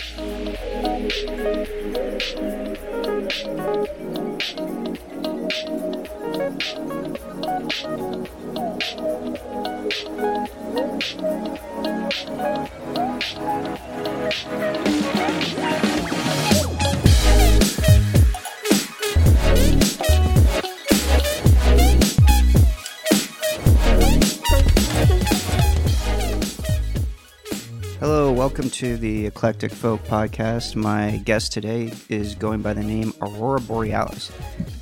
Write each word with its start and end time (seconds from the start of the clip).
Hello, 0.00 0.54
welcome 0.82 2.67
to 28.78 28.96
the 28.96 29.26
Eclectic 29.26 29.72
Folk 29.72 30.04
Podcast. 30.04 30.76
My 30.76 31.20
guest 31.24 31.52
today 31.52 31.92
is 32.08 32.36
going 32.36 32.62
by 32.62 32.74
the 32.74 32.82
name 32.84 33.12
Aurora 33.20 33.60
Borealis. 33.60 34.30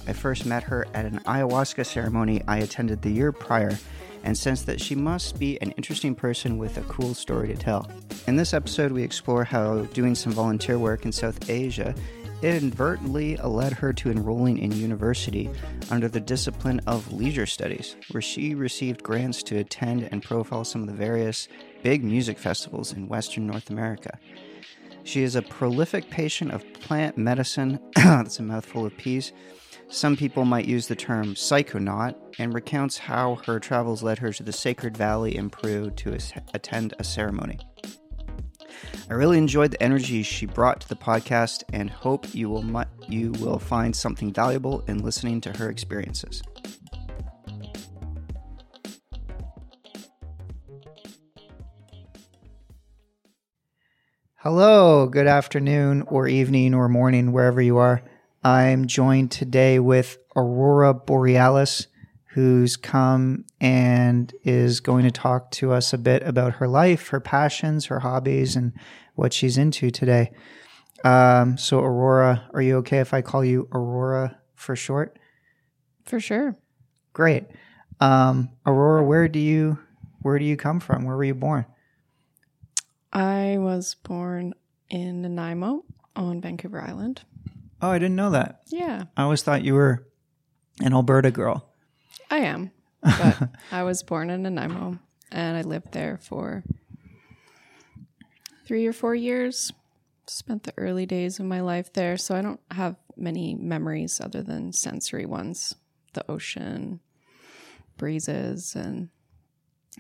I 0.07 0.13
first 0.13 0.45
met 0.45 0.63
her 0.65 0.87
at 0.93 1.07
an 1.07 1.21
ayahuasca 1.21 1.87
ceremony 1.87 2.43
I 2.47 2.59
attended 2.59 3.01
the 3.01 3.09
year 3.09 3.33
prior 3.33 3.79
and 4.23 4.37
sensed 4.37 4.67
that 4.67 4.83
she 4.83 4.95
must 4.95 5.39
be 5.39 5.59
an 5.63 5.71
interesting 5.79 6.15
person 6.15 6.59
with 6.59 6.77
a 6.77 6.83
cool 6.83 7.15
story 7.15 7.49
to 7.49 7.57
tell. 7.57 7.91
In 8.27 8.37
this 8.37 8.53
episode, 8.53 8.93
we 8.93 9.03
explore 9.03 9.45
how 9.45 9.85
doing 9.95 10.15
some 10.15 10.33
volunteer 10.33 10.79
work 10.79 11.07
in 11.07 11.13
South 11.13 11.49
Asia 11.49 11.95
inadvertently 12.43 13.37
led 13.39 13.73
her 13.73 13.95
to 13.95 14.11
enrolling 14.11 14.59
in 14.59 14.73
university 14.73 15.49
under 15.91 16.07
the 16.07 16.21
discipline 16.21 16.81
of 16.87 17.11
leisure 17.13 17.47
studies, 17.47 17.97
where 18.11 18.21
she 18.21 18.55
received 18.55 19.03
grants 19.03 19.43
to 19.43 19.57
attend 19.57 20.07
and 20.13 20.23
profile 20.23 20.65
some 20.65 20.83
of 20.83 20.87
the 20.87 20.93
various 20.93 21.49
big 21.87 22.03
music 22.03 22.37
festivals 22.37 22.93
in 22.93 23.07
Western 23.07 23.47
North 23.47 23.71
America. 23.71 24.19
She 25.05 25.23
is 25.23 25.37
a 25.37 25.43
prolific 25.43 26.11
patient 26.11 26.51
of 26.51 26.65
plant 26.73 27.17
medicine, 27.17 27.79
that's 27.95 28.41
a 28.41 28.43
mouthful 28.43 28.87
of 28.87 28.97
peas. 28.97 29.33
Some 29.87 30.17
people 30.17 30.45
might 30.45 30.65
use 30.65 30.89
the 30.89 30.97
term 30.97 31.35
psychonaut, 31.35 32.17
and 32.41 32.53
recounts 32.53 32.99
how 32.99 33.37
her 33.47 33.61
travels 33.61 34.03
led 34.03 34.19
her 34.19 34.33
to 34.33 34.43
the 34.43 34.53
Sacred 34.53 34.97
Valley 34.97 35.37
in 35.37 35.49
Peru 35.49 35.93
to 35.93 36.19
attend 36.55 36.95
a 36.99 37.05
ceremony. 37.05 37.61
I 39.09 39.15
really 39.15 39.39
enjoyed 39.39 39.71
the 39.71 39.81
energy 39.81 40.25
she 40.25 40.47
brought 40.47 40.81
to 40.81 40.89
the 40.89 40.97
podcast 40.97 41.63
and 41.73 41.89
hope 41.89 42.35
you 42.35 42.49
will 42.49 42.65
mu- 42.65 42.83
you 43.07 43.31
will 43.39 43.61
find 43.61 43.95
something 43.95 44.33
valuable 44.33 44.81
in 44.89 45.05
listening 45.05 45.41
to 45.43 45.57
her 45.57 45.71
experiences. 45.71 46.43
Hello, 54.49 55.09
good 55.09 55.27
afternoon 55.27 56.03
or 56.03 56.29
evening 56.29 56.73
or 56.73 56.89
morning 56.89 57.33
wherever 57.33 57.61
you 57.61 57.79
are. 57.79 58.01
I'm 58.45 58.87
joined 58.87 59.33
today 59.33 59.81
with 59.81 60.19
Aurora 60.37 60.95
Borealis 60.95 61.89
who's 62.27 62.77
come 62.77 63.45
and 63.61 64.33
is 64.45 64.79
going 64.79 65.03
to 65.03 65.11
talk 65.11 65.51
to 65.51 65.73
us 65.73 65.93
a 65.93 65.99
bit 65.99 66.23
about 66.23 66.53
her 66.53 66.69
life, 66.69 67.09
her 67.09 67.19
passions, 67.19 67.87
her 67.87 67.99
hobbies, 67.99 68.55
and 68.55 68.73
what 69.17 69.33
she's 69.33 69.59
into 69.59 69.91
today. 69.91 70.31
Um, 71.03 71.59
so, 71.59 71.81
Aurora, 71.81 72.49
are 72.55 72.63
you 72.63 72.77
okay 72.77 73.01
if 73.01 73.13
I 73.13 73.23
call 73.23 73.45
you 73.45 73.69
Aurora 73.73 74.39
for 74.55 74.77
short? 74.77 75.19
For 76.05 76.21
sure. 76.21 76.55
Great. 77.13 77.47
Um, 77.99 78.51
Aurora, 78.65 79.03
where 79.03 79.27
do 79.27 79.41
you 79.41 79.81
where 80.23 80.39
do 80.39 80.45
you 80.45 80.57
come 80.57 80.79
from? 80.79 81.03
Where 81.03 81.17
were 81.17 81.25
you 81.25 81.35
born? 81.35 81.67
I 83.17 83.57
was 83.57 83.95
born 83.95 84.53
in 84.91 85.23
Nanaimo 85.23 85.85
on 86.15 86.43
Vancouver 86.43 86.83
Island. 86.83 87.23
Oh, 87.81 87.89
I 87.89 87.99
didn't 87.99 88.17
know 88.17 88.29
that. 88.33 88.61
Yeah, 88.67 89.05
I 89.17 89.23
always 89.23 89.43
thought 89.43 89.65
you 89.65 89.73
were 89.73 90.07
an 90.83 90.93
Alberta 90.93 91.31
girl. 91.31 91.73
I 92.31 92.41
am. 92.41 92.73
But 93.01 93.49
I 93.73 93.85
was 93.85 94.03
born 94.03 94.29
in 94.29 94.43
Nanaimo 94.43 94.99
and 95.33 95.57
I 95.57 95.63
lived 95.63 95.93
there 95.93 96.19
for 96.19 96.63
three 98.67 98.87
or 98.87 98.93
four 98.93 99.15
years. 99.15 99.73
Spent 100.27 100.65
the 100.65 100.75
early 100.77 101.07
days 101.07 101.41
of 101.41 101.47
my 101.47 101.63
life 101.63 101.91
there. 101.95 102.19
So 102.19 102.37
I 102.37 102.43
don't 102.43 102.61
have 102.73 102.97
many 103.17 103.55
memories 103.55 104.21
other 104.21 104.43
than 104.43 104.75
sensory 104.75 105.25
ones 105.25 105.75
the 106.13 106.31
ocean, 106.31 107.01
breezes, 107.97 108.75
and 108.75 109.09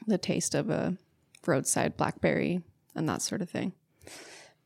the 0.06 0.18
taste 0.18 0.54
of 0.54 0.68
a 0.68 0.98
roadside 1.46 1.96
blackberry 1.96 2.60
and 2.96 3.08
that 3.08 3.22
sort 3.22 3.42
of 3.42 3.50
thing. 3.50 3.72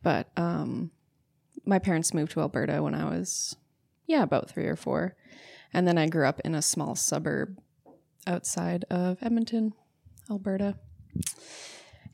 But 0.02 0.30
um, 0.36 0.91
my 1.66 1.78
parents 1.78 2.14
moved 2.14 2.32
to 2.32 2.41
Alberta 2.41 2.82
when 2.82 2.94
I 2.94 3.04
was, 3.04 3.56
yeah, 4.06 4.22
about 4.22 4.48
three 4.48 4.66
or 4.66 4.76
four. 4.76 5.14
And 5.72 5.86
then 5.86 5.98
I 5.98 6.08
grew 6.08 6.26
up 6.26 6.41
in 6.44 6.54
a 6.54 6.62
small 6.62 6.94
suburb 6.94 7.58
outside 8.26 8.84
of 8.91 9.18
Edmonton, 9.22 9.74
Alberta. 10.30 10.76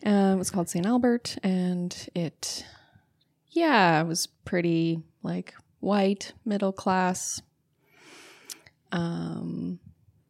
Uh, 0.04 0.32
it 0.34 0.38
was 0.38 0.50
called 0.50 0.68
St. 0.68 0.84
Albert, 0.84 1.38
and 1.42 2.08
it, 2.14 2.66
yeah, 3.50 4.00
it 4.00 4.06
was 4.06 4.26
pretty 4.26 5.02
like 5.22 5.54
white, 5.80 6.32
middle 6.44 6.72
class. 6.72 7.40
Um, 8.92 9.80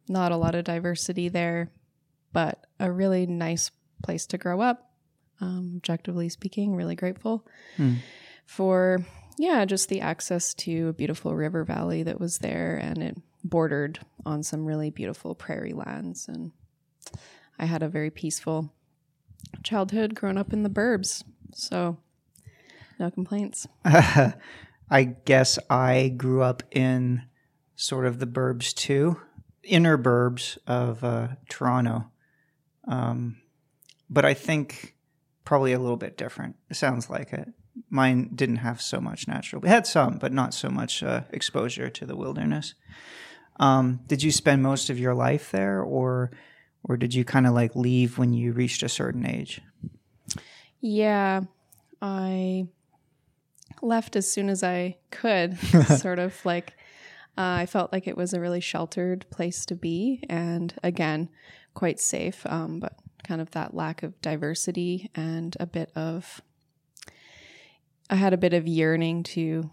not 0.07 0.31
a 0.31 0.37
lot 0.37 0.55
of 0.55 0.63
diversity 0.63 1.27
there, 1.29 1.69
but 2.31 2.65
a 2.79 2.91
really 2.91 3.25
nice 3.25 3.71
place 4.03 4.25
to 4.27 4.37
grow 4.37 4.61
up. 4.61 4.86
Um, 5.39 5.73
objectively 5.77 6.29
speaking, 6.29 6.75
really 6.75 6.95
grateful 6.95 7.45
for 8.45 9.05
yeah, 9.37 9.65
just 9.65 9.89
the 9.89 10.01
access 10.01 10.53
to 10.55 10.87
a 10.87 10.93
beautiful 10.93 11.35
river 11.35 11.63
valley 11.63 12.03
that 12.03 12.19
was 12.19 12.39
there, 12.39 12.75
and 12.75 12.97
it 13.03 13.17
bordered 13.43 13.99
on 14.25 14.41
some 14.41 14.65
really 14.65 14.89
beautiful 14.89 15.35
prairie 15.35 15.73
lands. 15.73 16.27
And 16.27 16.51
I 17.59 17.65
had 17.65 17.83
a 17.83 17.89
very 17.89 18.09
peaceful 18.09 18.73
childhood 19.63 20.15
growing 20.15 20.37
up 20.37 20.53
in 20.53 20.63
the 20.63 20.69
burbs, 20.69 21.23
so 21.53 21.97
no 22.99 23.11
complaints. 23.11 23.67
I 23.85 25.03
guess 25.25 25.59
I 25.69 26.09
grew 26.09 26.41
up 26.41 26.63
in 26.71 27.23
sort 27.75 28.05
of 28.05 28.19
the 28.19 28.27
burbs 28.27 28.73
too, 28.73 29.21
inner 29.63 29.97
burbs 29.97 30.57
of 30.65 31.03
uh, 31.03 31.27
Toronto. 31.47 32.09
Um, 32.87 33.37
but 34.09 34.25
I 34.25 34.33
think 34.33 34.95
probably 35.47 35.71
a 35.71 35.79
little 35.79 35.95
bit 35.95 36.17
different. 36.17 36.57
It 36.69 36.75
sounds 36.75 37.09
like 37.09 37.31
it. 37.31 37.47
Mine 37.89 38.31
didn't 38.35 38.57
have 38.57 38.81
so 38.81 38.99
much 38.99 39.29
natural. 39.29 39.61
We 39.61 39.69
had 39.69 39.87
some, 39.87 40.17
but 40.17 40.33
not 40.33 40.53
so 40.53 40.69
much 40.69 41.01
uh, 41.01 41.21
exposure 41.29 41.89
to 41.89 42.05
the 42.05 42.17
wilderness. 42.17 42.73
Um, 43.57 44.01
did 44.07 44.21
you 44.21 44.29
spend 44.29 44.61
most 44.61 44.89
of 44.89 44.99
your 44.99 45.15
life 45.15 45.51
there, 45.51 45.81
or 45.81 46.31
or 46.83 46.97
did 46.97 47.13
you 47.13 47.23
kind 47.23 47.47
of 47.47 47.53
like 47.53 47.77
leave 47.77 48.17
when 48.17 48.33
you 48.33 48.51
reached 48.51 48.83
a 48.83 48.89
certain 48.89 49.25
age? 49.25 49.61
Yeah, 50.81 51.43
I 52.01 52.67
left 53.81 54.17
as 54.17 54.29
soon 54.29 54.49
as 54.49 54.63
I 54.63 54.97
could, 55.11 55.57
sort 55.97 56.19
of 56.19 56.45
like 56.45 56.73
uh, 57.37 57.63
I 57.63 57.67
felt 57.67 57.93
like 57.93 58.05
it 58.05 58.17
was 58.17 58.33
a 58.33 58.41
really 58.41 58.59
sheltered 58.59 59.25
place 59.29 59.65
to 59.67 59.75
be, 59.75 60.25
and 60.29 60.73
again, 60.83 61.29
quite 61.73 62.01
safe, 62.01 62.45
um, 62.47 62.81
but 62.81 62.99
kind 63.27 63.41
of 63.41 63.51
that 63.51 63.73
lack 63.73 64.03
of 64.03 64.19
diversity 64.21 65.09
and 65.15 65.55
a 65.59 65.65
bit 65.65 65.91
of. 65.95 66.41
I 68.09 68.15
had 68.15 68.33
a 68.33 68.37
bit 68.37 68.53
of 68.53 68.67
yearning 68.67 69.23
to 69.23 69.69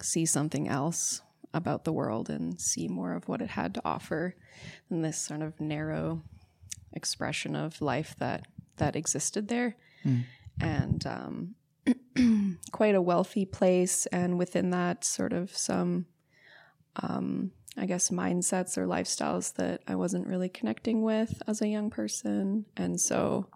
see 0.00 0.24
something 0.24 0.68
else 0.68 1.22
about 1.52 1.84
the 1.84 1.92
world 1.92 2.30
and 2.30 2.60
see 2.60 2.88
more 2.88 3.14
of 3.14 3.28
what 3.28 3.40
it 3.40 3.50
had 3.50 3.74
to 3.74 3.82
offer 3.84 4.36
than 4.88 5.02
this 5.02 5.18
sort 5.18 5.42
of 5.42 5.60
narrow 5.60 6.22
expression 6.92 7.56
of 7.56 7.80
life 7.80 8.14
that 8.18 8.46
that 8.76 8.96
existed 8.96 9.48
there 9.48 9.76
and 10.60 11.06
um, 11.06 11.54
quite 12.72 12.94
a 12.94 13.02
wealthy 13.02 13.44
place 13.44 14.06
and 14.06 14.38
within 14.38 14.70
that 14.70 15.04
sort 15.04 15.32
of 15.32 15.56
some 15.56 16.06
um, 17.02 17.50
i 17.76 17.86
guess 17.86 18.10
mindsets 18.10 18.76
or 18.78 18.86
lifestyles 18.86 19.54
that 19.54 19.82
i 19.88 19.94
wasn't 19.94 20.26
really 20.26 20.48
connecting 20.48 21.02
with 21.02 21.42
as 21.46 21.60
a 21.60 21.68
young 21.68 21.90
person. 21.90 22.64
And 22.76 23.00
so 23.00 23.46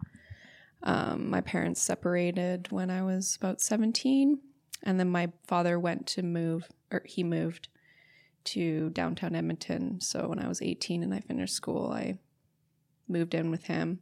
um, 0.83 1.29
my 1.31 1.41
parents 1.41 1.83
separated 1.83 2.69
when 2.71 2.91
i 2.91 3.03
was 3.03 3.37
about 3.41 3.61
17 3.61 4.39
and 4.85 5.01
then 5.01 5.11
my 5.11 5.33
father 5.47 5.79
went 5.79 6.07
to 6.07 6.23
move 6.23 6.69
or 6.93 7.03
he 7.05 7.25
moved 7.25 7.69
to 8.45 8.91
downtown 8.91 9.35
edmonton. 9.35 10.01
So 10.01 10.29
when 10.29 10.39
i 10.39 10.49
was 10.49 10.63
18 10.63 11.03
and 11.03 11.15
i 11.15 11.21
finished 11.21 11.55
school 11.55 11.91
i 11.93 12.19
moved 13.09 13.35
in 13.35 13.51
with 13.51 13.65
him. 13.65 14.01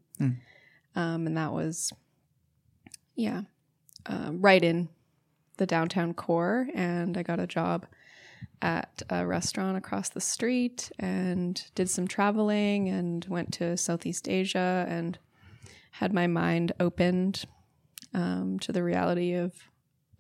Um, 0.95 1.27
and 1.27 1.37
that 1.37 1.53
was 1.53 1.93
yeah 3.15 3.43
um, 4.07 4.41
right 4.41 4.63
in 4.63 4.89
the 5.57 5.67
downtown 5.67 6.13
core 6.15 6.69
and 6.75 7.17
i 7.17 7.23
got 7.23 7.41
a 7.41 7.47
job 7.47 7.87
at 8.63 9.03
a 9.11 9.27
restaurant 9.27 9.77
across 9.77 10.09
the 10.09 10.21
street 10.21 10.91
and 10.99 11.71
did 11.75 11.91
some 11.91 12.09
traveling 12.09 12.89
and 12.89 13.25
went 13.27 13.53
to 13.53 13.77
southeast 13.77 14.29
asia 14.29 14.87
and 14.89 15.19
had 15.93 16.13
my 16.13 16.27
mind 16.27 16.73
opened 16.81 17.45
um, 18.15 18.59
to 18.59 18.73
the 18.73 18.83
reality 18.83 19.35
of 19.35 19.53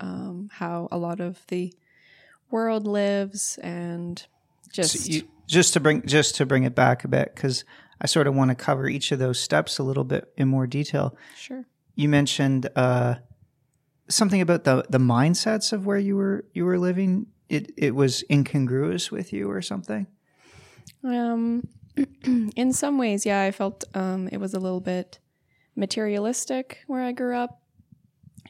um, 0.00 0.48
how 0.52 0.88
a 0.90 0.98
lot 0.98 1.20
of 1.20 1.40
the 1.48 1.72
world 2.50 2.86
lives 2.86 3.58
and 3.62 4.26
just 4.70 4.98
So 4.98 5.12
you, 5.12 5.28
just 5.46 5.72
to 5.74 5.80
bring 5.80 6.04
just 6.06 6.36
to 6.36 6.46
bring 6.46 6.64
it 6.64 6.74
back 6.74 7.04
a 7.04 7.08
bit 7.08 7.34
because 7.34 7.64
I 8.00 8.06
sort 8.06 8.26
of 8.26 8.34
want 8.34 8.50
to 8.50 8.54
cover 8.54 8.88
each 8.88 9.12
of 9.12 9.18
those 9.18 9.40
steps 9.40 9.78
a 9.78 9.82
little 9.82 10.04
bit 10.04 10.32
in 10.36 10.48
more 10.48 10.66
detail. 10.66 11.16
sure. 11.36 11.64
You 11.94 12.08
mentioned 12.08 12.68
uh, 12.76 13.16
something 14.08 14.40
about 14.40 14.64
the 14.64 14.84
the 14.88 14.98
mindsets 14.98 15.72
of 15.72 15.86
where 15.86 15.98
you 15.98 16.16
were 16.16 16.44
you 16.52 16.64
were 16.64 16.78
living. 16.78 17.26
It 17.48 17.72
it 17.76 17.94
was 17.94 18.24
incongruous 18.30 19.10
with 19.10 19.32
you 19.32 19.50
or 19.50 19.62
something. 19.62 20.06
Um, 21.04 21.68
in 22.56 22.72
some 22.72 22.98
ways, 22.98 23.24
yeah, 23.24 23.42
I 23.42 23.50
felt 23.50 23.84
um, 23.94 24.28
it 24.32 24.38
was 24.38 24.54
a 24.54 24.60
little 24.60 24.80
bit 24.80 25.18
materialistic 25.74 26.84
where 26.86 27.02
I 27.02 27.12
grew 27.12 27.36
up, 27.36 27.62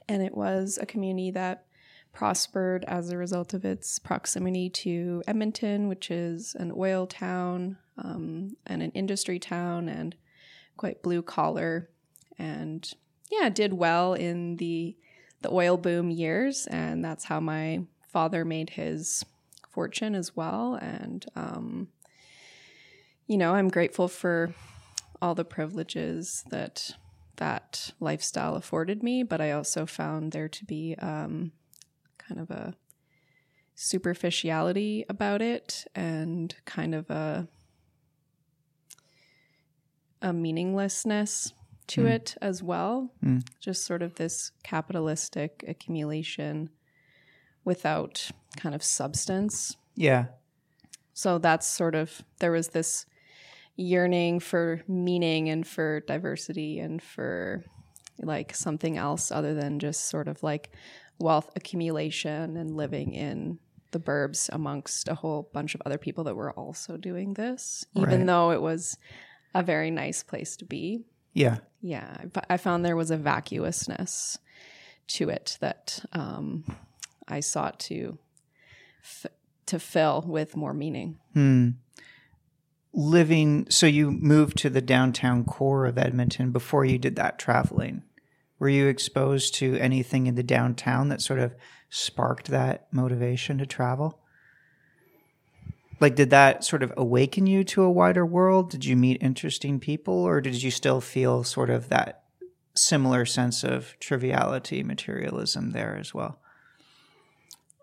and 0.09 0.23
it 0.23 0.35
was 0.35 0.79
a 0.81 0.87
community 0.87 1.31
that 1.33 1.65
prospered 2.13 2.85
as 2.87 3.11
a 3.11 3.19
result 3.19 3.53
of 3.53 3.65
its 3.65 3.99
proximity 3.99 4.71
to 4.71 5.23
Edmonton, 5.27 5.87
which 5.87 6.11
is 6.11 6.55
an 6.59 6.73
oil 6.75 7.07
town 7.07 7.77
um, 7.99 8.57
and 8.67 8.83
an 8.83 8.91
industry 8.93 9.39
town, 9.39 9.89
and 9.89 10.17
quite 10.77 11.03
blue 11.03 11.23
collar, 11.23 11.91
and 12.39 12.93
yeah, 13.31 13.49
did 13.49 13.73
well 13.75 14.15
in 14.15 14.57
the 14.57 14.97
the 15.43 15.53
oil 15.53 15.77
boom 15.77 16.11
years, 16.11 16.67
and 16.69 17.05
that's 17.05 17.25
how 17.25 17.39
my 17.39 17.83
father 18.17 18.47
made 18.47 18.71
his 18.71 19.27
fortune 19.69 20.15
as 20.15 20.35
well, 20.35 20.75
and 20.81 21.27
um, 21.37 21.89
you 23.27 23.37
know, 23.37 23.53
I'm 23.55 23.69
grateful 23.69 24.09
for 24.09 24.55
all 25.21 25.35
the 25.35 25.45
privileges 25.45 26.43
that 26.49 26.93
that 27.37 27.93
lifestyle 28.01 28.57
afforded 28.57 29.03
me, 29.03 29.23
but 29.23 29.43
I 29.43 29.51
also 29.51 29.85
found 29.85 30.33
there 30.33 30.49
to 30.49 30.65
be 30.65 30.95
um, 30.99 31.53
kind 32.17 32.41
of 32.41 32.51
a 32.51 32.75
superficiality 33.75 35.05
about 35.11 35.43
it 35.43 35.85
and 35.95 36.57
kind 36.65 36.95
of 36.95 37.11
a 37.11 37.47
a 40.23 40.33
meaninglessness 40.33 41.53
to 41.89 42.05
Mm. 42.05 42.11
it 42.15 42.35
as 42.41 42.63
well. 42.63 43.11
Mm. 43.23 43.47
Just 43.61 43.85
sort 43.85 44.01
of 44.01 44.15
this 44.15 44.53
capitalistic 44.63 45.63
accumulation 45.69 46.71
without 47.67 48.31
kind 48.57 48.75
of 48.75 48.83
substance. 48.83 49.77
Yeah. 49.95 50.27
So 51.13 51.37
that's 51.39 51.67
sort 51.67 51.95
of 51.95 52.23
there 52.39 52.53
was 52.53 52.69
this 52.69 53.05
yearning 53.77 54.41
for 54.41 54.81
meaning 54.89 55.51
and 55.51 55.67
for 55.67 56.01
diversity 56.01 56.79
and 56.79 57.03
for 57.03 57.63
like 58.23 58.55
something 58.55 58.97
else 58.97 59.31
other 59.31 59.53
than 59.53 59.79
just 59.79 60.09
sort 60.09 60.29
of 60.29 60.43
like 60.43 60.71
wealth 61.19 61.51
accumulation 61.57 62.57
and 62.57 62.75
living 62.77 63.13
in 63.13 63.59
the 63.91 64.01
burbs 64.01 64.49
amongst 64.53 65.09
a 65.09 65.15
whole 65.15 65.49
bunch 65.53 65.75
of 65.75 65.83
other 65.85 65.99
people 65.99 66.25
that 66.25 66.35
were 66.35 66.53
also 66.53 66.97
doing 66.97 67.35
this, 67.35 67.85
even 67.95 68.09
Right. 68.21 68.27
though 68.27 68.51
it 68.53 68.63
was 68.63 68.97
a 69.55 69.63
very 69.63 69.91
nice 69.91 70.23
place 70.23 70.57
to 70.59 70.65
be. 70.65 71.05
Yeah. 71.35 71.59
Yeah, 71.83 72.17
I 72.51 72.57
found 72.57 72.85
there 72.85 72.97
was 72.97 73.11
a 73.11 73.17
vacuousness 73.17 74.39
to 75.09 75.29
it 75.29 75.57
that 75.61 76.05
um, 76.13 76.65
I 77.29 77.41
sought 77.41 77.79
to 77.81 78.19
f- 79.03 79.33
to 79.67 79.79
fill 79.79 80.25
with 80.27 80.57
more 80.57 80.75
meaning. 80.75 81.19
Hmm. 81.33 81.71
Living, 82.93 83.67
so 83.69 83.87
you 83.87 84.11
moved 84.11 84.57
to 84.59 84.71
the 84.71 84.81
downtown 84.81 85.45
core 85.45 85.87
of 85.87 85.99
Edmonton 85.99 86.51
before 86.51 86.85
you 86.85 86.99
did 86.99 87.17
that 87.17 87.39
traveling. 87.39 88.03
Were 88.59 88.71
you 88.71 88.87
exposed 88.87 89.55
to 89.57 89.77
anything 89.77 90.27
in 90.27 90.35
the 90.35 90.43
downtown 90.43 91.09
that 91.09 91.21
sort 91.21 91.39
of 91.39 91.55
sparked 91.91 92.49
that 92.49 92.87
motivation 92.91 93.59
to 93.59 93.67
travel? 93.67 94.21
Like, 96.01 96.15
did 96.15 96.31
that 96.31 96.65
sort 96.65 96.83
of 96.83 96.93
awaken 96.97 97.47
you 97.47 97.65
to 97.65 97.83
a 97.83 97.91
wider 97.91 98.25
world? 98.25 98.71
Did 98.71 98.85
you 98.85 98.97
meet 98.97 99.23
interesting 99.23 99.81
people, 99.81 100.15
or 100.15 100.41
did 100.41 100.63
you 100.63 100.71
still 100.71 101.01
feel 101.01 101.43
sort 101.45 101.71
of 101.71 101.89
that 101.89 102.23
similar 102.75 103.25
sense 103.25 103.65
of 103.65 103.95
triviality, 103.99 104.83
materialism 104.83 105.73
there 105.73 105.97
as 105.97 106.15
well? 106.15 106.39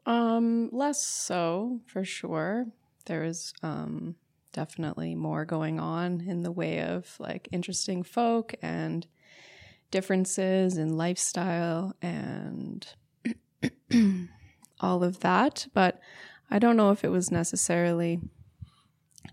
Um, 0.06 0.70
less 0.72 1.06
so 1.06 1.82
for 1.86 2.04
sure. 2.04 2.68
There 3.06 3.24
is 3.24 3.54
um 3.62 4.16
definitely 4.54 5.16
more 5.16 5.46
going 5.46 5.80
on 5.80 6.22
in 6.22 6.44
the 6.44 6.52
way 6.52 6.80
of 6.82 7.16
like 7.20 7.50
interesting 7.52 8.04
folk 8.04 8.54
and 8.62 9.08
differences 9.92 10.78
in 10.78 10.96
lifestyle 10.96 11.96
and 12.02 12.88
all 14.80 15.04
of 15.04 15.20
that, 15.22 15.68
but 15.74 16.00
I 16.50 16.60
don't 16.60 16.78
know 16.78 16.92
if 16.92 17.04
it 17.04 17.10
was 17.10 17.32
necessarily 17.32 18.20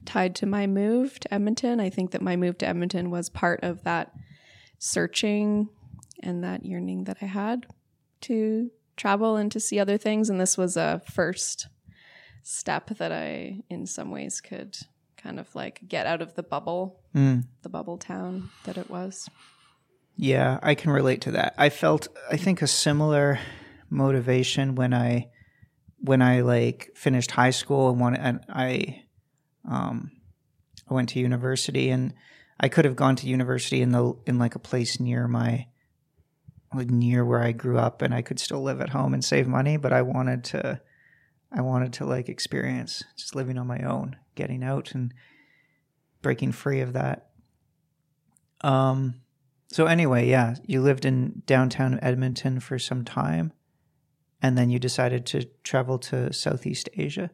tied 0.05 0.34
to 0.37 0.46
my 0.46 0.66
move 0.66 1.20
to 1.20 1.34
Edmonton. 1.34 1.81
I 1.81 1.90
think 1.90 2.12
that 2.12 2.23
my 2.23 2.37
move 2.37 2.58
to 2.58 2.69
Edmonton 2.69 3.11
was 3.11 3.28
part 3.28 3.61
of 3.62 3.84
that 3.84 4.12
searching 4.78 5.69
and 6.23 6.43
that 6.44 6.64
yearning 6.64 7.05
that 7.05 7.19
I 7.20 7.26
had 7.26 7.66
to 8.23 8.70
travel 9.00 9.37
and 9.37 9.50
to 9.52 9.58
see 9.61 9.79
other 9.81 9.97
things. 9.99 10.29
And 10.31 10.38
this 10.41 10.58
was 10.58 10.76
a 10.76 11.00
first 11.11 11.69
step 12.43 12.88
that 12.99 13.11
I, 13.12 13.61
in 13.69 13.87
some 13.87 14.11
ways, 14.11 14.41
could 14.41 14.76
kind 15.17 15.41
of 15.41 15.55
like 15.55 15.81
get 15.88 16.06
out 16.06 16.23
of 16.23 16.35
the 16.35 16.43
bubble, 16.43 17.00
Mm. 17.14 17.44
the 17.62 17.69
bubble 17.69 17.99
town 17.99 18.50
that 18.64 18.76
it 18.79 18.88
was. 18.88 19.29
Yeah, 20.17 20.58
I 20.62 20.75
can 20.75 20.91
relate 20.93 21.23
to 21.23 21.32
that. 21.32 21.55
I 21.58 21.70
felt 21.70 22.08
I 22.31 22.37
think 22.37 22.62
a 22.62 22.67
similar 22.67 23.38
motivation 23.88 24.75
when 24.75 24.93
I 24.94 25.29
when 25.99 26.23
I 26.23 26.41
like 26.43 26.91
finished 26.94 27.31
high 27.32 27.50
school 27.50 27.91
and 27.91 27.99
wanted 28.00 28.20
and 28.20 28.41
I 28.49 29.02
um 29.69 30.12
I 30.88 30.94
went 30.94 31.08
to 31.11 31.20
university 31.20 31.91
and 31.91 32.14
I 32.61 32.69
could 32.69 32.85
have 32.85 32.97
gone 32.97 33.17
to 33.17 33.26
university 33.26 33.81
in 33.82 33.91
the 33.93 34.14
in 34.26 34.38
like 34.38 34.55
a 34.55 34.61
place 34.61 35.00
near 35.00 35.26
my 35.26 35.67
near 36.72 37.25
where 37.25 37.43
I 37.43 37.52
grew 37.52 37.78
up 37.78 38.02
and 38.02 38.14
I 38.14 38.22
could 38.22 38.38
still 38.38 38.62
live 38.62 38.81
at 38.81 38.90
home 38.90 39.14
and 39.14 39.25
save 39.25 39.49
money, 39.49 39.76
but 39.76 39.93
I 39.93 40.02
wanted 40.02 40.44
to 40.44 40.81
I 41.52 41.62
wanted 41.62 41.93
to 41.94 42.06
like 42.06 42.28
experience 42.28 43.02
just 43.17 43.34
living 43.34 43.58
on 43.58 43.67
my 43.67 43.81
own, 43.81 44.17
getting 44.37 44.62
out 44.62 44.94
and 44.94 45.12
breaking 46.22 46.52
free 46.52 46.81
of 46.81 46.93
that. 46.93 47.31
Um 48.61 49.20
so 49.72 49.87
anyway, 49.87 50.28
yeah, 50.28 50.56
you 50.67 50.81
lived 50.81 51.05
in 51.05 51.43
downtown 51.46 52.00
Edmonton 52.02 52.58
for 52.58 52.76
some 52.76 53.05
time, 53.05 53.52
and 54.43 54.58
then 54.58 54.69
you 54.69 54.81
decided 54.81 55.26
to 55.26 55.44
travel 55.62 55.97
to 56.00 56.33
Southeast 56.33 56.88
Asia. 56.97 57.30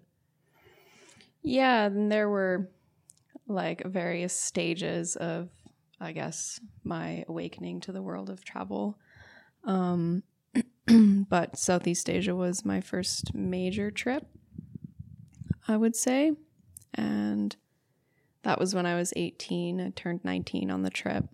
Yeah, 1.43 1.87
and 1.87 2.13
there 2.13 2.29
were 2.29 2.69
like 3.49 3.87
various 3.87 4.35
stages 4.35 5.17
of, 5.17 5.49
I 5.99 6.13
guess, 6.13 6.61
my 6.85 7.25
awakening 7.27 7.81
to 7.83 7.93
the 7.93 8.03
world 8.03 8.29
of 8.29 8.45
travel. 8.45 8.99
Um, 9.67 10.23
but 11.29 11.59
Southeast 11.59 12.09
Asia 12.09 12.35
was 12.35 12.65
my 12.65 12.81
first 12.81 13.35
major 13.35 13.91
trip, 13.91 14.27
I 15.69 15.77
would 15.77 15.97
say. 15.97 16.33
And 16.95 17.55
that 18.43 18.59
was 18.59 18.75
when 18.75 18.87
I 18.87 18.95
was 18.95 19.13
18. 19.17 19.81
I 19.81 19.91
turned 19.91 20.25
19 20.25 20.71
on 20.71 20.83
the 20.83 20.91
trip. 20.91 21.25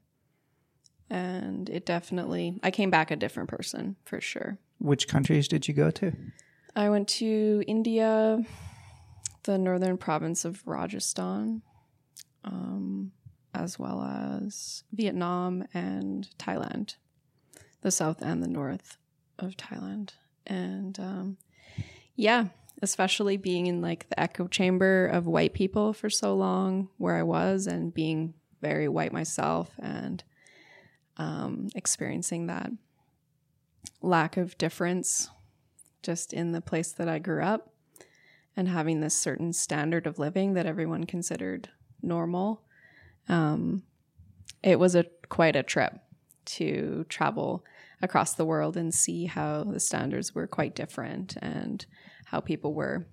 And 1.11 1.69
it 1.69 1.85
definitely, 1.85 2.59
I 2.63 2.71
came 2.71 2.91
back 2.91 3.11
a 3.11 3.17
different 3.17 3.51
person 3.51 3.97
for 4.05 4.21
sure. 4.21 4.59
Which 4.79 5.07
countries 5.07 5.47
did 5.47 5.69
you 5.69 5.75
go 5.75 5.91
to? 5.91 6.13
I 6.75 6.89
went 6.89 7.09
to 7.09 7.63
India, 7.67 8.43
the 9.43 9.59
northern 9.59 9.99
province 9.99 10.47
of 10.47 10.67
Rajasthan, 10.67 11.61
um, 12.45 13.13
as 13.55 13.79
well 13.79 14.03
as 14.03 14.85
Vietnam 14.93 15.67
and 15.75 16.29
Thailand, 16.39 16.97
the 17.83 17.91
south 17.91 18.23
and 18.23 18.43
the 18.43 18.49
north 18.49 18.97
of 19.39 19.57
Thailand. 19.57 20.11
And 20.47 20.99
um, 20.99 21.37
yeah, 22.17 22.47
especially 22.81 23.37
being 23.37 23.67
in 23.67 23.81
like 23.81 24.09
the 24.09 24.19
echo 24.19 24.49
chamber 24.49 25.07
of 25.07 25.27
white 25.27 25.53
people 25.53 25.93
for 25.93 26.11
so 26.11 26.35
long, 26.35 26.89
where 26.97 27.17
I 27.17 27.23
was, 27.23 27.67
and 27.67 27.93
being 27.93 28.35
very 28.61 28.89
white 28.89 29.13
myself 29.13 29.71
and 29.79 30.23
um, 31.17 31.69
experiencing 31.75 32.47
that 32.47 32.71
lack 34.01 34.37
of 34.37 34.57
difference 34.59 35.31
just 36.03 36.33
in 36.33 36.53
the 36.53 36.61
place 36.61 36.93
that 36.93 37.09
I 37.09 37.19
grew 37.19 37.43
up 37.43 37.73
and 38.57 38.69
having 38.69 39.01
this 39.01 39.17
certain 39.17 39.53
standard 39.53 40.07
of 40.07 40.19
living 40.19 40.55
that 40.55 40.67
everyone 40.67 41.05
considered 41.05 41.69
normal. 42.03 42.63
Um, 43.29 43.85
it 44.63 44.79
was 44.79 44.95
a 44.95 45.07
quite 45.29 45.57
a 45.57 45.63
trip 45.63 45.95
to 46.45 47.07
travel 47.09 47.65
across 48.03 48.35
the 48.35 48.45
world 48.45 48.77
and 48.77 48.93
see 48.93 49.27
how 49.27 49.65
the 49.65 49.81
standards 49.81 50.35
were 50.35 50.47
quite 50.47 50.75
different 50.75 51.37
and 51.41 51.87
how 52.27 52.41
people 52.41 52.75
were 52.75 53.07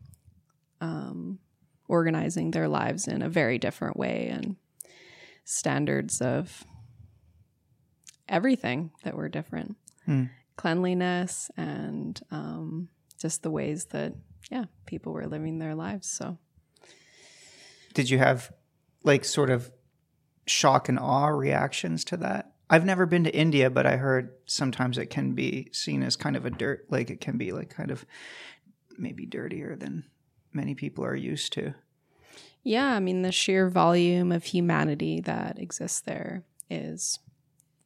um, 0.81 1.39
organizing 1.87 2.51
their 2.51 2.67
lives 2.67 3.07
in 3.07 3.21
a 3.21 3.29
very 3.29 3.57
different 3.57 3.95
way 3.95 4.27
and 4.27 4.55
standards 5.45 6.21
of 6.21 6.63
everything 8.27 8.91
that 9.03 9.15
were 9.15 9.29
different. 9.29 9.75
Hmm. 10.05 10.25
cleanliness 10.55 11.51
and 11.55 12.19
um, 12.31 12.89
just 13.19 13.43
the 13.43 13.51
ways 13.51 13.85
that 13.91 14.13
yeah 14.49 14.65
people 14.87 15.13
were 15.13 15.27
living 15.27 15.59
their 15.59 15.75
lives. 15.75 16.09
So, 16.09 16.37
did 17.93 18.09
you 18.09 18.17
have 18.17 18.51
like 19.03 19.23
sort 19.23 19.49
of 19.49 19.71
shock 20.47 20.89
and 20.89 20.97
awe 20.97 21.27
reactions 21.27 22.03
to 22.05 22.17
that? 22.17 22.53
I've 22.69 22.85
never 22.85 23.05
been 23.05 23.23
to 23.23 23.35
India, 23.35 23.69
but 23.69 23.85
I 23.85 23.97
heard 23.97 24.31
sometimes 24.45 24.97
it 24.97 25.07
can 25.07 25.33
be 25.33 25.69
seen 25.71 26.03
as 26.03 26.15
kind 26.15 26.35
of 26.35 26.45
a 26.45 26.51
dirt, 26.51 26.85
like 26.89 27.09
it 27.09 27.19
can 27.19 27.37
be 27.37 27.51
like 27.51 27.69
kind 27.69 27.89
of 27.89 28.05
maybe 28.97 29.25
dirtier 29.25 29.75
than 29.75 30.05
many 30.53 30.75
people 30.75 31.03
are 31.03 31.15
used 31.15 31.53
to. 31.53 31.73
Yeah, 32.63 32.93
I 32.93 32.99
mean, 32.99 33.21
the 33.21 33.31
sheer 33.31 33.69
volume 33.69 34.31
of 34.31 34.43
humanity 34.43 35.21
that 35.21 35.57
exists 35.59 36.01
there 36.01 36.43
is 36.69 37.19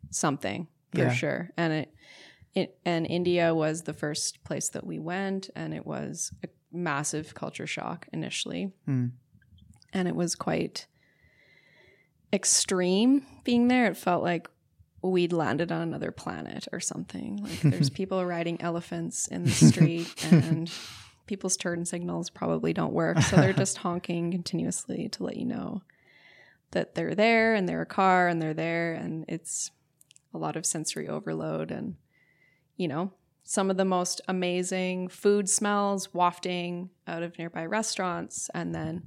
something 0.09 0.67
for 0.91 1.01
yeah. 1.01 1.13
sure. 1.13 1.49
And 1.55 1.73
it, 1.73 1.93
it, 2.53 2.77
and 2.83 3.05
India 3.05 3.53
was 3.55 3.83
the 3.83 3.93
first 3.93 4.43
place 4.43 4.69
that 4.69 4.85
we 4.85 4.99
went, 4.99 5.49
and 5.55 5.73
it 5.73 5.85
was 5.85 6.31
a 6.43 6.47
massive 6.71 7.33
culture 7.33 7.67
shock 7.67 8.07
initially. 8.11 8.71
Mm. 8.87 9.11
And 9.93 10.07
it 10.07 10.15
was 10.15 10.35
quite 10.35 10.87
extreme 12.33 13.25
being 13.43 13.67
there. 13.67 13.85
It 13.85 13.97
felt 13.97 14.23
like 14.23 14.49
we'd 15.11 15.33
landed 15.33 15.71
on 15.71 15.81
another 15.81 16.11
planet 16.11 16.67
or 16.71 16.79
something. 16.79 17.37
Like 17.43 17.61
there's 17.61 17.89
people 17.91 18.25
riding 18.25 18.61
elephants 18.61 19.27
in 19.27 19.43
the 19.43 19.51
street 19.51 20.25
and 20.31 20.71
people's 21.25 21.57
turn 21.57 21.85
signals 21.85 22.29
probably 22.29 22.73
don't 22.73 22.93
work. 22.93 23.19
So 23.21 23.35
they're 23.35 23.53
just 23.53 23.77
honking 23.77 24.31
continuously 24.31 25.09
to 25.09 25.23
let 25.23 25.37
you 25.37 25.45
know 25.45 25.81
that 26.71 26.95
they're 26.95 27.15
there 27.15 27.53
and 27.53 27.67
they're 27.67 27.81
a 27.81 27.85
car 27.85 28.27
and 28.27 28.41
they're 28.41 28.53
there. 28.53 28.93
And 28.93 29.25
it's 29.27 29.71
a 30.33 30.37
lot 30.37 30.55
of 30.55 30.65
sensory 30.65 31.07
overload 31.07 31.69
and, 31.69 31.95
you 32.77 32.87
know, 32.87 33.11
some 33.43 33.69
of 33.69 33.75
the 33.75 33.85
most 33.85 34.21
amazing 34.27 35.09
food 35.09 35.49
smells 35.49 36.13
wafting 36.13 36.89
out 37.07 37.23
of 37.23 37.37
nearby 37.37 37.65
restaurants 37.65 38.49
and 38.53 38.73
then 38.73 39.03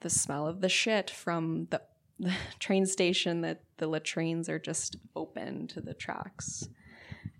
the 0.00 0.08
smell 0.08 0.46
of 0.46 0.62
the 0.62 0.68
shit 0.68 1.10
from 1.10 1.66
the 1.70 1.82
the 2.20 2.32
train 2.58 2.86
station 2.86 3.40
that 3.40 3.62
the 3.78 3.86
latrines 3.86 4.48
are 4.48 4.58
just 4.58 4.96
open 5.16 5.66
to 5.68 5.80
the 5.80 5.94
tracks 5.94 6.68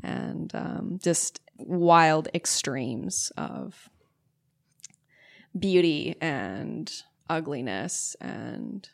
and 0.03 0.55
um, 0.55 0.99
just 1.03 1.41
wild 1.59 2.29
extremes 2.35 3.31
of 3.37 3.91
beauty 5.59 6.17
and 6.21 6.91
ugliness 7.29 8.17
and 8.21 8.89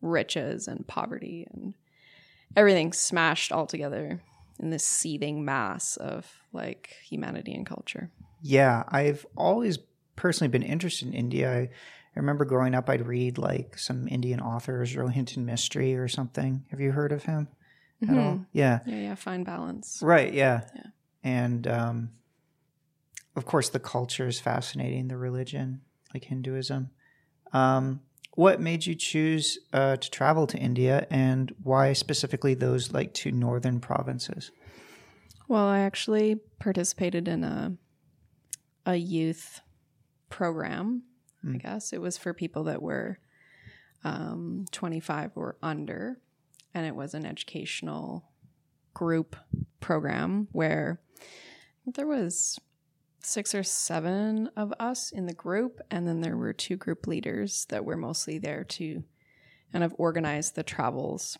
riches 0.00 0.68
and 0.68 0.86
poverty 0.86 1.46
and 1.52 1.74
everything 2.56 2.92
smashed 2.92 3.52
all 3.52 3.66
together 3.66 4.20
in 4.58 4.70
this 4.70 4.84
seething 4.84 5.44
mass 5.44 5.96
of 5.96 6.26
like 6.52 6.96
humanity 7.04 7.54
and 7.54 7.66
culture. 7.66 8.10
Yeah, 8.40 8.84
I've 8.88 9.26
always 9.36 9.78
personally 10.14 10.50
been 10.50 10.62
interested 10.62 11.08
in 11.08 11.14
India. 11.14 11.52
I 11.52 11.68
I 12.16 12.20
remember 12.20 12.46
growing 12.46 12.74
up, 12.74 12.88
I'd 12.88 13.06
read 13.06 13.36
like 13.36 13.78
some 13.78 14.08
Indian 14.08 14.40
authors, 14.40 14.94
Rohinton 14.96 15.44
Mistry 15.44 15.98
or 15.98 16.08
something. 16.08 16.64
Have 16.70 16.80
you 16.80 16.90
heard 16.90 17.12
of 17.12 17.24
him 17.24 17.48
mm-hmm. 18.02 18.14
at 18.14 18.24
all? 18.24 18.46
Yeah. 18.52 18.80
Yeah, 18.86 18.96
yeah. 18.96 19.14
Fine 19.14 19.44
balance. 19.44 20.00
Right. 20.02 20.32
Yeah. 20.32 20.62
Yeah. 20.74 20.86
And 21.22 21.66
um, 21.66 22.10
of 23.36 23.44
course, 23.44 23.68
the 23.68 23.80
culture 23.80 24.26
is 24.26 24.40
fascinating. 24.40 25.08
The 25.08 25.18
religion, 25.18 25.82
like 26.14 26.24
Hinduism. 26.24 26.88
Um, 27.52 28.00
what 28.32 28.60
made 28.60 28.86
you 28.86 28.94
choose 28.94 29.58
uh, 29.72 29.96
to 29.96 30.10
travel 30.10 30.46
to 30.48 30.58
India, 30.58 31.06
and 31.10 31.54
why 31.62 31.92
specifically 31.94 32.54
those 32.54 32.92
like 32.92 33.14
two 33.14 33.32
northern 33.32 33.80
provinces? 33.80 34.50
Well, 35.48 35.64
I 35.64 35.80
actually 35.80 36.40
participated 36.58 37.28
in 37.28 37.44
a 37.44 37.76
a 38.84 38.96
youth 38.96 39.60
program 40.28 41.02
mm. 41.46 41.54
I 41.54 41.58
guess. 41.58 41.92
It 41.92 42.00
was 42.00 42.18
for 42.18 42.34
people 42.34 42.64
that 42.64 42.82
were 42.82 43.18
um, 44.04 44.66
25 44.72 45.32
or 45.36 45.56
under, 45.62 46.18
and 46.74 46.86
it 46.86 46.94
was 46.94 47.14
an 47.14 47.26
educational 47.26 48.24
group 48.94 49.36
program 49.80 50.48
where 50.52 51.00
there 51.86 52.06
was 52.06 52.58
six 53.20 53.54
or 53.54 53.62
seven 53.62 54.48
of 54.56 54.72
us 54.78 55.10
in 55.10 55.26
the 55.26 55.34
group, 55.34 55.80
and 55.90 56.06
then 56.06 56.20
there 56.20 56.36
were 56.36 56.52
two 56.52 56.76
group 56.76 57.06
leaders 57.06 57.66
that 57.66 57.84
were 57.84 57.96
mostly 57.96 58.38
there 58.38 58.64
to 58.64 59.02
kind 59.72 59.84
of 59.84 59.94
organize 59.98 60.52
the 60.52 60.62
travels 60.62 61.36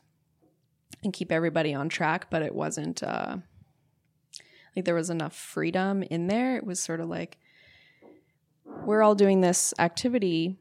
and 1.05 1.13
keep 1.13 1.31
everybody 1.31 1.73
on 1.73 1.89
track. 1.89 2.29
But 2.31 2.43
it 2.43 2.55
wasn't 2.55 3.03
uh, 3.03 3.39
like 4.75 4.85
there 4.85 4.95
was 4.95 5.11
enough 5.11 5.35
freedom 5.35 6.03
in 6.03 6.27
there. 6.27 6.57
It 6.57 6.67
was 6.67 6.81
sort 6.81 7.01
of 7.01 7.09
like 7.09 7.39
we're 8.87 9.03
all 9.03 9.15
doing 9.15 9.41
this 9.41 9.75
activity 9.79 10.59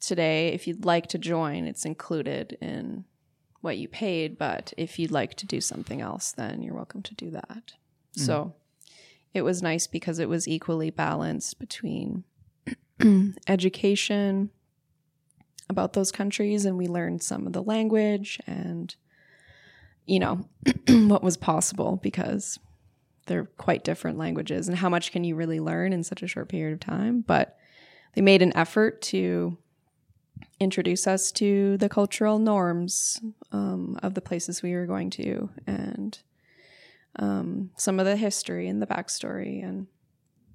today. 0.00 0.48
If 0.48 0.66
you'd 0.66 0.84
like 0.84 1.06
to 1.08 1.18
join, 1.18 1.66
it's 1.66 1.84
included 1.84 2.56
in 2.60 3.04
what 3.60 3.78
you 3.78 3.88
paid. 3.88 4.38
But 4.38 4.72
if 4.76 4.98
you'd 4.98 5.10
like 5.10 5.34
to 5.34 5.46
do 5.46 5.60
something 5.60 6.00
else, 6.00 6.32
then 6.32 6.62
you're 6.62 6.74
welcome 6.74 7.02
to 7.02 7.14
do 7.14 7.30
that. 7.30 7.72
Mm. 8.16 8.20
So 8.26 8.54
it 9.34 9.42
was 9.42 9.62
nice 9.62 9.86
because 9.86 10.18
it 10.18 10.28
was 10.28 10.48
equally 10.48 10.90
balanced 10.90 11.58
between 11.58 12.24
education 13.48 14.50
about 15.68 15.92
those 15.92 16.10
countries 16.10 16.64
and 16.64 16.78
we 16.78 16.86
learned 16.86 17.22
some 17.22 17.46
of 17.46 17.52
the 17.52 17.62
language 17.62 18.40
and 18.46 18.96
you 20.06 20.18
know 20.18 20.48
what 20.88 21.22
was 21.22 21.36
possible 21.36 22.00
because 22.02 22.58
they're 23.28 23.44
quite 23.56 23.84
different 23.84 24.18
languages 24.18 24.68
and 24.68 24.76
how 24.76 24.88
much 24.88 25.12
can 25.12 25.24
you 25.24 25.36
really 25.36 25.60
learn 25.60 25.92
in 25.92 26.02
such 26.02 26.22
a 26.22 26.26
short 26.26 26.48
period 26.48 26.74
of 26.74 26.80
time? 26.80 27.20
But 27.20 27.56
they 28.14 28.20
made 28.20 28.42
an 28.42 28.56
effort 28.56 29.00
to 29.02 29.56
introduce 30.60 31.06
us 31.06 31.30
to 31.32 31.76
the 31.78 31.88
cultural 31.88 32.38
norms 32.38 33.20
um, 33.52 33.98
of 34.02 34.14
the 34.14 34.20
places 34.20 34.62
we 34.62 34.74
were 34.74 34.86
going 34.86 35.10
to 35.10 35.50
and 35.66 36.18
um, 37.16 37.70
some 37.76 38.00
of 38.00 38.06
the 38.06 38.16
history 38.16 38.68
and 38.68 38.82
the 38.82 38.86
backstory. 38.86 39.62
And 39.62 39.86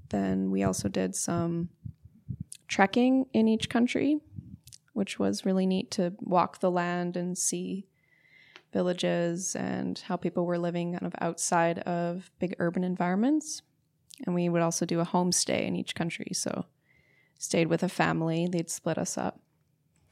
then 0.09 0.51
we 0.51 0.63
also 0.63 0.89
did 0.89 1.15
some 1.15 1.69
trekking 2.67 3.27
in 3.33 3.47
each 3.47 3.69
country 3.69 4.19
which 4.93 5.19
was 5.19 5.45
really 5.45 5.65
neat 5.65 5.91
to 5.91 6.13
walk 6.19 6.59
the 6.59 6.71
land 6.71 7.17
and 7.17 7.37
see 7.37 7.87
villages 8.73 9.55
and 9.55 9.99
how 9.99 10.17
people 10.17 10.45
were 10.45 10.57
living 10.57 10.93
kind 10.93 11.05
of 11.05 11.15
outside 11.21 11.79
of 11.79 12.29
big 12.39 12.55
urban 12.59 12.83
environments. 12.83 13.61
And 14.25 14.35
we 14.35 14.49
would 14.49 14.61
also 14.61 14.85
do 14.85 14.99
a 14.99 15.05
homestay 15.05 15.65
in 15.65 15.75
each 15.75 15.95
country. 15.95 16.31
So 16.33 16.65
stayed 17.39 17.67
with 17.67 17.83
a 17.83 17.89
family, 17.89 18.47
they'd 18.51 18.69
split 18.69 18.97
us 18.97 19.17
up, 19.17 19.39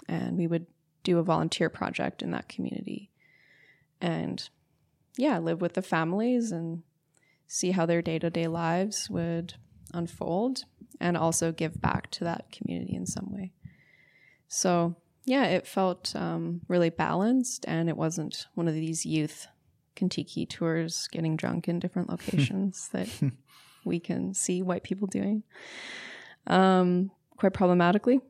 and 0.07 0.37
we 0.37 0.47
would 0.47 0.67
do 1.03 1.17
a 1.17 1.23
volunteer 1.23 1.69
project 1.69 2.21
in 2.21 2.31
that 2.31 2.49
community. 2.49 3.09
And 3.99 4.47
yeah, 5.17 5.39
live 5.39 5.61
with 5.61 5.73
the 5.73 5.81
families 5.81 6.51
and 6.51 6.83
see 7.47 7.71
how 7.71 7.85
their 7.85 8.01
day 8.01 8.19
to 8.19 8.29
day 8.29 8.47
lives 8.47 9.09
would 9.09 9.55
unfold 9.93 10.63
and 10.99 11.17
also 11.17 11.51
give 11.51 11.81
back 11.81 12.09
to 12.11 12.23
that 12.23 12.51
community 12.51 12.95
in 12.95 13.05
some 13.05 13.31
way. 13.31 13.51
So 14.47 14.95
yeah, 15.25 15.45
it 15.45 15.67
felt 15.67 16.15
um, 16.15 16.61
really 16.67 16.89
balanced, 16.89 17.65
and 17.67 17.89
it 17.89 17.97
wasn't 17.97 18.47
one 18.55 18.67
of 18.67 18.73
these 18.73 19.05
youth 19.05 19.47
Kentucky 19.95 20.45
tours 20.45 21.07
getting 21.11 21.35
drunk 21.35 21.67
in 21.67 21.79
different 21.79 22.09
locations 22.09 22.89
that 22.89 23.07
we 23.85 23.99
can 23.99 24.33
see 24.33 24.61
white 24.61 24.83
people 24.83 25.07
doing 25.07 25.43
um, 26.47 27.11
quite 27.37 27.53
problematically. 27.53 28.21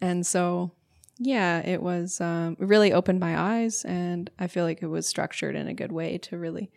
And 0.00 0.26
so, 0.26 0.72
yeah, 1.18 1.60
it 1.60 1.82
was 1.82 2.20
um, 2.20 2.56
it 2.58 2.66
really 2.66 2.92
opened 2.92 3.20
my 3.20 3.38
eyes, 3.38 3.84
and 3.84 4.30
I 4.38 4.46
feel 4.46 4.64
like 4.64 4.82
it 4.82 4.88
was 4.88 5.06
structured 5.06 5.54
in 5.54 5.68
a 5.68 5.74
good 5.74 5.92
way 5.92 6.18
to 6.18 6.38
really 6.38 6.70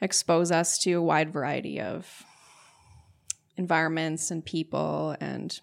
expose 0.00 0.50
us 0.50 0.78
to 0.80 0.92
a 0.94 1.02
wide 1.02 1.32
variety 1.32 1.80
of 1.80 2.24
environments 3.56 4.30
and 4.30 4.44
people 4.44 5.16
and 5.20 5.60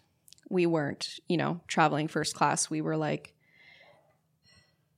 we 0.51 0.65
weren't, 0.65 1.19
you 1.27 1.37
know, 1.37 1.61
traveling 1.67 2.07
first 2.07 2.35
class. 2.35 2.69
We 2.69 2.81
were 2.81 2.97
like 2.97 3.33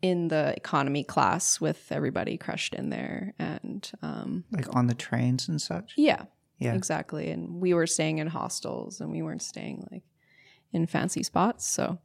in 0.01 0.27
the 0.27 0.53
economy 0.57 1.03
class 1.03 1.61
with 1.61 1.89
everybody 1.89 2.37
crushed 2.37 2.73
in 2.73 2.89
there 2.89 3.33
and 3.39 3.89
um 4.01 4.43
like 4.51 4.75
on 4.75 4.87
the 4.87 4.93
trains 4.93 5.47
and 5.47 5.61
such. 5.61 5.93
Yeah. 5.95 6.25
Yeah. 6.59 6.73
Exactly. 6.73 7.29
And 7.29 7.61
we 7.61 7.73
were 7.73 7.87
staying 7.87 8.17
in 8.17 8.27
hostels 8.27 8.99
and 8.99 9.11
we 9.11 9.21
weren't 9.21 9.41
staying 9.41 9.87
like 9.91 10.03
in 10.71 10.87
fancy 10.87 11.23
spots. 11.23 11.67
So 11.67 11.99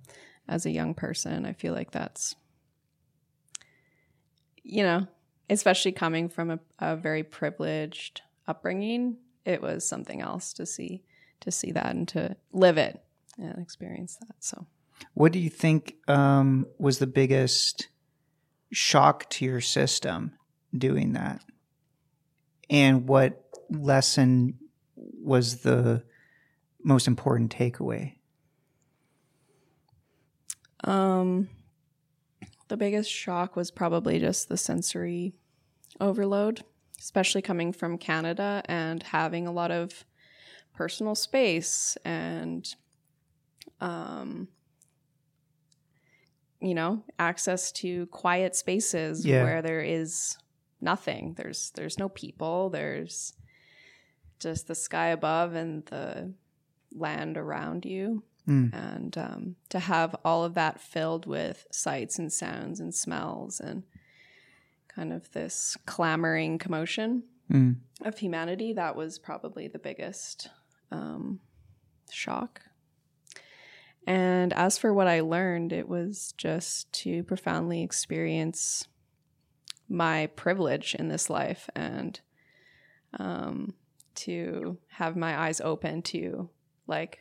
as 0.49 0.67
a 0.67 0.71
young 0.71 0.95
person, 0.95 1.45
I 1.45 1.52
feel 1.52 1.75
like 1.75 1.90
that's 1.90 2.37
you 4.62 4.83
know, 4.83 5.07
especially 5.49 5.93
coming 5.93 6.28
from 6.28 6.50
a, 6.50 6.59
a 6.78 6.95
very 6.95 7.23
privileged 7.23 8.21
upbringing, 8.47 9.17
it 9.47 9.62
was 9.62 9.88
something 9.88 10.21
else 10.21 10.52
to 10.55 10.67
see 10.67 11.02
to 11.40 11.50
see 11.50 11.73
that 11.73 11.95
and 11.95 12.07
to 12.09 12.37
live 12.52 12.76
it 12.76 13.00
and 13.38 13.59
experience 13.59 14.16
that. 14.16 14.37
So, 14.40 14.66
what 15.14 15.33
do 15.33 15.38
you 15.38 15.50
think 15.50 15.97
um, 16.09 16.66
was 16.78 16.99
the 16.99 17.07
biggest 17.07 17.88
shock 18.73 19.28
to 19.30 19.45
your 19.45 19.61
system 19.61 20.33
doing 20.76 21.12
that? 21.12 21.42
And 22.71 23.09
what 23.09 23.42
lesson 23.71 24.59
was 24.97 25.62
the 25.62 26.02
most 26.83 27.07
important 27.07 27.54
takeaway? 27.54 28.14
Um, 30.85 31.49
the 32.68 32.76
biggest 32.76 33.11
shock 33.11 33.57
was 33.57 33.71
probably 33.71 34.18
just 34.18 34.49
the 34.49 34.57
sensory 34.57 35.33
overload, 36.00 36.62
especially 36.99 37.42
coming 37.42 37.73
from 37.73 37.99
Canada 37.99 38.62
and 38.66 39.02
having 39.02 39.47
a 39.47 39.52
lot 39.52 39.71
of 39.71 40.04
personal 40.75 41.14
space 41.14 41.97
and, 42.04 42.75
um, 43.80 44.49
you 46.61 46.75
know, 46.75 47.04
access 47.18 47.70
to 47.73 48.06
quiet 48.06 48.56
spaces 48.56 49.25
Yeah. 49.25 49.44
where 49.44 49.62
there 49.62 49.80
is 49.80 50.37
nothing. 50.80 51.35
There's 51.35 51.70
there's 51.73 51.99
no 51.99 52.08
people. 52.08 52.70
There's 52.70 53.32
just 54.40 54.66
the 54.68 54.75
sky 54.75 55.08
above 55.08 55.54
and 55.54 55.85
the 55.87 56.32
land 56.92 57.37
around 57.37 57.85
you 57.85 58.23
Mm. 58.47 58.73
and 58.73 59.18
um, 59.18 59.56
to 59.68 59.78
have 59.78 60.16
all 60.25 60.42
of 60.42 60.54
that 60.54 60.80
filled 60.80 61.26
with 61.26 61.66
sights 61.70 62.18
and 62.18 62.32
sounds 62.32 62.80
and 62.80 62.94
smells 62.94 63.61
and 63.61 63.82
kind 64.88 65.12
of 65.12 65.30
this 65.32 65.76
clamoring 65.85 66.56
commotion 66.58 67.25
Mm. 67.50 67.76
of 68.02 68.18
humanity 68.18 68.73
that 68.73 68.97
was 68.97 69.18
probably 69.18 69.68
the 69.68 69.78
biggest 69.78 70.49
um, 70.90 71.40
shock 72.11 72.62
and 74.09 74.53
as 74.53 74.79
for 74.79 74.93
what 74.93 75.07
i 75.07 75.21
learned 75.21 75.73
it 75.73 75.88
was 75.88 76.35
just 76.37 76.93
to 76.93 77.23
profoundly 77.23 77.83
experience 77.83 78.88
my 79.88 80.27
privilege 80.29 80.95
in 80.95 81.09
this 81.09 81.31
life 81.31 81.71
and 81.75 82.21
um, 83.19 83.75
to 84.15 84.77
have 84.88 85.17
my 85.17 85.38
eyes 85.41 85.61
open 85.61 86.03
to 86.03 86.50
like 86.87 87.21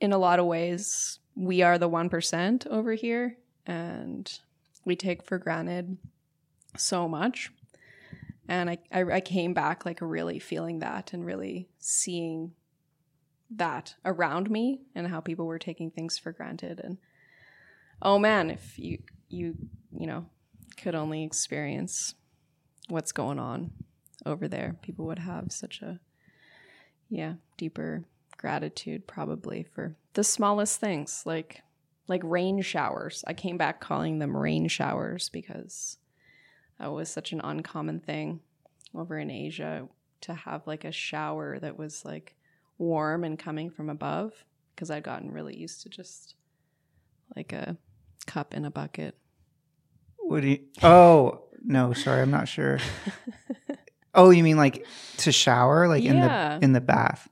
in 0.00 0.12
a 0.12 0.18
lot 0.18 0.38
of 0.38 0.46
ways, 0.46 1.18
we 1.36 1.62
are 1.62 1.78
the 1.78 1.88
1% 1.88 2.66
over 2.66 2.94
here 2.94 3.36
and 3.66 4.40
we 4.84 4.96
take 4.96 5.22
for 5.22 5.38
granted 5.38 5.98
so 6.76 7.06
much. 7.06 7.52
And 8.48 8.70
I, 8.70 8.78
I, 8.90 9.02
I 9.04 9.20
came 9.20 9.52
back 9.54 9.84
like 9.84 9.98
really 10.00 10.38
feeling 10.38 10.80
that 10.80 11.12
and 11.12 11.24
really 11.24 11.68
seeing 11.78 12.52
that 13.56 13.94
around 14.04 14.50
me 14.50 14.80
and 14.94 15.08
how 15.08 15.20
people 15.20 15.46
were 15.46 15.58
taking 15.58 15.90
things 15.90 16.18
for 16.18 16.32
granted. 16.32 16.80
And 16.82 16.98
oh 18.00 18.18
man, 18.18 18.50
if 18.50 18.78
you, 18.78 18.98
you, 19.28 19.56
you 19.92 20.06
know, 20.06 20.26
could 20.76 20.94
only 20.94 21.24
experience 21.24 22.14
what's 22.88 23.12
going 23.12 23.38
on 23.38 23.72
over 24.24 24.48
there, 24.48 24.76
people 24.82 25.06
would 25.06 25.18
have 25.18 25.52
such 25.52 25.82
a, 25.82 25.98
yeah, 27.08 27.34
deeper 27.56 28.04
gratitude 28.36 29.06
probably 29.06 29.62
for 29.62 29.94
the 30.14 30.24
smallest 30.24 30.80
things 30.80 31.24
like 31.26 31.60
like 32.08 32.22
rain 32.24 32.60
showers. 32.60 33.22
I 33.26 33.34
came 33.34 33.56
back 33.56 33.80
calling 33.80 34.18
them 34.18 34.36
rain 34.36 34.66
showers 34.66 35.28
because 35.28 35.98
that 36.78 36.90
was 36.90 37.08
such 37.08 37.32
an 37.32 37.40
uncommon 37.44 38.00
thing 38.00 38.40
over 38.94 39.16
in 39.16 39.30
Asia 39.30 39.86
to 40.22 40.34
have 40.34 40.66
like 40.66 40.84
a 40.84 40.90
shower 40.90 41.58
that 41.60 41.78
was 41.78 42.04
like 42.04 42.34
warm 42.80 43.22
and 43.24 43.38
coming 43.38 43.70
from 43.70 43.90
above 43.90 44.32
because 44.74 44.90
I'd 44.90 45.02
gotten 45.04 45.30
really 45.30 45.56
used 45.56 45.82
to 45.82 45.88
just 45.88 46.34
like 47.36 47.52
a 47.52 47.76
cup 48.26 48.54
in 48.54 48.64
a 48.64 48.70
bucket. 48.70 49.16
What 50.18 50.40
do 50.42 50.48
you? 50.48 50.60
Oh 50.82 51.42
no, 51.62 51.92
sorry, 51.92 52.22
I'm 52.22 52.30
not 52.30 52.48
sure. 52.48 52.78
oh, 54.14 54.30
you 54.30 54.42
mean 54.42 54.56
like 54.56 54.86
to 55.18 55.30
shower, 55.30 55.86
like 55.88 56.02
Yeah. 56.02 56.10
in 56.10 56.20
the 56.20 56.64
in 56.64 56.72
the 56.72 56.80
bath 56.80 57.28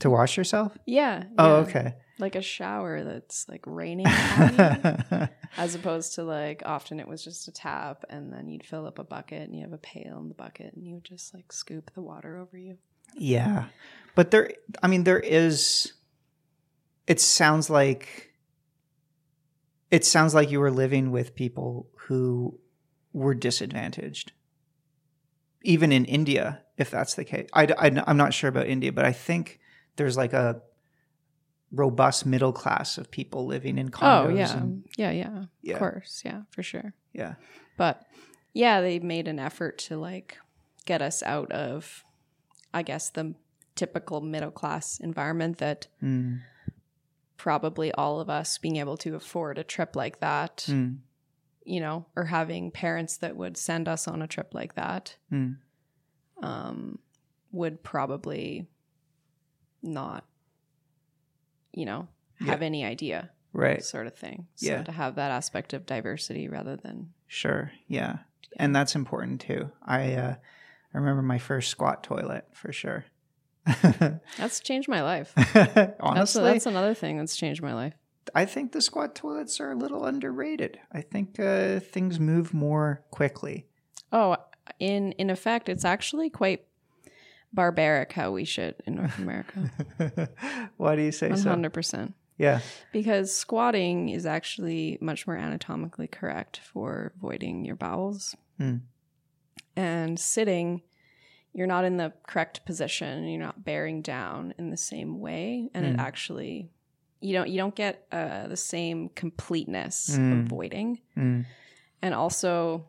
to 0.00 0.10
wash 0.10 0.36
yourself? 0.36 0.76
Yeah. 0.86 1.24
Oh, 1.36 1.48
yeah. 1.60 1.66
okay. 1.66 1.94
Like 2.20 2.34
a 2.34 2.42
shower 2.42 3.04
that's 3.04 3.48
like 3.48 3.62
raining 3.66 4.06
as 5.56 5.74
opposed 5.76 6.14
to 6.16 6.24
like 6.24 6.62
often 6.66 6.98
it 6.98 7.06
was 7.06 7.22
just 7.22 7.46
a 7.46 7.52
tap 7.52 8.04
and 8.10 8.32
then 8.32 8.48
you'd 8.48 8.66
fill 8.66 8.86
up 8.86 8.98
a 8.98 9.04
bucket 9.04 9.42
and 9.42 9.54
you 9.54 9.62
have 9.62 9.72
a 9.72 9.78
pail 9.78 10.18
in 10.18 10.28
the 10.28 10.34
bucket 10.34 10.74
and 10.74 10.84
you 10.84 10.94
would 10.94 11.04
just 11.04 11.32
like 11.32 11.52
scoop 11.52 11.92
the 11.94 12.00
water 12.02 12.36
over 12.38 12.56
you. 12.58 12.78
Yeah, 13.16 13.66
but 14.14 14.30
there. 14.30 14.50
I 14.82 14.86
mean, 14.86 15.04
there 15.04 15.20
is. 15.20 15.92
It 17.06 17.20
sounds 17.20 17.70
like. 17.70 18.32
It 19.90 20.04
sounds 20.04 20.34
like 20.34 20.50
you 20.50 20.60
were 20.60 20.70
living 20.70 21.10
with 21.10 21.34
people 21.34 21.88
who 21.96 22.58
were 23.12 23.34
disadvantaged. 23.34 24.32
Even 25.62 25.92
in 25.92 26.04
India, 26.04 26.62
if 26.76 26.90
that's 26.90 27.14
the 27.14 27.24
case, 27.24 27.48
I, 27.52 27.64
I, 27.64 28.02
I'm 28.06 28.16
not 28.16 28.34
sure 28.34 28.48
about 28.48 28.66
India, 28.66 28.92
but 28.92 29.04
I 29.04 29.12
think 29.12 29.58
there's 29.96 30.16
like 30.16 30.32
a 30.32 30.62
robust 31.72 32.24
middle 32.24 32.52
class 32.52 32.98
of 32.98 33.10
people 33.10 33.46
living 33.46 33.78
in 33.78 33.88
oh, 33.88 33.90
condos. 33.90 34.26
oh 34.26 34.28
yeah. 34.34 34.56
and- 34.56 34.84
yeah, 34.96 35.10
yeah. 35.10 35.44
Yeah. 35.62 35.72
Of 35.74 35.78
course, 35.78 36.22
yeah, 36.24 36.42
for 36.50 36.62
sure. 36.62 36.94
yeah. 37.12 37.34
But 37.76 38.06
yeah, 38.54 38.80
they 38.80 38.98
made 38.98 39.28
an 39.28 39.38
effort 39.38 39.78
to 39.78 39.96
like 39.96 40.38
get 40.86 41.02
us 41.02 41.22
out 41.22 41.50
of 41.52 42.04
I 42.74 42.82
guess 42.82 43.10
the 43.10 43.34
typical 43.74 44.20
middle 44.20 44.50
class 44.50 44.98
environment 45.00 45.58
that 45.58 45.86
Mm. 46.02 46.40
probably 47.36 47.92
all 47.92 48.20
of 48.20 48.28
us 48.28 48.58
being 48.58 48.76
able 48.76 48.96
to 48.98 49.14
afford 49.14 49.58
a 49.58 49.64
trip 49.64 49.94
like 49.94 50.18
that, 50.20 50.66
Mm. 50.68 50.98
you 51.64 51.80
know, 51.80 52.06
or 52.16 52.24
having 52.24 52.70
parents 52.72 53.16
that 53.18 53.36
would 53.36 53.56
send 53.56 53.88
us 53.88 54.08
on 54.08 54.22
a 54.22 54.26
trip 54.26 54.54
like 54.54 54.74
that. 54.74 55.16
Mm. 55.32 55.58
um, 56.40 57.00
would 57.50 57.82
probably 57.82 58.68
not, 59.82 60.24
you 61.72 61.84
know, 61.84 62.06
have 62.38 62.62
any 62.62 62.84
idea, 62.84 63.30
Right. 63.52 63.82
sort 63.82 64.06
of 64.06 64.14
thing. 64.16 64.46
So 64.54 64.66
Yeah. 64.70 64.82
to 64.84 64.92
have 64.92 65.16
that 65.16 65.32
aspect 65.32 65.72
of 65.72 65.84
diversity 65.86 66.46
rather 66.48 66.76
than 66.76 67.12
Sure. 67.26 67.72
Yeah. 67.88 68.18
And 68.56 68.74
that's 68.74 68.94
important 68.94 69.40
too. 69.40 69.72
I 69.82 70.14
uh, 70.14 70.36
I 70.94 70.98
remember 70.98 71.22
my 71.22 71.38
first 71.38 71.70
squat 71.70 72.02
toilet 72.02 72.46
for 72.52 72.72
sure. 72.72 73.04
that's 74.38 74.60
changed 74.60 74.88
my 74.88 75.02
life. 75.02 75.32
That's, 75.52 75.94
Honestly, 76.00 76.42
that's 76.44 76.64
another 76.64 76.94
thing 76.94 77.18
that's 77.18 77.36
changed 77.36 77.60
my 77.62 77.74
life. 77.74 77.92
I 78.34 78.46
think 78.46 78.72
the 78.72 78.80
squat 78.80 79.14
toilets 79.14 79.60
are 79.60 79.72
a 79.72 79.74
little 79.74 80.06
underrated. 80.06 80.78
I 80.90 81.02
think 81.02 81.38
uh, 81.38 81.80
things 81.80 82.18
move 82.18 82.54
more 82.54 83.04
quickly. 83.10 83.66
Oh, 84.10 84.36
in 84.78 85.12
in 85.12 85.28
effect, 85.28 85.68
it's 85.68 85.84
actually 85.84 86.30
quite 86.30 86.64
barbaric 87.52 88.12
how 88.12 88.30
we 88.32 88.44
shit 88.44 88.82
in 88.86 88.96
North 88.96 89.18
America. 89.18 89.70
Why 90.76 90.96
do 90.96 91.02
you 91.02 91.12
say 91.12 91.28
One 91.28 91.38
so? 91.38 91.50
hundred 91.50 91.72
percent. 91.72 92.14
Yeah. 92.38 92.60
Because 92.92 93.34
squatting 93.34 94.10
is 94.10 94.24
actually 94.24 94.96
much 95.00 95.26
more 95.26 95.36
anatomically 95.36 96.06
correct 96.06 96.58
for 96.58 97.12
voiding 97.20 97.64
your 97.64 97.76
bowels. 97.76 98.36
Hmm. 98.58 98.76
And 99.78 100.18
sitting, 100.18 100.82
you're 101.52 101.66
not 101.68 101.84
in 101.84 101.96
the 101.96 102.12
correct 102.26 102.66
position. 102.66 103.28
You're 103.28 103.40
not 103.40 103.64
bearing 103.64 104.02
down 104.02 104.52
in 104.58 104.70
the 104.70 104.76
same 104.76 105.20
way, 105.20 105.70
and 105.74 105.86
it 105.86 105.94
Hmm. 105.94 106.00
actually 106.00 106.70
you 107.20 107.32
don't 107.32 107.48
you 107.48 107.56
don't 107.58 107.74
get 107.74 108.06
uh, 108.12 108.46
the 108.48 108.56
same 108.56 109.08
completeness 109.08 110.14
Hmm. 110.16 110.32
of 110.32 110.38
voiding. 110.46 111.00
Mm. 111.16 111.46
And 112.02 112.14
also, 112.14 112.86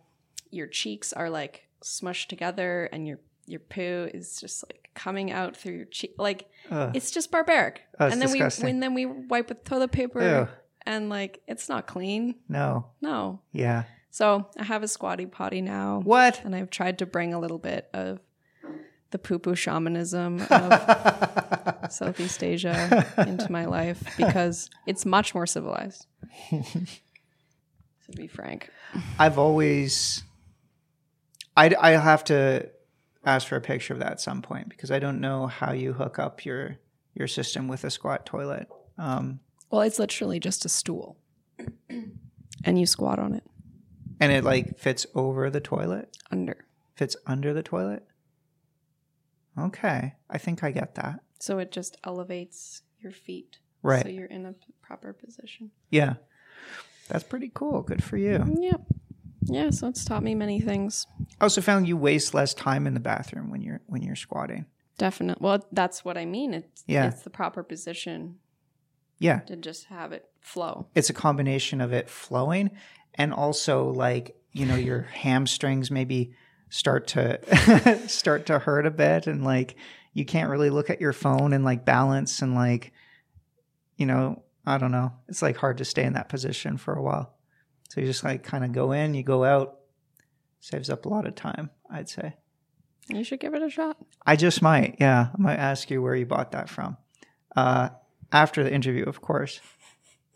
your 0.51 0.67
cheeks 0.67 1.13
are 1.13 1.29
like 1.29 1.67
smushed 1.83 2.27
together, 2.27 2.89
and 2.91 3.07
your 3.07 3.19
your 3.45 3.59
poo 3.59 4.09
is 4.13 4.39
just 4.39 4.63
like 4.67 4.89
coming 4.93 5.31
out 5.31 5.55
through 5.57 5.73
your 5.75 5.85
cheek. 5.85 6.13
Like 6.17 6.49
Ugh. 6.71 6.91
it's 6.95 7.11
just 7.11 7.31
barbaric. 7.31 7.81
Oh, 7.99 8.05
it's 8.05 8.13
and 8.13 8.21
then 8.21 8.29
disgusting. 8.29 8.65
we 8.65 8.71
when 8.71 8.79
then 8.81 8.93
we 8.93 9.05
wipe 9.05 9.49
with 9.49 9.63
toilet 9.63 9.91
paper 9.91 10.21
Ew. 10.21 10.47
and 10.85 11.09
like 11.09 11.41
it's 11.47 11.67
not 11.69 11.87
clean. 11.87 12.35
No. 12.47 12.87
No. 13.01 13.41
Yeah. 13.51 13.83
So 14.11 14.47
I 14.57 14.63
have 14.63 14.83
a 14.83 14.87
squatty 14.87 15.25
potty 15.25 15.61
now. 15.61 16.01
What? 16.03 16.41
And 16.43 16.55
I've 16.55 16.69
tried 16.69 16.99
to 16.99 17.05
bring 17.05 17.33
a 17.33 17.39
little 17.39 17.59
bit 17.59 17.89
of 17.93 18.19
the 19.11 19.19
poo 19.19 19.39
poo 19.39 19.55
shamanism 19.55 20.41
of 20.49 21.91
Southeast 21.91 22.43
Asia 22.43 23.05
into 23.17 23.51
my 23.51 23.65
life 23.65 24.01
because 24.17 24.69
it's 24.85 25.05
much 25.05 25.33
more 25.33 25.45
civilized. 25.47 26.05
to 26.51 28.11
be 28.15 28.27
frank. 28.27 28.69
I've 29.17 29.37
always. 29.37 30.23
I 31.55 31.73
I 31.79 31.91
have 31.91 32.23
to 32.25 32.69
ask 33.25 33.47
for 33.47 33.55
a 33.57 33.61
picture 33.61 33.93
of 33.93 33.99
that 33.99 34.13
at 34.13 34.21
some 34.21 34.41
point 34.41 34.69
because 34.69 34.91
I 34.91 34.99
don't 34.99 35.19
know 35.19 35.47
how 35.47 35.71
you 35.73 35.93
hook 35.93 36.19
up 36.19 36.45
your 36.45 36.77
your 37.13 37.27
system 37.27 37.67
with 37.67 37.83
a 37.83 37.89
squat 37.89 38.25
toilet. 38.25 38.67
Um, 38.97 39.39
Well, 39.71 39.81
it's 39.81 39.99
literally 39.99 40.39
just 40.39 40.65
a 40.65 40.69
stool. 40.69 41.17
and 42.63 42.79
you 42.79 42.85
squat 42.85 43.19
on 43.19 43.33
it 43.33 43.43
and 44.19 44.31
it 44.31 44.43
like 44.43 44.77
fits 44.79 45.05
over 45.15 45.49
the 45.49 45.59
toilet, 45.61 46.17
under. 46.31 46.65
fits 46.95 47.15
under 47.25 47.53
the 47.53 47.63
toilet. 47.63 48.05
Okay, 49.57 50.13
I 50.29 50.37
think 50.37 50.63
I 50.63 50.71
get 50.71 50.95
that. 50.95 51.19
So 51.39 51.59
it 51.59 51.71
just 51.71 51.97
elevates 52.03 52.81
your 52.99 53.11
feet. 53.11 53.59
Right. 53.81 54.03
So 54.03 54.09
you're 54.09 54.25
in 54.25 54.45
a 54.45 54.55
proper 54.81 55.13
position. 55.13 55.71
Yeah, 55.89 56.15
that's 57.07 57.23
pretty 57.23 57.51
cool. 57.53 57.81
Good 57.81 58.03
for 58.03 58.17
you. 58.17 58.43
Yep. 58.59 58.81
Yeah, 59.43 59.69
so 59.71 59.87
it's 59.87 60.05
taught 60.05 60.21
me 60.23 60.35
many 60.35 60.59
things. 60.59 61.07
I 61.39 61.45
also 61.45 61.61
found 61.61 61.87
you 61.87 61.97
waste 61.97 62.33
less 62.33 62.53
time 62.53 62.85
in 62.85 62.93
the 62.93 62.99
bathroom 62.99 63.49
when 63.49 63.61
you're 63.61 63.81
when 63.87 64.01
you're 64.01 64.15
squatting. 64.15 64.65
Definitely. 64.97 65.43
Well, 65.43 65.65
that's 65.71 66.03
what 66.03 66.17
I 66.17 66.25
mean. 66.25 66.53
It's 66.53 66.83
Yeah. 66.87 67.07
it's 67.07 67.21
the 67.23 67.29
proper 67.29 67.63
position 67.63 68.35
Yeah, 69.17 69.39
to 69.41 69.55
just 69.55 69.85
have 69.85 70.11
it 70.11 70.29
flow. 70.41 70.87
it's 70.93 71.09
a 71.09 71.13
combination 71.13 71.79
of 71.81 71.93
it 71.93 72.09
flowing 72.09 72.71
and 73.15 73.33
also 73.33 73.89
like 73.89 74.35
you 74.51 74.65
know 74.65 74.75
your 74.75 75.01
hamstrings 75.03 75.91
maybe 75.91 76.33
start 76.69 77.07
to 77.07 77.39
start 78.07 78.45
to 78.47 78.59
hurt 78.59 78.85
a 78.85 78.91
bit 78.91 79.27
and 79.27 79.43
like 79.43 79.75
you 80.13 80.25
can't 80.25 80.49
really 80.49 80.69
look 80.69 80.89
at 80.89 81.01
your 81.01 81.13
phone 81.13 81.53
and 81.53 81.63
like 81.63 81.85
balance 81.85 82.41
and 82.41 82.55
like 82.55 82.91
you 83.97 84.05
know 84.05 84.43
i 84.65 84.77
don't 84.77 84.91
know 84.91 85.11
it's 85.27 85.41
like 85.41 85.57
hard 85.57 85.77
to 85.77 85.85
stay 85.85 86.03
in 86.03 86.13
that 86.13 86.29
position 86.29 86.77
for 86.77 86.93
a 86.93 87.01
while 87.01 87.33
so 87.89 88.01
you 88.01 88.07
just 88.07 88.23
like 88.23 88.43
kind 88.43 88.63
of 88.63 88.71
go 88.71 88.91
in 88.91 89.13
you 89.13 89.23
go 89.23 89.43
out 89.43 89.79
saves 90.59 90.89
up 90.89 91.05
a 91.05 91.09
lot 91.09 91.25
of 91.25 91.35
time 91.35 91.69
i'd 91.91 92.09
say 92.09 92.35
You 93.07 93.23
should 93.23 93.39
give 93.39 93.55
it 93.55 93.63
a 93.63 93.69
shot. 93.71 93.97
I 94.23 94.35
just 94.35 94.61
might. 94.61 94.97
Yeah, 94.99 95.29
I 95.33 95.41
might 95.41 95.57
ask 95.57 95.89
you 95.89 95.99
where 95.99 96.13
you 96.15 96.27
bought 96.27 96.51
that 96.51 96.69
from. 96.69 96.95
Uh, 97.55 97.89
after 98.31 98.63
the 98.63 98.71
interview, 98.71 99.05
of 99.05 99.19
course. 99.19 99.61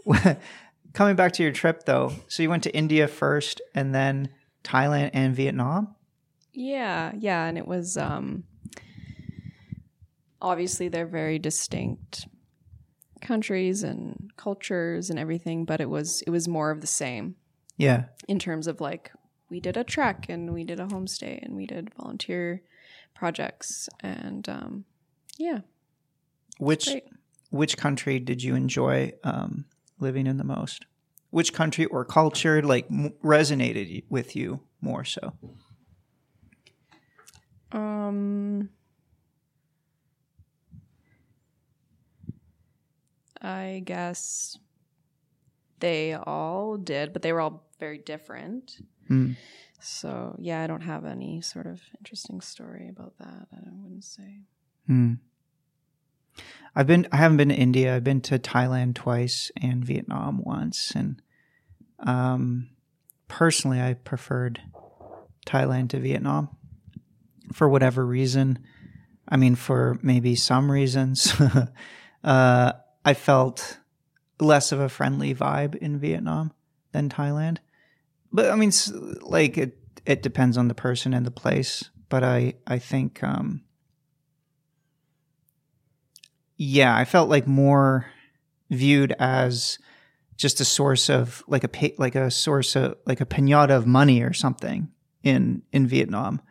Coming 0.94 1.16
back 1.16 1.32
to 1.34 1.44
your 1.44 1.52
trip, 1.52 1.86
though, 1.86 2.14
so 2.28 2.44
you 2.44 2.50
went 2.50 2.64
to 2.64 2.76
India 2.76 3.08
first, 3.08 3.62
and 3.74 3.96
then 3.96 4.30
Thailand 4.64 5.10
and 5.14 5.36
Vietnam. 5.36 5.96
Yeah, 6.54 7.12
yeah, 7.18 7.46
and 7.46 7.58
it 7.58 7.68
was 7.68 7.98
um 7.98 8.44
obviously 10.42 10.90
they're 10.90 11.08
very 11.08 11.40
distinct 11.40 12.28
countries 13.22 13.82
and 13.82 14.32
cultures 14.38 15.10
and 15.10 15.18
everything, 15.18 15.66
but 15.66 15.82
it 15.82 15.90
was 15.90 16.22
it 16.24 16.30
was 16.30 16.48
more 16.48 16.70
of 16.70 16.82
the 16.82 16.88
same. 16.88 17.36
Yeah, 17.78 18.06
in 18.28 18.38
terms 18.38 18.68
of 18.68 18.80
like 18.80 19.12
we 19.50 19.60
did 19.60 19.78
a 19.78 19.84
trek 19.84 20.28
and 20.30 20.54
we 20.54 20.64
did 20.64 20.80
a 20.80 20.86
homestay 20.86 21.44
and 21.44 21.56
we 21.56 21.66
did 21.66 21.92
volunteer 21.96 22.62
projects 23.16 23.90
and 24.02 24.48
um 24.48 24.86
yeah, 25.38 25.60
which 26.60 26.90
which 27.50 27.78
country 27.78 28.20
did 28.20 28.44
you 28.44 28.56
enjoy 28.56 29.12
um, 29.24 29.66
living 30.04 30.28
in 30.28 30.38
the 30.38 30.44
most? 30.44 30.86
Which 31.32 31.52
country 31.54 31.86
or 31.86 32.06
culture 32.06 32.62
like 32.62 32.86
m- 32.92 33.14
resonated 33.24 34.04
with 34.10 34.36
you 34.36 34.60
more 34.82 35.04
so? 35.04 35.34
Um, 37.72 38.70
I 43.42 43.82
guess 43.84 44.58
they 45.80 46.14
all 46.14 46.78
did, 46.78 47.14
but 47.14 47.24
they 47.24 47.34
were 47.34 47.42
all 47.42 47.68
very 47.80 47.98
different. 47.98 48.78
Hmm. 49.08 49.32
So 49.80 50.36
yeah, 50.40 50.62
I 50.62 50.68
don't 50.68 50.82
have 50.82 51.04
any 51.04 51.42
sort 51.42 51.66
of 51.66 51.82
interesting 51.98 52.42
story 52.42 52.88
about 52.90 53.18
that. 53.18 53.48
I 53.52 53.70
wouldn't 53.72 54.06
say. 54.06 54.42
Hmm. 54.88 55.14
I've 56.76 56.88
been 56.88 57.08
I 57.12 57.18
haven't 57.18 57.38
been 57.38 57.50
to 57.50 57.56
India. 57.56 57.96
I've 57.96 58.04
been 58.04 58.22
to 58.22 58.40
Thailand 58.40 58.96
twice 58.96 59.52
and 59.62 59.86
Vietnam 59.86 60.42
once 60.44 60.92
and 60.96 61.22
um 62.00 62.70
personally 63.28 63.82
I 63.82 63.94
preferred 63.94 64.62
Thailand 65.46 65.90
to 65.90 66.00
Vietnam 66.00 66.50
for 67.54 67.70
whatever 67.70 68.06
reason. 68.06 68.60
I 69.28 69.38
mean 69.38 69.56
for 69.56 70.00
maybe 70.02 70.36
some 70.36 70.72
reasons 70.72 71.34
uh 72.24 72.74
I 73.06 73.14
felt 73.14 73.80
less 74.40 74.72
of 74.72 74.80
a 74.80 74.90
friendly 74.90 75.36
vibe 75.36 75.76
in 75.76 76.00
Vietnam 76.00 76.54
than 76.92 77.10
Thailand. 77.10 77.58
But 78.32 78.50
I 78.50 78.56
mean 78.56 78.72
like 79.22 79.58
it 79.58 79.78
it 80.06 80.24
depends 80.24 80.58
on 80.58 80.68
the 80.68 80.74
person 80.74 81.14
and 81.14 81.26
the 81.26 81.32
place, 81.32 81.90
but 82.10 82.24
I 82.24 82.56
I 82.66 82.80
think 82.80 83.22
um 83.24 83.64
yeah, 86.58 86.96
I 86.96 87.06
felt 87.06 87.30
like 87.30 87.48
more 87.48 88.08
viewed 88.70 89.14
as 89.20 89.78
just 90.36 90.60
a 90.60 90.66
source 90.66 91.10
of 91.10 91.44
like 91.48 91.64
a 91.64 91.68
pa- 91.68 91.96
like 91.98 92.16
a 92.16 92.32
source 92.32 92.76
of 92.76 92.96
like 93.06 93.22
a 93.22 93.26
pinata 93.26 93.72
of 93.72 93.86
money 93.86 94.22
or 94.22 94.34
something 94.34 94.92
in 95.24 95.62
in 95.72 95.88
Vietnam. 95.88 96.42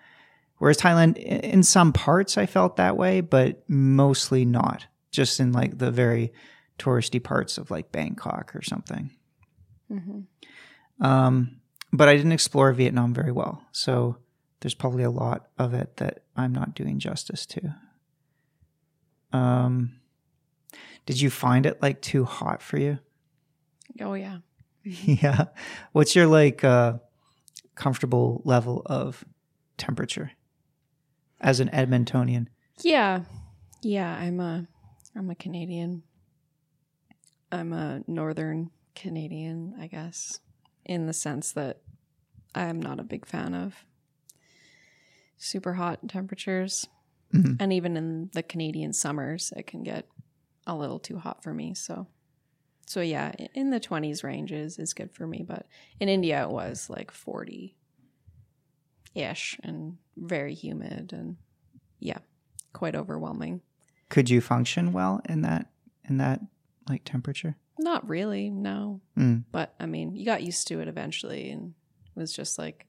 Whereas 0.59 0.79
Thailand, 0.79 1.17
in 1.17 1.65
some 1.65 1.93
parts, 1.93 2.39
I 2.39 2.47
felt 2.47 2.77
that 2.77 2.97
way, 2.97 3.21
but 3.21 3.65
mostly 3.69 4.45
not. 4.45 4.87
Just 5.11 5.41
in 5.41 5.53
like 5.53 5.79
the 5.79 5.91
very 5.91 6.33
touristy 6.79 7.23
parts 7.23 7.59
of 7.59 7.71
like 7.71 7.91
Bangkok 7.93 8.55
or 8.55 8.63
something. 8.63 9.11
hmm 9.89 10.21
Um, 11.01 11.61
but 11.93 12.09
I 12.09 12.17
didn't 12.17 12.33
explore 12.33 12.73
Vietnam 12.73 13.13
very 13.13 13.33
well, 13.33 13.63
so 13.73 14.19
there's 14.61 14.75
probably 14.75 15.03
a 15.03 15.11
lot 15.11 15.49
of 15.59 15.75
it 15.75 15.97
that 15.97 16.23
I'm 16.37 16.53
not 16.53 16.75
doing 16.75 16.99
justice 17.01 17.45
to. 17.47 17.75
Um, 19.33 19.93
did 21.07 21.21
you 21.21 21.31
find 21.31 21.67
it 21.67 21.81
like 21.83 22.01
too 22.01 22.25
hot 22.25 22.63
for 22.63 22.79
you? 22.79 22.99
Oh 24.01 24.15
yeah. 24.15 24.39
yeah. 24.85 25.47
What's 25.93 26.15
your 26.15 26.27
like 26.27 26.65
uh, 26.65 26.95
comfortable 27.75 28.43
level 28.45 28.83
of 28.87 29.25
temperature 29.77 30.33
as 31.41 31.61
an 31.61 31.69
Edmontonian? 31.71 32.47
Yeah. 32.83 33.23
Yeah, 33.83 34.15
I'm 34.15 34.41
a 34.41 34.67
I'm 35.17 35.31
a 35.31 35.35
Canadian. 35.35 36.03
I'm 37.51 37.73
a 37.73 38.03
northern 38.07 38.71
Canadian, 38.95 39.75
I 39.79 39.87
guess, 39.87 40.41
in 40.85 41.07
the 41.07 41.13
sense 41.13 41.53
that 41.53 41.81
I'm 42.55 42.81
not 42.81 43.01
a 43.01 43.05
big 43.05 43.27
fan 43.27 43.55
of 43.55 43.85
super 45.37 45.75
hot 45.75 46.09
temperatures. 46.09 46.87
Mhm. 47.33 47.57
And 47.59 47.73
even 47.73 47.97
in 47.97 48.31
the 48.33 48.43
Canadian 48.43 48.93
summers, 48.93 49.53
it 49.57 49.67
can 49.67 49.83
get 49.83 50.07
a 50.67 50.77
little 50.77 50.99
too 50.99 51.19
hot 51.19 51.43
for 51.43 51.53
me, 51.55 51.75
so 51.75 52.07
so 52.87 53.01
yeah, 53.01 53.33
in 53.55 53.71
the 53.71 53.81
20s 53.81 54.23
ranges 54.23 54.79
is 54.79 54.93
good 54.93 55.13
for 55.13 55.27
me, 55.27 55.43
but 55.47 55.67
in 55.99 56.09
India 56.09 56.43
it 56.43 56.51
was 56.51 56.91
like 56.91 57.11
40 57.11 57.75
ish 59.15 59.59
and 59.63 59.97
very 60.17 60.55
humid 60.55 61.13
and 61.13 61.37
yeah, 62.01 62.19
quite 62.73 62.95
overwhelming. 62.95 63.63
Could 64.09 64.29
you 64.29 64.41
function 64.41 64.93
well 64.93 65.21
in 65.29 65.43
that 65.43 65.71
in 66.05 66.19
that 66.19 66.41
like 66.89 67.05
temperature? 67.05 67.57
Not 67.79 68.07
really, 68.09 68.51
no. 68.51 69.01
Mm. 69.17 69.45
But 69.51 69.75
I 69.81 69.87
mean, 69.87 70.15
you 70.15 70.27
got 70.27 70.43
used 70.43 70.69
to 70.69 70.81
it 70.81 70.89
eventually 70.89 71.51
and 71.51 71.75
it 72.15 72.21
was 72.21 72.33
just 72.33 72.59
like 72.59 72.87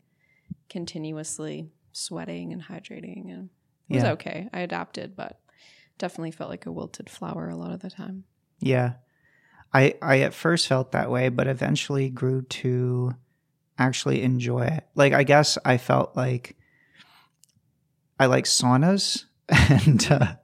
continuously 0.69 1.69
sweating 1.91 2.51
and 2.51 2.61
hydrating 2.63 3.31
and 3.31 3.49
it 3.93 3.97
was 3.97 4.03
Yeah. 4.03 4.11
okay. 4.13 4.49
I 4.53 4.59
adapted, 4.61 5.15
but 5.15 5.39
definitely 5.97 6.31
felt 6.31 6.49
like 6.49 6.65
a 6.65 6.71
wilted 6.71 7.09
flower 7.09 7.49
a 7.49 7.55
lot 7.55 7.71
of 7.71 7.81
the 7.81 7.89
time. 7.89 8.23
Yeah. 8.59 8.93
I 9.73 9.95
I 10.01 10.19
at 10.19 10.33
first 10.33 10.67
felt 10.67 10.91
that 10.91 11.09
way, 11.11 11.29
but 11.29 11.47
eventually 11.47 12.09
grew 12.09 12.41
to 12.43 13.13
actually 13.77 14.21
enjoy 14.21 14.61
it. 14.65 14.85
Like 14.95 15.13
I 15.13 15.23
guess 15.23 15.57
I 15.65 15.77
felt 15.77 16.15
like 16.15 16.55
I 18.19 18.27
like 18.27 18.45
saunas 18.45 19.25
and 19.49 20.05
uh, 20.11 20.35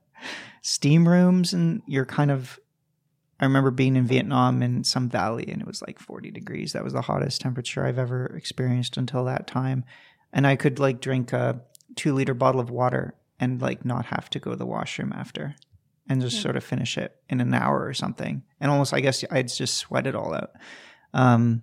steam 0.62 1.07
rooms 1.07 1.53
and 1.53 1.81
you're 1.88 2.05
kind 2.05 2.31
of 2.31 2.59
I 3.39 3.45
remember 3.45 3.71
being 3.71 3.95
in 3.95 4.05
Vietnam 4.05 4.62
in 4.62 4.83
some 4.83 5.07
valley 5.09 5.47
and 5.49 5.62
it 5.62 5.67
was 5.67 5.81
like 5.81 5.99
40 5.99 6.31
degrees. 6.31 6.73
That 6.73 6.83
was 6.83 6.93
the 6.93 7.01
hottest 7.01 7.39
temperature 7.39 7.85
I've 7.85 7.97
ever 7.99 8.25
experienced 8.35 8.97
until 8.97 9.23
that 9.25 9.47
time. 9.47 9.85
And 10.33 10.45
I 10.45 10.57
could 10.57 10.77
like 10.79 10.99
drink 10.99 11.31
a 11.31 11.62
2 11.95 12.13
liter 12.13 12.33
bottle 12.33 12.59
of 12.59 12.69
water 12.69 13.13
and 13.39 13.62
like 13.62 13.86
not 13.86 14.06
have 14.08 14.30
to 14.32 14.39
go 14.39 14.52
to 14.52 14.58
the 14.58 14.65
washroom 14.65 15.13
after 15.13 15.56
and 16.08 16.21
just 16.21 16.38
Yeah. 16.38 16.41
sort 16.43 16.56
of 16.58 16.63
finish 16.63 16.97
it 16.97 17.15
in 17.30 17.39
an 17.41 17.54
hour 17.54 17.86
or 17.86 17.93
something. 17.93 18.43
And 18.60 18.71
almost, 18.71 18.93
I 18.93 18.99
guess, 18.99 19.23
I'd 19.32 19.47
just 19.47 19.75
sweat 19.75 20.08
it 20.08 20.15
all 20.15 20.34
out. 20.34 20.52
Um, 21.13 21.62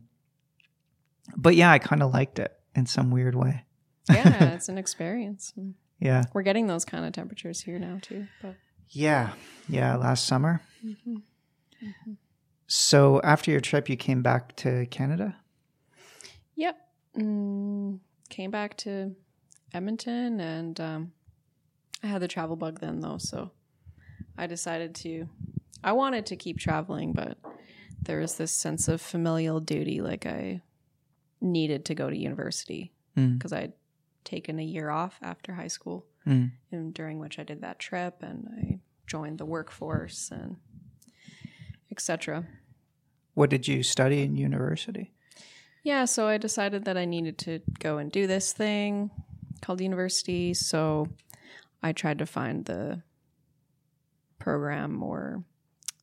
but 1.37 1.55
yeah, 1.57 1.71
I 1.73 1.79
kind 1.79 2.03
of 2.03 2.13
liked 2.15 2.39
it 2.39 2.53
in 2.75 2.87
some 2.87 3.11
weird 3.11 3.35
way. 3.35 3.65
Yeah, 4.09 4.45
it's 4.55 4.69
an 4.69 4.79
experience. 4.79 5.53
Yeah, 5.99 6.25
We're 6.35 6.43
getting 6.43 6.67
those 6.67 6.85
kind 6.85 7.05
of 7.05 7.13
temperatures 7.13 7.61
here 7.63 7.79
now 7.79 7.99
too. 8.01 8.27
But 8.43 8.55
yeah, 8.91 9.33
yeah. 9.69 9.97
Last 9.97 10.27
summer. 10.27 10.61
Mhm. 10.85 11.23
So 12.69 13.21
after 13.23 13.51
your 13.51 13.61
trip, 13.61 13.89
you 13.89 13.97
came 13.97 14.23
back 14.23 14.55
to 14.57 14.87
Canada. 14.87 15.37
Yep. 16.57 16.77
Mm, 17.19 17.99
came 18.29 18.51
back 18.51 18.77
to 18.79 19.15
Edmonton 19.73 20.41
and 20.41 20.81
um, 20.81 21.13
I 22.03 22.07
had 22.09 22.23
the 22.23 22.29
travel 22.29 22.57
bug 22.57 22.81
then 22.81 23.01
though, 23.01 23.19
so 23.19 23.51
I 24.39 24.47
decided 24.47 24.95
to 24.97 25.29
I 25.85 25.93
wanted 25.93 26.27
to 26.27 26.37
keep 26.37 26.59
traveling, 26.59 27.13
but 27.13 27.39
there 28.03 28.19
was 28.21 28.37
this 28.37 28.53
sense 28.53 28.89
of 28.89 29.01
familial 29.01 29.61
duty 29.61 30.01
like 30.01 30.27
I 30.27 30.63
needed 31.41 31.85
to 31.87 31.95
go 31.95 32.09
to 32.11 32.17
university 32.17 32.93
Mm. 33.17 33.39
because 33.39 33.53
I'd 33.53 33.73
taken 34.25 34.59
a 34.59 34.63
year 34.65 34.91
off 34.91 35.19
after 35.23 35.55
high 35.55 35.69
school 35.69 36.05
Mm. 36.27 36.51
and 36.73 36.93
during 36.93 37.19
which 37.19 37.39
I 37.39 37.45
did 37.45 37.61
that 37.63 37.79
trip 37.79 38.23
and 38.23 38.49
I 38.59 38.79
joined 39.07 39.39
the 39.39 39.47
workforce 39.47 40.31
and 40.31 40.57
etc. 41.91 42.45
What 43.35 43.51
did 43.51 43.69
you 43.69 43.83
study 43.83 44.23
in 44.23 44.37
university? 44.37 45.13
Yeah, 45.83 46.05
so 46.07 46.27
I 46.27 46.37
decided 46.39 46.85
that 46.87 46.97
I 46.97 47.05
needed 47.05 47.39
to 47.39 47.61
go 47.79 47.99
and 47.99 48.11
do 48.11 48.27
this 48.27 48.53
thing 48.53 49.11
called 49.63 49.81
university. 49.81 50.53
So 50.55 51.09
I 51.83 51.93
tried 51.93 52.19
to 52.19 52.27
find 52.27 52.65
the 52.65 53.03
program 54.39 55.03
or 55.03 55.45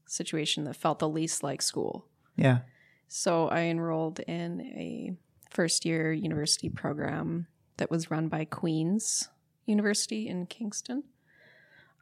situation 0.05 0.63
that 0.65 0.75
felt 0.75 0.99
the 0.99 1.09
least 1.09 1.43
like 1.43 1.61
school. 1.61 2.07
Yeah. 2.35 2.59
So 3.07 3.47
I 3.47 3.61
enrolled 3.61 4.19
in 4.21 4.61
a 4.61 5.15
first 5.49 5.85
year 5.85 6.11
university 6.11 6.69
program 6.69 7.47
that 7.77 7.91
was 7.91 8.11
run 8.11 8.27
by 8.27 8.45
Queen's 8.45 9.29
University 9.65 10.27
in 10.27 10.45
Kingston. 10.45 11.03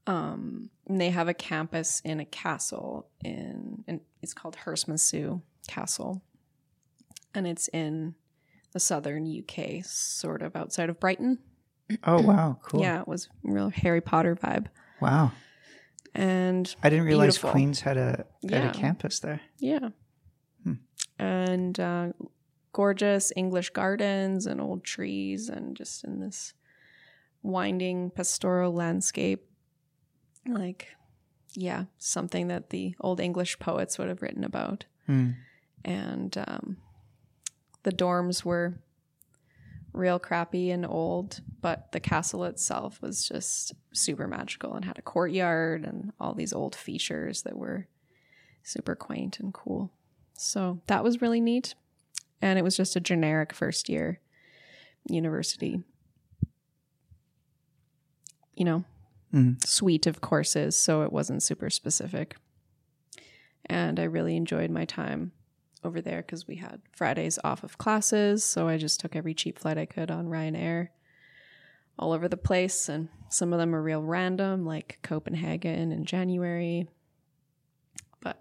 Um, 0.08 0.70
and 0.88 1.00
they 1.00 1.10
have 1.10 1.28
a 1.28 1.34
campus 1.34 2.02
in 2.04 2.20
a 2.20 2.26
castle 2.26 3.08
in, 3.24 3.84
in 3.88 4.02
it's 4.22 4.34
called 4.34 4.58
Herstmonceux 4.66 5.42
Castle, 5.68 6.24
and 7.36 7.46
it's 7.46 7.68
in 7.68 8.16
the 8.72 8.80
southern 8.80 9.28
UK, 9.28 9.86
sort 9.86 10.42
of 10.42 10.56
outside 10.56 10.90
of 10.90 11.00
Brighton. 11.00 11.40
Oh 12.04 12.22
wow, 12.28 12.60
cool. 12.64 12.82
Yeah, 12.82 13.02
it 13.02 13.08
was 13.08 13.30
real 13.44 13.70
Harry 13.70 14.02
Potter 14.02 14.36
vibe, 14.36 14.68
Wow. 15.00 15.32
and 16.14 16.74
I 16.84 16.90
didn't 16.90 17.06
realize 17.06 17.36
Beautiful. 17.36 17.52
Queens 17.52 17.82
had 17.82 17.98
a 17.98 18.26
had 18.44 18.64
Yeah. 18.64 18.70
a 18.70 18.74
campus 18.74 19.20
there. 19.20 19.42
Yeah. 19.60 19.90
Hmm. 20.64 20.74
And 21.20 21.80
uh, 21.80 22.08
gorgeous 22.74 23.32
English 23.36 23.70
gardens 23.72 24.46
and 24.46 24.60
old 24.62 24.84
trees, 24.84 25.50
and 25.50 25.76
just 25.76 26.04
in 26.04 26.20
this 26.20 26.54
winding 27.44 28.12
pastoral 28.12 28.74
landscape. 28.74 29.46
Like, 30.48 30.88
yeah, 31.54 31.86
something 31.98 32.48
that 32.48 32.70
the 32.72 32.96
old 33.00 33.20
English 33.20 33.60
poets 33.60 33.98
would 33.98 34.08
have 34.08 34.22
written 34.22 34.44
about. 34.44 34.86
Hmm. 35.06 35.32
And 35.86 36.36
um, 36.48 36.78
the 37.84 37.92
dorms 37.92 38.44
were 38.46 38.80
real 39.94 40.20
crappy 40.20 40.72
and 40.72 40.86
old, 40.86 41.42
but 41.62 41.92
the 41.92 42.00
castle 42.00 42.46
itself 42.46 43.02
was 43.02 43.28
just 43.28 43.74
super 43.94 44.28
magical 44.28 44.74
and 44.74 44.86
had 44.86 44.98
a 44.98 45.02
courtyard 45.02 45.84
and 45.84 46.14
all 46.20 46.34
these 46.34 46.54
old 46.54 46.76
features 46.76 47.44
that 47.44 47.58
were 47.58 47.88
super 48.64 48.96
quaint 48.96 49.40
and 49.40 49.54
cool. 49.54 49.92
So 50.34 50.82
that 50.88 51.04
was 51.04 51.22
really 51.22 51.42
neat. 51.42 51.76
And 52.42 52.58
it 52.58 52.64
was 52.64 52.78
just 52.78 52.96
a 52.96 53.00
generic 53.02 53.54
first 53.54 53.90
year 53.90 54.20
university, 55.08 55.84
you 58.56 58.66
know, 58.66 58.84
Mhm. 59.34 59.66
suite 59.66 60.08
of 60.08 60.22
courses. 60.22 60.76
So 60.78 61.04
it 61.04 61.12
wasn't 61.12 61.44
super 61.44 61.70
specific. 61.70 62.36
And 63.66 64.00
I 64.00 64.04
really 64.04 64.36
enjoyed 64.36 64.70
my 64.70 64.86
time 64.86 65.32
over 65.84 66.02
there 66.02 66.22
because 66.22 66.48
we 66.48 66.58
had 66.58 66.82
Fridays 66.92 67.40
off 67.44 67.64
of 67.64 67.78
classes. 67.78 68.44
So 68.44 68.68
I 68.68 68.78
just 68.78 69.00
took 69.00 69.16
every 69.16 69.34
cheap 69.34 69.60
flight 69.60 69.78
I 69.78 69.86
could 69.86 70.12
on 70.12 70.28
Ryanair 70.28 70.90
all 71.98 72.14
over 72.14 72.28
the 72.28 72.38
place. 72.38 72.90
And 72.90 73.10
some 73.30 73.54
of 73.54 73.60
them 73.60 73.74
are 73.76 73.82
real 73.82 74.04
random, 74.04 74.66
like 74.66 75.00
Copenhagen 75.02 75.92
in 75.92 76.06
January. 76.06 76.88
But 78.22 78.40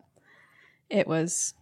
it 0.89 1.07
was 1.07 1.55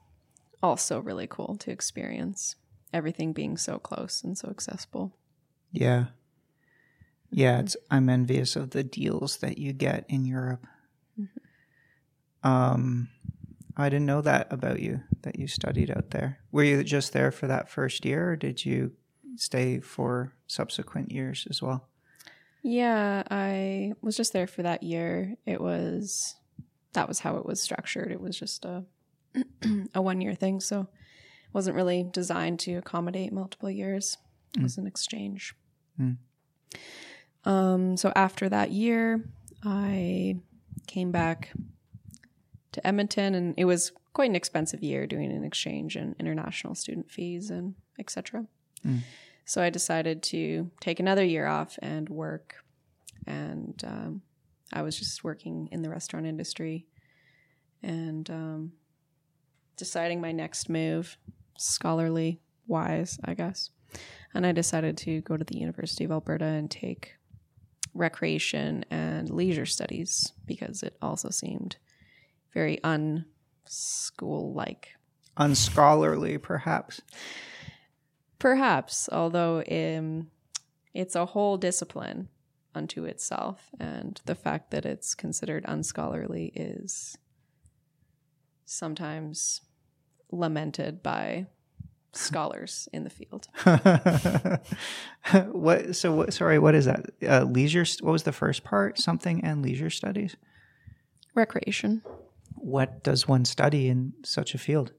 also 0.62 1.00
really 1.00 1.26
cool 1.26 1.56
to 1.56 1.70
experience 1.70 2.56
everything 2.92 3.32
being 3.32 3.56
so 3.56 3.78
close 3.78 4.22
and 4.24 4.36
so 4.36 4.48
accessible. 4.48 5.14
Yeah. 5.72 6.06
Yeah, 7.30 7.60
it's 7.60 7.76
I'm 7.90 8.08
envious 8.08 8.56
of 8.56 8.70
the 8.70 8.82
deals 8.82 9.38
that 9.38 9.58
you 9.58 9.72
get 9.72 10.04
in 10.08 10.24
Europe. 10.24 10.66
Um 12.42 13.08
I 13.78 13.88
didn't 13.88 14.06
know 14.06 14.22
that 14.22 14.52
about 14.52 14.80
you 14.80 15.02
that 15.22 15.38
you 15.38 15.46
studied 15.46 15.90
out 15.90 16.10
there. 16.10 16.40
Were 16.50 16.64
you 16.64 16.82
just 16.82 17.12
there 17.12 17.30
for 17.30 17.46
that 17.46 17.70
first 17.70 18.04
year 18.04 18.30
or 18.30 18.36
did 18.36 18.64
you 18.64 18.92
stay 19.36 19.78
for 19.78 20.34
subsequent 20.46 21.12
years 21.12 21.46
as 21.48 21.62
well? 21.62 21.88
Yeah, 22.62 23.22
I 23.30 23.92
was 24.02 24.16
just 24.16 24.32
there 24.32 24.48
for 24.48 24.62
that 24.62 24.82
year. 24.82 25.36
It 25.46 25.60
was 25.60 26.34
that 26.92 27.06
was 27.06 27.20
how 27.20 27.36
it 27.36 27.46
was 27.46 27.62
structured. 27.62 28.10
It 28.10 28.20
was 28.20 28.38
just 28.38 28.64
a 28.64 28.84
a 29.94 30.02
one 30.02 30.20
year 30.20 30.34
thing, 30.34 30.60
so 30.60 30.80
it 30.80 31.54
wasn't 31.54 31.76
really 31.76 32.04
designed 32.12 32.58
to 32.60 32.74
accommodate 32.74 33.32
multiple 33.32 33.70
years. 33.70 34.16
It 34.56 34.62
was 34.62 34.76
an 34.78 34.86
exchange. 34.86 35.54
Mm. 36.00 36.16
Um, 37.44 37.96
so 37.96 38.12
after 38.16 38.48
that 38.48 38.72
year, 38.72 39.24
I 39.62 40.40
came 40.86 41.12
back 41.12 41.52
to 42.72 42.86
Edmonton, 42.86 43.34
and 43.34 43.54
it 43.56 43.64
was 43.64 43.92
quite 44.12 44.30
an 44.30 44.36
expensive 44.36 44.82
year 44.82 45.06
doing 45.06 45.30
an 45.30 45.44
exchange 45.44 45.96
and 45.96 46.14
international 46.18 46.74
student 46.74 47.10
fees 47.10 47.50
and 47.50 47.74
etc. 47.98 48.46
Mm. 48.86 49.00
So 49.44 49.62
I 49.62 49.70
decided 49.70 50.22
to 50.24 50.70
take 50.80 51.00
another 51.00 51.24
year 51.24 51.46
off 51.46 51.78
and 51.80 52.08
work, 52.08 52.56
and 53.26 53.82
um, 53.86 54.22
I 54.72 54.82
was 54.82 54.98
just 54.98 55.24
working 55.24 55.68
in 55.72 55.82
the 55.82 55.90
restaurant 55.90 56.26
industry, 56.26 56.86
and 57.82 58.28
um, 58.30 58.72
deciding 59.76 60.20
my 60.20 60.32
next 60.32 60.68
move, 60.68 61.16
scholarly 61.56 62.40
wise, 62.66 63.18
I 63.24 63.34
guess. 63.34 63.70
And 64.34 64.44
I 64.46 64.52
decided 64.52 64.98
to 64.98 65.22
go 65.22 65.36
to 65.36 65.44
the 65.44 65.56
University 65.56 66.04
of 66.04 66.10
Alberta 66.10 66.44
and 66.44 66.70
take 66.70 67.14
recreation 67.94 68.84
and 68.90 69.30
leisure 69.30 69.66
studies 69.66 70.32
because 70.46 70.82
it 70.82 70.96
also 71.00 71.30
seemed 71.30 71.76
very 72.52 72.78
unschool 72.84 74.54
like. 74.54 74.94
Unscholarly 75.36 76.38
perhaps. 76.38 77.00
Perhaps, 78.38 79.08
although 79.10 79.62
um, 79.70 80.30
it's 80.94 81.14
a 81.16 81.26
whole 81.26 81.56
discipline 81.56 82.28
unto 82.74 83.04
itself, 83.04 83.70
and 83.80 84.20
the 84.26 84.34
fact 84.34 84.70
that 84.70 84.84
it's 84.84 85.14
considered 85.14 85.64
unscholarly 85.66 86.52
is 86.54 87.18
sometimes 88.64 89.62
lamented 90.30 91.02
by 91.02 91.46
scholars 92.12 92.88
in 92.92 93.04
the 93.04 93.10
field. 93.10 93.48
what 95.52 95.96
so 95.96 96.12
what 96.12 96.32
sorry, 96.32 96.58
what 96.58 96.74
is 96.74 96.84
that? 96.86 97.06
Uh, 97.26 97.44
leisure 97.44 97.84
what 98.00 98.12
was 98.12 98.22
the 98.24 98.32
first 98.32 98.64
part? 98.64 98.98
Something 98.98 99.44
and 99.44 99.62
leisure 99.62 99.90
studies? 99.90 100.36
Recreation. 101.34 102.02
What 102.68 103.02
does 103.02 103.26
one 103.26 103.44
study 103.44 103.88
in 103.88 104.12
such 104.24 104.54
a 104.54 104.58
field? 104.58 104.92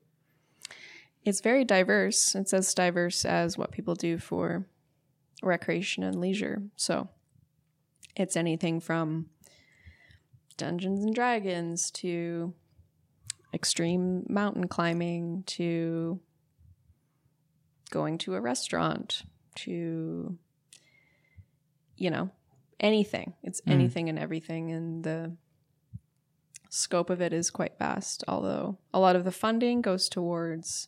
It's 1.23 1.41
very 1.41 1.63
diverse. 1.63 2.34
It's 2.34 2.53
as 2.53 2.73
diverse 2.73 3.25
as 3.25 3.58
what 3.58 3.71
people 3.71 3.93
do 3.93 4.17
for 4.17 4.65
recreation 5.43 6.03
and 6.03 6.19
leisure. 6.19 6.63
So 6.75 7.10
it's 8.15 8.36
anything 8.36 8.79
from 8.79 9.27
Dungeons 10.58 11.03
and 11.03 11.13
Dragons 11.13 11.91
to 11.91 12.53
extreme 13.53 14.25
mountain 14.29 14.67
climbing 14.67 15.43
to 15.47 16.19
going 17.91 18.17
to 18.19 18.36
a 18.36 18.41
restaurant 18.41 19.23
to 19.55 20.38
you 21.97 22.10
know 22.12 22.29
anything 22.79 23.34
it's 23.41 23.62
Mm. 23.62 23.71
anything 23.71 24.10
and 24.10 24.19
everything 24.19 24.71
and 24.71 25.03
the 25.03 25.36
scope 26.69 27.10
of 27.10 27.19
it 27.21 27.34
is 27.34 27.49
quite 27.49 27.77
vast 27.79 28.23
although 28.27 28.77
a 28.93 28.99
lot 28.99 29.15
of 29.15 29.25
the 29.25 29.32
funding 29.32 29.82
goes 29.82 30.08
towards 30.08 30.88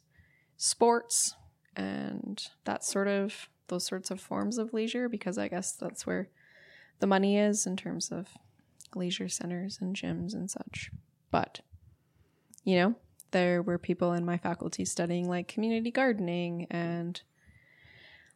sports 0.55 1.35
and 1.75 2.49
that 2.65 2.83
sort 2.83 3.07
of 3.07 3.49
those 3.67 3.85
sorts 3.85 4.11
of 4.11 4.19
forms 4.19 4.57
of 4.59 4.73
leisure 4.73 5.09
because 5.09 5.37
i 5.37 5.47
guess 5.47 5.71
that's 5.73 6.05
where 6.05 6.29
the 6.99 7.07
money 7.07 7.37
is 7.37 7.65
in 7.65 7.75
terms 7.75 8.11
of 8.11 8.27
leisure 8.95 9.27
centers 9.29 9.79
and 9.81 9.95
gyms 9.95 10.33
and 10.33 10.51
such 10.51 10.91
but 11.31 11.61
you 12.63 12.75
know 12.75 12.95
there 13.31 13.61
were 13.63 13.77
people 13.79 14.13
in 14.13 14.23
my 14.25 14.37
faculty 14.37 14.85
studying 14.85 15.27
like 15.27 15.47
community 15.47 15.89
gardening 15.89 16.67
and 16.69 17.21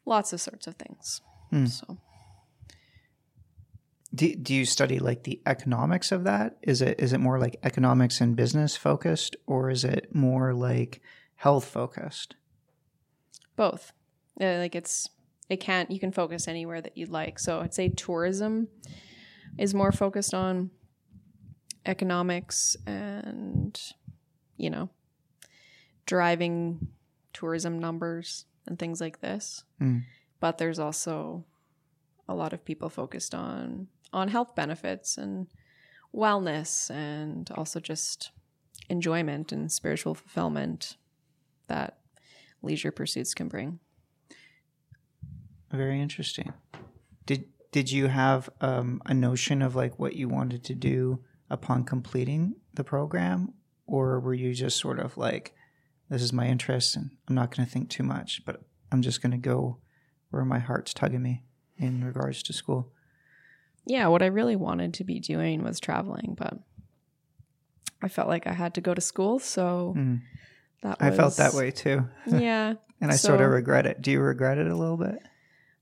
lots 0.06 0.34
of 0.34 0.42
sorts 0.42 0.66
of 0.68 0.76
things 0.76 1.22
Hmm. 1.52 1.68
so 1.68 1.98
Do, 4.16 4.34
do 4.36 4.54
you 4.56 4.66
study 4.66 4.98
like 5.00 5.24
the 5.24 5.42
economics 5.46 6.12
of 6.12 6.24
that? 6.24 6.58
Is 6.62 6.82
it 6.82 7.00
is 7.00 7.12
it 7.14 7.20
more 7.20 7.38
like 7.40 7.60
economics 7.64 8.22
and 8.22 8.36
business 8.36 8.78
focused, 8.78 9.36
or 9.46 9.70
is 9.70 9.84
it 9.84 10.16
more 10.16 10.54
like 10.54 11.02
health 11.36 11.66
focused? 11.66 12.36
both 13.58 13.94
Uh, 14.40 14.58
like 14.58 14.76
it's 14.76 15.10
it 15.50 15.60
can't 15.62 15.90
you 15.90 16.00
can 16.00 16.12
focus 16.12 16.48
anywhere 16.48 16.82
that 16.82 16.98
you'd 16.98 17.08
like 17.10 17.40
so 17.40 17.62
i'd 17.62 17.74
say 17.74 17.88
tourism 17.88 18.68
is 19.58 19.74
more 19.74 19.94
focused 19.94 20.34
on 20.34 20.70
economics 21.86 22.76
and 22.86 23.80
you 24.58 24.70
know 24.70 24.90
driving 26.06 26.88
tourism 27.32 27.80
numbers 27.80 28.46
and 28.68 28.78
things 28.80 29.00
like 29.00 29.22
this 29.22 29.64
Mm. 29.82 30.04
but 30.42 30.58
there's 30.58 30.80
also 30.80 31.46
a 32.28 32.36
lot 32.36 32.52
of 32.54 32.66
people 32.66 32.90
focused 32.90 33.34
on 33.36 33.88
on 34.16 34.30
health 34.30 34.56
benefits 34.56 35.18
and 35.18 35.48
wellness 36.16 36.90
and 36.90 37.52
also 37.52 37.80
just 37.80 38.32
enjoyment 38.90 39.52
and 39.52 39.72
spiritual 39.72 40.16
fulfillment 40.16 40.96
that 41.68 41.98
leisure 42.62 42.92
pursuits 42.92 43.34
can 43.34 43.50
bring. 43.50 43.80
Very 45.72 46.02
interesting. 46.02 46.54
Did 47.26 47.46
did 47.72 47.92
you 47.92 48.08
have 48.08 48.50
um, 48.62 49.02
a 49.06 49.14
notion 49.14 49.62
of 49.62 49.76
like 49.76 50.00
what 50.00 50.16
you 50.16 50.30
wanted 50.30 50.64
to 50.66 50.76
do 50.76 51.20
upon 51.50 51.84
completing 51.84 52.56
the 52.74 52.86
program, 52.86 53.54
or 53.86 54.22
were 54.22 54.34
you 54.34 54.54
just 54.54 54.78
sort 54.78 55.00
of 55.00 55.18
like, 55.18 55.54
"This 56.10 56.22
is 56.22 56.32
my 56.32 56.48
interest, 56.48 56.96
and 56.96 57.12
I'm 57.28 57.36
not 57.36 57.54
going 57.54 57.66
to 57.66 57.72
think 57.72 57.90
too 57.90 58.04
much, 58.04 58.44
but 58.46 58.62
I'm 58.92 59.02
just 59.02 59.22
going 59.22 59.32
to 59.32 59.38
go 59.38 59.80
where 60.30 60.46
my 60.46 60.60
heart's 60.60 60.94
tugging 60.94 61.24
me 61.24 61.44
in 61.78 62.06
regards 62.06 62.42
to 62.44 62.54
school." 62.54 62.94
Yeah, 63.86 64.08
what 64.08 64.22
I 64.22 64.28
really 64.28 64.56
wanted 64.56 64.94
to 64.96 65.04
be 65.04 65.20
doing 65.20 65.64
was 65.64 65.80
traveling, 65.80 66.36
but 66.38 66.58
I 68.02 68.08
felt 68.08 68.28
like 68.28 68.48
I 68.48 68.54
had 68.54 68.74
to 68.76 68.82
go 68.82 68.94
to 68.94 69.02
school, 69.02 69.40
so 69.40 69.94
Mm. 69.98 70.22
that 70.82 70.98
I 71.00 71.12
felt 71.12 71.38
that 71.38 71.54
way 71.54 71.72
too, 71.72 72.08
Yeah, 72.28 72.74
and 73.02 73.12
I 73.12 73.16
sort 73.16 73.42
of 73.42 73.50
regret 73.52 73.86
it. 73.86 74.02
Do 74.02 74.12
you 74.12 74.20
regret 74.22 74.58
it 74.58 74.68
a 74.68 74.76
little 74.76 74.98
bit? 74.98 75.20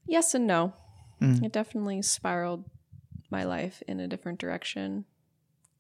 yes 0.06 0.34
and 0.36 0.46
no. 0.48 0.74
Mm. 1.22 1.46
It 1.46 1.54
definitely 1.54 2.02
spiraled 2.02 2.66
my 3.30 3.44
life 3.46 3.82
in 3.88 4.00
a 4.02 4.08
different 4.08 4.38
direction 4.40 5.06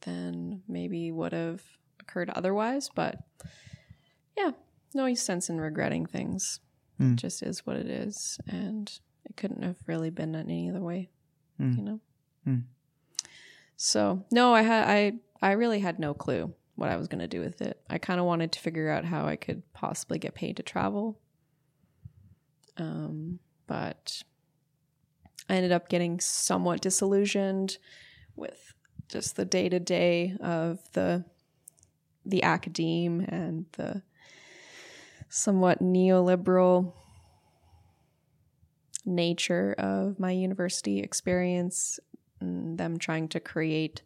than 0.02 0.64
maybe 0.68 1.12
would 1.12 1.34
have 1.34 1.62
occurred 2.00 2.30
otherwise. 2.30 2.90
But 2.96 3.18
yeah, 4.38 4.52
no 4.94 5.14
sense 5.14 5.50
in 5.50 5.60
regretting 5.60 6.06
things. 6.06 6.62
Mm. 7.00 7.14
It 7.14 7.16
just 7.18 7.44
is 7.44 7.66
what 7.66 7.76
it 7.76 7.88
is. 7.88 8.40
And 8.48 8.90
it 9.26 9.36
couldn't 9.36 9.64
have 9.64 9.78
really 9.88 10.10
been 10.10 10.32
done 10.32 10.44
any 10.50 10.70
other 10.70 10.82
way, 10.82 11.10
Mm. 11.60 11.78
you 11.78 11.84
know? 11.84 12.00
Mm. 12.48 12.64
So 13.76 14.26
no, 14.32 14.54
I 14.54 14.62
had 14.62 14.88
I 14.88 15.14
I 15.42 15.52
really 15.54 15.80
had 15.80 16.00
no 16.00 16.14
clue 16.14 16.54
what 16.76 16.90
I 16.90 16.96
was 16.96 17.08
gonna 17.08 17.28
do 17.28 17.40
with 17.40 17.62
it. 17.62 17.82
I 17.90 17.98
kinda 17.98 18.24
wanted 18.24 18.52
to 18.54 18.60
figure 18.60 18.90
out 18.90 19.06
how 19.06 19.26
I 19.26 19.36
could 19.36 19.62
possibly 19.74 20.20
get 20.20 20.36
paid 20.36 20.58
to 20.58 20.64
travel. 20.64 21.20
Um, 22.78 23.40
but 23.68 24.24
I 25.50 25.56
ended 25.56 25.72
up 25.72 25.90
getting 25.90 26.20
somewhat 26.20 26.82
disillusioned 26.82 27.78
with 28.36 28.74
just 29.10 29.36
the 29.36 29.46
day 29.46 29.70
to 29.70 29.80
day 29.80 30.36
of 30.40 30.80
the 30.94 31.26
the 32.26 32.44
academe 32.44 33.20
and 33.22 33.66
the 33.74 34.02
somewhat 35.30 35.82
neoliberal 35.82 36.94
nature 39.06 39.76
of 39.78 40.20
my 40.20 40.32
university 40.32 41.00
experience 41.00 42.00
them 42.76 42.98
trying 42.98 43.28
to 43.30 43.40
create 43.40 44.02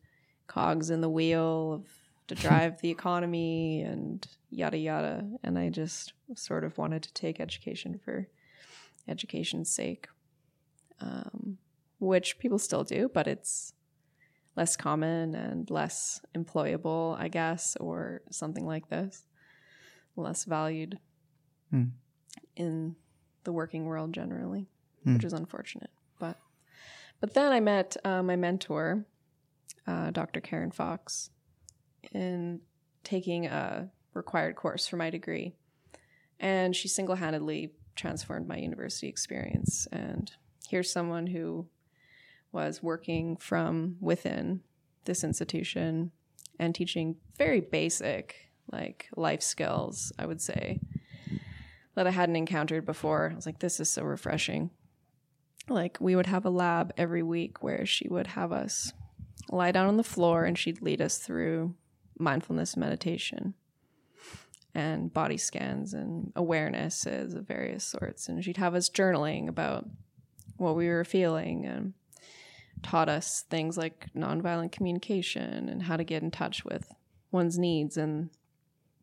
cogs 0.48 0.90
in 0.90 1.02
the 1.02 1.10
wheel 1.10 1.74
of 1.74 1.88
to 2.28 2.36
drive 2.46 2.80
the 2.82 2.90
economy 2.90 3.82
and 3.82 4.28
yada 4.50 4.78
yada 4.78 5.26
and 5.44 5.58
i 5.58 5.70
just 5.70 6.14
sort 6.36 6.64
of 6.64 6.78
wanted 6.78 7.02
to 7.04 7.14
take 7.14 7.40
education 7.40 8.00
for 8.04 8.28
education's 9.08 9.70
sake 9.72 10.08
um, 11.00 11.58
which 12.00 12.38
people 12.40 12.60
still 12.60 12.84
do 12.84 13.10
but 13.14 13.28
it's 13.28 13.74
less 14.56 14.76
common 14.76 15.36
and 15.36 15.70
less 15.70 16.20
employable 16.36 17.18
i 17.20 17.28
guess 17.28 17.76
or 17.80 18.22
something 18.32 18.66
like 18.66 18.90
this 18.90 19.26
less 20.16 20.46
valued 20.46 21.00
Hmm. 21.72 21.84
in 22.56 22.96
the 23.44 23.52
working 23.52 23.86
world 23.86 24.14
generally 24.14 24.68
Hmm. 25.04 25.14
which 25.14 25.26
is 25.26 25.34
unfortunate 25.34 25.90
but 27.20 27.34
then 27.34 27.52
i 27.52 27.60
met 27.60 27.98
uh, 28.04 28.22
my 28.24 28.36
mentor 28.36 29.06
uh, 29.86 30.12
dr 30.12 30.40
karen 30.42 30.72
fox 30.72 31.30
in 32.14 32.60
taking 33.04 33.46
a 33.46 33.90
required 34.14 34.56
course 34.56 34.88
for 34.88 34.98
my 34.98 35.10
degree. 35.10 35.54
And 36.40 36.76
she 36.76 36.88
single-handedly 36.88 37.72
transformed 37.96 38.48
my 38.48 38.58
university 38.58 39.08
experience. 39.08 39.88
And 39.92 40.32
here's 40.68 40.92
someone 40.92 41.28
who 41.28 41.68
was 42.52 42.84
working 42.84 43.38
from 43.38 43.96
within 44.02 44.62
this 45.06 45.24
institution 45.24 46.12
and 46.60 46.76
teaching 46.76 47.16
very 47.38 47.62
basic 47.62 48.36
like 48.72 49.08
life 49.16 49.42
skills 49.42 50.12
i 50.20 50.26
would 50.26 50.42
say 50.42 50.80
that 51.96 52.08
i 52.08 52.10
hadn't 52.10 52.36
encountered 52.36 52.86
before. 52.86 53.30
I 53.32 53.36
was 53.36 53.46
like 53.46 53.60
this 53.60 53.80
is 53.80 53.90
so 53.90 54.04
refreshing 54.04 54.72
like 55.70 55.98
we 56.00 56.16
would 56.16 56.28
have 56.28 56.46
a 56.46 56.50
lab 56.50 56.94
every 56.98 57.24
week 57.24 57.62
where 57.64 57.86
she 57.86 58.08
would 58.08 58.28
have 58.28 58.52
us 58.52 58.94
lie 59.50 59.72
down 59.72 59.88
on 59.88 59.98
the 59.98 60.04
floor 60.04 60.46
and 60.46 60.58
she'd 60.58 60.82
lead 60.82 61.02
us 61.02 61.18
through 61.18 61.76
mindfulness 62.20 62.76
meditation 62.76 63.54
and 64.74 65.14
body 65.14 65.38
scans 65.38 65.94
and 65.94 66.32
awarenesses 66.36 67.36
of 67.36 67.48
various 67.48 67.84
sorts. 67.84 68.30
And 68.30 68.44
she'd 68.44 68.58
have 68.58 68.76
us 68.76 68.90
journaling 68.90 69.48
about 69.48 69.88
what 70.58 70.76
we 70.76 70.88
were 70.88 71.04
feeling 71.04 71.66
and 71.66 71.94
taught 72.84 73.10
us 73.10 73.44
things 73.50 73.78
like 73.78 74.08
nonviolent 74.16 74.72
communication 74.72 75.68
and 75.68 75.84
how 75.84 75.98
to 75.98 76.04
get 76.04 76.22
in 76.22 76.32
touch 76.32 76.64
with 76.64 76.94
one's 77.32 77.58
needs 77.58 77.98
and 77.98 78.30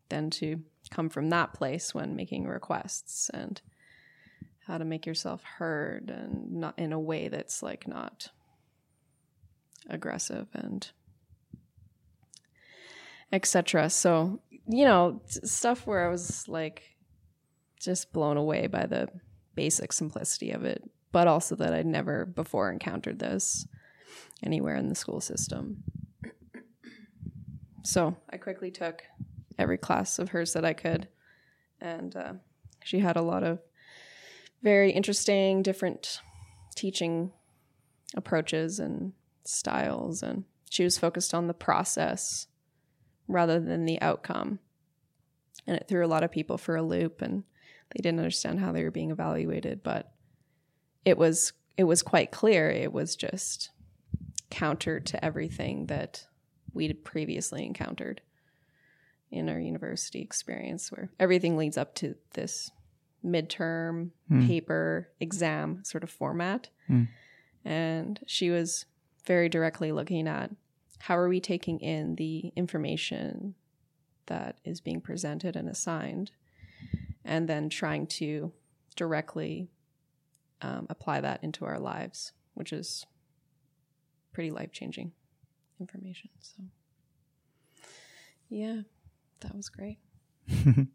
then 0.09 0.29
to 0.29 0.61
come 0.91 1.09
from 1.09 1.29
that 1.29 1.53
place 1.53 1.93
when 1.93 2.15
making 2.15 2.45
requests 2.45 3.29
and 3.33 3.61
how 4.67 4.77
to 4.77 4.85
make 4.85 5.05
yourself 5.05 5.43
heard 5.43 6.09
and 6.09 6.51
not 6.51 6.77
in 6.77 6.91
a 6.91 6.99
way 6.99 7.27
that's 7.27 7.61
like 7.61 7.87
not 7.87 8.29
aggressive 9.89 10.47
and 10.53 10.91
etc 13.31 13.89
so 13.89 14.39
you 14.67 14.85
know 14.85 15.21
stuff 15.25 15.85
where 15.85 16.05
i 16.07 16.09
was 16.09 16.47
like 16.47 16.95
just 17.79 18.11
blown 18.11 18.37
away 18.37 18.67
by 18.67 18.85
the 18.85 19.07
basic 19.53 19.93
simplicity 19.93 20.51
of 20.51 20.63
it 20.63 20.83
but 21.11 21.27
also 21.27 21.55
that 21.55 21.73
i'd 21.73 21.85
never 21.85 22.25
before 22.25 22.71
encountered 22.71 23.19
this 23.19 23.67
anywhere 24.43 24.75
in 24.75 24.89
the 24.89 24.95
school 24.95 25.21
system. 25.21 25.83
So 27.83 28.15
i 28.29 28.37
quickly 28.37 28.71
took 28.71 29.03
every 29.57 29.77
class 29.77 30.17
of 30.17 30.29
hers 30.29 30.53
that 30.53 30.65
i 30.65 30.73
could 30.73 31.07
and 31.79 32.15
uh, 32.15 32.33
she 32.83 32.99
had 32.99 33.15
a 33.15 33.21
lot 33.21 33.43
of 33.43 33.59
very 34.65 34.89
interesting 34.89 35.61
different 35.61 36.21
teaching 36.75 37.31
approaches 38.15 38.79
and 38.79 39.13
styles 39.43 40.23
and 40.23 40.43
she 40.71 40.83
was 40.83 40.97
focused 40.97 41.35
on 41.35 41.45
the 41.45 41.53
process 41.53 42.47
rather 43.27 43.59
than 43.59 43.85
the 43.85 44.01
outcome. 44.01 44.57
And 45.67 45.77
it 45.77 45.87
threw 45.87 46.03
a 46.03 46.09
lot 46.09 46.23
of 46.23 46.31
people 46.31 46.57
for 46.57 46.75
a 46.75 46.81
loop 46.81 47.21
and 47.21 47.43
they 47.91 48.01
didn't 48.01 48.19
understand 48.19 48.59
how 48.59 48.71
they 48.71 48.83
were 48.83 48.91
being 48.91 49.11
evaluated 49.11 49.83
but 49.83 50.11
it 51.05 51.17
was 51.17 51.53
it 51.77 51.83
was 51.83 52.01
quite 52.01 52.31
clear. 52.31 52.67
It 52.67 52.91
was 52.91 53.15
just 53.15 53.69
counter 54.49 54.99
to 54.99 55.23
everything 55.23 55.85
that 55.87 56.25
we'd 56.73 57.03
previously 57.03 57.65
encountered 57.65 58.21
in 59.29 59.47
our 59.47 59.59
university 59.59 60.21
experience 60.21 60.91
where 60.91 61.11
everything 61.19 61.55
leads 61.55 61.77
up 61.77 61.93
to 61.95 62.15
this 62.33 62.71
midterm 63.25 64.11
Hmm. 64.29 64.45
paper 64.47 65.09
exam 65.19 65.83
sort 65.83 66.03
of 66.03 66.09
format 66.09 66.69
Hmm. 66.87 67.03
and 67.63 68.19
she 68.27 68.49
was 68.49 68.85
very 69.25 69.49
directly 69.49 69.91
looking 69.91 70.27
at 70.27 70.51
how 70.99 71.17
are 71.17 71.27
we 71.29 71.39
taking 71.39 71.79
in 71.79 72.15
the 72.15 72.51
information 72.55 73.55
that 74.27 74.59
is 74.63 74.81
being 74.81 75.01
presented 75.01 75.55
and 75.55 75.67
assigned 75.69 76.31
and 77.23 77.47
then 77.49 77.69
trying 77.69 78.07
to 78.07 78.51
directly 78.95 79.69
um, 80.61 80.87
apply 80.89 81.21
that 81.21 81.43
into 81.43 81.65
our 81.65 81.79
lives 81.79 82.31
which 82.53 82.71
is 82.73 83.05
pretty 84.31 84.49
life-changing 84.51 85.11
information 85.79 86.29
so 86.39 86.63
yeah 88.49 88.81
that 89.41 89.55
was 89.55 89.69
great 89.69 89.97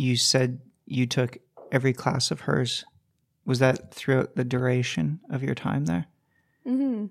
you 0.00 0.16
said 0.16 0.60
you 0.86 1.06
took 1.06 1.36
every 1.70 1.92
class 1.92 2.30
of 2.30 2.40
hers. 2.40 2.84
Was 3.44 3.58
that 3.58 3.92
throughout 3.92 4.34
the 4.34 4.44
duration 4.44 5.20
of 5.30 5.42
your 5.42 5.54
time 5.54 5.84
there? 5.86 6.06
mm-hmm. 6.66 7.06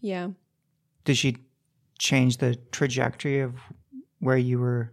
yeah 0.00 0.28
Did 1.04 1.16
she 1.16 1.36
change 1.98 2.38
the 2.38 2.56
trajectory 2.72 3.40
of 3.40 3.54
where 4.18 4.36
you 4.36 4.58
were 4.58 4.92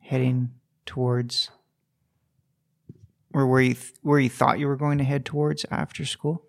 heading 0.00 0.50
towards, 0.86 1.50
or 3.34 3.46
where 3.46 3.60
you 3.60 3.74
th- 3.74 3.94
where 4.02 4.20
you 4.20 4.30
thought 4.30 4.58
you 4.58 4.66
were 4.66 4.76
going 4.76 4.98
to 4.98 5.04
head 5.04 5.24
towards 5.24 5.66
after 5.70 6.04
school? 6.04 6.44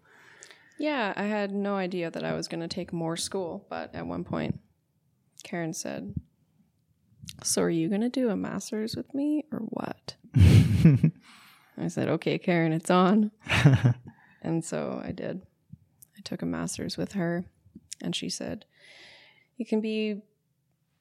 Yeah, 0.77 1.13
I 1.15 1.23
had 1.23 1.51
no 1.51 1.75
idea 1.75 2.09
that 2.09 2.23
I 2.23 2.33
was 2.33 2.47
going 2.47 2.61
to 2.61 2.67
take 2.67 2.93
more 2.93 3.17
school, 3.17 3.65
but 3.69 3.93
at 3.93 4.07
one 4.07 4.23
point, 4.23 4.59
Karen 5.43 5.73
said, 5.73 6.15
So 7.43 7.63
are 7.63 7.69
you 7.69 7.89
going 7.89 8.01
to 8.01 8.09
do 8.09 8.29
a 8.29 8.37
master's 8.37 8.95
with 8.95 9.13
me 9.13 9.43
or 9.51 9.59
what? 9.59 10.15
I 11.77 11.87
said, 11.87 12.09
Okay, 12.09 12.37
Karen, 12.37 12.73
it's 12.73 12.91
on. 12.91 13.31
And 14.41 14.63
so 14.63 15.01
I 15.03 15.11
did. 15.11 15.41
I 16.17 16.21
took 16.23 16.41
a 16.41 16.45
master's 16.45 16.97
with 16.97 17.13
her, 17.13 17.45
and 18.01 18.15
she 18.15 18.29
said, 18.29 18.65
You 19.57 19.65
can 19.65 19.81
be 19.81 20.21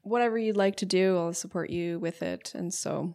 whatever 0.02 0.38
you'd 0.38 0.56
like 0.56 0.76
to 0.76 0.86
do, 0.86 1.16
I'll 1.16 1.34
support 1.34 1.70
you 1.70 1.98
with 1.98 2.22
it. 2.22 2.52
And 2.54 2.72
so 2.72 3.14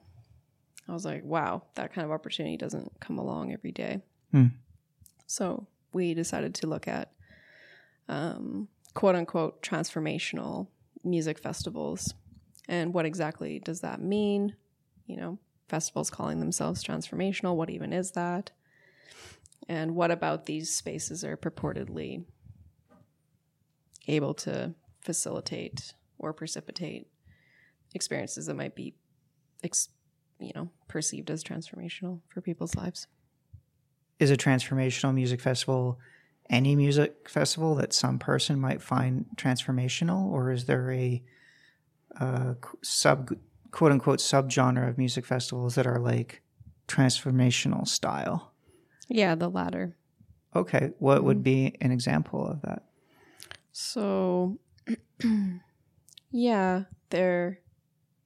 I 0.87 0.93
was 0.93 1.05
like, 1.05 1.23
wow, 1.23 1.63
that 1.75 1.93
kind 1.93 2.05
of 2.05 2.11
opportunity 2.11 2.55
doesn't 2.55 2.99
come 2.99 3.17
along 3.17 3.51
every 3.51 3.71
day. 3.71 4.01
Hmm. 4.31 4.47
So 5.25 5.67
we 5.91 6.13
decided 6.13 6.53
to 6.55 6.67
look 6.67 6.87
at 6.87 7.11
um, 8.09 8.67
quote 8.93 9.15
unquote 9.15 9.63
transformational 9.63 10.67
music 11.03 11.39
festivals. 11.39 12.13
And 12.67 12.93
what 12.93 13.05
exactly 13.05 13.59
does 13.59 13.81
that 13.81 14.01
mean? 14.01 14.55
You 15.07 15.17
know, 15.17 15.39
festivals 15.73 16.11
calling 16.11 16.39
themselves 16.39 16.83
transformational. 16.83 17.55
What 17.55 17.71
even 17.71 17.93
is 17.93 18.11
that? 18.11 18.51
And 19.67 19.95
what 19.95 20.11
about 20.11 20.45
these 20.45 20.71
spaces 20.71 21.25
are 21.25 21.35
purportedly 21.35 22.25
able 24.07 24.35
to 24.35 24.75
facilitate 25.01 25.95
or 26.19 26.31
precipitate 26.31 27.07
experiences 27.95 28.45
that 28.45 28.53
might 28.53 28.75
be, 28.75 28.93
ex- 29.63 29.89
you 30.39 30.51
know, 30.53 30.69
perceived 30.87 31.31
as 31.31 31.43
transformational 31.43 32.19
for 32.27 32.39
people's 32.39 32.75
lives? 32.75 33.07
Is 34.19 34.29
a 34.29 34.37
transformational 34.37 35.15
music 35.15 35.41
festival 35.41 35.97
any 36.51 36.75
music 36.75 37.27
festival 37.27 37.73
that 37.75 37.93
some 37.93 38.19
person 38.19 38.59
might 38.59 38.81
find 38.81 39.25
transformational, 39.37 40.25
or 40.25 40.51
is 40.51 40.65
there 40.65 40.91
a 40.91 41.23
uh, 42.19 42.53
sub 42.83 43.31
quote 43.73 43.91
unquote 43.91 44.19
subgenre 44.19 44.87
of 44.87 44.97
music 44.97 45.25
festivals 45.25 45.75
that 45.75 45.87
are 45.87 45.99
like 45.99 46.41
transformational 46.87 47.85
style? 47.85 48.53
Yeah, 49.09 49.35
the 49.35 49.49
latter. 49.49 49.97
Okay, 50.55 50.91
what 50.99 51.23
would 51.23 51.39
mm. 51.39 51.43
be 51.43 51.75
an 51.81 51.91
example 51.91 52.47
of 52.47 52.61
that? 52.61 52.83
So, 53.71 54.59
yeah, 56.31 56.83
there 57.09 57.59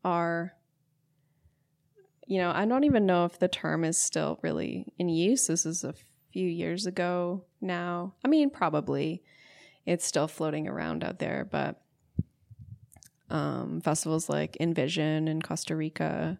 are, 0.03 0.53
you 2.27 2.39
know, 2.39 2.51
I 2.53 2.65
don't 2.65 2.83
even 2.83 3.05
know 3.05 3.23
if 3.23 3.39
the 3.39 3.47
term 3.47 3.85
is 3.85 3.97
still 3.97 4.39
really 4.43 4.91
in 4.99 5.07
use. 5.07 5.47
This 5.47 5.65
is 5.65 5.85
a 5.85 5.95
few 6.33 6.47
years 6.47 6.85
ago 6.85 7.45
now. 7.61 8.15
I 8.25 8.27
mean, 8.27 8.49
probably 8.49 9.23
it's 9.85 10.05
still 10.05 10.27
floating 10.27 10.67
around 10.67 11.05
out 11.05 11.19
there, 11.19 11.47
but 11.49 11.81
um, 13.29 13.81
festivals 13.81 14.29
like 14.29 14.57
Envision 14.59 15.27
in 15.27 15.41
Costa 15.41 15.75
Rica 15.75 16.39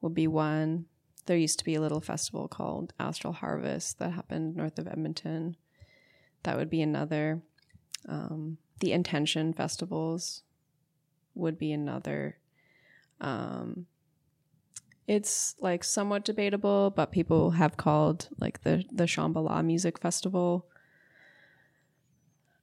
will 0.00 0.10
be 0.10 0.26
one. 0.26 0.86
There 1.26 1.36
used 1.36 1.58
to 1.58 1.64
be 1.64 1.74
a 1.74 1.80
little 1.80 2.00
festival 2.00 2.48
called 2.48 2.92
Astral 2.98 3.32
Harvest 3.32 3.98
that 3.98 4.12
happened 4.12 4.56
north 4.56 4.78
of 4.78 4.86
Edmonton. 4.86 5.56
That 6.42 6.56
would 6.56 6.70
be 6.70 6.82
another. 6.82 7.42
Um, 8.08 8.58
the 8.80 8.92
Intention 8.92 9.52
festivals 9.52 10.42
would 11.34 11.58
be 11.58 11.72
another. 11.72 12.38
Um, 13.20 13.86
it's 15.06 15.54
like 15.60 15.84
somewhat 15.84 16.24
debatable, 16.24 16.90
but 16.90 17.12
people 17.12 17.52
have 17.52 17.76
called 17.76 18.28
like 18.38 18.62
the 18.62 18.84
the 18.90 19.04
Shambhala 19.04 19.64
Music 19.64 19.98
Festival 19.98 20.66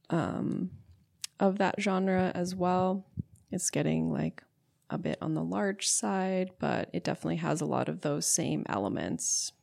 um, 0.09 0.71
of 1.39 1.57
that 1.57 1.75
genre 1.79 2.31
as 2.35 2.55
well. 2.55 3.05
It's 3.51 3.69
getting 3.69 4.11
like 4.11 4.43
a 4.89 4.97
bit 4.97 5.17
on 5.21 5.33
the 5.33 5.43
large 5.43 5.87
side, 5.87 6.51
but 6.59 6.89
it 6.93 7.03
definitely 7.03 7.37
has 7.37 7.61
a 7.61 7.65
lot 7.65 7.89
of 7.89 8.01
those 8.01 8.25
same 8.25 8.65
elements 8.67 9.53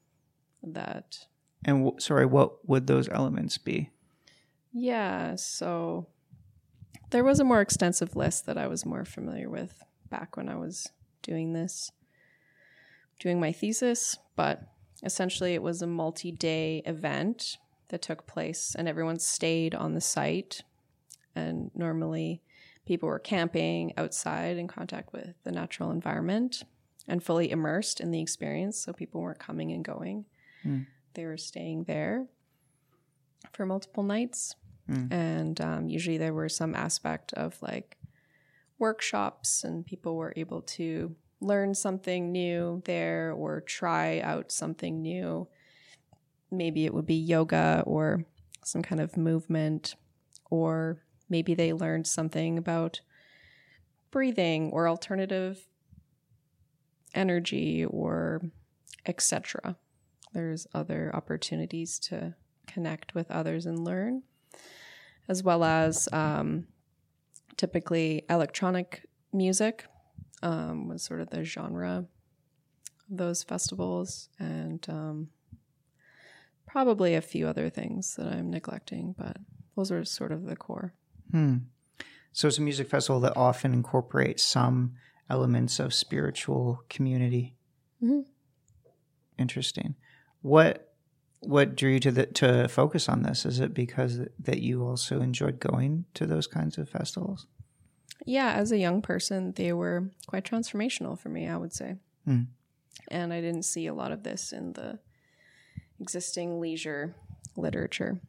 that. 0.62 1.26
And 1.64 1.84
w- 1.84 2.00
sorry, 2.00 2.26
what 2.26 2.68
would 2.68 2.86
those 2.86 3.08
elements 3.08 3.58
be? 3.58 3.90
Yeah, 4.72 5.34
so 5.36 6.06
there 7.10 7.24
was 7.24 7.40
a 7.40 7.44
more 7.44 7.60
extensive 7.60 8.14
list 8.14 8.46
that 8.46 8.58
I 8.58 8.66
was 8.66 8.86
more 8.86 9.04
familiar 9.04 9.48
with 9.48 9.82
back 10.10 10.36
when 10.36 10.48
I 10.48 10.56
was 10.56 10.92
doing 11.22 11.52
this 11.52 11.90
doing 13.18 13.40
my 13.40 13.52
thesis, 13.52 14.18
but 14.36 14.62
essentially 15.02 15.54
it 15.54 15.62
was 15.62 15.82
a 15.82 15.86
multi 15.86 16.30
day 16.30 16.82
event 16.86 17.58
that 17.88 18.02
took 18.02 18.26
place, 18.26 18.74
and 18.78 18.88
everyone 18.88 19.18
stayed 19.18 19.74
on 19.74 19.94
the 19.94 20.00
site. 20.00 20.62
And 21.34 21.70
normally, 21.74 22.42
people 22.88 23.08
were 23.08 23.18
camping 23.18 23.92
outside 23.98 24.56
in 24.56 24.66
contact 24.66 25.12
with 25.12 25.34
the 25.44 25.52
natural 25.52 25.90
environment 25.90 26.62
and 27.06 27.22
fully 27.22 27.50
immersed 27.50 28.00
in 28.00 28.10
the 28.10 28.20
experience. 28.20 28.78
So 28.78 28.92
people 28.94 29.20
weren't 29.20 29.38
coming 29.38 29.70
and 29.72 29.84
going, 29.84 30.24
Mm. 30.64 30.86
they 31.14 31.24
were 31.24 31.36
staying 31.36 31.84
there 31.84 32.26
for 33.52 33.64
multiple 33.66 34.02
nights. 34.02 34.56
Mm. 34.90 35.12
And 35.12 35.60
um, 35.60 35.88
usually, 35.88 36.18
there 36.18 36.34
were 36.34 36.48
some 36.48 36.74
aspect 36.74 37.32
of 37.34 37.60
like 37.62 37.96
workshops, 38.78 39.62
and 39.64 39.84
people 39.86 40.16
were 40.16 40.32
able 40.36 40.62
to 40.62 41.14
learn 41.40 41.74
something 41.74 42.32
new 42.32 42.82
there 42.86 43.32
or 43.32 43.60
try 43.60 44.20
out 44.20 44.50
something 44.50 45.00
new. 45.02 45.46
Maybe 46.50 46.86
it 46.86 46.94
would 46.94 47.06
be 47.06 47.14
yoga 47.14 47.84
or 47.86 48.24
some 48.64 48.82
kind 48.82 49.00
of 49.00 49.16
movement, 49.16 49.94
or 50.50 51.02
maybe 51.28 51.54
they 51.54 51.72
learned 51.72 52.06
something 52.06 52.58
about 52.58 53.00
breathing 54.10 54.70
or 54.70 54.88
alternative 54.88 55.66
energy 57.14 57.84
or 57.84 58.42
etc. 59.06 59.76
There's 60.32 60.66
other 60.74 61.10
opportunities 61.14 61.98
to 62.00 62.34
connect 62.66 63.14
with 63.14 63.30
others 63.30 63.66
and 63.66 63.84
learn, 63.84 64.22
as 65.26 65.42
well 65.42 65.64
as 65.64 66.08
um, 66.12 66.66
typically 67.56 68.24
electronic 68.28 69.06
music 69.32 69.86
um, 70.42 70.88
was 70.88 71.02
sort 71.02 71.20
of 71.20 71.30
the 71.30 71.44
genre 71.44 71.98
of 71.98 72.06
those 73.08 73.42
festivals, 73.42 74.28
and 74.38 74.84
um, 74.88 75.28
probably 76.66 77.14
a 77.14 77.22
few 77.22 77.48
other 77.48 77.70
things 77.70 78.14
that 78.16 78.26
I'm 78.26 78.50
neglecting, 78.50 79.14
but 79.16 79.38
those 79.76 79.90
are 79.90 80.04
sort 80.04 80.30
of 80.30 80.44
the 80.44 80.56
core. 80.56 80.92
Hmm. 81.30 81.56
So 82.32 82.48
it's 82.48 82.58
a 82.58 82.62
music 82.62 82.88
festival 82.88 83.20
that 83.20 83.36
often 83.36 83.72
incorporates 83.72 84.42
some 84.42 84.94
elements 85.28 85.78
of 85.80 85.92
spiritual 85.92 86.82
community. 86.88 87.56
Mhm. 88.02 88.24
Interesting. 89.38 89.96
What 90.42 90.84
what 91.40 91.76
drew 91.76 91.92
you 91.92 92.00
to 92.00 92.10
the, 92.10 92.26
to 92.26 92.68
focus 92.68 93.08
on 93.08 93.22
this? 93.22 93.46
Is 93.46 93.60
it 93.60 93.72
because 93.72 94.20
that 94.40 94.60
you 94.60 94.84
also 94.84 95.20
enjoyed 95.20 95.60
going 95.60 96.04
to 96.14 96.26
those 96.26 96.48
kinds 96.48 96.78
of 96.78 96.88
festivals? 96.88 97.46
Yeah, 98.26 98.52
as 98.52 98.72
a 98.72 98.78
young 98.78 99.02
person, 99.02 99.52
they 99.52 99.72
were 99.72 100.10
quite 100.26 100.44
transformational 100.44 101.16
for 101.16 101.28
me, 101.28 101.46
I 101.46 101.56
would 101.56 101.72
say. 101.72 101.96
Hmm. 102.24 102.42
And 103.08 103.32
I 103.32 103.40
didn't 103.40 103.62
see 103.62 103.86
a 103.86 103.94
lot 103.94 104.10
of 104.10 104.24
this 104.24 104.52
in 104.52 104.72
the 104.72 104.98
existing 106.00 106.60
leisure 106.60 107.14
literature. 107.56 108.20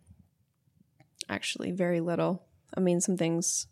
Actually, 1.28 1.72
very 1.72 2.00
little. 2.00 2.44
I 2.76 2.80
mean, 2.80 3.02
some 3.02 3.18
things, 3.18 3.68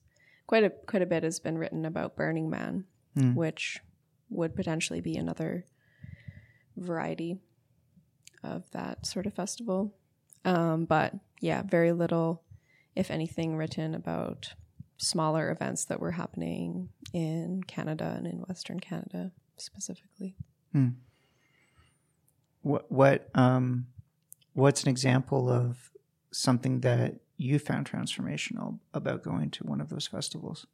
quite 0.47 0.63
a 0.63 0.69
quite 0.69 1.01
a 1.01 1.05
bit 1.07 1.23
has 1.23 1.39
been 1.39 1.57
written 1.57 1.85
about 1.85 2.15
Burning 2.15 2.49
Man, 2.49 2.85
Hmm. 3.15 3.33
which 3.35 3.79
would 4.29 4.55
potentially 4.55 5.01
be 5.01 5.15
another 5.15 5.65
variety 6.75 7.39
of 8.43 8.69
that 8.71 9.05
sort 9.05 9.25
of 9.25 9.33
festival. 9.33 9.93
Um, 10.45 10.85
but 10.85 11.13
yeah, 11.41 11.61
very 11.63 11.91
little, 11.91 12.43
if 12.95 13.09
anything, 13.09 13.55
written 13.55 13.95
about 13.95 14.53
smaller 14.97 15.51
events 15.51 15.85
that 15.85 15.99
were 15.99 16.11
happening 16.11 16.89
in 17.13 17.63
Canada 17.67 18.13
and 18.17 18.25
in 18.27 18.39
Western 18.39 18.79
Canada 18.79 19.31
specifically. 19.57 20.35
What 22.61 22.91
what 22.91 23.29
um 23.35 23.87
what's 24.53 24.83
an 24.83 24.89
example 24.89 25.49
of 25.49 25.91
something 26.31 26.81
that 26.81 27.15
you 27.37 27.59
found 27.59 27.89
transformational 27.89 28.79
about 28.93 29.23
going 29.23 29.51
to 29.51 29.63
one 29.63 29.79
of 29.79 29.89
those 29.89 30.07
festivals? 30.07 30.65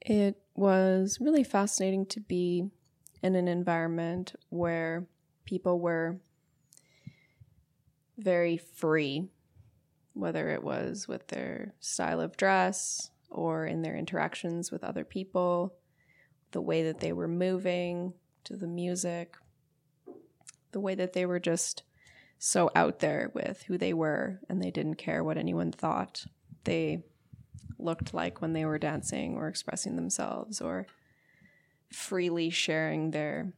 It 0.00 0.40
was 0.54 1.18
really 1.20 1.44
fascinating 1.44 2.06
to 2.06 2.20
be 2.20 2.70
in 3.22 3.34
an 3.34 3.48
environment 3.48 4.34
where 4.50 5.06
people 5.44 5.80
were 5.80 6.18
very 8.16 8.56
free, 8.56 9.28
whether 10.14 10.48
it 10.48 10.62
was 10.62 11.08
with 11.08 11.26
their 11.28 11.74
style 11.80 12.20
of 12.20 12.36
dress 12.36 13.10
or 13.28 13.66
in 13.66 13.82
their 13.82 13.96
interactions 13.96 14.70
with 14.70 14.84
other 14.84 15.04
people, 15.04 15.74
the 16.52 16.60
way 16.60 16.84
that 16.84 17.00
they 17.00 17.12
were 17.12 17.28
moving 17.28 18.14
to 18.44 18.56
the 18.56 18.68
music, 18.68 19.36
the 20.70 20.80
way 20.80 20.94
that 20.94 21.12
they 21.12 21.26
were 21.26 21.40
just 21.40 21.82
so 22.38 22.70
out 22.74 23.00
there 23.00 23.30
with 23.34 23.62
who 23.64 23.78
they 23.78 23.92
were 23.92 24.40
and 24.48 24.62
they 24.62 24.70
didn't 24.70 24.96
care 24.96 25.24
what 25.24 25.38
anyone 25.38 25.72
thought. 25.72 26.26
They 26.64 27.04
looked 27.78 28.14
like 28.14 28.40
when 28.40 28.52
they 28.52 28.64
were 28.64 28.78
dancing 28.78 29.36
or 29.36 29.48
expressing 29.48 29.96
themselves 29.96 30.60
or 30.60 30.86
freely 31.92 32.50
sharing 32.50 33.10
their 33.10 33.52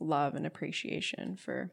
love 0.00 0.34
and 0.34 0.46
appreciation 0.46 1.36
for 1.36 1.70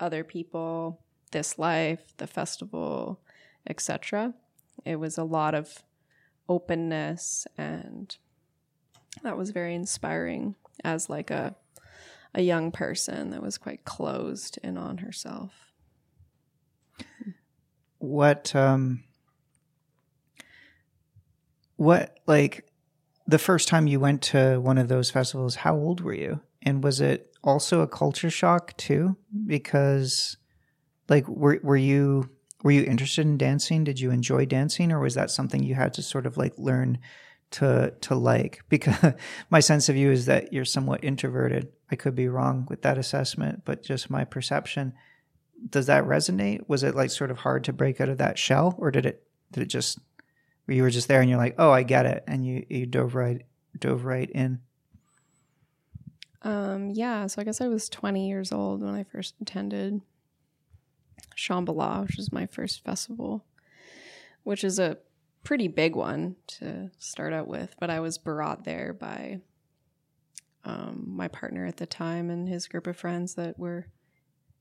other 0.00 0.24
people, 0.24 1.00
this 1.30 1.58
life, 1.58 2.16
the 2.16 2.26
festival, 2.26 3.20
etc. 3.68 4.34
It 4.84 4.96
was 4.96 5.16
a 5.16 5.24
lot 5.24 5.54
of 5.54 5.82
openness 6.48 7.46
and 7.56 8.16
that 9.22 9.36
was 9.36 9.50
very 9.50 9.74
inspiring 9.74 10.54
as 10.84 11.08
like 11.08 11.30
a 11.30 11.54
a 12.34 12.42
young 12.42 12.72
person 12.72 13.30
that 13.30 13.42
was 13.42 13.58
quite 13.58 13.84
closed 13.84 14.58
in 14.62 14.76
on 14.76 14.98
herself. 14.98 15.52
What 17.98 18.54
um 18.54 19.04
what 21.76 22.20
like 22.26 22.66
the 23.26 23.38
first 23.38 23.68
time 23.68 23.86
you 23.86 24.00
went 24.00 24.22
to 24.22 24.58
one 24.60 24.78
of 24.78 24.88
those 24.88 25.10
festivals, 25.10 25.56
how 25.56 25.74
old 25.76 26.00
were 26.00 26.14
you? 26.14 26.40
And 26.62 26.82
was 26.82 27.00
it 27.00 27.34
also 27.42 27.80
a 27.80 27.86
culture 27.86 28.30
shock 28.30 28.76
too? 28.76 29.16
Because 29.46 30.36
like 31.08 31.26
were 31.28 31.60
were 31.62 31.76
you 31.76 32.30
were 32.62 32.70
you 32.70 32.84
interested 32.84 33.26
in 33.26 33.38
dancing? 33.38 33.84
Did 33.84 34.00
you 34.00 34.10
enjoy 34.10 34.44
dancing 34.46 34.92
or 34.92 35.00
was 35.00 35.14
that 35.14 35.30
something 35.30 35.62
you 35.62 35.74
had 35.74 35.94
to 35.94 36.02
sort 36.02 36.26
of 36.26 36.36
like 36.36 36.54
learn 36.56 36.98
to 37.52 37.92
to 38.02 38.14
like? 38.14 38.62
Because 38.68 39.14
my 39.50 39.60
sense 39.60 39.88
of 39.88 39.96
you 39.96 40.10
is 40.10 40.26
that 40.26 40.52
you're 40.52 40.64
somewhat 40.64 41.02
introverted. 41.04 41.68
I 41.92 41.96
could 41.96 42.14
be 42.14 42.28
wrong 42.28 42.66
with 42.70 42.80
that 42.82 42.96
assessment, 42.96 43.62
but 43.66 43.82
just 43.82 44.08
my 44.08 44.24
perception. 44.24 44.94
Does 45.68 45.86
that 45.86 46.04
resonate? 46.04 46.66
Was 46.66 46.82
it 46.82 46.94
like 46.94 47.10
sort 47.10 47.30
of 47.30 47.38
hard 47.38 47.64
to 47.64 47.72
break 47.72 48.00
out 48.00 48.08
of 48.08 48.18
that 48.18 48.38
shell 48.38 48.74
or 48.78 48.90
did 48.90 49.04
it 49.04 49.22
did 49.52 49.62
it 49.62 49.66
just 49.66 49.98
you 50.66 50.82
were 50.82 50.90
just 50.90 51.06
there 51.06 51.20
and 51.20 51.28
you're 51.28 51.38
like, 51.38 51.56
"Oh, 51.58 51.70
I 51.70 51.82
get 51.82 52.06
it." 52.06 52.24
And 52.26 52.46
you 52.46 52.64
you 52.70 52.86
dove 52.86 53.14
right 53.14 53.44
dove 53.78 54.04
right 54.04 54.30
in. 54.30 54.60
Um, 56.40 56.90
yeah, 56.90 57.26
so 57.26 57.40
I 57.40 57.44
guess 57.44 57.60
I 57.60 57.68
was 57.68 57.88
20 57.88 58.26
years 58.26 58.50
old 58.50 58.82
when 58.82 58.94
I 58.94 59.04
first 59.04 59.34
attended 59.40 60.00
Shambhala, 61.36 62.02
which 62.02 62.16
was 62.16 62.32
my 62.32 62.46
first 62.46 62.82
festival, 62.82 63.44
which 64.42 64.64
is 64.64 64.78
a 64.78 64.98
pretty 65.44 65.68
big 65.68 65.94
one 65.94 66.36
to 66.46 66.90
start 66.98 67.32
out 67.32 67.48
with. 67.48 67.74
But 67.78 67.90
I 67.90 68.00
was 68.00 68.18
brought 68.18 68.64
there 68.64 68.92
by 68.92 69.40
um, 70.64 71.04
my 71.06 71.28
partner 71.28 71.66
at 71.66 71.78
the 71.78 71.86
time 71.86 72.30
and 72.30 72.48
his 72.48 72.68
group 72.68 72.86
of 72.86 72.96
friends 72.96 73.34
that 73.34 73.58
were 73.58 73.86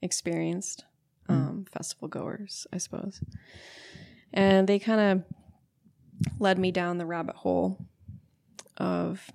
experienced 0.01 0.85
um, 1.29 1.65
festival 1.71 2.07
goers, 2.07 2.67
I 2.73 2.77
suppose. 2.77 3.21
And 4.33 4.67
they 4.67 4.79
kind 4.79 5.01
of 5.01 5.23
led 6.39 6.57
me 6.59 6.71
down 6.71 6.97
the 6.97 7.05
rabbit 7.05 7.35
hole 7.37 7.85
of 8.77 9.29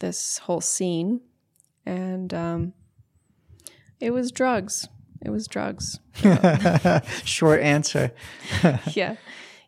this 0.00 0.38
whole 0.38 0.60
scene. 0.60 1.20
And 1.86 2.32
um, 2.32 2.72
it 4.00 4.10
was 4.10 4.32
drugs. 4.32 4.88
It 5.22 5.30
was 5.30 5.46
drugs. 5.46 6.00
Short 7.24 7.60
answer. 7.60 8.12
yeah. 8.92 9.16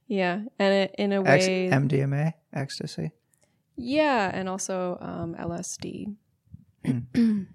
Yeah. 0.06 0.40
And 0.58 0.74
it, 0.74 0.94
in 0.98 1.12
a 1.12 1.22
Ex- 1.22 1.46
way, 1.46 1.68
MDMA, 1.70 2.34
ecstasy. 2.52 3.12
Yeah. 3.76 4.30
And 4.32 4.48
also 4.48 4.98
um, 5.00 5.34
LSD. 5.34 6.14
and 6.84 7.46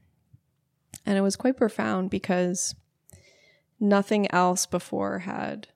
it 1.06 1.22
was 1.22 1.36
quite 1.36 1.58
profound 1.58 2.10
because 2.10 2.76
nothing 3.80 4.32
else 4.32 4.66
before 4.66 5.20
had 5.20 5.68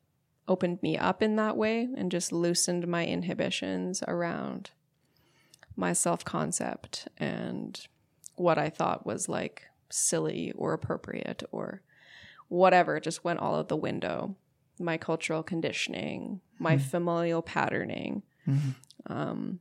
opened 0.47 0.81
me 0.83 0.97
up 0.97 1.23
in 1.23 1.35
that 1.37 1.57
way 1.57 1.87
and 1.97 2.11
just 2.11 2.31
loosened 2.31 2.87
my 2.87 3.05
inhibitions 3.05 4.03
around 4.07 4.71
my 5.75 5.91
self 5.93 6.23
concept 6.23 7.07
and 7.17 7.87
what 8.35 8.57
I 8.57 8.69
thought 8.69 9.05
was 9.05 9.27
like 9.27 9.63
silly 9.89 10.51
or 10.55 10.73
appropriate 10.73 11.43
or 11.51 11.81
whatever 12.47 12.99
just 12.99 13.23
went 13.23 13.39
all 13.39 13.55
out 13.55 13.69
the 13.69 13.75
window. 13.75 14.35
My 14.79 14.97
cultural 14.97 15.41
conditioning, 15.41 16.41
my 16.59 16.77
familial 16.77 17.41
patterning, 17.41 18.23
um, 19.07 19.59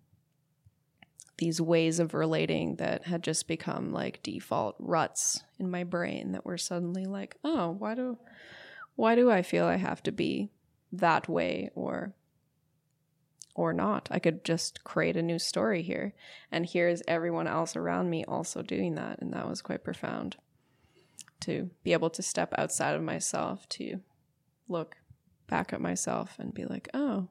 these 1.39 1.61
ways 1.61 1.99
of 1.99 2.15
relating 2.15 2.77
that 2.77 3.05
had 3.05 3.23
just 3.23 3.49
become 3.49 3.93
like 3.93 4.23
default 4.23 4.77
ruts 4.79 5.43
in 5.59 5.71
my 5.71 5.85
brain 5.85 6.33
that 6.33 6.45
were 6.45 6.59
suddenly 6.59 7.05
like, 7.05 7.37
oh, 7.43 7.71
why 7.71 7.95
do, 7.95 8.19
why 8.95 9.15
do 9.15 9.31
I 9.31 9.43
feel 9.43 9.65
I 9.65 9.77
have 9.77 10.03
to 10.05 10.13
be 10.13 10.51
that 10.93 11.29
way 11.29 11.71
or 11.75 12.15
or 13.55 13.73
not. 13.73 14.09
I 14.11 14.19
could 14.19 14.45
just 14.45 14.83
create 14.85 15.17
a 15.17 15.23
new 15.23 15.39
story 15.39 15.83
here. 15.83 16.13
And 16.51 16.67
here's 16.67 17.03
everyone 17.07 17.47
else 17.47 17.77
around 17.77 18.11
me 18.11 18.25
also 18.25 18.63
doing 18.63 18.97
that. 18.97 19.21
And 19.21 19.33
that 19.33 19.49
was 19.49 19.63
quite 19.63 19.85
profound 19.85 20.37
to 21.41 21.71
be 21.83 21.93
able 21.93 22.11
to 22.11 22.23
step 22.23 22.53
outside 22.59 22.97
of 22.97 23.03
myself, 23.03 23.69
to 23.71 24.01
look 24.69 24.97
back 25.47 25.73
at 25.73 25.81
myself 25.81 26.37
and 26.39 26.53
be 26.53 26.65
like, 26.65 26.89
oh, 26.95 27.29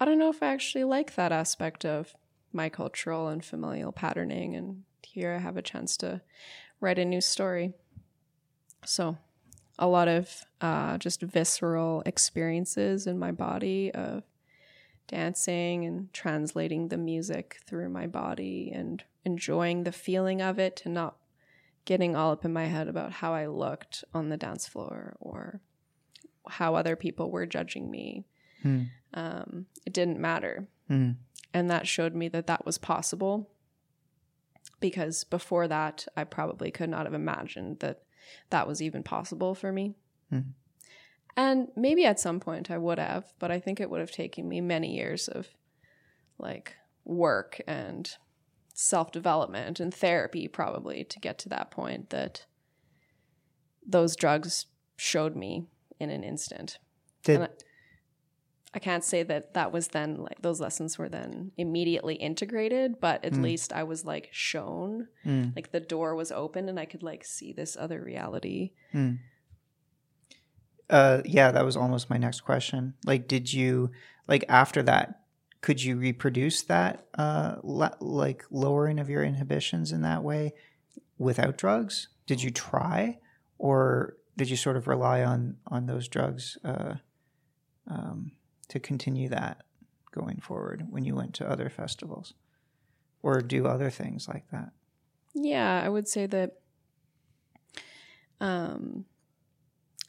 I 0.00 0.04
don't 0.04 0.18
know 0.18 0.30
if 0.30 0.42
I 0.42 0.52
actually 0.52 0.84
like 0.84 1.14
that 1.16 1.32
aspect 1.32 1.84
of 1.84 2.14
my 2.56 2.68
cultural 2.68 3.28
and 3.28 3.44
familial 3.44 3.92
patterning. 3.92 4.56
And 4.56 4.82
here 5.02 5.34
I 5.34 5.38
have 5.38 5.56
a 5.56 5.62
chance 5.62 5.96
to 5.98 6.22
write 6.80 6.98
a 6.98 7.04
new 7.04 7.20
story. 7.20 7.74
So, 8.84 9.18
a 9.78 9.86
lot 9.86 10.08
of 10.08 10.44
uh, 10.60 10.96
just 10.98 11.20
visceral 11.20 12.02
experiences 12.06 13.06
in 13.06 13.18
my 13.18 13.30
body 13.30 13.92
of 13.92 14.22
dancing 15.06 15.84
and 15.84 16.12
translating 16.12 16.88
the 16.88 16.96
music 16.96 17.58
through 17.66 17.90
my 17.90 18.06
body 18.06 18.72
and 18.74 19.04
enjoying 19.24 19.84
the 19.84 19.92
feeling 19.92 20.40
of 20.40 20.58
it 20.58 20.82
and 20.84 20.94
not 20.94 21.16
getting 21.84 22.16
all 22.16 22.32
up 22.32 22.44
in 22.44 22.52
my 22.52 22.66
head 22.66 22.88
about 22.88 23.12
how 23.12 23.34
I 23.34 23.46
looked 23.46 24.02
on 24.14 24.28
the 24.28 24.36
dance 24.36 24.66
floor 24.66 25.14
or 25.20 25.60
how 26.48 26.74
other 26.74 26.96
people 26.96 27.30
were 27.30 27.46
judging 27.46 27.90
me. 27.90 28.24
Um, 29.14 29.66
it 29.84 29.92
didn't 29.92 30.18
matter. 30.18 30.68
Mm. 30.90 31.16
And 31.56 31.70
that 31.70 31.88
showed 31.88 32.14
me 32.14 32.28
that 32.28 32.46
that 32.48 32.66
was 32.66 32.76
possible 32.76 33.48
because 34.78 35.24
before 35.24 35.66
that, 35.68 36.06
I 36.14 36.24
probably 36.24 36.70
could 36.70 36.90
not 36.90 37.06
have 37.06 37.14
imagined 37.14 37.78
that 37.78 38.02
that 38.50 38.68
was 38.68 38.82
even 38.82 39.02
possible 39.02 39.54
for 39.54 39.72
me. 39.72 39.94
Mhm. 40.30 40.52
And 41.34 41.68
maybe 41.74 42.04
at 42.04 42.20
some 42.20 42.40
point 42.40 42.70
I 42.70 42.76
would 42.76 42.98
have, 42.98 43.32
but 43.38 43.50
I 43.50 43.58
think 43.58 43.80
it 43.80 43.88
would 43.88 44.00
have 44.00 44.10
taken 44.10 44.46
me 44.46 44.60
many 44.60 44.94
years 44.96 45.28
of 45.28 45.48
like 46.36 46.76
work 47.06 47.58
and 47.66 48.14
self 48.74 49.10
development 49.10 49.80
and 49.80 49.94
therapy, 49.94 50.48
probably, 50.48 51.04
to 51.04 51.18
get 51.18 51.38
to 51.38 51.48
that 51.48 51.70
point 51.70 52.10
that 52.10 52.44
those 53.82 54.14
drugs 54.14 54.66
showed 54.98 55.34
me 55.34 55.68
in 55.98 56.10
an 56.10 56.22
instant. 56.22 56.78
Did 57.22 57.40
I- 57.40 57.48
I 58.76 58.78
can't 58.78 59.02
say 59.02 59.22
that 59.22 59.54
that 59.54 59.72
was 59.72 59.88
then 59.88 60.16
like 60.16 60.42
those 60.42 60.60
lessons 60.60 60.98
were 60.98 61.08
then 61.08 61.50
immediately 61.56 62.14
integrated, 62.16 63.00
but 63.00 63.24
at 63.24 63.32
least 63.34 63.72
I 63.72 63.84
was 63.84 64.04
like 64.04 64.28
shown, 64.32 65.08
Mm. 65.24 65.56
like 65.56 65.72
the 65.72 65.80
door 65.80 66.14
was 66.14 66.30
open 66.30 66.68
and 66.68 66.78
I 66.78 66.84
could 66.84 67.02
like 67.02 67.24
see 67.24 67.54
this 67.54 67.74
other 67.78 68.02
reality. 68.02 68.72
uh 70.90 71.22
yeah, 71.24 71.50
that 71.50 71.64
was 71.64 71.76
almost 71.76 72.10
my 72.10 72.16
next 72.18 72.42
question. 72.42 72.94
Like 73.04 73.26
did 73.26 73.52
you 73.52 73.90
like 74.28 74.44
after 74.48 74.82
that 74.84 75.22
could 75.62 75.82
you 75.82 75.96
reproduce 75.96 76.62
that 76.64 77.06
uh 77.18 77.56
la- 77.62 77.96
like 78.00 78.44
lowering 78.50 78.98
of 78.98 79.08
your 79.08 79.24
inhibitions 79.24 79.90
in 79.90 80.02
that 80.02 80.22
way 80.22 80.52
without 81.18 81.56
drugs? 81.58 82.08
Did 82.26 82.42
you 82.42 82.50
try 82.50 83.18
or 83.58 84.16
did 84.36 84.50
you 84.50 84.56
sort 84.56 84.76
of 84.76 84.86
rely 84.86 85.24
on 85.24 85.56
on 85.66 85.86
those 85.86 86.08
drugs 86.08 86.58
uh 86.62 86.96
um 87.88 88.32
to 88.68 88.80
continue 88.80 89.28
that 89.28 89.62
going 90.12 90.40
forward 90.40 90.86
when 90.90 91.04
you 91.04 91.14
went 91.14 91.34
to 91.34 91.48
other 91.48 91.68
festivals 91.68 92.34
or 93.22 93.40
do 93.40 93.66
other 93.66 93.90
things 93.90 94.28
like 94.28 94.50
that? 94.50 94.70
Yeah, 95.34 95.82
I 95.84 95.88
would 95.88 96.08
say 96.08 96.26
that 96.26 96.58
um 98.40 99.04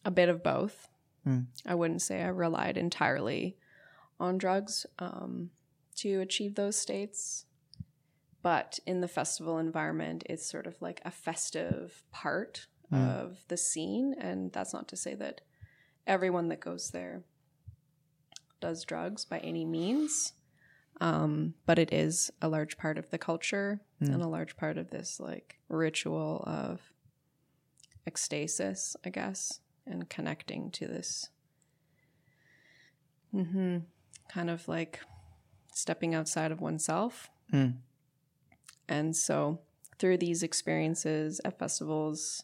a 0.07 0.11
bit 0.11 0.29
of 0.29 0.41
both. 0.41 0.87
Hmm. 1.25 1.41
I 1.65 1.75
wouldn't 1.75 2.01
say 2.01 2.23
I 2.23 2.29
relied 2.29 2.77
entirely 2.77 3.57
on 4.19 4.37
drugs 4.37 4.85
um, 4.99 5.51
to 5.97 6.21
achieve 6.21 6.55
those 6.55 6.77
states. 6.77 7.45
But 8.41 8.79
in 8.85 9.01
the 9.01 9.09
festival 9.09 9.57
environment, 9.57 10.23
it's 10.29 10.49
sort 10.49 10.65
of 10.65 10.81
like 10.81 11.01
a 11.03 11.11
festive 11.11 12.03
part 12.11 12.67
of 12.89 13.43
the 13.49 13.57
scene. 13.57 14.15
And 14.17 14.53
that's 14.53 14.73
not 14.73 14.87
to 14.87 14.95
say 14.95 15.13
that 15.15 15.41
everyone 16.05 16.47
that 16.47 16.61
goes 16.61 16.91
there 16.91 17.23
does 18.59 18.83
drugs 18.85 19.25
by 19.25 19.39
any 19.39 19.65
means. 19.65 20.33
Um, 20.99 21.53
but 21.65 21.77
it 21.77 21.93
is 21.93 22.31
a 22.41 22.49
large 22.49 22.77
part 22.77 22.97
of 22.97 23.11
the 23.11 23.19
culture 23.19 23.81
and 23.99 24.21
a 24.21 24.27
large 24.27 24.57
part 24.57 24.77
of 24.77 24.89
this 24.89 25.19
like 25.19 25.59
ritual 25.69 26.43
of 26.47 26.81
ecstasis, 28.09 28.95
I 29.05 29.09
guess, 29.09 29.59
and 29.85 30.09
connecting 30.09 30.71
to 30.71 30.87
this 30.87 31.29
hmm 33.31 33.77
kind 34.29 34.49
of 34.49 34.67
like 34.67 34.99
stepping 35.73 36.13
outside 36.13 36.51
of 36.51 36.59
oneself. 36.59 37.29
Mm. 37.53 37.77
And 38.89 39.15
so 39.15 39.59
through 39.99 40.17
these 40.17 40.43
experiences 40.43 41.39
at 41.45 41.59
festivals, 41.59 42.43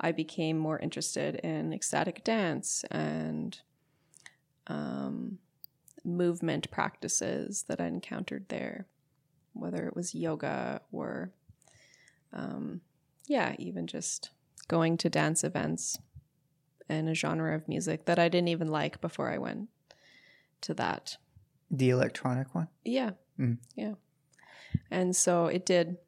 I 0.00 0.12
became 0.12 0.58
more 0.58 0.78
interested 0.78 1.36
in 1.36 1.72
ecstatic 1.72 2.24
dance 2.24 2.84
and 2.90 3.58
um, 4.66 5.38
movement 6.04 6.70
practices 6.70 7.64
that 7.68 7.80
I 7.80 7.86
encountered 7.86 8.48
there. 8.48 8.86
whether 9.54 9.86
it 9.86 9.94
was 9.94 10.14
yoga 10.14 10.80
or, 10.90 11.30
um, 12.32 12.80
yeah, 13.26 13.54
even 13.58 13.86
just 13.86 14.30
going 14.66 14.96
to 14.96 15.10
dance 15.10 15.44
events 15.44 15.98
and 16.88 17.08
a 17.08 17.14
genre 17.14 17.54
of 17.54 17.68
music 17.68 18.06
that 18.06 18.18
I 18.18 18.28
didn't 18.30 18.48
even 18.48 18.68
like 18.68 19.00
before 19.02 19.30
I 19.30 19.36
went 19.38 19.68
to 20.62 20.74
that. 20.74 21.18
The 21.70 21.90
electronic 21.90 22.54
one? 22.54 22.68
Yeah. 22.84 23.10
Mm. 23.38 23.58
Yeah. 23.76 23.94
And 24.90 25.14
so 25.14 25.46
it 25.46 25.66
did 25.66 25.98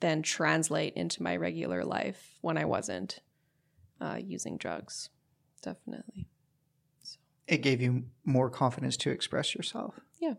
then 0.00 0.22
translate 0.22 0.94
into 0.94 1.22
my 1.22 1.36
regular 1.36 1.84
life 1.84 2.38
when 2.42 2.58
I 2.58 2.66
wasn't 2.66 3.20
uh, 4.00 4.18
using 4.22 4.58
drugs. 4.58 5.08
Definitely. 5.62 6.28
It 7.48 7.58
gave 7.62 7.80
you 7.80 8.04
more 8.24 8.50
confidence 8.50 8.96
to 8.98 9.10
express 9.10 9.54
yourself. 9.54 9.98
Yeah. 10.20 10.34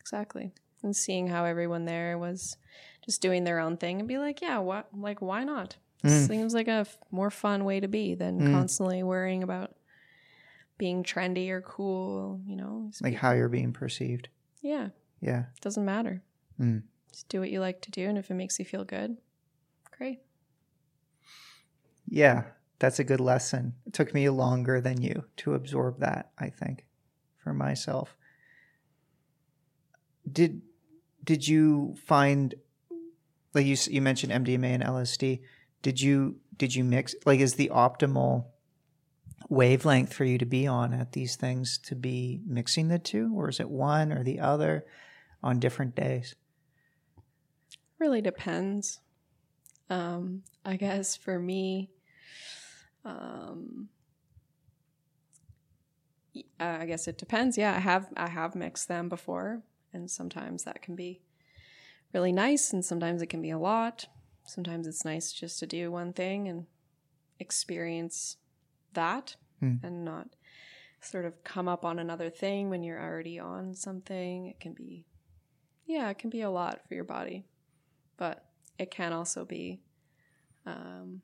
Exactly. 0.00 0.52
And 0.82 0.96
seeing 0.96 1.26
how 1.26 1.44
everyone 1.44 1.84
there 1.84 2.16
was 2.16 2.56
just 3.04 3.20
doing 3.20 3.44
their 3.44 3.58
own 3.58 3.76
thing 3.76 3.98
and 3.98 4.08
be 4.08 4.16
like, 4.16 4.40
yeah, 4.40 4.58
what, 4.58 4.88
like, 4.96 5.20
why 5.20 5.44
not? 5.44 5.76
Mm. 6.04 6.26
Seems 6.28 6.54
like 6.54 6.68
a 6.68 6.86
f- 6.86 6.96
more 7.10 7.30
fun 7.30 7.64
way 7.64 7.80
to 7.80 7.88
be 7.88 8.14
than 8.14 8.40
Mm. 8.40 8.52
constantly 8.52 9.02
worrying 9.02 9.42
about 9.42 9.74
being 10.78 11.02
trendy 11.02 11.50
or 11.50 11.60
cool, 11.60 12.40
you 12.46 12.54
know? 12.56 12.90
Like 13.02 13.14
how 13.14 13.32
you're 13.32 13.48
being 13.48 13.72
perceived. 13.72 14.28
yeah, 14.62 14.88
Yeah. 15.20 15.46
doesn't 15.60 15.84
matter. 15.84 16.22
Mm. 16.60 16.84
Just 17.10 17.28
do 17.28 17.40
what 17.40 17.50
you 17.50 17.58
like 17.60 17.82
to 17.82 17.90
do. 17.90 18.08
And 18.08 18.16
if 18.16 18.30
it 18.30 18.34
makes 18.34 18.58
you 18.60 18.64
feel 18.64 18.84
good, 18.84 19.16
great. 19.90 20.20
Yeah. 22.06 22.44
That's 22.78 22.98
a 22.98 23.04
good 23.04 23.20
lesson. 23.20 23.74
It 23.86 23.92
took 23.92 24.14
me 24.14 24.28
longer 24.28 24.80
than 24.80 25.02
you 25.02 25.24
to 25.38 25.54
absorb 25.54 26.00
that, 26.00 26.30
I 26.38 26.50
think, 26.50 26.84
for 27.42 27.52
myself. 27.52 28.16
Did 30.30 30.62
did 31.24 31.46
you 31.46 31.96
find 32.06 32.54
like 33.54 33.66
you 33.66 33.76
you 33.90 34.00
mentioned 34.00 34.32
MDMA 34.32 34.74
and 34.74 34.82
LSD? 34.82 35.40
Did 35.82 36.00
you 36.00 36.36
did 36.56 36.74
you 36.74 36.84
mix 36.84 37.14
like 37.24 37.40
is 37.40 37.54
the 37.54 37.70
optimal 37.70 38.46
wavelength 39.48 40.12
for 40.12 40.24
you 40.24 40.38
to 40.38 40.46
be 40.46 40.66
on 40.66 40.92
at 40.92 41.12
these 41.12 41.36
things 41.36 41.78
to 41.78 41.94
be 41.94 42.40
mixing 42.46 42.88
the 42.88 42.98
two 42.98 43.32
or 43.34 43.48
is 43.48 43.60
it 43.60 43.70
one 43.70 44.12
or 44.12 44.22
the 44.22 44.40
other 44.40 44.84
on 45.42 45.58
different 45.58 45.94
days? 45.94 46.34
Really 47.98 48.20
depends. 48.20 49.00
Um, 49.90 50.42
I 50.64 50.76
guess 50.76 51.16
for 51.16 51.38
me, 51.38 51.90
um, 53.04 53.88
uh, 56.36 56.78
I 56.80 56.86
guess 56.86 57.08
it 57.08 57.18
depends. 57.18 57.56
Yeah, 57.58 57.74
I 57.74 57.80
have 57.80 58.08
I 58.16 58.28
have 58.28 58.54
mixed 58.54 58.88
them 58.88 59.08
before, 59.08 59.62
and 59.92 60.10
sometimes 60.10 60.64
that 60.64 60.82
can 60.82 60.94
be 60.94 61.20
really 62.12 62.32
nice, 62.32 62.72
and 62.72 62.84
sometimes 62.84 63.22
it 63.22 63.26
can 63.26 63.42
be 63.42 63.50
a 63.50 63.58
lot. 63.58 64.06
Sometimes 64.44 64.86
it's 64.86 65.04
nice 65.04 65.32
just 65.32 65.58
to 65.58 65.66
do 65.66 65.90
one 65.90 66.12
thing 66.12 66.48
and 66.48 66.66
experience 67.38 68.36
that, 68.94 69.36
Hmm. 69.60 69.76
and 69.82 70.04
not 70.04 70.28
sort 71.00 71.24
of 71.24 71.44
come 71.44 71.68
up 71.68 71.84
on 71.84 71.98
another 71.98 72.30
thing 72.30 72.70
when 72.70 72.82
you're 72.82 73.02
already 73.02 73.38
on 73.38 73.74
something. 73.74 74.46
It 74.46 74.58
can 74.60 74.72
be, 74.72 75.04
yeah, 75.86 76.08
it 76.10 76.18
can 76.18 76.30
be 76.30 76.40
a 76.40 76.50
lot 76.50 76.86
for 76.86 76.94
your 76.94 77.04
body 77.04 77.44
but 78.18 78.44
it 78.78 78.90
can 78.90 79.14
also 79.14 79.46
be 79.46 79.80
um, 80.66 81.22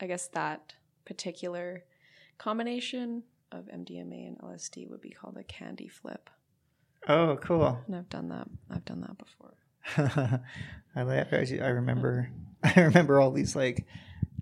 i 0.00 0.06
guess 0.06 0.28
that 0.28 0.74
particular 1.04 1.84
combination 2.38 3.22
of 3.52 3.66
mdma 3.66 4.26
and 4.28 4.38
lsd 4.38 4.88
would 4.88 5.00
be 5.00 5.10
called 5.10 5.36
a 5.36 5.44
candy 5.44 5.88
flip 5.88 6.30
Oh, 7.08 7.38
cool. 7.40 7.78
and 7.86 7.96
i've 7.96 8.08
done 8.10 8.28
that 8.28 8.48
i've 8.70 8.84
done 8.84 9.00
that 9.02 9.16
before 9.18 9.54
I 10.94 11.02
like. 11.02 11.32
I 11.32 11.68
remember. 11.68 12.30
I 12.62 12.80
remember 12.80 13.18
all 13.18 13.30
these 13.30 13.56
like 13.56 13.86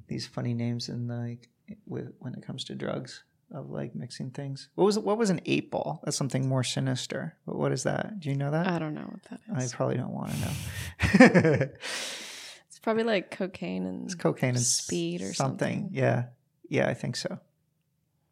these 0.09 0.27
funny 0.27 0.53
names 0.53 0.89
in 0.89 1.07
like 1.07 1.49
with 1.87 2.13
when 2.19 2.35
it 2.35 2.43
comes 2.45 2.65
to 2.65 2.75
drugs 2.75 3.23
of 3.53 3.71
like 3.71 3.95
mixing 3.95 4.31
things. 4.33 4.69
What 4.75 4.85
was 4.85 4.99
what 4.99 5.17
was 5.17 5.31
an 5.31 5.41
eight 5.47 5.71
ball? 5.71 6.01
That's 6.05 6.17
something 6.17 6.49
more 6.49 6.65
sinister. 6.65 7.37
But 7.47 7.57
what 7.57 7.71
is 7.71 7.85
that? 7.85 8.19
Do 8.19 8.29
you 8.31 8.35
know 8.35 8.51
that? 8.51 8.67
i 8.67 8.79
don't 8.81 8.95
know 8.95 9.03
what 9.09 9.23
that 9.31 9.41
I 9.55 9.69
probably 9.75 9.97
don't 9.97 10.13
want 10.13 10.33
to 10.33 10.41
know. 10.41 11.69
probably 12.89 13.05
like 13.05 13.31
cocaine 13.31 13.85
and 13.85 14.05
it's 14.07 14.15
cocaine 14.15 14.55
and 14.57 14.61
speed 14.61 15.21
or 15.21 15.35
something. 15.35 15.83
something 15.83 15.91
Yeah, 15.93 16.25
yeah, 16.71 16.89
I 16.89 16.95
think 16.95 17.17
so. 17.17 17.39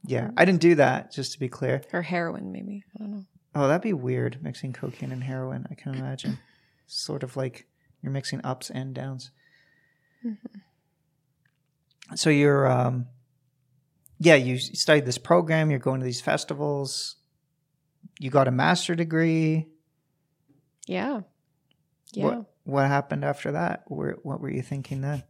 Yeah, 0.03 0.31
I 0.37 0.45
didn't 0.47 0.61
do 0.63 0.77
that. 0.77 1.13
Just 1.13 1.33
to 1.33 1.39
be 1.39 1.49
clear. 1.49 1.83
or 1.93 2.01
heroin 2.01 2.53
maybe 2.53 2.85
i 2.95 2.99
don't 2.99 3.11
know 3.11 3.25
Oh, 3.55 3.69
that'd 3.69 3.83
be 3.83 3.93
weird 3.93 4.43
mixing 4.43 4.73
cocaine 4.73 5.13
and 5.13 5.25
heroin. 5.25 5.67
I 5.71 5.75
can 5.75 5.95
imagine. 5.95 6.39
sort 6.87 7.23
of 7.23 7.37
like 7.37 7.67
you're 8.03 8.13
mixing 8.13 8.41
ups 8.45 8.71
and 8.71 8.95
downs. 8.95 9.31
So 12.15 12.31
you're, 12.31 12.67
um, 12.71 13.07
yeah, 14.19 14.35
you 14.35 14.59
studied 14.59 15.07
this 15.07 15.19
program. 15.19 15.71
You're 15.71 15.79
going 15.81 16.01
to 16.01 16.05
these 16.07 16.21
festivals. 16.21 17.17
You 18.19 18.31
got 18.31 18.47
a 18.49 18.51
master 18.51 18.95
degree. 18.95 19.67
yeah 20.87 21.21
yeah 22.13 22.25
What 22.25 22.47
What 22.67 22.87
happened 22.89 23.25
after 23.25 23.53
that? 23.53 23.85
Where, 23.87 24.17
what 24.23 24.41
were 24.41 24.51
you 24.51 24.61
thinking 24.62 25.01
then? 25.01 25.23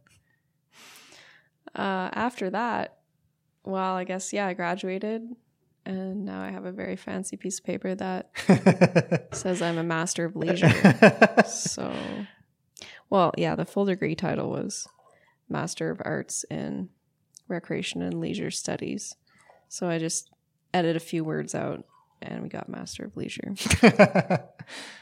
uh, 1.75 2.09
after 2.13 2.49
that 2.49 2.97
well 3.63 3.93
i 3.95 4.03
guess 4.03 4.33
yeah 4.33 4.47
i 4.47 4.53
graduated 4.53 5.21
and 5.85 6.25
now 6.25 6.41
i 6.41 6.49
have 6.49 6.65
a 6.65 6.71
very 6.71 6.95
fancy 6.95 7.37
piece 7.37 7.59
of 7.59 7.65
paper 7.65 7.93
that 7.93 8.31
says 9.33 9.61
i'm 9.61 9.77
a 9.77 9.83
master 9.83 10.25
of 10.25 10.35
leisure 10.35 10.71
So, 11.47 11.93
well, 13.09 13.31
yeah, 13.37 13.55
the 13.55 13.65
full 13.65 13.85
degree 13.85 14.15
title 14.15 14.49
was 14.49 14.87
Master 15.49 15.91
of 15.91 16.01
Arts 16.03 16.45
in 16.49 16.89
Recreation 17.47 18.01
and 18.01 18.19
Leisure 18.19 18.51
Studies. 18.51 19.15
So 19.69 19.87
I 19.87 19.97
just 19.97 20.31
edited 20.73 20.95
a 20.95 20.99
few 20.99 21.23
words 21.23 21.53
out 21.55 21.85
and 22.21 22.41
we 22.41 22.49
got 22.49 22.67
Master 22.69 23.05
of 23.05 23.15
Leisure. 23.15 23.53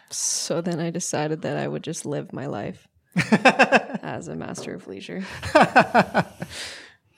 So 0.10 0.62
then 0.62 0.80
I 0.80 0.90
decided 0.90 1.42
that 1.42 1.58
I 1.58 1.68
would 1.68 1.84
just 1.84 2.06
live 2.06 2.32
my 2.32 2.46
life 2.46 2.88
as 3.32 4.28
a 4.28 4.36
Master 4.36 4.74
of 4.76 4.88
Leisure. 4.88 5.24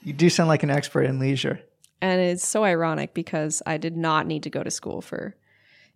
you 0.03 0.13
do 0.13 0.29
sound 0.29 0.47
like 0.47 0.63
an 0.63 0.69
expert 0.69 1.03
in 1.03 1.19
leisure. 1.19 1.59
And 2.01 2.21
it's 2.21 2.47
so 2.47 2.63
ironic 2.63 3.13
because 3.13 3.61
I 3.65 3.77
did 3.77 3.97
not 3.97 4.27
need 4.27 4.43
to 4.43 4.49
go 4.49 4.63
to 4.63 4.71
school 4.71 5.01
for 5.01 5.35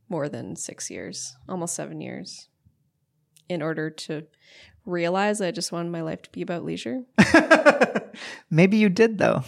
more 0.10 0.28
than 0.28 0.56
six 0.56 0.90
years, 0.90 1.36
almost 1.48 1.76
seven 1.76 2.02
years, 2.02 2.50
in 3.48 3.62
order 3.62 3.90
to 3.90 4.26
realize 4.86 5.42
I 5.42 5.52
just 5.52 5.72
wanted 5.72 5.92
my 5.92 6.02
life 6.02 6.24
to 6.24 6.32
be 6.32 6.42
about 6.42 6.66
leisure. 6.66 7.04
Maybe 8.50 8.78
you 8.78 8.90
did 8.90 9.18
though. 9.20 9.44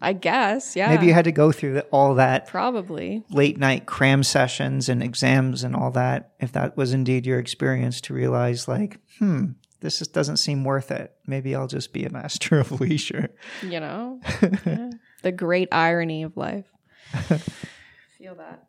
I 0.00 0.14
guess, 0.14 0.76
yeah. 0.76 0.88
Maybe 0.88 1.06
you 1.06 1.12
had 1.12 1.26
to 1.26 1.32
go 1.32 1.52
through 1.52 1.80
all 1.90 2.14
that 2.14 2.46
Probably. 2.46 3.22
late 3.30 3.58
night 3.58 3.84
cram 3.84 4.22
sessions 4.22 4.88
and 4.88 5.02
exams 5.02 5.62
and 5.62 5.76
all 5.76 5.90
that, 5.90 6.32
if 6.40 6.52
that 6.52 6.76
was 6.76 6.94
indeed 6.94 7.26
your 7.26 7.38
experience, 7.38 8.00
to 8.02 8.14
realize, 8.14 8.66
like, 8.66 8.98
hmm, 9.18 9.48
this 9.80 9.98
just 9.98 10.14
doesn't 10.14 10.38
seem 10.38 10.64
worth 10.64 10.90
it. 10.90 11.14
Maybe 11.26 11.54
I'll 11.54 11.66
just 11.66 11.92
be 11.92 12.04
a 12.04 12.10
master 12.10 12.58
of 12.60 12.80
leisure. 12.80 13.30
You 13.62 13.80
know? 13.80 14.20
Yeah. 14.64 14.90
The 15.22 15.32
great 15.32 15.68
irony 15.70 16.22
of 16.22 16.34
life. 16.38 16.64
Feel 18.18 18.36
that. 18.36 18.68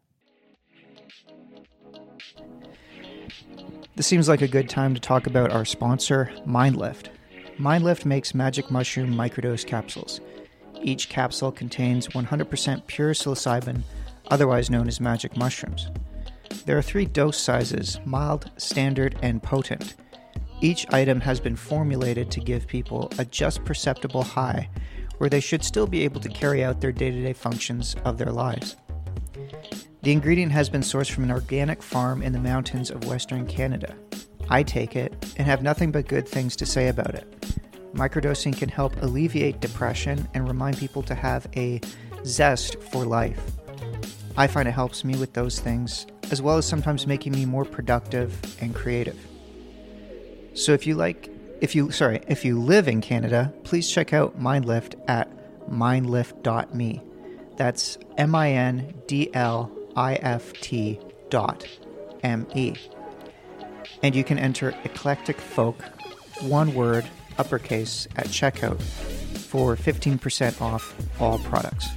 This 3.95 4.07
seems 4.07 4.27
like 4.27 4.41
a 4.41 4.47
good 4.47 4.69
time 4.69 4.93
to 4.93 4.99
talk 4.99 5.27
about 5.27 5.51
our 5.51 5.63
sponsor, 5.63 6.31
MindLift. 6.45 7.07
MindLift 7.57 8.03
makes 8.05 8.33
magic 8.33 8.69
mushroom 8.71 9.13
microdose 9.13 9.65
capsules. 9.65 10.19
Each 10.83 11.09
capsule 11.09 11.51
contains 11.51 12.07
100% 12.09 12.87
pure 12.87 13.13
psilocybin, 13.13 13.83
otherwise 14.29 14.69
known 14.69 14.87
as 14.87 14.99
magic 14.99 15.37
mushrooms. 15.37 15.89
There 16.65 16.77
are 16.77 16.81
three 16.81 17.05
dose 17.05 17.37
sizes 17.37 17.99
mild, 18.05 18.51
standard, 18.57 19.17
and 19.21 19.41
potent. 19.41 19.95
Each 20.59 20.85
item 20.93 21.21
has 21.21 21.39
been 21.39 21.55
formulated 21.55 22.29
to 22.31 22.39
give 22.39 22.67
people 22.67 23.11
a 23.17 23.25
just 23.25 23.63
perceptible 23.65 24.23
high 24.23 24.69
where 25.17 25.29
they 25.29 25.39
should 25.39 25.63
still 25.63 25.87
be 25.87 26.03
able 26.03 26.19
to 26.19 26.29
carry 26.29 26.63
out 26.63 26.81
their 26.81 26.91
day 26.91 27.11
to 27.11 27.21
day 27.21 27.33
functions 27.33 27.95
of 28.05 28.17
their 28.17 28.31
lives. 28.31 28.75
The 30.01 30.11
ingredient 30.11 30.51
has 30.51 30.67
been 30.67 30.81
sourced 30.81 31.11
from 31.11 31.25
an 31.25 31.31
organic 31.31 31.83
farm 31.83 32.23
in 32.23 32.33
the 32.33 32.39
mountains 32.39 32.89
of 32.89 33.05
Western 33.05 33.45
Canada. 33.45 33.95
I 34.49 34.63
take 34.63 34.95
it 34.95 35.13
and 35.37 35.45
have 35.45 35.61
nothing 35.61 35.91
but 35.91 36.07
good 36.07 36.27
things 36.27 36.55
to 36.55 36.65
say 36.65 36.87
about 36.87 37.13
it. 37.13 37.61
Microdosing 37.93 38.57
can 38.57 38.69
help 38.69 39.01
alleviate 39.01 39.59
depression 39.59 40.27
and 40.33 40.47
remind 40.47 40.77
people 40.77 41.03
to 41.03 41.15
have 41.15 41.47
a 41.55 41.81
zest 42.25 42.81
for 42.81 43.05
life. 43.05 43.51
I 44.37 44.47
find 44.47 44.67
it 44.67 44.71
helps 44.71 45.03
me 45.03 45.17
with 45.17 45.33
those 45.33 45.59
things, 45.59 46.07
as 46.31 46.41
well 46.41 46.57
as 46.57 46.65
sometimes 46.65 47.05
making 47.05 47.33
me 47.33 47.45
more 47.45 47.65
productive 47.65 48.39
and 48.61 48.73
creative. 48.73 49.19
So 50.53 50.71
if 50.71 50.87
you 50.87 50.95
like, 50.95 51.29
if 51.59 51.75
you, 51.75 51.91
sorry, 51.91 52.21
if 52.27 52.45
you 52.45 52.59
live 52.59 52.87
in 52.87 53.01
Canada, 53.01 53.53
please 53.63 53.89
check 53.89 54.13
out 54.13 54.39
MindLift 54.39 54.95
at 55.09 55.29
mindlift.me. 55.69 57.01
That's 57.57 57.97
M 58.17 58.33
I 58.33 58.51
N 58.51 58.93
D 59.07 59.29
L 59.33 59.71
I 59.95 60.15
F 60.15 60.53
T 60.53 60.99
dot 61.29 61.67
M 62.23 62.47
E. 62.55 62.75
and 64.03 64.15
you 64.15 64.23
can 64.23 64.39
enter 64.39 64.73
eclectic 64.83 65.39
folk, 65.39 65.81
one 66.41 66.73
word, 66.73 67.05
uppercase, 67.37 68.07
at 68.15 68.27
checkout 68.27 68.81
for 68.81 69.75
15% 69.75 70.61
off 70.61 70.95
all 71.19 71.39
products. 71.39 71.87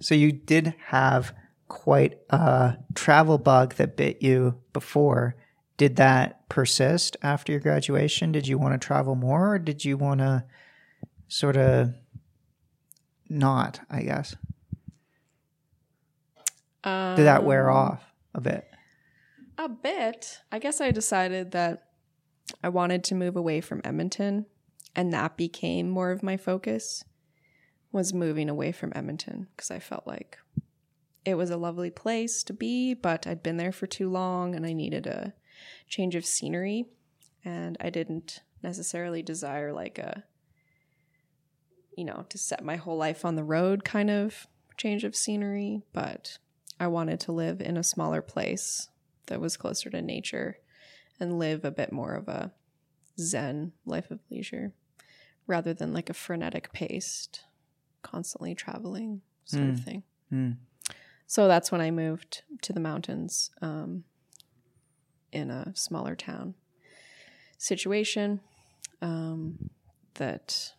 So 0.00 0.14
you 0.14 0.32
did 0.32 0.74
have 0.86 1.34
quite 1.68 2.18
a 2.30 2.76
travel 2.94 3.36
bug 3.38 3.74
that 3.74 3.96
bit 3.96 4.22
you 4.22 4.58
before. 4.72 5.36
Did 5.76 5.96
that 5.96 6.48
persist 6.48 7.16
after 7.22 7.52
your 7.52 7.60
graduation? 7.60 8.32
Did 8.32 8.48
you 8.48 8.58
want 8.58 8.80
to 8.80 8.86
travel 8.86 9.14
more 9.14 9.54
or 9.54 9.58
did 9.58 9.84
you 9.84 9.96
want 9.96 10.20
to 10.20 10.44
sort 11.28 11.56
of 11.56 11.94
not, 13.28 13.80
I 13.90 14.02
guess? 14.02 14.34
Um, 16.84 17.16
Did 17.16 17.24
that 17.24 17.44
wear 17.44 17.70
off 17.70 18.02
a 18.34 18.40
bit? 18.40 18.68
A 19.56 19.68
bit. 19.68 20.40
I 20.52 20.58
guess 20.58 20.80
I 20.80 20.90
decided 20.90 21.50
that 21.52 21.88
I 22.62 22.68
wanted 22.68 23.04
to 23.04 23.14
move 23.14 23.36
away 23.36 23.60
from 23.60 23.80
Edmonton, 23.84 24.46
and 24.94 25.12
that 25.12 25.36
became 25.36 25.90
more 25.90 26.10
of 26.10 26.22
my 26.22 26.36
focus. 26.36 27.04
Was 27.90 28.12
moving 28.12 28.50
away 28.50 28.70
from 28.72 28.92
Edmonton 28.94 29.46
because 29.56 29.70
I 29.70 29.78
felt 29.78 30.06
like 30.06 30.36
it 31.24 31.36
was 31.36 31.50
a 31.50 31.56
lovely 31.56 31.90
place 31.90 32.42
to 32.44 32.52
be, 32.52 32.94
but 32.94 33.26
I'd 33.26 33.42
been 33.42 33.56
there 33.56 33.72
for 33.72 33.86
too 33.86 34.08
long 34.08 34.54
and 34.54 34.64
I 34.64 34.72
needed 34.72 35.06
a 35.06 35.34
change 35.88 36.14
of 36.14 36.24
scenery. 36.24 36.86
And 37.44 37.76
I 37.80 37.90
didn't 37.90 38.40
necessarily 38.62 39.22
desire 39.22 39.72
like 39.72 39.98
a, 39.98 40.24
you 41.96 42.04
know, 42.04 42.24
to 42.28 42.38
set 42.38 42.64
my 42.64 42.76
whole 42.76 42.96
life 42.96 43.24
on 43.24 43.36
the 43.36 43.44
road 43.44 43.84
kind 43.84 44.10
of 44.10 44.46
change 44.76 45.04
of 45.04 45.16
scenery, 45.16 45.82
but 45.92 46.38
I 46.80 46.86
wanted 46.86 47.20
to 47.20 47.32
live 47.32 47.60
in 47.60 47.76
a 47.76 47.82
smaller 47.82 48.22
place 48.22 48.88
that 49.26 49.40
was 49.40 49.56
closer 49.56 49.90
to 49.90 50.02
nature 50.02 50.58
and 51.20 51.38
live 51.38 51.64
a 51.64 51.70
bit 51.70 51.92
more 51.92 52.14
of 52.14 52.28
a 52.28 52.52
zen 53.18 53.72
life 53.84 54.10
of 54.10 54.20
leisure 54.30 54.72
rather 55.46 55.74
than 55.74 55.92
like 55.92 56.08
a 56.08 56.14
frenetic 56.14 56.72
paced, 56.72 57.44
constantly 58.02 58.54
traveling 58.54 59.22
sort 59.44 59.70
of 59.70 59.80
thing. 59.80 60.02
Hmm. 60.30 60.50
So 61.26 61.48
that's 61.48 61.72
when 61.72 61.80
I 61.80 61.90
moved 61.90 62.42
to 62.62 62.72
the 62.72 62.80
mountains 62.80 63.50
um, 63.60 64.04
in 65.32 65.50
a 65.50 65.72
smaller 65.74 66.14
town 66.14 66.54
situation 67.58 68.40
um, 69.02 69.70
that 70.14 70.72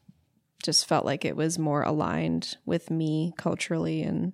just 0.63 0.87
felt 0.87 1.05
like 1.05 1.25
it 1.25 1.35
was 1.35 1.59
more 1.59 1.83
aligned 1.83 2.57
with 2.65 2.89
me 2.89 3.33
culturally 3.37 4.01
and 4.01 4.33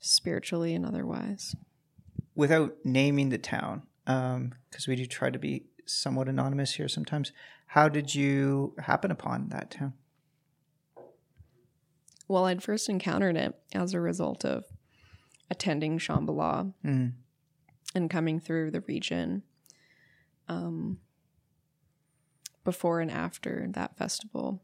spiritually 0.00 0.74
and 0.74 0.84
otherwise. 0.84 1.54
Without 2.34 2.76
naming 2.84 3.28
the 3.28 3.38
town, 3.38 3.82
because 4.04 4.88
we 4.88 4.96
do 4.96 5.06
try 5.06 5.30
to 5.30 5.38
be 5.38 5.64
somewhat 5.86 6.28
anonymous 6.28 6.74
here 6.74 6.88
sometimes, 6.88 7.32
how 7.66 7.88
did 7.88 8.14
you 8.14 8.74
happen 8.78 9.10
upon 9.10 9.48
that 9.48 9.70
town? 9.70 9.92
Well, 12.28 12.46
I'd 12.46 12.62
first 12.62 12.88
encountered 12.88 13.36
it 13.36 13.54
as 13.72 13.92
a 13.92 14.00
result 14.00 14.44
of 14.44 14.64
attending 15.50 15.98
Shambhala 15.98 16.72
Mm. 16.84 17.12
and 17.94 18.08
coming 18.08 18.38
through 18.38 18.70
the 18.70 18.82
region 18.82 19.42
um, 20.48 21.00
before 22.64 23.00
and 23.00 23.10
after 23.10 23.66
that 23.72 23.96
festival, 23.96 24.62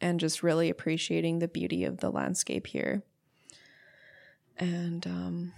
and 0.00 0.20
just 0.20 0.42
really 0.42 0.68
appreciating 0.68 1.38
the 1.38 1.48
beauty 1.48 1.84
of 1.84 1.98
the 1.98 2.10
landscape 2.10 2.66
here. 2.68 3.02
And 4.56 5.06
um, 5.06 5.52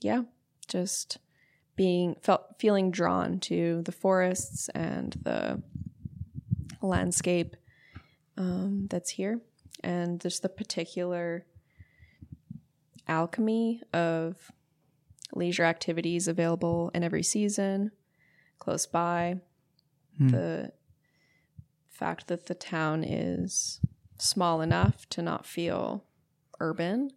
yeah, 0.00 0.22
just 0.68 1.18
being 1.74 2.16
felt 2.22 2.58
feeling 2.58 2.90
drawn 2.90 3.38
to 3.40 3.82
the 3.82 3.92
forests 3.92 4.68
and 4.70 5.14
the 5.22 5.62
landscape 6.82 7.56
um, 8.36 8.86
that's 8.90 9.10
here, 9.10 9.40
and 9.82 10.20
just 10.20 10.42
the 10.42 10.48
particular 10.48 11.46
alchemy 13.08 13.82
of 13.92 14.50
leisure 15.34 15.64
activities 15.64 16.28
available 16.28 16.90
in 16.94 17.02
every 17.02 17.22
season, 17.22 17.90
close 18.58 18.86
by. 18.86 19.40
The 20.18 20.72
fact 21.88 22.28
that 22.28 22.46
the 22.46 22.54
town 22.54 23.04
is 23.04 23.80
small 24.18 24.60
enough 24.60 25.08
to 25.10 25.22
not 25.22 25.46
feel 25.46 26.04
urban, 26.60 27.10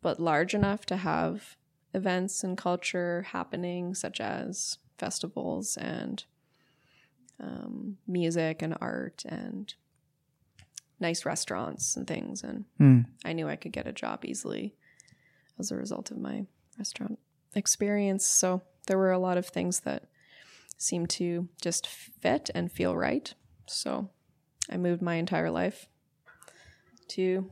but 0.00 0.20
large 0.20 0.54
enough 0.54 0.86
to 0.86 0.96
have 0.96 1.56
events 1.94 2.42
and 2.42 2.56
culture 2.56 3.26
happening, 3.32 3.94
such 3.94 4.20
as 4.20 4.78
festivals 4.98 5.76
and 5.76 6.24
um, 7.40 7.98
music 8.06 8.62
and 8.62 8.76
art 8.80 9.24
and 9.26 9.74
nice 11.00 11.26
restaurants 11.26 11.96
and 11.96 12.06
things. 12.06 12.42
And 12.42 12.64
Hmm. 12.78 13.00
I 13.24 13.32
knew 13.32 13.48
I 13.48 13.56
could 13.56 13.72
get 13.72 13.86
a 13.86 13.92
job 13.92 14.24
easily 14.24 14.74
as 15.58 15.70
a 15.70 15.76
result 15.76 16.10
of 16.10 16.18
my 16.18 16.46
restaurant 16.78 17.18
experience. 17.54 18.24
So 18.24 18.62
there 18.86 18.98
were 18.98 19.12
a 19.12 19.18
lot 19.18 19.38
of 19.38 19.46
things 19.46 19.80
that 19.80 20.04
seemed 20.78 21.10
to 21.10 21.48
just 21.60 21.86
fit 21.86 22.50
and 22.54 22.72
feel 22.72 22.96
right. 22.96 23.32
So 23.66 24.10
I 24.70 24.76
moved 24.76 25.02
my 25.02 25.14
entire 25.14 25.50
life 25.50 25.88
to 27.16 27.50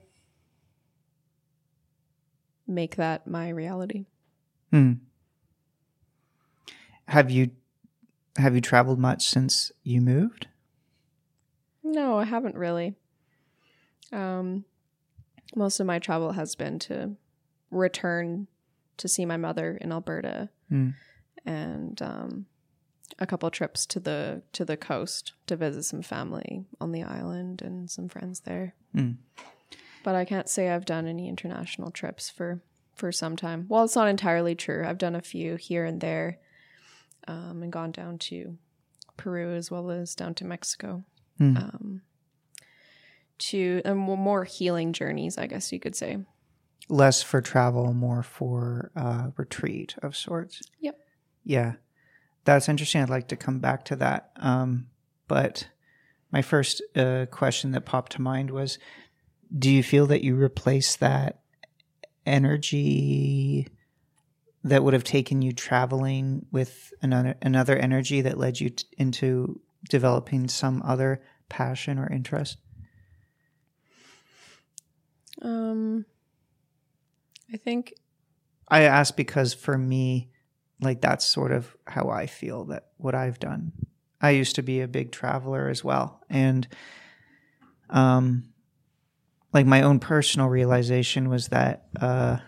make 2.67 2.97
that 2.97 3.27
my 3.27 3.49
reality. 3.49 4.07
Hmm. 4.71 4.93
Have 7.09 7.31
you 7.31 7.51
have 8.37 8.55
you 8.55 8.61
traveled 8.61 8.99
much 8.99 9.27
since 9.29 9.73
you 9.83 10.01
moved? 10.01 10.47
No, 11.83 12.19
I 12.19 12.25
haven't 12.25 12.55
really. 12.55 12.95
Um, 14.13 14.65
most 15.57 15.81
of 15.81 15.87
my 15.87 15.99
travel 15.99 16.33
has 16.33 16.55
been 16.55 16.79
to 16.81 17.17
return 17.71 18.47
to 18.99 19.09
see 19.09 19.25
my 19.27 19.37
mother 19.37 19.77
in 19.81 19.91
Alberta, 19.93 20.51
Hmm. 20.69 20.91
and 21.45 22.01
um, 22.03 22.47
a 23.19 23.27
couple 23.27 23.51
trips 23.51 23.87
to 23.87 24.01
the 24.01 24.43
to 24.53 24.65
the 24.65 24.77
coast 24.77 25.33
to 25.47 25.57
visit 25.57 25.85
some 25.85 26.03
family 26.03 26.65
on 26.81 26.93
the 26.93 27.03
island 27.03 27.63
and 27.63 27.91
some 27.91 28.09
friends 28.09 28.41
there. 28.41 28.75
Hmm. 28.95 29.13
But 30.03 30.15
I 30.15 30.25
can't 30.25 30.49
say 30.49 30.71
I've 30.71 30.87
done 30.87 31.07
any 31.07 31.29
international 31.29 31.91
trips 31.91 32.31
for 32.31 32.63
for 32.95 33.13
some 33.13 33.37
time. 33.37 33.67
Well, 33.69 33.85
it's 33.85 33.97
not 33.97 34.09
entirely 34.09 34.55
true. 34.55 34.85
I've 34.87 34.99
done 34.99 35.15
a 35.15 35.23
few 35.23 35.57
here 35.57 35.85
and 35.85 36.01
there, 36.01 36.39
um, 37.29 37.63
and 37.63 37.73
gone 37.73 37.93
down 37.93 38.19
to 38.19 38.59
Peru 39.17 39.55
as 39.55 39.71
well 39.71 39.91
as 39.91 40.15
down 40.15 40.35
to 40.37 40.45
Mexico 40.45 41.05
Hmm. 41.39 41.57
um, 41.57 42.03
to 43.39 43.81
um, 43.87 43.97
more 43.97 44.45
healing 44.45 44.93
journeys, 44.93 45.39
I 45.39 45.47
guess 45.47 45.73
you 45.73 45.81
could 45.81 45.97
say. 45.97 46.19
Less 46.91 47.23
for 47.23 47.41
travel, 47.41 47.95
more 47.95 48.23
for 48.23 48.91
uh, 48.95 49.29
retreat 49.37 49.95
of 50.03 50.15
sorts. 50.15 50.61
Yep. 50.81 50.99
Yeah, 51.45 51.75
that's 52.55 52.68
interesting. 52.68 53.03
I'd 53.03 53.11
like 53.11 53.28
to 53.28 53.36
come 53.36 53.59
back 53.59 53.84
to 53.86 53.96
that. 53.96 54.30
Um, 54.36 54.88
but 55.28 55.68
my 56.32 56.42
first 56.42 56.82
uh, 56.96 57.26
question 57.30 57.72
that 57.72 57.84
popped 57.84 58.12
to 58.12 58.22
mind 58.22 58.51
was: 58.51 58.78
Do 59.57 59.70
you 59.70 59.82
feel 59.82 60.07
that 60.07 60.22
you 60.22 60.36
replace 60.36 60.96
that 60.96 61.40
energy 62.26 63.68
that 64.62 64.84
would 64.84 64.94
have 64.94 65.05
taken 65.05 65.42
you 65.42 65.53
traveling 65.53 66.46
with 66.53 66.92
another 67.03 67.34
another 67.42 67.76
energy 67.76 68.20
that 68.20 68.38
led 68.38 68.61
you 68.61 68.70
t- 68.70 68.84
into 68.98 69.61
developing 69.88 70.48
some 70.48 70.82
other 70.84 71.22
passion 71.48 71.98
or 71.98 72.11
interest? 72.11 72.59
Um, 75.42 76.05
I 77.53 77.57
think 77.57 77.94
I 78.68 78.82
ask 78.82 79.16
because 79.16 79.55
for 79.55 79.78
me, 79.78 80.30
like 80.81 81.01
that's 81.01 81.24
sort 81.24 81.53
of 81.53 81.76
how 81.87 82.09
I 82.09 82.26
feel 82.26 82.64
that 82.66 82.87
what 82.97 83.14
I've 83.14 83.39
done. 83.39 83.72
I 84.20 84.31
used 84.31 84.57
to 84.57 84.62
be 84.62 84.81
a 84.81 84.89
big 84.89 85.12
traveler 85.12 85.68
as 85.68 85.83
well. 85.85 86.20
And 86.28 86.66
um 87.89 88.45
like 89.53 89.66
my 89.66 89.83
own 89.83 89.99
personal 89.99 90.49
realization 90.49 91.28
was 91.28 91.49
that 91.49 91.89
uh 92.01 92.39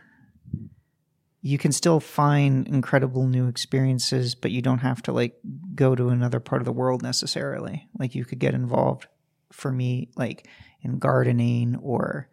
you 1.45 1.59
can 1.59 1.73
still 1.73 1.99
find 1.99 2.69
incredible 2.69 3.27
new 3.27 3.49
experiences, 3.49 4.37
but 4.37 4.53
you 4.53 4.63
don't 4.63 4.79
have 4.79 5.03
to 5.03 5.13
like 5.13 5.35
go 5.75 5.97
to 5.97 6.09
another 6.09 6.39
part 6.39 6.63
of 6.63 6.67
the 6.67 6.73
world 6.73 7.03
necessarily. 7.03 7.89
Like 7.99 8.15
you 8.15 8.25
could 8.25 8.39
get 8.39 8.55
involved 8.55 9.09
for 9.51 9.73
me 9.73 10.09
like 10.17 10.47
in 10.83 10.99
gardening 10.99 11.77
or 11.77 12.29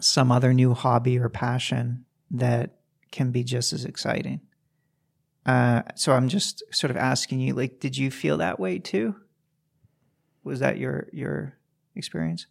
some 0.00 0.32
other 0.32 0.54
new 0.54 0.72
hobby 0.72 1.18
or 1.18 1.28
passion 1.28 2.06
that 2.30 2.79
can 3.10 3.30
be 3.30 3.44
just 3.44 3.72
as 3.72 3.84
exciting. 3.84 4.40
Uh, 5.46 5.82
so 5.94 6.12
I'm 6.12 6.28
just 6.28 6.62
sort 6.70 6.90
of 6.90 6.96
asking 6.96 7.40
you, 7.40 7.54
like, 7.54 7.80
did 7.80 7.96
you 7.96 8.10
feel 8.10 8.36
that 8.38 8.60
way 8.60 8.78
too? 8.78 9.16
Was 10.44 10.60
that 10.60 10.78
your 10.78 11.08
your 11.12 11.54
experience? 11.94 12.46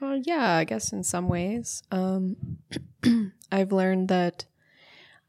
Uh, 0.00 0.18
yeah, 0.22 0.54
I 0.56 0.64
guess 0.64 0.92
in 0.92 1.02
some 1.02 1.28
ways. 1.28 1.82
Um, 1.90 2.36
I've 3.52 3.72
learned 3.72 4.08
that 4.08 4.46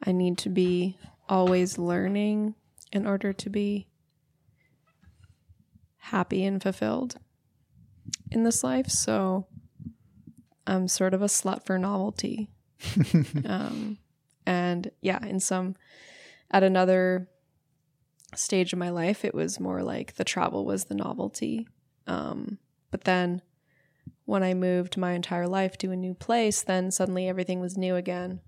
I 0.04 0.12
need 0.12 0.38
to 0.40 0.50
be 0.50 0.98
always 1.30 1.78
learning 1.78 2.56
in 2.92 3.08
order 3.08 3.34
to 3.34 3.50
be 3.50 3.88
happy 5.98 6.44
and 6.44 6.62
fulfilled 6.62 7.16
in 8.30 8.44
this 8.44 8.64
life. 8.64 8.90
So 8.90 9.48
I'm 10.68 10.88
sort 10.88 11.14
of 11.14 11.22
a 11.22 11.28
slut 11.28 11.66
for 11.66 11.78
novelty. 11.78 12.50
um, 13.46 13.98
and 14.46 14.92
yeah, 15.02 15.24
in 15.26 15.40
some, 15.40 15.76
at 16.50 16.64
another 16.64 17.30
stage 18.36 18.74
of 18.74 18.80
my 18.80 18.90
life, 18.90 19.26
it 19.26 19.36
was 19.36 19.60
more 19.60 19.84
like 19.84 20.16
the 20.16 20.24
travel 20.24 20.66
was 20.66 20.86
the 20.86 20.96
novelty. 20.96 21.68
Um, 22.08 22.58
but 22.90 23.04
then 23.04 23.42
when 24.26 24.44
I 24.44 24.54
moved 24.54 24.98
my 24.98 25.14
entire 25.14 25.48
life 25.48 25.78
to 25.80 25.92
a 25.92 25.96
new 25.96 26.14
place, 26.14 26.62
then 26.62 26.92
suddenly 26.92 27.28
everything 27.28 27.60
was 27.60 27.78
new 27.78 27.96
again 27.96 28.42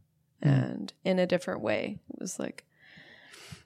Mm. 0.44 0.72
and 0.74 0.94
in 1.04 1.20
a 1.20 1.26
different 1.26 1.62
way. 1.62 2.00
It 2.10 2.20
was 2.20 2.38
like 2.38 2.66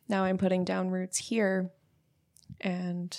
now 0.07 0.23
I'm 0.23 0.37
putting 0.37 0.63
down 0.63 0.89
roots 0.91 1.17
here 1.17 1.71
and 2.61 3.15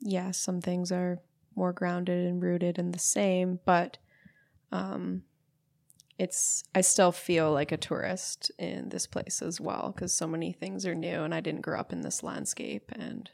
yeah, 0.00 0.32
some 0.32 0.60
things 0.60 0.92
are 0.92 1.20
more 1.54 1.72
grounded 1.72 2.26
and 2.26 2.42
rooted 2.42 2.78
and 2.78 2.94
the 2.94 2.98
same, 2.98 3.60
but 3.64 3.98
um 4.70 5.22
it's 6.22 6.62
I 6.72 6.82
still 6.82 7.10
feel 7.10 7.52
like 7.52 7.72
a 7.72 7.76
tourist 7.76 8.52
in 8.56 8.90
this 8.90 9.08
place 9.08 9.42
as 9.42 9.60
well 9.60 9.92
because 9.92 10.12
so 10.12 10.28
many 10.28 10.52
things 10.52 10.86
are 10.86 10.94
new 10.94 11.22
and 11.22 11.34
I 11.34 11.40
didn't 11.40 11.62
grow 11.62 11.80
up 11.80 11.92
in 11.92 12.02
this 12.02 12.22
landscape 12.22 12.92
and 12.92 13.28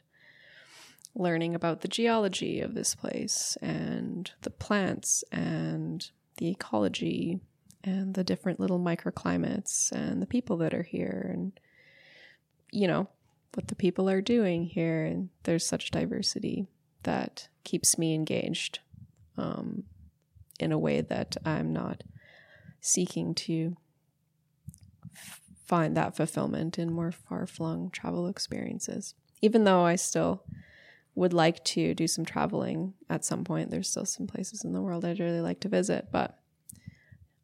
learning 1.13 1.53
about 1.53 1.81
the 1.81 1.87
geology 1.87 2.61
of 2.61 2.73
this 2.73 2.95
place 2.95 3.57
and 3.61 4.31
the 4.41 4.49
plants 4.49 5.23
and 5.31 6.09
the 6.37 6.49
ecology 6.49 7.39
and 7.83 8.15
the 8.15 8.23
different 8.23 8.59
little 8.59 8.79
microclimates 8.79 9.91
and 9.91 10.19
the 10.19 10.27
people 10.27 10.57
that 10.57 10.73
are 10.73 10.83
here 10.83 11.29
and 11.31 11.59
you 12.71 12.87
know 12.87 13.07
what 13.53 13.67
the 13.67 13.75
people 13.75 14.09
are 14.09 14.21
doing 14.21 14.65
here. 14.65 15.05
And 15.05 15.29
there's 15.43 15.65
such 15.65 15.91
diversity 15.91 16.67
that 17.03 17.49
keeps 17.63 17.99
me 17.99 18.15
engaged 18.15 18.79
um, 19.37 19.83
in 20.59 20.71
a 20.71 20.77
way 20.77 21.01
that 21.01 21.37
i'm 21.45 21.71
not 21.71 22.03
seeking 22.81 23.33
to 23.33 23.75
find 25.65 25.95
that 25.95 26.15
fulfillment 26.15 26.79
in 26.79 26.91
more 26.91 27.11
far-flung 27.11 27.89
travel 27.91 28.27
experiences 28.27 29.13
even 29.41 29.63
though 29.63 29.81
i 29.81 29.95
still 29.95 30.43
would 31.15 31.33
like 31.33 31.63
to 31.63 31.93
do 31.93 32.07
some 32.07 32.25
traveling 32.25 32.93
at 33.09 33.25
some 33.25 33.43
point 33.43 33.69
there's 33.69 33.89
still 33.89 34.05
some 34.05 34.25
places 34.25 34.63
in 34.63 34.73
the 34.73 34.81
world 34.81 35.05
i'd 35.05 35.19
really 35.19 35.41
like 35.41 35.59
to 35.59 35.69
visit 35.69 36.07
but 36.11 36.39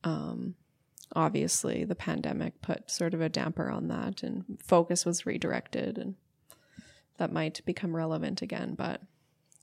um, 0.04 0.54
obviously 1.16 1.84
the 1.84 1.96
pandemic 1.96 2.62
put 2.62 2.90
sort 2.90 3.14
of 3.14 3.22
a 3.22 3.30
damper 3.30 3.70
on 3.70 3.88
that 3.88 4.24
and 4.24 4.44
focus 4.64 5.06
was 5.06 5.26
redirected 5.26 5.98
and 5.98 6.16
that 7.18 7.32
might 7.32 7.62
become 7.66 7.96
relevant 7.96 8.42
again 8.42 8.76
but 8.76 9.02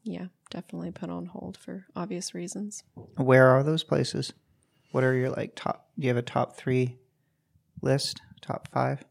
yeah 0.04 0.26
definitely 0.50 0.90
put 0.90 1.10
on 1.10 1.26
hold 1.26 1.56
for 1.56 1.86
obvious 1.94 2.34
reasons 2.34 2.84
Where 3.16 3.48
are 3.48 3.62
those 3.62 3.84
places? 3.84 4.32
What 4.92 5.04
are 5.04 5.14
your 5.14 5.30
like 5.30 5.52
top? 5.56 5.88
Do 5.98 6.06
you 6.06 6.08
have 6.08 6.16
a 6.16 6.22
top 6.22 6.56
three 6.56 6.98
list? 7.82 8.20
Top 8.40 8.68
five? 8.68 9.04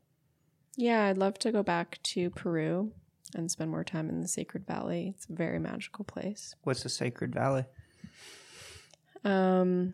yeah 0.78 1.06
i'd 1.08 1.18
love 1.18 1.38
to 1.38 1.52
go 1.52 1.62
back 1.62 2.00
to 2.02 2.30
peru 2.30 2.92
and 3.36 3.52
spend 3.52 3.70
more 3.70 3.84
time 3.84 4.08
in 4.10 4.22
the 4.22 4.28
sacred 4.28 4.66
valley 4.66 5.14
it's 5.14 5.28
a 5.30 5.34
very 5.34 5.60
magical 5.60 6.06
place 6.06 6.56
What's 6.64 6.84
the 6.84 6.90
Sacred 6.90 7.34
Valley? 7.34 7.66
Um, 9.24 9.94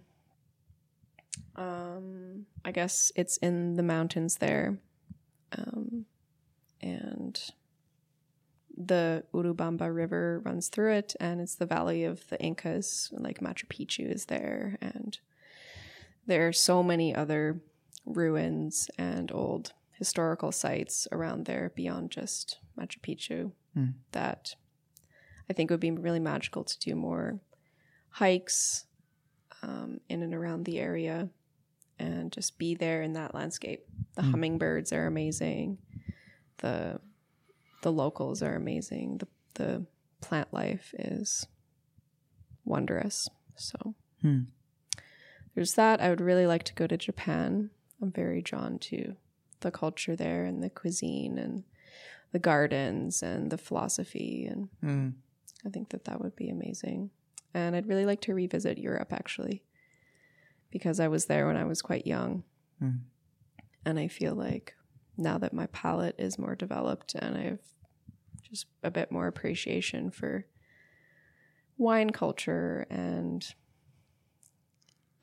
um, 1.56 2.46
I 2.64 2.72
guess 2.72 3.12
it's 3.16 3.38
in 3.38 3.74
the 3.76 3.84
mountains 3.84 4.38
there, 4.38 4.78
um, 5.58 6.06
and 6.82 7.40
the 8.78 9.24
Urubamba 9.34 9.94
River 9.94 10.42
runs 10.46 10.70
through 10.70 10.94
it, 10.94 11.16
and 11.20 11.42
it's 11.42 11.56
the 11.56 11.66
valley 11.66 12.04
of 12.04 12.28
the 12.30 12.40
Incas. 12.42 13.10
Like 13.12 13.40
Machu 13.40 13.66
Picchu 13.68 14.10
is 14.10 14.26
there, 14.26 14.78
and 14.82 15.20
there 16.28 16.48
are 16.48 16.54
so 16.54 16.84
many 16.84 17.16
other 17.16 17.62
ruins 18.06 18.90
and 18.98 19.32
old 19.32 19.74
historical 19.94 20.52
sites 20.52 21.08
around 21.12 21.46
there 21.46 21.72
beyond 21.76 22.12
just 22.12 22.60
Machu 22.78 23.00
Picchu 23.02 23.52
Hmm. 23.74 23.92
that 24.12 24.56
I 25.50 25.54
think 25.54 25.70
would 25.72 25.80
be 25.80 25.92
really 25.92 26.20
magical 26.20 26.64
to 26.64 26.80
do 26.80 26.96
more 26.96 27.40
hikes 28.10 28.86
um, 29.62 30.00
in 30.10 30.22
and 30.22 30.34
around 30.34 30.66
the 30.66 30.80
area 30.80 31.30
and 32.00 32.32
just 32.32 32.58
be 32.60 32.76
there 32.76 33.02
in 33.02 33.14
that 33.14 33.34
landscape. 33.34 33.86
The 34.16 34.22
Mm. 34.22 34.32
hummingbirds 34.32 34.94
are 34.94 35.08
amazing. 35.08 35.80
The 36.58 37.00
the 37.84 37.92
locals 37.92 38.42
are 38.44 38.56
amazing. 38.56 39.20
The 39.20 39.28
the 39.56 39.86
plant 40.22 40.52
life 40.54 40.94
is 40.98 41.48
wondrous. 42.66 43.30
So 43.56 43.96
Hmm. 44.22 44.42
There's 45.58 45.74
that. 45.74 46.00
I 46.00 46.12
would 46.12 46.22
really 46.22 46.46
like 46.46 46.62
to 46.66 46.74
go 46.76 46.86
to 46.86 46.96
Japan. 46.98 47.72
I'm 48.00 48.12
very 48.12 48.44
drawn 48.44 48.78
to 48.78 49.16
the 49.62 49.72
culture 49.72 50.16
there 50.16 50.46
and 50.46 50.62
the 50.62 50.70
cuisine 50.70 51.40
and 51.40 51.64
the 52.32 52.38
gardens 52.38 53.24
and 53.24 53.50
the 53.50 53.58
philosophy 53.58 54.46
and 54.46 54.70
Mm. 54.86 55.14
I 55.66 55.70
think 55.70 55.90
that 55.90 56.06
that 56.06 56.22
would 56.22 56.36
be 56.36 56.50
amazing. 56.50 57.10
And 57.56 57.76
I'd 57.76 57.88
really 57.88 58.06
like 58.06 58.22
to 58.22 58.36
revisit 58.36 58.78
Europe 58.78 59.12
actually, 59.12 59.64
because 60.70 61.00
I 61.00 61.08
was 61.08 61.26
there 61.26 61.48
when 61.48 61.58
I 61.58 61.64
was 61.64 61.82
quite 61.82 62.06
young. 62.06 62.44
Mm. 62.80 63.00
And 63.84 63.98
I 63.98 64.10
feel 64.10 64.36
like 64.36 64.76
now 65.18 65.40
that 65.40 65.54
my 65.54 65.66
palate 65.68 66.20
is 66.20 66.38
more 66.38 66.56
developed 66.56 67.16
and 67.16 67.36
I 67.36 67.42
have 67.46 67.60
just 68.44 68.68
a 68.84 68.92
bit 68.92 69.12
more 69.12 69.26
appreciation 69.26 70.12
for 70.12 70.46
wine 71.80 72.12
culture 72.12 72.86
and 72.92 73.56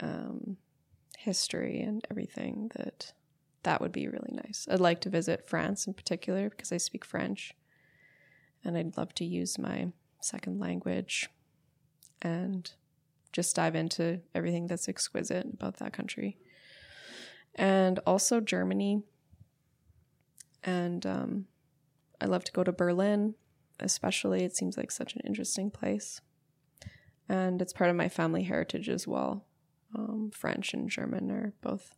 um, 0.00 0.56
history 1.18 1.80
and 1.80 2.04
everything, 2.10 2.70
that 2.76 3.12
that 3.62 3.80
would 3.80 3.92
be 3.92 4.08
really 4.08 4.32
nice. 4.32 4.66
I'd 4.70 4.80
like 4.80 5.00
to 5.02 5.10
visit 5.10 5.48
France 5.48 5.86
in 5.86 5.94
particular 5.94 6.50
because 6.50 6.70
I 6.70 6.76
speak 6.76 7.04
French 7.04 7.54
and 8.64 8.76
I'd 8.76 8.96
love 8.96 9.14
to 9.16 9.24
use 9.24 9.58
my 9.58 9.92
second 10.20 10.58
language 10.58 11.28
and 12.22 12.70
just 13.32 13.56
dive 13.56 13.74
into 13.74 14.20
everything 14.34 14.66
that's 14.66 14.88
exquisite 14.88 15.46
about 15.52 15.78
that 15.78 15.92
country. 15.92 16.38
And 17.54 17.98
also 18.06 18.40
Germany. 18.40 19.02
And 20.62 21.04
um, 21.04 21.46
I 22.20 22.26
love 22.26 22.44
to 22.44 22.52
go 22.52 22.64
to 22.64 22.72
Berlin, 22.72 23.34
especially. 23.80 24.44
It 24.44 24.56
seems 24.56 24.76
like 24.76 24.90
such 24.90 25.14
an 25.14 25.22
interesting 25.26 25.70
place. 25.70 26.20
And 27.28 27.60
it's 27.60 27.72
part 27.72 27.90
of 27.90 27.96
my 27.96 28.08
family 28.08 28.44
heritage 28.44 28.88
as 28.88 29.06
well. 29.06 29.44
Um, 29.94 30.30
French 30.34 30.74
and 30.74 30.88
German 30.90 31.30
are 31.30 31.52
both 31.62 31.94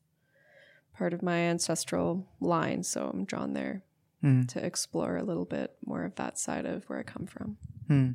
part 0.94 1.12
of 1.14 1.22
my 1.22 1.38
ancestral 1.38 2.26
line, 2.40 2.82
so 2.82 3.10
I'm 3.12 3.24
drawn 3.24 3.52
there 3.52 3.82
Mm. 4.22 4.48
to 4.48 4.64
explore 4.64 5.16
a 5.18 5.22
little 5.22 5.44
bit 5.44 5.76
more 5.84 6.02
of 6.04 6.14
that 6.14 6.38
side 6.38 6.64
of 6.64 6.84
where 6.88 6.98
I 6.98 7.02
come 7.02 7.26
from. 7.26 7.58
Hmm. 7.86 8.12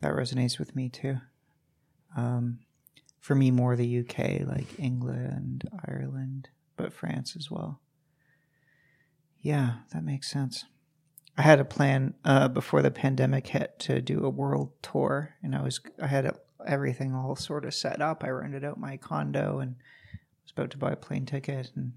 That 0.00 0.12
resonates 0.12 0.58
with 0.58 0.76
me 0.76 0.88
too. 0.90 1.16
Um, 2.16 2.60
for 3.18 3.34
me, 3.34 3.50
more 3.50 3.76
the 3.76 3.98
UK, 4.00 4.44
like 4.46 4.78
England, 4.78 5.68
Ireland, 5.88 6.50
but 6.76 6.92
France 6.92 7.34
as 7.34 7.50
well. 7.50 7.80
Yeah, 9.40 9.78
that 9.92 10.04
makes 10.04 10.30
sense. 10.30 10.64
I 11.36 11.42
had 11.42 11.60
a 11.60 11.64
plan 11.64 12.14
uh, 12.24 12.48
before 12.48 12.82
the 12.82 12.90
pandemic 12.90 13.46
hit 13.48 13.78
to 13.80 14.00
do 14.02 14.24
a 14.24 14.30
world 14.30 14.72
tour, 14.82 15.34
and 15.42 15.54
I 15.54 15.62
was 15.62 15.80
I 16.00 16.08
had 16.08 16.30
everything 16.66 17.14
all 17.14 17.36
sort 17.36 17.64
of 17.64 17.74
set 17.74 18.00
up. 18.00 18.24
I 18.24 18.30
rented 18.30 18.64
out 18.64 18.78
my 18.78 18.96
condo 18.96 19.58
and 19.58 19.76
was 20.44 20.52
about 20.52 20.70
to 20.70 20.78
buy 20.78 20.92
a 20.92 20.96
plane 20.96 21.26
ticket, 21.26 21.70
and 21.74 21.92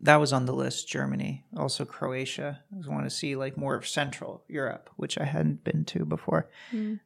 that 0.00 0.16
was 0.16 0.32
on 0.32 0.46
the 0.46 0.52
list. 0.52 0.88
Germany, 0.88 1.44
also 1.56 1.84
Croatia. 1.84 2.60
I 2.72 2.76
just 2.76 2.90
want 2.90 3.04
to 3.04 3.10
see 3.10 3.36
like 3.36 3.56
more 3.56 3.74
of 3.74 3.86
Central 3.86 4.44
Europe, 4.48 4.90
which 4.96 5.18
I 5.18 5.24
hadn't 5.24 5.64
been 5.64 5.84
to 5.86 6.04
before. 6.04 6.48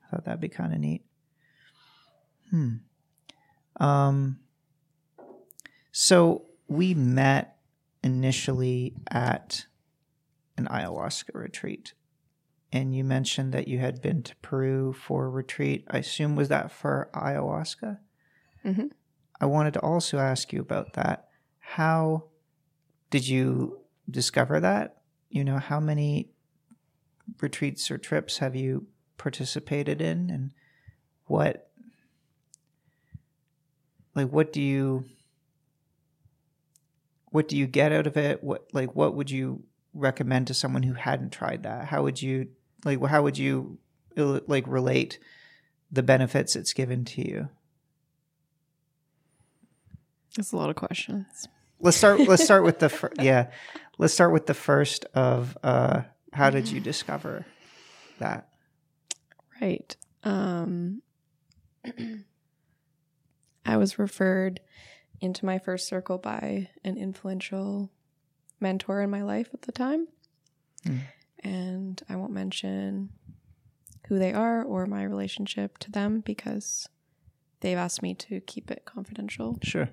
I 0.06 0.10
thought 0.10 0.24
that'd 0.24 0.40
be 0.40 0.48
kind 0.48 0.72
of 0.72 0.80
neat. 0.80 1.04
Hmm. 2.50 2.76
Um. 3.76 4.38
So 5.92 6.46
we 6.68 6.94
met 6.94 7.58
initially 8.02 8.94
at 9.10 9.66
an 10.56 10.66
ayahuasca 10.66 11.34
retreat, 11.34 11.92
and 12.72 12.94
you 12.94 13.04
mentioned 13.04 13.52
that 13.52 13.68
you 13.68 13.78
had 13.78 14.02
been 14.02 14.22
to 14.22 14.36
Peru 14.36 14.92
for 14.92 15.26
a 15.26 15.30
retreat. 15.30 15.86
I 15.90 15.98
assume 15.98 16.36
was 16.36 16.48
that 16.48 16.70
for 16.70 17.10
ayahuasca. 17.14 17.98
Mhm. 18.64 18.90
I 19.40 19.46
wanted 19.46 19.74
to 19.74 19.80
also 19.80 20.18
ask 20.18 20.52
you 20.52 20.60
about 20.60 20.92
that. 20.94 21.28
How 21.58 22.24
did 23.10 23.26
you 23.26 23.80
discover 24.10 24.60
that? 24.60 25.02
You 25.30 25.44
know, 25.44 25.58
how 25.58 25.80
many 25.80 26.30
retreats 27.40 27.90
or 27.90 27.98
trips 27.98 28.38
have 28.38 28.56
you 28.56 28.86
participated 29.16 30.00
in 30.00 30.30
and 30.30 30.52
what 31.26 31.70
like 34.14 34.30
what 34.30 34.52
do 34.52 34.62
you 34.62 35.04
what 37.30 37.48
do 37.48 37.56
you 37.56 37.66
get 37.66 37.92
out 37.92 38.06
of 38.06 38.16
it 38.16 38.42
what 38.42 38.66
like 38.72 38.94
what 38.94 39.14
would 39.14 39.30
you 39.30 39.62
recommend 39.92 40.46
to 40.46 40.54
someone 40.54 40.82
who 40.84 40.94
hadn't 40.94 41.30
tried 41.30 41.64
that 41.64 41.86
how 41.86 42.02
would 42.02 42.22
you 42.22 42.48
like 42.84 43.04
how 43.06 43.22
would 43.22 43.38
you 43.38 43.78
like 44.16 44.66
relate 44.66 45.18
the 45.90 46.02
benefits 46.02 46.56
it's 46.56 46.72
given 46.72 47.04
to 47.04 47.26
you 47.26 47.48
That's 50.36 50.52
a 50.52 50.56
lot 50.56 50.70
of 50.70 50.76
questions. 50.76 51.48
let's 51.80 51.96
start 51.96 52.20
let's 52.20 52.44
start 52.44 52.64
with 52.64 52.78
the 52.78 52.88
fir- 52.98 53.12
yeah 53.20 53.50
let's 53.98 54.14
start 54.14 54.32
with 54.32 54.46
the 54.46 54.54
first 54.54 55.04
of 55.14 55.56
uh 55.62 56.02
how 56.32 56.50
did 56.50 56.68
you 56.68 56.80
discover 56.80 57.46
that 58.18 58.48
Right. 59.60 59.96
Um, 60.22 61.02
I 63.66 63.76
was 63.76 63.98
referred 63.98 64.60
into 65.20 65.44
my 65.44 65.58
first 65.58 65.88
circle 65.88 66.16
by 66.16 66.68
an 66.84 66.96
influential 66.96 67.90
mentor 68.60 69.02
in 69.02 69.10
my 69.10 69.22
life 69.22 69.48
at 69.52 69.62
the 69.62 69.72
time. 69.72 70.06
Hmm. 70.86 70.98
And 71.44 72.02
I 72.08 72.16
won't 72.16 72.32
mention 72.32 73.10
who 74.08 74.18
they 74.18 74.32
are 74.32 74.62
or 74.62 74.86
my 74.86 75.02
relationship 75.02 75.78
to 75.78 75.90
them 75.90 76.20
because 76.20 76.88
they've 77.60 77.76
asked 77.76 78.02
me 78.02 78.14
to 78.14 78.40
keep 78.40 78.70
it 78.70 78.84
confidential. 78.84 79.58
sure 79.62 79.88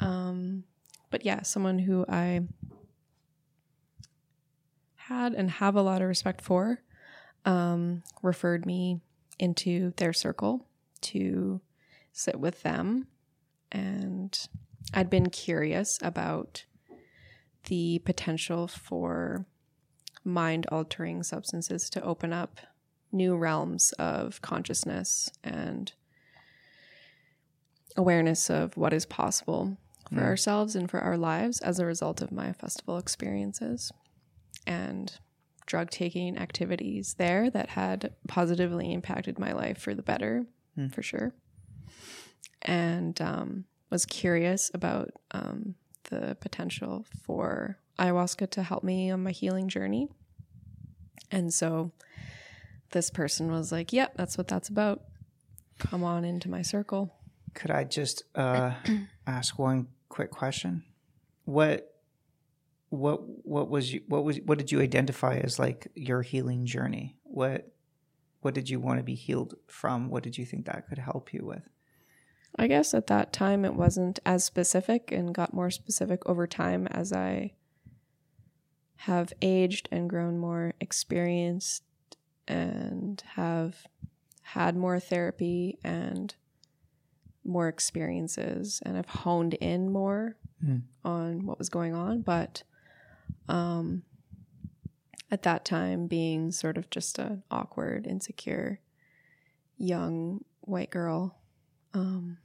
Um, 0.00 0.64
but 1.10 1.24
yeah, 1.24 1.42
someone 1.42 1.78
who 1.78 2.04
I 2.08 2.42
had 4.94 5.34
and 5.34 5.50
have 5.50 5.74
a 5.74 5.82
lot 5.82 6.02
of 6.02 6.08
respect 6.08 6.40
for 6.40 6.82
um, 7.44 8.02
referred 8.22 8.66
me 8.66 9.00
into 9.38 9.92
their 9.96 10.12
circle 10.12 10.66
to 11.00 11.60
sit 12.12 12.38
with 12.38 12.62
them. 12.62 13.06
And 13.72 14.38
I'd 14.92 15.10
been 15.10 15.30
curious 15.30 15.98
about 16.02 16.64
the 17.64 18.00
potential 18.04 18.66
for 18.66 19.46
mind 20.28 20.66
altering 20.70 21.22
substances 21.22 21.90
to 21.90 22.02
open 22.02 22.32
up 22.32 22.60
new 23.10 23.36
realms 23.36 23.92
of 23.92 24.40
consciousness 24.42 25.30
and 25.42 25.92
awareness 27.96 28.50
of 28.50 28.76
what 28.76 28.92
is 28.92 29.06
possible 29.06 29.76
for 30.12 30.22
ourselves 30.22 30.74
and 30.74 30.90
for 30.90 31.00
our 31.00 31.18
lives 31.18 31.60
as 31.60 31.78
a 31.78 31.86
result 31.86 32.22
of 32.22 32.32
my 32.32 32.52
festival 32.52 32.96
experiences 32.96 33.92
and 34.66 35.18
drug 35.66 35.90
taking 35.90 36.38
activities 36.38 37.14
there 37.18 37.50
that 37.50 37.70
had 37.70 38.14
positively 38.26 38.92
impacted 38.92 39.38
my 39.38 39.52
life 39.52 39.78
for 39.78 39.94
the 39.94 40.02
better, 40.02 40.46
for 40.90 41.02
sure. 41.02 41.34
And 42.62 43.20
um, 43.20 43.64
was 43.90 44.06
curious 44.06 44.70
about 44.72 45.10
um, 45.32 45.74
the 46.10 46.36
potential 46.40 47.04
for 47.22 47.78
ayahuasca 47.98 48.50
to 48.50 48.62
help 48.62 48.82
me 48.82 49.10
on 49.10 49.22
my 49.22 49.30
healing 49.30 49.68
journey. 49.68 50.08
And 51.30 51.52
so 51.52 51.92
this 52.90 53.10
person 53.10 53.50
was 53.50 53.72
like, 53.72 53.92
Yep, 53.92 54.14
that's 54.16 54.38
what 54.38 54.48
that's 54.48 54.68
about. 54.68 55.02
Come 55.78 56.02
on 56.02 56.24
into 56.24 56.48
my 56.48 56.62
circle. 56.62 57.14
Could 57.54 57.70
I 57.70 57.84
just 57.84 58.24
uh, 58.34 58.74
ask 59.26 59.58
one 59.58 59.88
quick 60.08 60.30
question? 60.30 60.84
What 61.44 61.94
what 62.90 63.20
what 63.44 63.68
was 63.68 63.92
you, 63.92 64.02
what 64.08 64.24
was 64.24 64.38
what 64.44 64.58
did 64.58 64.72
you 64.72 64.80
identify 64.80 65.36
as 65.36 65.58
like 65.58 65.88
your 65.94 66.22
healing 66.22 66.66
journey? 66.66 67.16
What 67.24 67.70
what 68.40 68.54
did 68.54 68.70
you 68.70 68.80
want 68.80 68.98
to 68.98 69.04
be 69.04 69.14
healed 69.14 69.54
from? 69.66 70.08
What 70.08 70.22
did 70.22 70.38
you 70.38 70.44
think 70.44 70.66
that 70.66 70.88
could 70.88 70.98
help 70.98 71.32
you 71.32 71.44
with? 71.44 71.68
I 72.56 72.66
guess 72.66 72.94
at 72.94 73.08
that 73.08 73.32
time 73.32 73.64
it 73.64 73.74
wasn't 73.74 74.18
as 74.24 74.44
specific 74.44 75.12
and 75.12 75.34
got 75.34 75.52
more 75.52 75.70
specific 75.70 76.26
over 76.26 76.46
time 76.46 76.86
as 76.88 77.12
I 77.12 77.52
have 79.02 79.32
aged 79.40 79.88
and 79.92 80.10
grown 80.10 80.38
more 80.38 80.74
experienced 80.80 81.84
and 82.46 83.22
have 83.34 83.86
had 84.42 84.76
more 84.76 84.98
therapy 84.98 85.78
and 85.84 86.34
more 87.44 87.68
experiences 87.68 88.82
and 88.84 88.96
have 88.96 89.06
honed 89.08 89.54
in 89.54 89.90
more 89.92 90.36
Hmm. 90.60 90.78
on 91.04 91.46
what 91.46 91.58
was 91.58 91.68
going 91.68 91.94
on. 91.94 92.22
But 92.22 92.64
um, 93.48 94.02
at 95.30 95.42
that 95.42 95.64
time, 95.64 96.08
being 96.08 96.50
sort 96.50 96.76
of 96.76 96.90
just 96.90 97.18
an 97.20 97.44
awkward, 97.50 98.06
insecure, 98.06 98.80
young 99.76 100.44
white 100.62 100.90
girl, 100.90 101.38
um, 101.94 102.38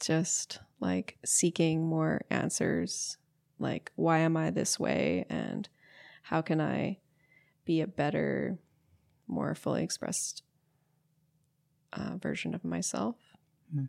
just 0.00 0.58
like 0.80 1.16
seeking 1.24 1.86
more 1.86 2.22
answers 2.30 3.18
like, 3.60 3.92
why 3.94 4.18
am 4.18 4.36
I 4.36 4.50
this 4.50 4.80
way? 4.80 5.24
And 5.30 5.68
how 6.24 6.40
can 6.40 6.58
I 6.58 6.98
be 7.66 7.82
a 7.82 7.86
better, 7.86 8.58
more 9.26 9.54
fully 9.54 9.82
expressed 9.82 10.42
uh, 11.92 12.16
version 12.16 12.54
of 12.54 12.64
myself? 12.64 13.16
Hmm. 13.72 13.84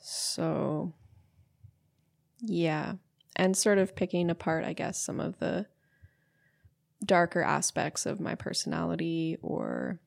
So, 0.00 0.94
yeah. 2.40 2.94
And 3.36 3.56
sort 3.56 3.78
of 3.78 3.94
picking 3.94 4.30
apart, 4.30 4.64
I 4.64 4.72
guess, 4.72 5.00
some 5.00 5.20
of 5.20 5.38
the 5.38 5.66
darker 7.04 7.42
aspects 7.42 8.04
of 8.04 8.18
my 8.18 8.34
personality 8.34 9.36
or 9.42 10.00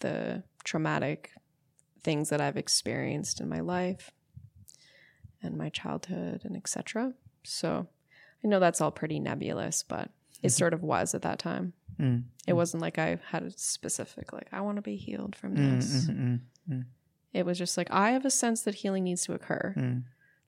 the 0.00 0.42
traumatic 0.64 1.30
things 2.02 2.28
that 2.30 2.40
I've 2.40 2.56
experienced 2.56 3.40
in 3.40 3.48
my 3.48 3.60
life 3.60 4.10
and 5.40 5.56
my 5.56 5.68
childhood 5.68 6.42
and 6.44 6.56
etc. 6.56 7.14
So 7.44 7.86
I 8.46 8.48
know 8.48 8.60
that's 8.60 8.80
all 8.80 8.92
pretty 8.92 9.18
nebulous, 9.18 9.82
but 9.82 10.10
it 10.40 10.50
sort 10.50 10.72
of 10.72 10.82
was 10.82 11.14
at 11.14 11.22
that 11.22 11.40
time. 11.40 11.72
Mm. 11.98 12.24
It 12.46 12.52
wasn't 12.52 12.80
like 12.80 12.96
I 12.98 13.18
had 13.30 13.42
a 13.42 13.50
specific 13.50 14.32
like 14.32 14.46
I 14.52 14.60
want 14.60 14.76
to 14.76 14.82
be 14.82 14.94
healed 14.96 15.34
from 15.34 15.56
Mm, 15.56 15.76
this. 15.80 16.06
mm, 16.06 16.40
mm, 16.70 16.84
It 17.32 17.44
was 17.44 17.58
just 17.58 17.76
like 17.76 17.88
I 17.90 18.10
have 18.12 18.24
a 18.24 18.30
sense 18.30 18.62
that 18.62 18.76
healing 18.76 19.02
needs 19.04 19.24
to 19.24 19.32
occur. 19.34 19.74
mm. 19.76 20.04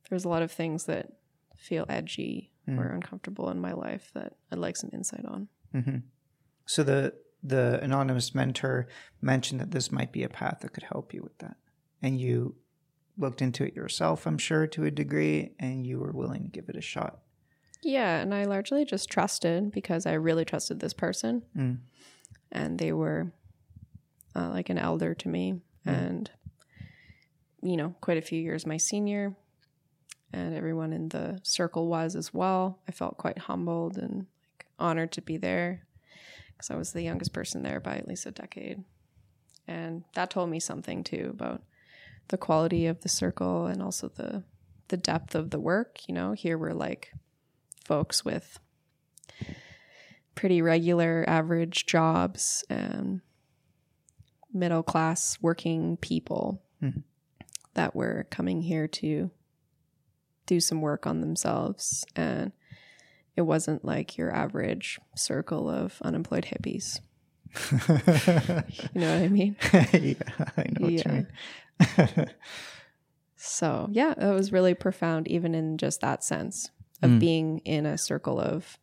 There's 0.09 0.25
a 0.25 0.29
lot 0.29 0.43
of 0.43 0.53
things 0.53 0.85
that 0.85 1.15
feel 1.57 1.85
edgy 1.89 2.53
Mm. 2.69 2.79
or 2.79 2.89
uncomfortable 2.93 3.49
in 3.51 3.59
my 3.61 3.73
life 3.73 4.11
that 4.15 4.35
I'd 4.53 4.59
like 4.59 4.77
some 4.77 4.91
insight 4.93 5.25
on. 5.25 5.49
Mhm. 5.75 6.03
So 6.67 6.83
the 6.85 7.15
the 7.43 7.81
anonymous 7.83 8.35
mentor 8.35 8.89
mentioned 9.21 9.61
that 9.61 9.71
this 9.71 9.91
might 9.91 10.13
be 10.13 10.23
a 10.23 10.29
path 10.29 10.59
that 10.61 10.73
could 10.73 10.83
help 10.85 11.15
you 11.15 11.23
with 11.23 11.39
that, 11.39 11.57
and 12.03 12.21
you 12.21 12.57
looked 13.17 13.41
into 13.43 13.65
it 13.65 13.75
yourself, 13.75 14.27
I'm 14.27 14.39
sure, 14.39 14.67
to 14.69 14.85
a 14.85 14.91
degree, 14.91 15.55
and 15.59 15.85
you 15.87 15.99
were 15.99 16.13
willing 16.13 16.43
to 16.45 16.49
give 16.51 16.69
it 16.69 16.77
a 16.77 16.81
shot. 16.81 17.21
Yeah, 17.83 18.19
and 18.19 18.35
I 18.35 18.45
largely 18.45 18.85
just 18.85 19.09
trusted 19.09 19.71
because 19.71 20.05
I 20.07 20.15
really 20.15 20.45
trusted 20.45 20.81
this 20.81 20.93
person, 20.95 21.43
Mm. 21.57 21.79
and 22.51 22.79
they 22.79 22.93
were 22.93 23.33
uh, 24.35 24.51
like 24.51 24.69
an 24.71 24.79
elder 24.79 25.15
to 25.15 25.29
me, 25.29 25.61
and 25.85 26.31
you 27.63 27.77
know, 27.77 27.95
quite 28.01 28.19
a 28.19 28.23
few 28.23 28.41
years 28.41 28.67
my 28.67 28.77
senior, 28.77 29.35
and 30.33 30.55
everyone 30.55 30.93
in 30.93 31.09
the 31.09 31.41
circle 31.43 31.89
was 31.89 32.15
as 32.15 32.33
well. 32.35 32.81
I 32.89 32.93
felt 32.93 33.17
quite 33.17 33.39
humbled 33.39 33.97
and 33.97 34.27
like 34.53 34.67
honored 34.79 35.13
to 35.13 35.23
be 35.23 35.37
there 35.37 35.87
because 36.53 36.71
I 36.71 36.77
was 36.77 36.93
the 36.93 37.03
youngest 37.03 37.33
person 37.33 37.63
there 37.63 37.81
by 37.81 37.97
at 37.97 38.07
least 38.09 38.27
a 38.27 38.31
decade, 38.31 38.85
and 39.67 40.05
that 40.15 40.31
told 40.31 40.51
me 40.51 40.61
something 40.61 41.03
too 41.05 41.31
about 41.33 41.63
the 42.29 42.37
quality 42.39 42.87
of 42.87 43.01
the 43.01 43.09
circle 43.09 43.67
and 43.67 43.83
also 43.83 44.09
the 44.09 44.43
the 44.89 44.97
depth 44.97 45.35
of 45.35 45.51
the 45.51 45.61
work. 45.61 46.01
You 46.09 46.15
know, 46.15 46.33
here 46.33 46.59
we're 46.59 46.73
like 46.73 47.13
folks 47.89 48.23
with 48.25 48.61
pretty 50.35 50.61
regular 50.63 51.25
average 51.27 51.87
jobs 51.87 52.63
and 52.69 53.23
middle 54.53 54.83
class 54.83 55.39
working 55.41 55.97
people 55.97 56.63
Mhm. 56.83 57.03
that 57.75 57.97
were 57.97 58.27
coming 58.31 58.61
here 58.63 58.87
to 58.87 59.31
do 60.47 60.61
some 60.61 60.81
work 60.83 61.07
on 61.07 61.21
themselves 61.23 62.05
and 62.15 62.53
it 63.37 63.43
wasn't 63.43 63.85
like 63.85 64.17
your 64.19 64.31
average 64.35 65.01
circle 65.17 65.69
of 65.69 66.01
unemployed 66.03 66.45
hippies 66.47 67.01
you 68.95 69.01
know 69.01 69.15
what 69.15 69.23
i 69.25 69.29
mean 69.29 69.57
yeah, 69.73 70.15
I 70.57 70.65
know 70.71 70.87
what 70.87 70.93
Yeah. 70.93 71.03
you 71.07 71.27
mean. 72.17 72.27
So, 73.41 73.89
yeah, 73.93 74.15
it 74.19 74.35
was 74.35 74.51
really 74.51 74.75
profound, 74.75 75.29
even 75.29 75.55
in 75.55 75.79
just 75.79 76.01
that 76.01 76.25
sense 76.25 76.71
of 77.03 77.11
Mm. 77.11 77.21
being 77.21 77.59
in 77.61 77.87
a 77.87 77.99
circle 77.99 78.41
of 78.41 78.79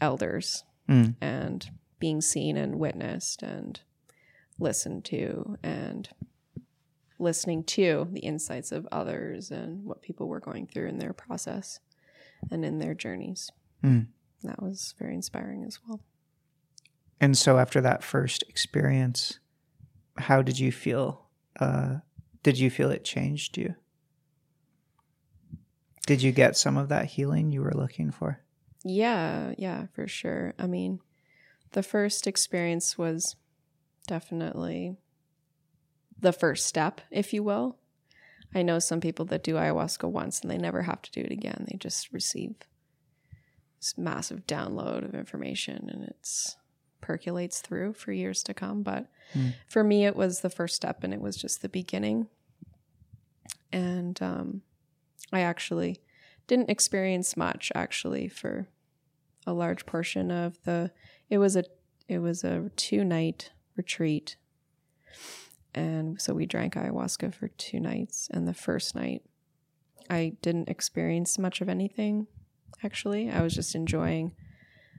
elders 0.00 0.64
Mm. 0.88 1.16
and 1.20 1.70
being 1.98 2.20
seen 2.20 2.56
and 2.56 2.78
witnessed 2.78 3.42
and 3.42 3.80
listened 4.58 5.04
to 5.06 5.56
and 5.62 6.08
listening 7.18 7.62
to 7.64 8.08
the 8.12 8.20
insights 8.20 8.72
of 8.72 8.88
others 8.90 9.50
and 9.50 9.84
what 9.84 10.00
people 10.02 10.26
were 10.26 10.40
going 10.40 10.66
through 10.66 10.88
in 10.88 10.98
their 10.98 11.12
process 11.12 11.80
and 12.50 12.64
in 12.64 12.78
their 12.78 12.94
journeys. 12.94 13.50
Mm. 13.82 14.06
That 14.42 14.62
was 14.62 14.94
very 14.98 15.14
inspiring 15.14 15.64
as 15.64 15.78
well. 15.86 16.00
And 17.20 17.36
so 17.36 17.58
after 17.58 17.80
that 17.82 18.02
first 18.02 18.42
experience, 18.48 19.38
how 20.16 20.40
did 20.40 20.58
you 20.58 20.72
feel? 20.72 21.26
Uh, 21.58 21.98
did 22.42 22.58
you 22.58 22.70
feel 22.70 22.90
it 22.90 23.04
changed 23.04 23.58
you? 23.58 23.74
Did 26.06 26.22
you 26.22 26.32
get 26.32 26.56
some 26.56 26.76
of 26.76 26.88
that 26.88 27.06
healing 27.06 27.52
you 27.52 27.62
were 27.62 27.74
looking 27.74 28.10
for? 28.10 28.40
Yeah, 28.84 29.54
yeah, 29.58 29.86
for 29.94 30.08
sure. 30.08 30.54
I 30.58 30.66
mean, 30.66 31.00
the 31.72 31.82
first 31.82 32.26
experience 32.26 32.96
was 32.96 33.36
definitely 34.06 34.96
the 36.18 36.32
first 36.32 36.66
step, 36.66 37.00
if 37.10 37.32
you 37.32 37.42
will. 37.42 37.76
I 38.54 38.62
know 38.62 38.78
some 38.78 39.00
people 39.00 39.24
that 39.26 39.44
do 39.44 39.54
ayahuasca 39.54 40.10
once 40.10 40.40
and 40.40 40.50
they 40.50 40.58
never 40.58 40.82
have 40.82 41.02
to 41.02 41.10
do 41.12 41.20
it 41.20 41.30
again. 41.30 41.66
They 41.70 41.76
just 41.76 42.12
receive 42.12 42.54
this 43.78 43.96
massive 43.96 44.46
download 44.46 45.04
of 45.04 45.14
information 45.14 45.88
and 45.88 46.02
it's 46.04 46.56
percolates 47.00 47.60
through 47.60 47.92
for 47.94 48.12
years 48.12 48.42
to 48.44 48.54
come. 48.54 48.82
But 48.82 49.08
Mm. 49.34 49.54
for 49.68 49.84
me, 49.84 50.04
it 50.06 50.16
was 50.16 50.40
the 50.40 50.50
first 50.50 50.74
step 50.74 51.04
and 51.04 51.14
it 51.14 51.20
was 51.20 51.36
just 51.36 51.62
the 51.62 51.68
beginning. 51.68 52.26
And 53.70 54.20
um, 54.20 54.62
I 55.32 55.40
actually 55.40 56.00
didn't 56.46 56.70
experience 56.70 57.36
much 57.36 57.70
actually 57.74 58.28
for 58.28 58.66
a 59.46 59.52
large 59.52 59.86
portion 59.86 60.30
of 60.30 60.60
the 60.64 60.90
it 61.28 61.38
was 61.38 61.56
a 61.56 61.64
it 62.08 62.18
was 62.18 62.42
a 62.42 62.70
two 62.76 63.04
night 63.04 63.52
retreat. 63.76 64.36
And 65.72 66.20
so 66.20 66.34
we 66.34 66.46
drank 66.46 66.74
ayahuasca 66.74 67.32
for 67.32 67.46
two 67.48 67.78
nights. 67.78 68.28
And 68.32 68.48
the 68.48 68.54
first 68.54 68.94
night 68.94 69.22
i 70.08 70.32
didn't 70.42 70.68
experience 70.68 71.38
much 71.38 71.60
of 71.60 71.68
anything 71.68 72.26
actually. 72.82 73.30
I 73.30 73.42
was 73.42 73.54
just 73.54 73.74
enjoying 73.74 74.32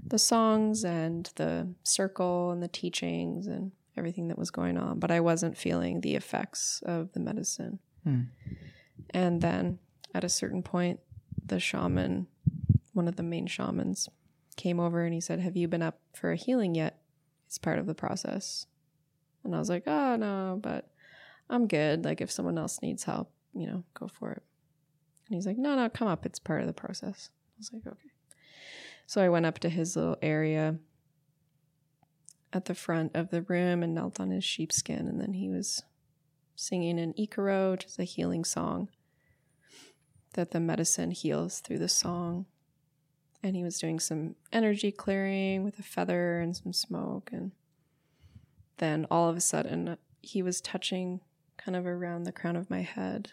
the 0.05 0.19
songs 0.19 0.85
and 0.85 1.29
the 1.35 1.73
circle 1.83 2.51
and 2.51 2.63
the 2.63 2.67
teachings 2.67 3.47
and 3.47 3.71
everything 3.97 4.29
that 4.29 4.37
was 4.37 4.51
going 4.51 4.77
on. 4.77 4.99
But 4.99 5.11
i 5.11 5.19
wasn't 5.19 5.57
feeling 5.57 5.99
the 5.99 6.15
effects 6.15 6.81
of 6.85 7.11
the 7.11 7.19
medicine. 7.19 7.79
Hmm. 8.03 8.21
and 9.11 9.41
then 9.41 9.77
at 10.13 10.23
a 10.23 10.29
certain 10.29 10.63
point 10.63 10.99
the 11.45 11.59
shaman 11.59 12.27
one 12.93 13.07
of 13.07 13.15
the 13.15 13.23
main 13.23 13.47
shamans 13.47 14.09
came 14.57 14.79
over 14.79 15.03
and 15.03 15.13
he 15.13 15.21
said 15.21 15.39
have 15.39 15.55
you 15.55 15.67
been 15.67 15.81
up 15.81 15.99
for 16.13 16.31
a 16.31 16.35
healing 16.35 16.75
yet 16.75 16.99
it's 17.47 17.57
part 17.57 17.79
of 17.79 17.85
the 17.85 17.95
process 17.95 18.65
and 19.43 19.55
I 19.55 19.59
was 19.59 19.69
like, 19.69 19.83
oh, 19.87 20.15
no, 20.15 20.59
but 20.61 20.89
I'm 21.49 21.67
good. 21.67 22.05
Like, 22.05 22.21
if 22.21 22.31
someone 22.31 22.57
else 22.57 22.81
needs 22.81 23.03
help, 23.03 23.31
you 23.53 23.67
know, 23.67 23.83
go 23.93 24.07
for 24.07 24.31
it. 24.31 24.43
And 25.27 25.35
he's 25.35 25.47
like, 25.47 25.57
no, 25.57 25.75
no, 25.75 25.89
come 25.89 26.07
up. 26.07 26.25
It's 26.25 26.39
part 26.39 26.61
of 26.61 26.67
the 26.67 26.73
process. 26.73 27.29
I 27.31 27.55
was 27.57 27.73
like, 27.73 27.87
okay. 27.87 28.09
So 29.07 29.21
I 29.21 29.29
went 29.29 29.45
up 29.45 29.59
to 29.59 29.69
his 29.69 29.95
little 29.95 30.17
area 30.21 30.77
at 32.53 32.65
the 32.65 32.75
front 32.75 33.15
of 33.15 33.29
the 33.29 33.41
room 33.41 33.81
and 33.81 33.95
knelt 33.95 34.19
on 34.19 34.31
his 34.31 34.43
sheepskin. 34.43 35.07
And 35.07 35.19
then 35.19 35.33
he 35.33 35.49
was 35.49 35.83
singing 36.55 36.99
an 36.99 37.13
Ikaro, 37.17 37.71
which 37.71 37.85
is 37.85 37.99
a 37.99 38.03
healing 38.03 38.43
song 38.43 38.89
that 40.33 40.51
the 40.51 40.59
medicine 40.59 41.11
heals 41.11 41.59
through 41.59 41.79
the 41.79 41.89
song. 41.89 42.45
And 43.43 43.55
he 43.55 43.63
was 43.63 43.79
doing 43.79 43.99
some 43.99 44.35
energy 44.53 44.91
clearing 44.91 45.63
with 45.63 45.79
a 45.79 45.83
feather 45.83 46.39
and 46.39 46.55
some 46.55 46.73
smoke. 46.73 47.29
And 47.33 47.51
then 48.77 49.05
all 49.09 49.29
of 49.29 49.37
a 49.37 49.41
sudden 49.41 49.97
he 50.21 50.41
was 50.43 50.61
touching 50.61 51.21
kind 51.57 51.75
of 51.75 51.85
around 51.85 52.23
the 52.23 52.31
crown 52.31 52.55
of 52.55 52.69
my 52.69 52.81
head 52.81 53.31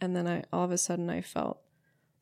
and 0.00 0.14
then 0.14 0.26
i 0.26 0.42
all 0.52 0.64
of 0.64 0.70
a 0.70 0.76
sudden 0.78 1.08
i 1.08 1.20
felt 1.22 1.60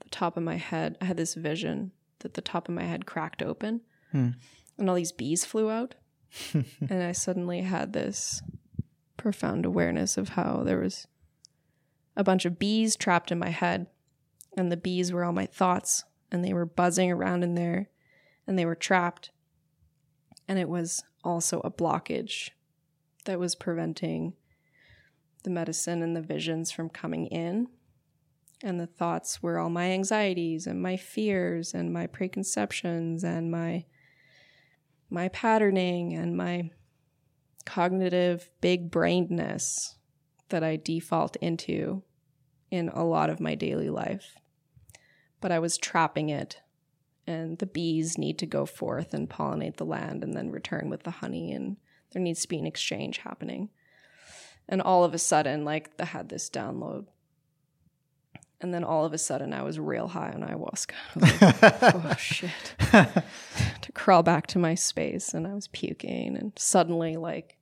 the 0.01 0.09
top 0.09 0.37
of 0.37 0.43
my 0.43 0.57
head 0.57 0.97
i 1.01 1.05
had 1.05 1.17
this 1.17 1.35
vision 1.35 1.91
that 2.21 2.35
the 2.35 2.41
top 2.41 2.69
of 2.69 2.75
my 2.75 2.85
head 2.85 3.07
cracked 3.07 3.43
open 3.43 3.81
Hmm. 4.13 4.31
and 4.79 4.89
all 4.89 4.97
these 4.97 5.13
bees 5.13 5.45
flew 5.45 5.71
out 5.71 5.95
and 6.53 7.03
i 7.03 7.13
suddenly 7.13 7.63
had 7.63 7.93
this 7.93 8.43
profound 9.17 9.65
awareness 9.67 10.17
of 10.17 10.31
how 10.31 10.63
there 10.65 10.79
was 10.79 11.07
a 12.17 12.25
bunch 12.25 12.45
of 12.45 12.59
bees 12.59 12.97
trapped 12.97 13.31
in 13.33 13.39
my 13.39 13.51
head. 13.51 13.87
And 14.57 14.71
the 14.71 14.77
bees 14.77 15.13
were 15.13 15.25
all 15.25 15.33
my 15.33 15.47
thoughts 15.47 16.05
and 16.33 16.45
they 16.45 16.53
were 16.53 16.67
buzzing 16.67 17.11
around 17.11 17.45
in 17.45 17.55
there 17.55 17.89
and 18.47 18.59
they 18.59 18.65
were 18.65 18.75
trapped. 18.75 19.31
And 20.49 20.59
it 20.59 20.69
was 20.69 21.03
also 21.23 21.61
a 21.61 21.71
blockage 21.71 22.51
that 23.25 23.39
was 23.39 23.55
preventing 23.55 24.35
the 25.45 25.51
medicine 25.51 26.03
and 26.03 26.17
the 26.17 26.23
visions 26.23 26.71
from 26.71 26.89
coming 26.89 27.27
in. 27.27 27.69
And 28.63 28.79
the 28.79 28.87
thoughts 28.87 29.43
were 29.43 29.59
all 29.59 29.71
my 29.71 29.91
anxieties 29.93 30.67
and 30.67 30.83
my 30.83 30.97
fears 30.97 31.73
and 31.73 31.93
my 31.93 32.07
preconceptions 32.07 33.25
and 33.25 33.51
my 33.51 33.85
my 35.13 35.29
patterning 35.29 36.13
and 36.13 36.37
my 36.37 36.71
cognitive 37.65 38.49
big 38.61 38.91
brainedness 38.91 39.97
that 40.51 40.63
I 40.63 40.77
default 40.77 41.37
into 41.37 42.03
in 42.71 42.89
a 42.91 43.05
lot 43.05 43.31
of 43.31 43.41
my 43.41 43.55
daily 43.55 43.91
life. 43.91 44.37
But 45.41 45.53
I 45.53 45.59
was 45.59 45.79
trapping 45.79 46.29
it 46.29 46.61
and 47.27 47.59
the 47.59 47.67
bees 47.67 48.19
need 48.19 48.39
to 48.39 48.47
go 48.47 48.67
forth 48.67 49.15
and 49.15 49.29
pollinate 49.29 49.77
the 49.77 49.85
land 49.85 50.23
and 50.23 50.35
then 50.35 50.51
return 50.51 50.91
with 50.91 51.03
the 51.03 51.11
honey 51.11 51.53
and 51.53 51.77
there 52.13 52.23
needs 52.23 52.43
to 52.43 52.49
be 52.49 52.59
an 52.59 52.67
exchange 52.67 53.19
happening. 53.19 53.71
And 54.69 54.83
all 54.83 55.05
of 55.05 55.15
a 55.15 55.19
sudden 55.19 55.65
like 55.65 55.91
i 55.99 56.05
had 56.05 56.29
this 56.29 56.51
download. 56.51 57.07
And 58.61 58.75
then 58.75 58.85
all 58.85 59.05
of 59.05 59.13
a 59.13 59.19
sudden 59.19 59.53
i 59.53 59.63
was 59.63 59.79
real 59.79 60.09
high 60.09 60.33
on 60.33 60.43
ayahuasca. 60.43 60.95
Like, 61.17 61.95
oh 61.95 62.15
shit. 62.19 62.75
To 63.83 63.93
crawl 63.93 64.23
back 64.23 64.47
to 64.49 64.59
my 64.59 64.75
space 64.75 65.33
and 65.33 65.47
i 65.47 65.55
was 65.55 65.69
puking 65.69 66.37
and 66.37 66.53
suddenly 66.57 67.17
like 67.17 67.57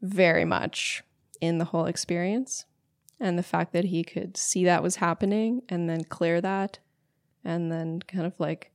very 0.00 0.44
much 0.44 1.02
in 1.40 1.58
the 1.58 1.66
whole 1.66 1.86
experience 1.86 2.64
and 3.20 3.38
the 3.38 3.42
fact 3.42 3.72
that 3.72 3.84
he 3.84 4.04
could 4.04 4.36
see 4.36 4.64
that 4.64 4.82
was 4.82 4.96
happening 4.96 5.62
and 5.68 5.88
then 5.88 6.04
clear 6.04 6.40
that 6.40 6.78
and 7.44 7.70
then 7.70 8.00
kind 8.00 8.26
of 8.26 8.38
like 8.38 8.72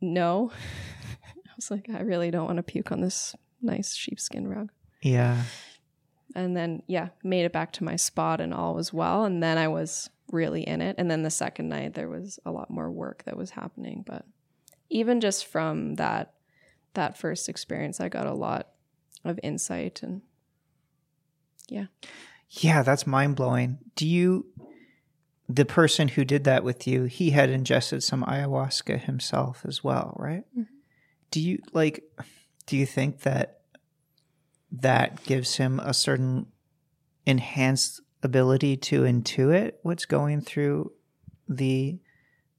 no. 0.00 0.52
I 1.46 1.52
was 1.56 1.70
like 1.70 1.88
i 1.94 2.00
really 2.00 2.30
don't 2.30 2.46
want 2.46 2.56
to 2.56 2.62
puke 2.62 2.90
on 2.90 3.00
this 3.00 3.34
nice 3.60 3.94
sheepskin 3.94 4.48
rug. 4.48 4.70
Yeah. 5.02 5.42
and 6.34 6.56
then 6.56 6.82
yeah 6.86 7.08
made 7.22 7.44
it 7.44 7.52
back 7.52 7.72
to 7.72 7.84
my 7.84 7.96
spot 7.96 8.40
and 8.40 8.54
all 8.54 8.74
was 8.74 8.92
well 8.92 9.24
and 9.24 9.42
then 9.42 9.58
i 9.58 9.68
was 9.68 10.08
really 10.32 10.62
in 10.62 10.80
it. 10.80 10.94
And 10.96 11.10
then 11.10 11.22
the 11.24 11.30
second 11.30 11.68
night 11.68 11.94
there 11.94 12.08
was 12.08 12.38
a 12.46 12.52
lot 12.52 12.70
more 12.70 12.88
work 12.88 13.24
that 13.24 13.36
was 13.36 13.50
happening 13.50 14.04
but 14.06 14.24
even 14.88 15.20
just 15.20 15.44
from 15.46 15.96
that 15.96 16.34
that 16.94 17.18
first 17.18 17.48
experience 17.48 18.00
i 18.00 18.08
got 18.08 18.26
a 18.26 18.34
lot 18.34 18.68
of 19.24 19.38
insight 19.42 20.02
and 20.02 20.22
yeah 21.70 21.86
Yeah, 22.50 22.82
that's 22.82 23.06
mind 23.06 23.36
blowing. 23.36 23.78
Do 23.94 24.06
you, 24.06 24.46
the 25.48 25.64
person 25.64 26.08
who 26.08 26.24
did 26.24 26.42
that 26.44 26.64
with 26.64 26.84
you, 26.84 27.04
he 27.04 27.30
had 27.30 27.48
ingested 27.48 28.02
some 28.02 28.24
ayahuasca 28.24 29.00
himself 29.04 29.62
as 29.64 29.84
well, 29.84 30.16
right? 30.18 30.42
Mm-hmm. 30.52 30.62
Do 31.30 31.40
you 31.40 31.58
like, 31.72 32.02
do 32.66 32.76
you 32.76 32.86
think 32.86 33.20
that 33.20 33.60
that 34.72 35.22
gives 35.22 35.56
him 35.56 35.78
a 35.78 35.94
certain 35.94 36.46
enhanced 37.24 38.00
ability 38.20 38.76
to 38.76 39.02
intuit 39.02 39.74
what's 39.82 40.04
going 40.04 40.40
through 40.40 40.90
the 41.48 42.00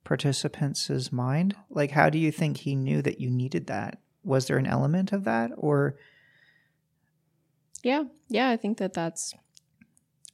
participants' 0.05 1.11
mind? 1.11 1.53
Like, 1.69 1.91
how 1.91 2.09
do 2.09 2.17
you 2.17 2.31
think 2.31 2.57
he 2.57 2.75
knew 2.75 3.01
that 3.01 3.19
you 3.19 3.29
needed 3.29 3.67
that? 3.67 3.99
Was 4.23 4.47
there 4.47 4.57
an 4.57 4.67
element 4.67 5.11
of 5.11 5.25
that 5.25 5.51
or? 5.57 5.97
Yeah 7.83 8.03
yeah 8.29 8.49
i 8.49 8.57
think 8.57 8.77
that 8.77 8.93
that's 8.93 9.33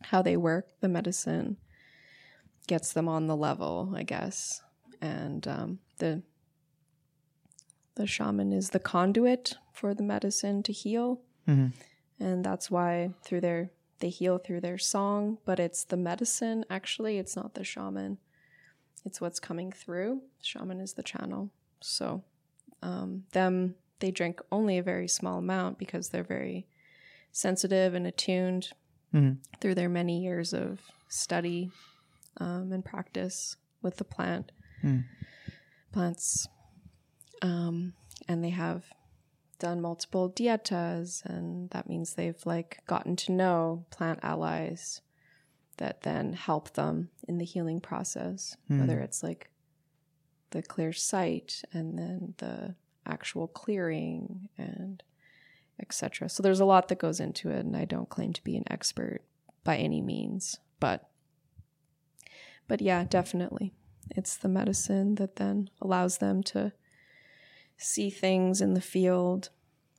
how 0.03 0.21
they 0.21 0.37
work. 0.37 0.67
The 0.79 0.87
medicine 0.87 1.57
gets 2.67 2.93
them 2.93 3.07
on 3.07 3.27
the 3.27 3.35
level 3.35 3.93
i 3.95 4.03
guess. 4.03 4.61
And 5.01 5.47
um, 5.47 5.79
the 5.99 6.21
the 7.95 8.07
shaman 8.07 8.51
is 8.53 8.69
the 8.71 8.79
conduit 8.79 9.55
for 9.71 9.93
the 9.93 10.03
medicine 10.03 10.61
to 10.63 10.71
heal. 10.71 11.21
Mhm. 11.47 11.71
and 12.19 12.43
that's 12.43 12.69
why 12.69 13.11
through 13.23 13.41
their 13.41 13.69
they 13.99 14.09
heal 14.09 14.37
through 14.37 14.61
their 14.61 14.77
song 14.77 15.37
but 15.45 15.59
it's 15.59 15.83
the 15.85 15.97
medicine 15.97 16.65
actually 16.69 17.17
it's 17.17 17.35
not 17.35 17.53
the 17.55 17.63
shaman. 17.63 18.17
It's 19.05 19.21
what's 19.21 19.39
coming 19.39 19.71
through. 19.71 20.21
Shaman 20.41 20.81
is 20.81 20.93
the 20.93 21.03
channel. 21.03 21.49
So 21.79 22.23
um, 22.83 23.23
them 23.31 23.75
they 23.99 24.11
drink 24.11 24.41
only 24.51 24.77
a 24.77 24.83
very 24.83 25.07
small 25.07 25.37
amount 25.39 25.77
because 25.77 26.09
they're 26.09 26.23
very 26.37 26.67
sensitive 27.31 27.93
and 27.93 28.05
attuned 28.07 28.71
Mhm. 29.13 29.37
through 29.59 29.75
their 29.75 29.89
many 29.89 30.21
years 30.21 30.53
of 30.53 30.81
study 31.07 31.71
um, 32.37 32.71
and 32.71 32.83
practice 32.85 33.55
with 33.81 33.97
the 33.97 34.03
plant 34.03 34.51
Mm. 34.83 35.05
plants 35.91 36.47
um, 37.41 37.93
and 38.27 38.43
they 38.43 38.49
have 38.49 38.85
done 39.59 39.81
multiple 39.81 40.29
dietas 40.29 41.25
and 41.25 41.69
that 41.71 41.87
means 41.89 42.13
they've 42.13 42.45
like 42.45 42.81
gotten 42.85 43.15
to 43.15 43.31
know 43.31 43.85
plant 43.89 44.19
allies 44.21 45.01
that 45.77 46.01
then 46.01 46.33
help 46.33 46.73
them 46.73 47.09
in 47.27 47.37
the 47.37 47.45
healing 47.45 47.79
process 47.81 48.55
Hmm. 48.67 48.79
whether 48.81 48.99
it's 48.99 49.23
like 49.23 49.49
the 50.51 50.61
clear 50.61 50.93
sight 50.93 51.63
and 51.73 51.97
then 51.97 52.33
the 52.37 52.75
actual 53.05 53.47
clearing 53.47 54.49
and 54.57 55.01
etc. 55.79 56.29
So 56.29 56.43
there's 56.43 56.59
a 56.59 56.65
lot 56.65 56.87
that 56.87 56.99
goes 56.99 57.19
into 57.19 57.49
it, 57.49 57.65
and 57.65 57.75
I 57.75 57.85
don't 57.85 58.09
claim 58.09 58.33
to 58.33 58.43
be 58.43 58.57
an 58.57 58.65
expert 58.69 59.21
by 59.63 59.77
any 59.77 60.01
means, 60.01 60.57
but 60.79 61.09
but 62.67 62.81
yeah, 62.81 63.05
definitely, 63.05 63.73
it's 64.11 64.35
the 64.35 64.49
medicine 64.49 65.15
that 65.15 65.37
then 65.37 65.69
allows 65.81 66.17
them 66.17 66.43
to 66.43 66.73
see 67.77 68.09
things 68.09 68.59
in 68.61 68.73
the 68.73 68.81
field 68.81 69.49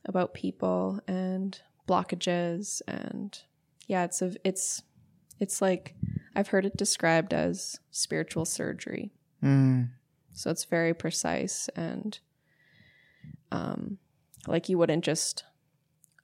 about 0.05 0.33
people 0.33 0.99
and 1.07 1.61
blockages 1.87 2.81
and 2.87 3.41
yeah, 3.87 4.03
it's 4.03 4.21
a 4.21 4.35
it's 4.43 4.83
it's 5.39 5.61
like 5.61 5.95
I've 6.35 6.49
heard 6.49 6.65
it 6.65 6.77
described 6.77 7.33
as 7.33 7.79
spiritual 7.91 8.45
surgery. 8.45 9.11
Mm. 9.43 9.89
So 10.33 10.51
it's 10.51 10.65
very 10.65 10.93
precise 10.93 11.69
and 11.75 12.19
um 13.51 13.97
like 14.47 14.69
you 14.69 14.77
wouldn't 14.77 15.03
just 15.03 15.43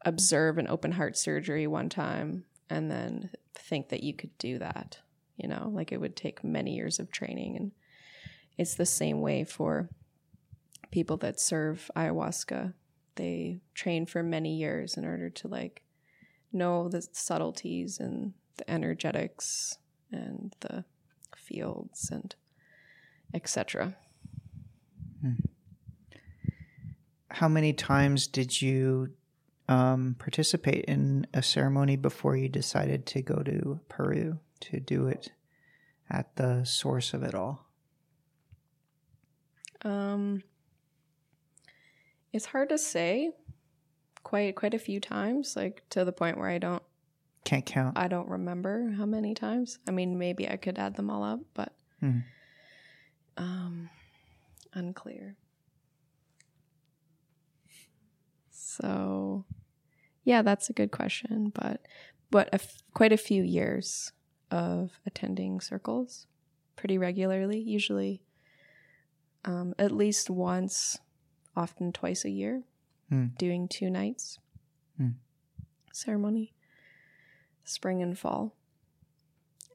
observe 0.05 0.57
an 0.57 0.67
open 0.67 0.93
heart 0.93 1.17
surgery 1.17 1.67
one 1.67 1.89
time 1.89 2.45
and 2.69 2.89
then 2.89 3.31
think 3.55 3.89
that 3.89 4.03
you 4.03 4.13
could 4.13 4.35
do 4.37 4.59
that, 4.59 4.99
you 5.35 5.47
know, 5.47 5.69
like 5.73 5.91
it 5.91 5.99
would 5.99 6.15
take 6.15 6.43
many 6.43 6.75
years 6.75 6.99
of 6.99 7.11
training 7.11 7.57
and 7.57 7.71
it's 8.57 8.75
the 8.75 8.85
same 8.85 9.19
way 9.19 9.43
for 9.43 9.89
people 10.91 11.17
that 11.17 11.39
serve 11.39 11.89
ayahuasca. 11.95 12.73
They 13.15 13.59
train 13.73 14.05
for 14.05 14.23
many 14.23 14.55
years 14.55 14.95
in 14.95 15.05
order 15.05 15.29
to 15.29 15.47
like 15.47 15.81
know 16.53 16.87
the 16.87 17.05
subtleties 17.11 17.99
and 17.99 18.33
the 18.57 18.69
energetics 18.69 19.77
and 20.11 20.55
the 20.61 20.85
fields 21.35 22.09
and 22.11 22.33
etc. 23.33 23.95
Hmm. 25.21 25.33
How 27.29 27.49
many 27.49 27.73
times 27.73 28.27
did 28.27 28.61
you 28.61 29.09
um, 29.67 30.15
participate 30.19 30.85
in 30.85 31.27
a 31.33 31.41
ceremony 31.41 31.95
before 31.95 32.35
you 32.35 32.49
decided 32.49 33.05
to 33.07 33.21
go 33.21 33.41
to 33.43 33.79
Peru 33.89 34.39
to 34.61 34.79
do 34.79 35.07
it 35.07 35.31
at 36.09 36.35
the 36.35 36.63
source 36.63 37.13
of 37.13 37.23
it 37.23 37.33
all? 37.35 37.65
Um, 39.83 40.43
it's 42.33 42.45
hard 42.47 42.69
to 42.69 42.77
say. 42.77 43.31
Quite 44.23 44.55
quite 44.55 44.73
a 44.73 44.79
few 44.79 44.99
times, 44.99 45.55
like 45.55 45.83
to 45.91 46.03
the 46.03 46.11
point 46.11 46.39
where 46.39 46.49
I 46.49 46.57
don't 46.57 46.81
Can't 47.43 47.63
count. 47.63 47.95
I 47.95 48.07
don't 48.07 48.27
remember 48.27 48.89
how 48.97 49.05
many 49.05 49.35
times. 49.35 49.77
I 49.87 49.91
mean, 49.91 50.17
maybe 50.17 50.49
I 50.49 50.57
could 50.57 50.79
add 50.79 50.95
them 50.95 51.11
all 51.11 51.23
up, 51.23 51.41
but 51.53 51.73
Mhm. 52.01 52.23
um, 53.37 53.89
unclear. 54.73 55.35
So, 58.81 59.45
yeah, 60.23 60.41
that's 60.41 60.69
a 60.69 60.73
good 60.73 60.91
question, 60.91 61.51
but 61.53 61.81
but 62.31 62.47
a 62.49 62.55
f- 62.55 62.81
quite 62.93 63.13
a 63.13 63.17
few 63.17 63.43
years 63.43 64.11
of 64.51 64.99
attending 65.05 65.61
circles 65.61 66.27
pretty 66.75 66.97
regularly, 66.97 67.59
usually 67.59 68.21
um, 69.45 69.73
at 69.77 69.91
least 69.91 70.29
once, 70.29 70.97
often 71.55 71.91
twice 71.93 72.25
a 72.25 72.29
year, 72.29 72.63
Hmm. 73.09 73.27
doing 73.37 73.67
two 73.67 73.89
nights 73.89 74.39
Hmm. 74.97 75.11
ceremony, 75.93 76.53
spring 77.63 78.01
and 78.01 78.17
fall. 78.17 78.55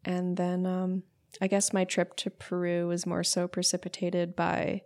And 0.05 0.37
then 0.37 0.67
um, 0.67 1.03
I 1.41 1.47
guess 1.47 1.73
my 1.73 1.85
trip 1.85 2.17
to 2.17 2.31
Peru 2.31 2.89
was 2.89 3.07
more 3.07 3.23
so 3.23 3.47
precipitated 3.47 4.35
by 4.35 4.83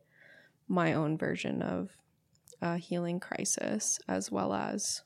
my 0.69 0.93
own 0.93 1.17
version 1.17 1.63
of 1.63 1.91
a 2.65 2.79
healing 2.79 3.21
crisis, 3.21 4.01
as 4.09 4.33
well 4.33 4.55
as 4.55 5.03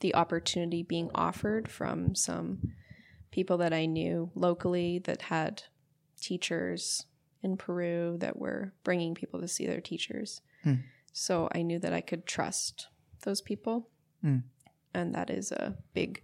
the 0.00 0.14
opportunity 0.14 0.82
being 0.82 1.10
offered 1.14 1.68
from 1.68 2.14
some 2.14 2.72
people 3.32 3.58
that 3.58 3.72
I 3.72 3.86
knew 3.86 4.30
locally 4.34 5.00
that 5.00 5.22
had 5.22 5.64
teachers 6.20 7.06
in 7.42 7.56
Peru 7.56 8.16
that 8.20 8.38
were 8.38 8.72
bringing 8.84 9.14
people 9.14 9.40
to 9.40 9.48
see 9.48 9.66
their 9.66 9.80
teachers. 9.80 10.40
Hmm. 10.62 10.74
So 11.12 11.48
I 11.52 11.62
knew 11.62 11.80
that 11.80 11.92
I 11.92 12.00
could 12.00 12.24
trust 12.24 12.86
those 13.22 13.40
people. 13.40 13.88
Hmm. 14.22 14.38
And 14.94 15.12
that 15.14 15.28
is 15.28 15.50
a 15.50 15.76
big 15.92 16.22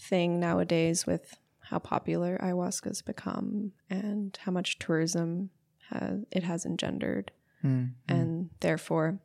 thing 0.00 0.40
nowadays 0.40 1.06
with 1.06 1.36
how 1.60 1.78
popular 1.78 2.38
ayahuasca's 2.42 3.02
become 3.02 3.72
and 3.90 4.38
how 4.42 4.52
much 4.52 4.78
tourism 4.78 5.50
has, 5.90 6.20
it 6.30 6.42
has 6.42 6.64
engendered. 6.64 7.32
Mm. 7.64 7.92
And 8.08 8.50
therefore, 8.60 9.20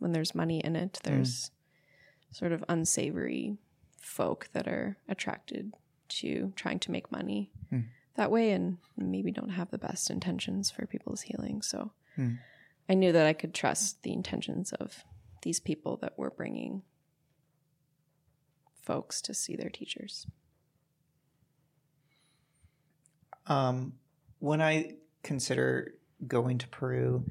when 0.00 0.10
there's 0.12 0.34
money 0.34 0.58
in 0.58 0.74
it, 0.74 0.98
there's 1.04 1.50
sort 2.32 2.50
of 2.52 2.64
unsavory 2.68 3.56
folk 4.00 4.48
that 4.52 4.66
are 4.66 4.96
attracted 5.08 5.72
to 6.08 6.52
trying 6.56 6.80
to 6.80 6.90
make 6.90 7.12
money 7.12 7.50
Hmm. 7.70 7.80
that 8.16 8.30
way 8.32 8.50
and 8.50 8.78
maybe 8.96 9.30
don't 9.30 9.50
have 9.50 9.70
the 9.70 9.78
best 9.78 10.10
intentions 10.10 10.70
for 10.70 10.84
people's 10.86 11.22
healing. 11.22 11.62
So 11.62 11.92
Hmm. 12.16 12.34
I 12.88 12.94
knew 12.94 13.12
that 13.12 13.26
I 13.26 13.32
could 13.34 13.54
trust 13.54 14.02
the 14.02 14.12
intentions 14.12 14.72
of 14.72 15.04
these 15.42 15.60
people 15.60 15.96
that 15.98 16.18
were 16.18 16.30
bringing 16.30 16.82
folks 18.82 19.20
to 19.22 19.34
see 19.34 19.54
their 19.54 19.70
teachers. 19.70 20.26
Um, 23.46 23.94
when 24.38 24.60
I 24.60 24.94
consider 25.22 25.94
going 26.26 26.58
to 26.58 26.68
Peru 26.68 27.26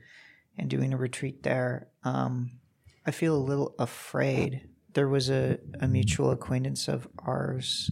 and 0.59 0.69
doing 0.69 0.93
a 0.93 0.97
retreat 0.97 1.43
there, 1.43 1.87
um, 2.03 2.51
I 3.05 3.11
feel 3.11 3.35
a 3.35 3.37
little 3.37 3.75
afraid. 3.79 4.67
There 4.93 5.07
was 5.07 5.29
a, 5.29 5.59
a 5.79 5.87
mutual 5.87 6.31
acquaintance 6.31 6.87
of 6.87 7.07
ours 7.25 7.89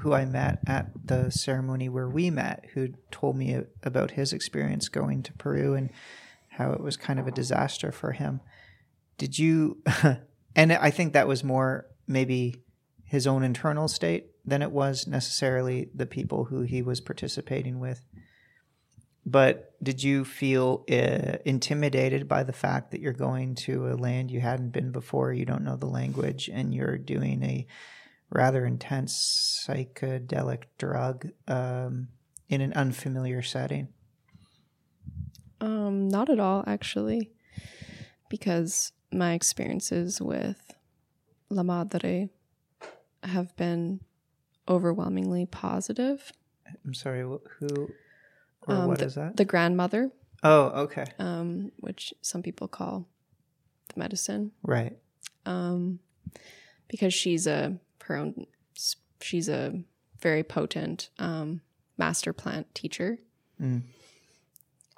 who 0.00 0.12
I 0.12 0.24
met 0.24 0.60
at 0.66 0.90
the 1.04 1.30
ceremony 1.30 1.88
where 1.88 2.08
we 2.08 2.30
met, 2.30 2.66
who 2.74 2.88
told 3.10 3.36
me 3.36 3.60
about 3.82 4.12
his 4.12 4.32
experience 4.32 4.88
going 4.88 5.22
to 5.22 5.32
Peru 5.34 5.74
and 5.74 5.90
how 6.48 6.72
it 6.72 6.80
was 6.80 6.96
kind 6.96 7.18
of 7.20 7.26
a 7.26 7.32
disaster 7.32 7.92
for 7.92 8.12
him. 8.12 8.40
Did 9.18 9.38
you? 9.38 9.82
and 10.56 10.72
I 10.72 10.90
think 10.90 11.12
that 11.12 11.28
was 11.28 11.44
more 11.44 11.86
maybe 12.06 12.62
his 13.04 13.26
own 13.26 13.42
internal 13.42 13.88
state 13.88 14.26
than 14.44 14.62
it 14.62 14.72
was 14.72 15.06
necessarily 15.06 15.90
the 15.94 16.06
people 16.06 16.44
who 16.44 16.62
he 16.62 16.82
was 16.82 17.00
participating 17.00 17.78
with. 17.78 18.04
But 19.24 19.74
did 19.82 20.02
you 20.02 20.24
feel 20.24 20.84
uh, 20.90 21.38
intimidated 21.44 22.26
by 22.26 22.42
the 22.42 22.52
fact 22.52 22.90
that 22.90 23.00
you're 23.00 23.12
going 23.12 23.54
to 23.56 23.88
a 23.88 23.94
land 23.94 24.30
you 24.30 24.40
hadn't 24.40 24.70
been 24.70 24.90
before, 24.90 25.32
you 25.32 25.44
don't 25.44 25.64
know 25.64 25.76
the 25.76 25.86
language, 25.86 26.50
and 26.52 26.74
you're 26.74 26.98
doing 26.98 27.42
a 27.44 27.66
rather 28.30 28.66
intense 28.66 29.64
psychedelic 29.68 30.64
drug 30.78 31.28
um, 31.46 32.08
in 32.48 32.60
an 32.60 32.72
unfamiliar 32.72 33.42
setting? 33.42 33.88
Um, 35.60 36.08
not 36.08 36.28
at 36.28 36.40
all, 36.40 36.64
actually, 36.66 37.30
because 38.28 38.92
my 39.12 39.34
experiences 39.34 40.20
with 40.20 40.74
La 41.48 41.62
Madre 41.62 42.28
have 43.22 43.54
been 43.56 44.00
overwhelmingly 44.68 45.46
positive. 45.46 46.32
I'm 46.84 46.94
sorry, 46.94 47.20
who 47.20 47.90
or 48.66 48.74
Um, 48.74 48.86
what 48.88 48.98
the, 48.98 49.06
is 49.06 49.14
that? 49.14 49.36
The 49.36 49.44
grandmother, 49.44 50.10
oh, 50.42 50.62
okay, 50.84 51.04
um, 51.18 51.72
which 51.78 52.12
some 52.22 52.42
people 52.42 52.68
call 52.68 53.08
the 53.92 53.98
medicine, 54.00 54.52
right. 54.62 54.96
um, 55.46 55.98
because 56.88 57.12
she's 57.14 57.46
a 57.46 57.78
her 58.04 58.16
own. 58.16 58.46
She's 59.20 59.48
a 59.48 59.82
very 60.20 60.42
potent 60.42 61.10
um, 61.18 61.60
master 61.96 62.32
plant 62.32 62.74
teacher, 62.74 63.18
Mm. 63.60 63.82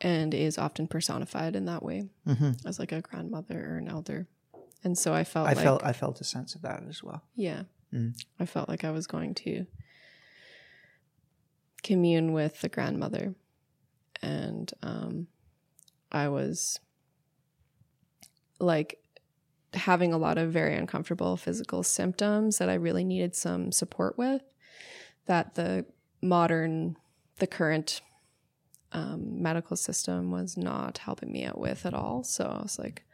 and 0.01 0.33
is 0.35 0.57
often 0.59 0.87
personified 0.89 1.55
in 1.57 1.67
that 1.67 1.83
way 1.83 2.09
hmm 2.27 2.53
as 2.65 2.79
like 2.79 2.93
a 2.93 3.01
grandmother 3.03 3.59
or 3.75 3.77
an 3.79 3.89
elder. 3.89 4.27
And 4.83 4.97
so 4.99 5.13
I 5.15 5.25
felt 5.25 5.47
I 5.49 5.53
like 5.53 5.65
felt 5.65 5.85
I 5.85 5.93
felt 5.93 6.21
a 6.21 6.25
sense 6.25 6.55
of 6.55 6.63
that 6.63 6.83
as 6.89 7.03
well. 7.03 7.23
Yeah. 7.37 7.63
Mm. 7.93 8.15
I 8.41 8.47
felt 8.47 8.69
like 8.69 8.85
I 8.85 8.91
was 8.91 9.07
going 9.07 9.35
to 9.35 9.67
commune 11.83 12.33
with 12.33 12.61
the 12.61 12.69
grandmother. 12.69 13.35
And 14.25 14.73
um, 14.83 15.27
I 16.11 16.29
was 16.29 16.81
like 18.59 18.99
having 19.75 20.13
a 20.13 20.19
lot 20.19 20.39
of 20.39 20.51
very 20.51 20.75
uncomfortable 20.75 21.37
physical 21.37 21.83
symptoms 21.83 22.59
that 22.59 22.71
I 22.71 22.75
really 22.75 23.05
needed 23.05 23.37
some 23.37 23.71
support 23.71 24.17
with, 24.17 24.43
that 25.27 25.57
the 25.57 25.85
modern, 26.23 26.97
the 27.39 27.47
current 27.47 28.01
um, 28.93 29.43
medical 29.43 29.77
system 29.77 30.31
was 30.31 30.57
not 30.57 30.99
helping 30.99 31.31
me 31.31 31.45
out 31.45 31.59
with 31.59 31.85
at 31.85 31.93
all. 31.93 32.23
So 32.25 32.45
I 32.45 32.63
was 32.63 32.79
like, 32.79 33.05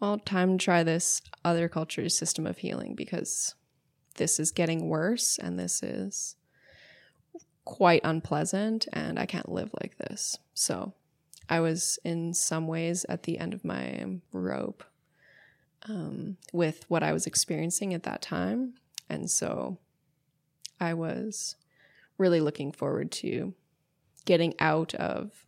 well, 0.00 0.18
time 0.18 0.56
to 0.56 0.64
try 0.64 0.82
this 0.82 1.20
other 1.44 1.68
culture's 1.68 2.16
system 2.16 2.46
of 2.46 2.58
healing 2.58 2.94
because 2.94 3.54
this 4.16 4.40
is 4.40 4.52
getting 4.52 4.88
worse 4.88 5.38
and 5.38 5.58
this 5.58 5.82
is 5.82 6.36
quite 7.68 8.00
unpleasant 8.02 8.88
and 8.94 9.18
I 9.18 9.26
can't 9.26 9.52
live 9.52 9.68
like 9.78 9.98
this. 9.98 10.38
So 10.54 10.94
I 11.50 11.60
was 11.60 11.98
in 12.02 12.32
some 12.32 12.66
ways 12.66 13.04
at 13.10 13.24
the 13.24 13.38
end 13.38 13.52
of 13.52 13.62
my 13.62 14.06
rope 14.32 14.82
um, 15.86 16.38
with 16.50 16.86
what 16.88 17.02
I 17.02 17.12
was 17.12 17.26
experiencing 17.26 17.92
at 17.92 18.04
that 18.04 18.22
time. 18.22 18.72
And 19.10 19.30
so 19.30 19.76
I 20.80 20.94
was 20.94 21.56
really 22.16 22.40
looking 22.40 22.72
forward 22.72 23.12
to 23.12 23.52
getting 24.24 24.54
out 24.58 24.94
of 24.94 25.44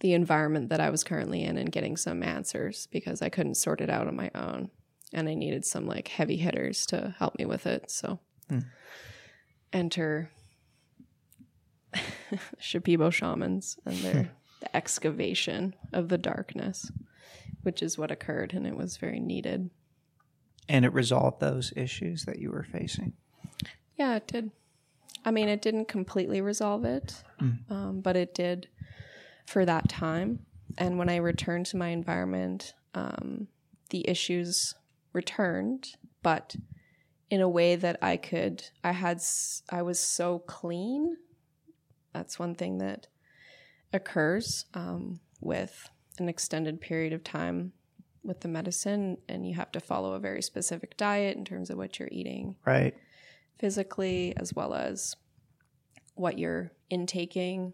the 0.00 0.14
environment 0.14 0.68
that 0.70 0.80
I 0.80 0.90
was 0.90 1.04
currently 1.04 1.44
in 1.44 1.58
and 1.58 1.70
getting 1.70 1.96
some 1.96 2.24
answers 2.24 2.88
because 2.90 3.22
I 3.22 3.28
couldn't 3.28 3.54
sort 3.54 3.80
it 3.80 3.88
out 3.88 4.08
on 4.08 4.16
my 4.16 4.32
own. 4.34 4.68
And 5.12 5.28
I 5.28 5.34
needed 5.34 5.64
some 5.64 5.86
like 5.86 6.08
heavy 6.08 6.38
hitters 6.38 6.86
to 6.86 7.14
help 7.20 7.38
me 7.38 7.44
with 7.44 7.68
it. 7.68 7.88
So 7.88 8.18
enter 9.72 10.32
Shipibo 12.60 13.12
shamans 13.12 13.78
and 13.84 13.96
their 13.98 14.30
the 14.62 14.76
excavation 14.76 15.74
of 15.92 16.08
the 16.08 16.18
darkness, 16.18 16.90
which 17.62 17.82
is 17.82 17.98
what 17.98 18.10
occurred 18.10 18.54
and 18.54 18.66
it 18.66 18.76
was 18.76 18.96
very 18.96 19.20
needed. 19.20 19.70
And 20.68 20.84
it 20.84 20.92
resolved 20.92 21.40
those 21.40 21.72
issues 21.76 22.24
that 22.24 22.38
you 22.38 22.50
were 22.50 22.62
facing. 22.62 23.14
Yeah, 23.96 24.16
it 24.16 24.28
did. 24.28 24.50
I 25.24 25.32
mean, 25.32 25.48
it 25.48 25.62
didn't 25.62 25.88
completely 25.88 26.40
resolve 26.40 26.84
it, 26.84 27.22
um, 27.70 28.00
but 28.00 28.16
it 28.16 28.34
did 28.34 28.68
for 29.46 29.64
that 29.64 29.88
time. 29.88 30.46
And 30.78 30.98
when 30.98 31.08
I 31.08 31.16
returned 31.16 31.66
to 31.66 31.76
my 31.76 31.88
environment, 31.88 32.74
um, 32.94 33.48
the 33.90 34.08
issues 34.08 34.74
returned, 35.12 35.96
but 36.22 36.56
in 37.30 37.40
a 37.40 37.48
way 37.48 37.76
that 37.76 37.98
I 38.00 38.16
could, 38.16 38.64
I 38.82 38.92
had, 38.92 39.20
I 39.70 39.82
was 39.82 39.98
so 39.98 40.38
clean. 40.40 41.16
That's 42.12 42.38
one 42.38 42.54
thing 42.54 42.78
that 42.78 43.06
occurs 43.92 44.66
um, 44.74 45.20
with 45.40 45.88
an 46.18 46.28
extended 46.28 46.80
period 46.80 47.12
of 47.12 47.24
time 47.24 47.72
with 48.24 48.40
the 48.40 48.48
medicine, 48.48 49.18
and 49.28 49.46
you 49.48 49.54
have 49.54 49.72
to 49.72 49.80
follow 49.80 50.12
a 50.12 50.18
very 50.20 50.42
specific 50.42 50.96
diet 50.96 51.36
in 51.36 51.44
terms 51.44 51.70
of 51.70 51.76
what 51.78 51.98
you're 51.98 52.08
eating 52.12 52.54
Right. 52.64 52.94
physically 53.58 54.32
as 54.36 54.54
well 54.54 54.74
as 54.74 55.16
what 56.14 56.38
you're 56.38 56.70
intaking 56.90 57.72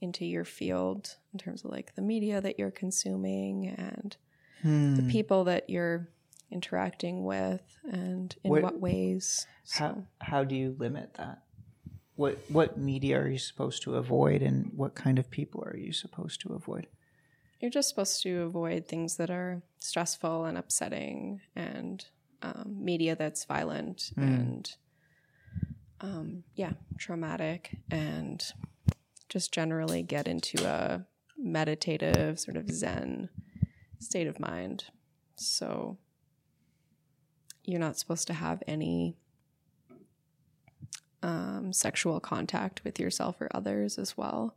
into 0.00 0.24
your 0.26 0.44
field 0.44 1.16
in 1.32 1.38
terms 1.38 1.64
of 1.64 1.70
like 1.70 1.94
the 1.94 2.02
media 2.02 2.40
that 2.40 2.58
you're 2.58 2.70
consuming 2.70 3.68
and 3.68 4.16
the 4.62 5.02
Hmm. 5.02 5.08
people 5.08 5.44
that 5.44 5.70
you're 5.70 6.08
interacting 6.50 7.24
with 7.24 7.62
and 7.90 8.34
in 8.44 8.50
What- 8.50 8.62
what, 8.62 8.80
ways. 8.80 9.46
So, 9.64 9.84
How 9.84 10.06
how 10.20 10.44
do 10.44 10.54
you 10.56 10.74
limit 10.78 11.14
that? 11.14 11.42
What 12.18 12.38
what 12.48 12.76
media 12.76 13.20
are 13.20 13.28
you 13.28 13.38
supposed 13.38 13.82
to 13.84 13.94
avoid, 13.94 14.42
and 14.42 14.72
what 14.74 14.94
kind 14.94 15.18
of 15.18 15.30
people 15.30 15.62
are 15.64 15.76
you 15.76 15.92
supposed 15.92 16.40
to 16.42 16.52
avoid? 16.52 16.86
you're 17.60 17.70
just 17.70 17.88
supposed 17.88 18.22
to 18.22 18.42
avoid 18.42 18.86
things 18.86 19.16
that 19.16 19.30
are 19.30 19.62
stressful 19.78 20.44
and 20.44 20.56
upsetting 20.56 21.40
and 21.56 22.06
um, 22.42 22.76
media 22.78 23.16
that's 23.16 23.44
violent 23.44 24.12
and 24.16 24.76
um, 26.00 26.44
yeah 26.54 26.72
traumatic 26.98 27.76
and 27.90 28.52
just 29.28 29.52
generally 29.52 30.02
get 30.02 30.28
into 30.28 30.64
a 30.64 31.04
meditative 31.36 32.38
sort 32.38 32.56
of 32.56 32.70
zen 32.70 33.28
state 33.98 34.28
of 34.28 34.38
mind 34.38 34.84
so 35.34 35.98
you're 37.64 37.80
not 37.80 37.98
supposed 37.98 38.26
to 38.28 38.34
have 38.34 38.62
any 38.68 39.16
um, 41.22 41.72
sexual 41.72 42.20
contact 42.20 42.82
with 42.84 42.98
yourself 43.00 43.40
or 43.40 43.48
others 43.54 43.98
as 43.98 44.16
well 44.16 44.54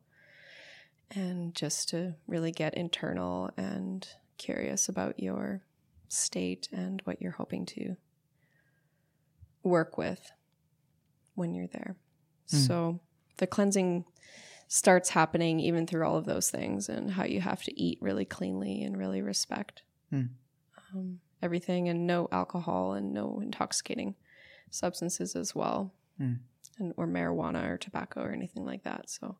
and 1.14 1.54
just 1.56 1.90
to 1.90 2.16
really 2.28 2.52
get 2.52 2.74
internal 2.76 3.50
and 3.58 4.08
curious 4.38 4.88
about 4.88 5.20
your 5.20 5.62
state 6.08 6.70
and 6.72 7.02
what 7.04 7.22
you're 7.22 7.32
hoping 7.32 7.66
to 7.66 7.96
work 9.64 9.98
with 9.98 10.32
when 11.36 11.54
you're 11.54 11.68
there. 11.68 11.96
So 12.46 13.00
the 13.38 13.48
cleansing 13.48 14.06
starts 14.68 15.10
happening 15.10 15.60
even 15.60 15.88
through 15.88 16.06
all 16.06 16.18
of 16.18 16.26
those 16.26 16.50
things 16.50 16.90
and 16.90 17.12
how 17.12 17.24
you 17.24 17.40
have 17.42 17.64
to 17.64 17.82
eat 17.82 17.98
really 18.02 18.26
cleanly 18.26 18.84
and 18.84 18.98
really 18.98 19.22
respect 19.22 19.84
Hmm. 20.10 20.24
um, 20.94 21.20
everything 21.42 21.88
and 21.88 22.06
no 22.06 22.28
alcohol 22.32 22.94
and 22.94 23.14
no 23.14 23.40
intoxicating 23.42 24.16
substances 24.70 25.36
as 25.36 25.56
well 25.56 25.94
Hmm. 26.18 26.34
And 26.82 26.94
or 26.98 27.08
marijuana 27.08 27.70
or 27.70 27.78
tobacco 27.78 28.22
or 28.22 28.32
anything 28.32 28.66
like 28.66 28.84
that 28.84 29.10
so 29.10 29.38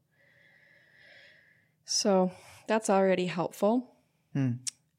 so 1.84 2.32
that's 2.68 2.90
already 2.90 3.26
helpful. 3.26 3.96
Hmm. 4.34 4.52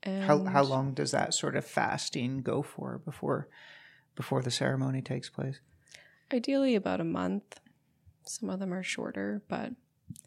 How 0.05 0.44
how 0.44 0.62
long 0.62 0.94
does 0.94 1.12
that 1.12 1.32
sort 1.32 1.56
of 1.56 1.64
fasting 1.64 2.43
go 2.43 2.60
for 2.60 2.98
before 2.98 3.48
before 4.14 4.43
the 4.43 4.51
ceremony 4.51 5.01
takes 5.01 5.31
place? 5.31 5.60
Ideally, 6.32 6.74
about 6.74 7.01
a 7.01 7.05
month. 7.05 7.60
Some 8.24 8.51
of 8.51 8.59
them 8.59 8.74
are 8.74 8.82
shorter, 8.82 9.43
but 9.48 9.66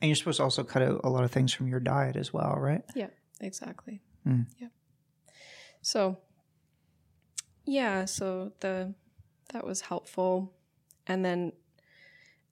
And 0.02 0.10
you're 0.10 0.16
supposed 0.16 0.38
to 0.38 0.44
also 0.44 0.64
cut 0.64 0.82
out 0.82 1.02
a 1.04 1.10
lot 1.10 1.24
of 1.24 1.32
things 1.32 1.54
from 1.54 1.68
your 1.68 1.80
diet 1.80 2.16
as 2.16 2.34
well, 2.34 2.56
right? 2.58 2.84
yeah, 2.96 3.10
exactly. 3.42 4.02
Hmm. 4.24 4.44
Yeah. 4.58 4.70
So, 5.82 6.18
yeah, 7.66 8.06
so 8.06 8.54
the 8.62 8.96
that 9.54 9.66
was 9.66 9.82
helpful, 9.82 10.54
and 11.06 11.24
then, 11.24 11.52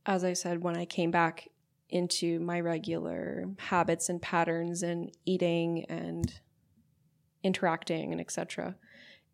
as 0.06 0.24
I 0.24 0.34
said, 0.34 0.62
when 0.62 0.76
I 0.76 0.86
came 0.86 1.12
back 1.12 1.50
into 1.90 2.40
my 2.40 2.60
regular 2.60 3.46
habits 3.60 4.10
and 4.10 4.22
patterns 4.22 4.84
and 4.84 5.12
eating 5.26 5.86
and 5.86 6.40
interacting 7.44 8.12
and 8.12 8.22
etc 8.22 8.76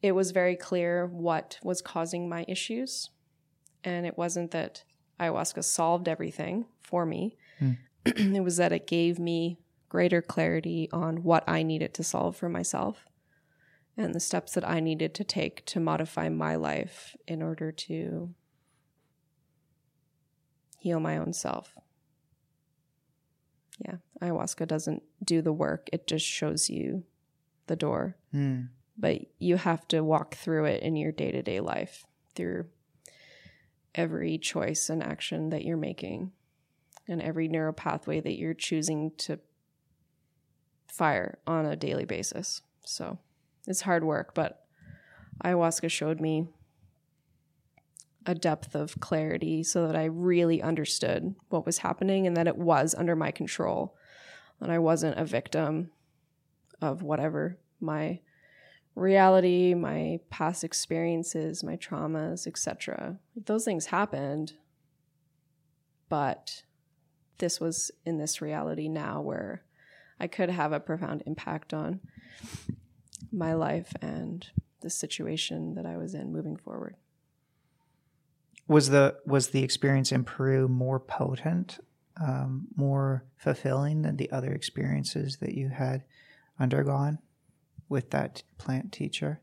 it 0.01 0.13
was 0.13 0.31
very 0.31 0.55
clear 0.55 1.05
what 1.05 1.59
was 1.63 1.81
causing 1.81 2.29
my 2.29 2.45
issues. 2.47 3.09
And 3.83 4.05
it 4.05 4.17
wasn't 4.17 4.51
that 4.51 4.83
ayahuasca 5.19 5.63
solved 5.63 6.07
everything 6.07 6.65
for 6.81 7.05
me. 7.05 7.35
Hmm. 7.59 7.71
It 8.05 8.43
was 8.43 8.57
that 8.57 8.71
it 8.71 8.87
gave 8.87 9.19
me 9.19 9.59
greater 9.89 10.21
clarity 10.21 10.87
on 10.93 11.23
what 11.23 11.43
i 11.47 11.63
needed 11.63 11.95
to 11.95 12.03
solve 12.03 12.35
for 12.35 12.47
myself 12.47 13.05
and 13.97 14.13
the 14.13 14.19
steps 14.19 14.53
that 14.53 14.67
i 14.67 14.79
needed 14.79 15.15
to 15.15 15.23
take 15.23 15.65
to 15.65 15.79
modify 15.79 16.29
my 16.29 16.55
life 16.55 17.15
in 17.27 17.41
order 17.41 17.71
to 17.71 18.33
heal 20.80 20.99
my 20.99 21.18
own 21.18 21.34
self. 21.34 21.76
Yeah 23.85 23.97
ayahuasca 24.22 24.68
doesn't 24.68 25.03
do 25.23 25.41
the 25.41 25.53
work. 25.53 25.89
It 25.91 26.07
just 26.07 26.26
shows 26.26 26.69
you 26.69 27.03
the 27.68 27.76
door. 27.76 28.15
Hmm. 28.31 28.61
but 28.97 29.22
you 29.39 29.56
have 29.56 29.88
to 29.88 30.01
walk 30.01 30.35
through 30.35 30.65
it 30.65 30.84
in 30.84 30.95
your 30.95 31.11
day-to-day 31.11 31.61
life 31.61 32.06
through 32.35 32.65
every 33.95 34.38
choice 34.38 34.89
and 34.89 35.01
action 35.01 35.49
that 35.49 35.64
you're 35.64 35.77
making 35.77 36.31
and 37.07 37.22
every 37.22 37.47
neural 37.47 37.73
pathway 37.73 38.19
that 38.19 38.38
you're 38.38 38.53
choosing 38.53 39.11
to 39.18 39.39
fire 40.88 41.39
on 41.47 41.65
a 41.65 41.76
daily 41.76 42.06
basis. 42.06 42.61
So 42.85 43.19
it's 43.68 43.81
hard 43.81 44.03
work 44.03 44.34
but 44.34 44.65
ayahuasca 45.45 45.89
showed 45.89 46.19
me 46.19 46.49
a 48.30 48.35
depth 48.35 48.76
of 48.76 48.99
clarity 48.99 49.64
so 49.64 49.88
that 49.88 49.95
i 49.95 50.06
really 50.06 50.61
understood 50.61 51.34
what 51.49 51.65
was 51.65 51.80
happening 51.80 52.27
and 52.27 52.38
that 52.38 52.47
it 52.47 52.57
was 52.57 52.93
under 52.95 53.15
my 53.15 53.31
control 53.31 53.95
and 54.60 54.72
i 54.72 54.77
wasn't 54.77 55.18
a 55.18 55.26
victim 55.26 55.89
of 56.81 57.01
whatever 57.01 57.57
my 57.81 58.19
reality, 58.95 59.73
my 59.73 60.19
past 60.30 60.64
experiences, 60.64 61.64
my 61.64 61.77
traumas, 61.77 62.45
etc. 62.45 63.18
Those 63.35 63.65
things 63.65 63.88
happened, 63.88 64.53
but 66.10 66.64
this 67.38 67.60
was 67.60 67.91
in 68.06 68.18
this 68.18 68.41
reality 68.41 68.89
now 68.89 69.22
where 69.22 69.64
I 70.19 70.27
could 70.27 70.49
have 70.49 70.73
a 70.73 70.80
profound 70.80 71.23
impact 71.26 71.73
on 71.73 72.01
my 73.31 73.53
life 73.53 73.93
and 74.01 74.45
the 74.81 74.89
situation 74.89 75.76
that 75.76 75.85
I 75.85 75.97
was 75.97 76.14
in 76.14 76.34
moving 76.34 76.57
forward. 76.57 76.95
Was 78.69 78.89
the 78.89 79.17
was 79.25 79.49
the 79.49 79.63
experience 79.63 80.11
in 80.11 80.23
Peru 80.23 80.67
more 80.67 80.99
potent, 80.99 81.79
um, 82.21 82.67
more 82.75 83.25
fulfilling 83.35 84.03
than 84.03 84.15
the 84.15 84.31
other 84.31 84.53
experiences 84.53 85.37
that 85.37 85.55
you 85.55 85.69
had 85.69 86.03
undergone 86.59 87.17
with 87.89 88.11
that 88.11 88.43
plant 88.59 88.91
teacher? 88.91 89.41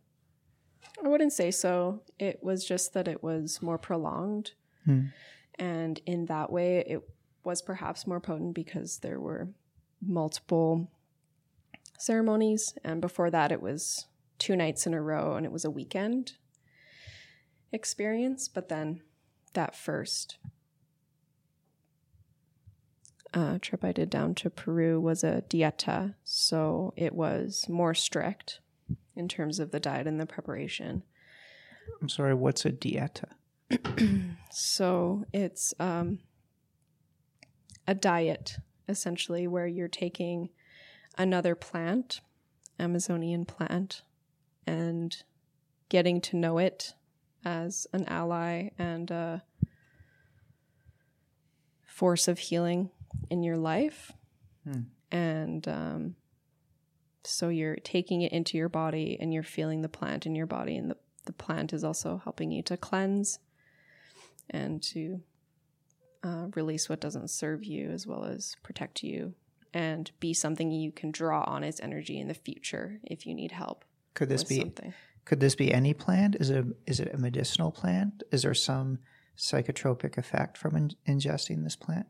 I 1.05 1.09
wouldn't 1.09 1.33
say 1.33 1.51
so. 1.51 2.03
It 2.19 2.39
was 2.43 2.65
just 2.65 2.95
that 2.95 3.09
it 3.09 3.23
was 3.23 3.61
more 3.61 3.79
prolonged. 3.79 4.53
Hmm. 4.85 5.07
And 5.59 6.01
in 6.07 6.27
that 6.27 6.53
way, 6.53 6.85
it 6.87 7.03
was 7.45 7.63
perhaps 7.63 8.07
more 8.07 8.21
potent 8.21 8.55
because 8.55 8.99
there 8.99 9.21
were 9.21 9.49
multiple 10.01 10.91
ceremonies. 11.99 12.75
And 12.85 13.01
before 13.01 13.31
that, 13.31 13.53
it 13.53 13.61
was 13.61 14.07
two 14.39 14.57
nights 14.57 14.87
in 14.87 14.95
a 14.95 15.03
row 15.03 15.35
and 15.35 15.45
it 15.45 15.53
was 15.53 15.65
a 15.65 15.71
weekend 15.71 16.35
experience. 17.73 18.49
But 18.49 18.69
then 18.69 19.03
that 19.57 19.75
first 19.75 20.39
uh, 23.35 23.59
trip 23.61 23.85
I 23.85 23.93
did 23.93 24.09
down 24.09 24.35
to 24.37 24.51
Peru 24.51 25.01
was 25.01 25.25
a 25.25 25.43
dieta, 25.49 26.15
so 26.25 26.95
it 26.97 27.15
was 27.15 27.67
more 27.69 27.93
strict 27.93 28.61
in 29.17 29.29
terms 29.29 29.59
of 29.59 29.73
the 29.73 29.81
diet 29.81 30.07
and 30.07 30.21
the 30.21 30.27
preparation. 30.27 31.03
I'm 32.01 32.09
sorry, 32.09 32.35
what's 32.35 32.65
a 32.65 32.71
dieta? 32.71 33.33
So 34.59 35.27
it's 35.35 35.75
um, 35.79 36.21
a 37.87 37.95
diet 37.95 38.57
essentially 38.89 39.47
where 39.47 39.67
you're 39.67 39.87
taking 39.87 40.49
another 41.19 41.55
plant, 41.55 42.23
Amazonian 42.79 43.45
plant, 43.45 44.01
and 44.67 45.15
getting 45.91 46.23
to 46.23 46.37
know 46.37 46.57
it 46.57 46.95
as 47.47 47.87
an 47.93 48.05
ally 48.07 48.71
and 48.77 49.09
a 49.13 49.43
force 51.87 52.27
of 52.27 52.41
healing 52.41 52.91
in 53.31 53.45
your 53.45 53.57
life. 53.57 54.13
And 55.13 55.69
um, 55.69 56.17
so 57.23 57.49
you're 57.49 57.77
taking 57.77 58.23
it 58.23 58.33
into 58.33 58.59
your 58.59 58.69
body 58.69 59.17
and 59.21 59.33
you're 59.33 59.45
feeling 59.45 59.83
the 59.83 59.89
plant 59.89 60.27
in 60.27 60.35
your 60.35 60.47
body, 60.47 60.77
and 60.77 60.91
the, 60.91 60.97
the 61.25 61.33
plant 61.33 61.73
is 61.73 61.85
also 61.85 62.21
helping 62.23 62.51
you 62.51 62.65
to 62.65 62.77
cleanse 62.77 63.39
and 64.51 64.83
to 64.83 65.21
uh, 66.25 66.47
release 66.57 66.89
what 66.89 67.01
doesn't 67.01 67.31
serve 67.31 67.65
you 67.65 67.91
as 67.91 68.09
well 68.09 68.25
as 68.25 68.57
protect 68.65 69.05
you 69.05 69.35
and 69.73 70.11
be 70.19 70.35
something 70.35 70.73
you 70.73 70.91
can 70.91 71.13
draw 71.13 71.45
on 71.45 71.63
as 71.63 71.79
energy 71.81 72.19
in 72.19 72.27
the 72.27 72.35
future 72.35 72.99
if 73.05 73.27
you 73.27 73.35
need 73.35 73.53
help 73.53 73.85
Could 74.15 74.29
this 74.29 74.43
be 74.43 74.61
something. 74.61 74.93
Could 75.27 75.41
this 75.41 75.57
be 75.57 75.75
any 75.75 75.93
plant? 75.93 76.37
Is 76.37 76.51
it 76.51 76.65
a, 76.65 76.67
is 76.87 77.01
it 77.01 77.13
a 77.13 77.19
medicinal 77.19 77.71
plant? 77.71 78.23
Is 78.33 78.43
there 78.43 78.55
some 78.55 79.01
psychotropic 79.37 80.17
effect 80.17 80.57
from 80.57 80.77
in, 80.77 80.91
ingesting 81.07 81.65
this 81.65 81.77
plant? 81.77 82.07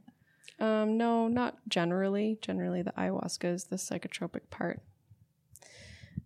Um, 0.61 0.97
no, 0.97 1.27
not 1.27 1.57
generally. 1.67 2.39
Generally, 2.41 2.83
the 2.83 2.93
ayahuasca 2.93 3.53
is 3.53 3.65
the 3.65 3.77
psychotropic 3.77 4.51
part. 4.51 4.83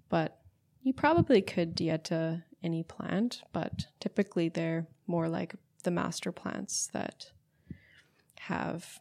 But 0.08 0.40
you 0.82 0.92
probably 0.92 1.40
could 1.40 1.76
dieta 1.76 2.42
any 2.62 2.82
plant, 2.82 3.42
but 3.52 3.86
typically 4.00 4.48
they're 4.48 4.88
more 5.06 5.28
like 5.28 5.54
the 5.84 5.90
master 5.92 6.32
plants 6.32 6.88
that 6.92 7.30
have 8.40 8.98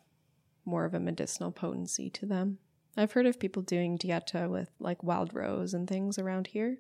more 0.64 0.86
of 0.86 0.94
a 0.94 1.00
medicinal 1.00 1.52
potency 1.52 2.10
to 2.12 2.28
them. 2.28 2.60
I've 2.96 3.14
heard 3.14 3.26
of 3.26 3.40
people 3.40 3.64
doing 3.64 3.98
dieta 3.98 4.48
with 4.48 4.70
like 4.80 5.02
wild 5.04 5.34
rose 5.34 5.74
and 5.74 5.88
things 5.88 6.20
around 6.20 6.48
here. 6.48 6.80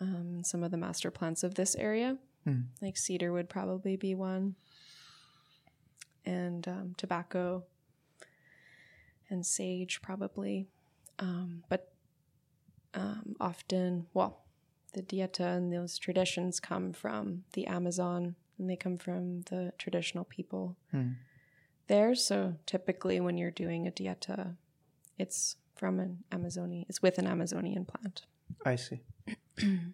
Um, 0.00 0.42
some 0.44 0.62
of 0.64 0.70
the 0.70 0.76
master 0.78 1.10
plants 1.10 1.42
of 1.42 1.54
this 1.56 1.74
area, 1.76 2.16
Hmm. 2.44 2.60
like 2.80 2.96
cedar 2.96 3.32
would 3.32 3.50
probably 3.50 3.96
be 3.96 4.14
one 4.14 4.54
and 6.24 6.66
um, 6.66 6.94
tobacco 6.96 7.64
and 9.28 9.44
sage 9.44 10.00
probably 10.00 10.66
um, 11.18 11.62
but 11.68 11.92
um, 12.94 13.36
often 13.40 14.06
well 14.14 14.44
the 14.94 15.02
dieta 15.02 15.56
and 15.56 15.70
those 15.72 15.98
traditions 15.98 16.60
come 16.60 16.92
from 16.94 17.44
the 17.52 17.66
amazon 17.66 18.34
and 18.58 18.68
they 18.70 18.76
come 18.76 18.96
from 18.98 19.42
the 19.42 19.72
traditional 19.78 20.24
people 20.24 20.76
Hmm. 20.92 21.10
there 21.88 22.14
so 22.14 22.56
typically 22.64 23.20
when 23.20 23.36
you're 23.36 23.50
doing 23.50 23.86
a 23.86 23.90
dieta 23.90 24.56
it's 25.18 25.56
from 25.76 26.00
an 26.00 26.24
amazonian 26.32 26.86
it's 26.88 27.02
with 27.02 27.18
an 27.18 27.26
amazonian 27.26 27.84
plant 27.84 28.22
I 28.64 28.76
see. 28.76 29.00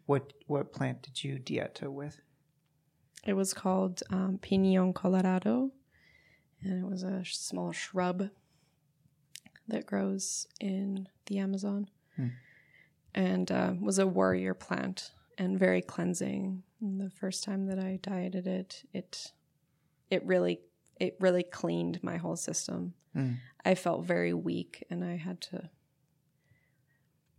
What 0.07 0.33
what 0.47 0.73
plant 0.73 1.03
did 1.03 1.23
you 1.25 1.39
dieta 1.39 1.89
with? 1.89 2.21
It 3.25 3.33
was 3.35 3.53
called 3.55 4.03
um, 4.11 4.39
Pinon 4.41 4.93
Colorado, 4.93 5.73
and 6.63 6.85
it 6.85 6.89
was 6.89 7.03
a 7.03 7.25
sh- 7.25 7.37
small 7.37 7.73
shrub 7.73 8.29
that 9.69 9.85
grows 9.87 10.47
in 10.61 11.09
the 11.27 11.39
Amazon, 11.39 11.89
Hmm. 12.15 12.29
and 13.15 13.51
uh, 13.51 13.75
was 13.81 13.99
a 13.99 14.07
warrior 14.07 14.55
plant 14.55 15.11
and 15.39 15.59
very 15.59 15.83
cleansing. 15.83 16.63
And 16.81 17.01
the 17.01 17.11
first 17.11 17.43
time 17.43 17.67
that 17.67 17.79
I 17.79 17.99
dieted 18.03 18.47
it, 18.47 18.85
it 18.93 19.33
it 20.11 20.25
really 20.25 20.61
it 21.01 21.17
really 21.21 21.43
cleaned 21.43 22.03
my 22.03 22.17
whole 22.17 22.37
system. 22.37 22.95
Hmm. 23.13 23.33
I 23.65 23.75
felt 23.75 24.05
very 24.05 24.33
weak, 24.35 24.85
and 24.89 25.03
I 25.03 25.17
had 25.17 25.41
to 25.51 25.69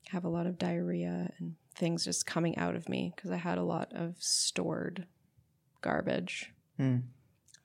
have 0.10 0.26
a 0.26 0.30
lot 0.30 0.48
of 0.48 0.58
diarrhea 0.58 1.32
and 1.38 1.56
things 1.78 2.04
just 2.04 2.26
coming 2.26 2.58
out 2.58 2.76
of 2.76 2.90
me 2.90 3.14
because 3.16 3.32
I 3.32 3.38
had 3.38 3.58
a 3.58 3.64
lot 3.64 3.92
of 3.94 4.16
stored 4.20 5.06
garbage 5.82 6.52
Hmm. 6.78 6.98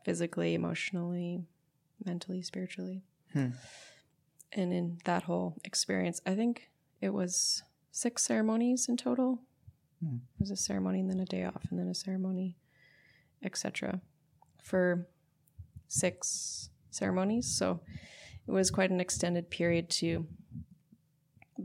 physically, 0.05 0.55
emotionally, 0.55 1.45
mentally, 2.05 2.43
spiritually. 2.43 3.03
Hmm. 3.33 3.51
And 4.53 4.73
in 4.73 4.99
that 5.05 5.25
whole 5.25 5.57
experience, 5.65 6.21
I 6.27 6.35
think 6.35 6.71
it 7.01 7.11
was 7.11 7.63
six 7.91 8.23
ceremonies 8.25 8.89
in 8.89 8.97
total. 8.97 9.41
Hmm. 10.01 10.17
It 10.17 10.41
was 10.41 10.51
a 10.51 10.57
ceremony 10.57 11.01
and 11.01 11.11
then 11.11 11.21
a 11.21 11.25
day 11.25 11.45
off 11.45 11.67
and 11.71 11.79
then 11.79 11.89
a 11.89 11.95
ceremony, 11.95 12.57
etc. 13.43 14.01
for 14.63 15.09
six 15.89 16.71
ceremonies. 16.91 17.47
So 17.47 17.81
it 18.47 18.51
was 18.51 18.71
quite 18.71 18.91
an 18.91 19.01
extended 19.01 19.51
period 19.51 19.89
to 19.91 20.27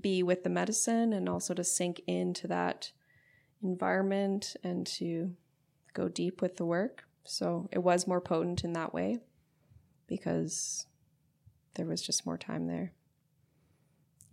be 0.02 0.24
with 0.24 0.44
the 0.44 0.50
medicine 0.50 1.14
and 1.14 1.28
also 1.28 1.54
to 1.54 1.64
sink 1.64 2.02
into 2.08 2.48
that 2.48 2.92
environment 3.64 4.56
and 4.64 4.86
to 4.86 5.36
go 5.94 6.08
deep 6.08 6.42
with 6.42 6.58
the 6.58 6.66
work. 6.66 7.04
So 7.24 7.68
it 7.72 7.80
was 7.80 8.08
more 8.08 8.22
potent 8.22 8.64
in 8.64 8.74
that 8.74 8.94
way 8.94 9.20
because 10.08 10.86
there 11.76 11.86
was 11.86 12.02
just 12.02 12.26
more 12.26 12.38
time 12.38 12.68
there. 12.68 12.94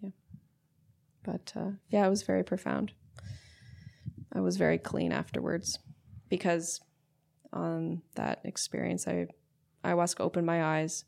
Yeah. 0.03 0.11
But 1.23 1.53
uh, 1.57 1.71
yeah, 1.89 2.07
it 2.07 2.11
was 2.11 2.23
very 2.23 2.45
profound. 2.45 2.93
I 4.33 4.41
was 4.41 4.57
very 4.57 4.79
clean 4.79 5.13
afterwards 5.13 5.79
because 6.29 6.81
on 7.53 8.03
that 8.17 8.41
experience, 8.45 9.07
I 9.07 9.29
ayahuasca 9.85 10.21
opened 10.21 10.47
my 10.47 10.65
eyes 10.65 11.05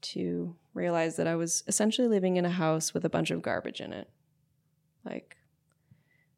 to 0.00 0.56
realize 0.74 1.16
that 1.16 1.26
I 1.26 1.36
was 1.36 1.64
essentially 1.66 2.08
living 2.08 2.36
in 2.36 2.44
a 2.44 2.50
house 2.50 2.94
with 2.94 3.04
a 3.04 3.10
bunch 3.10 3.30
of 3.30 3.42
garbage 3.42 3.80
in 3.80 3.92
it. 3.92 4.08
Like 5.04 5.36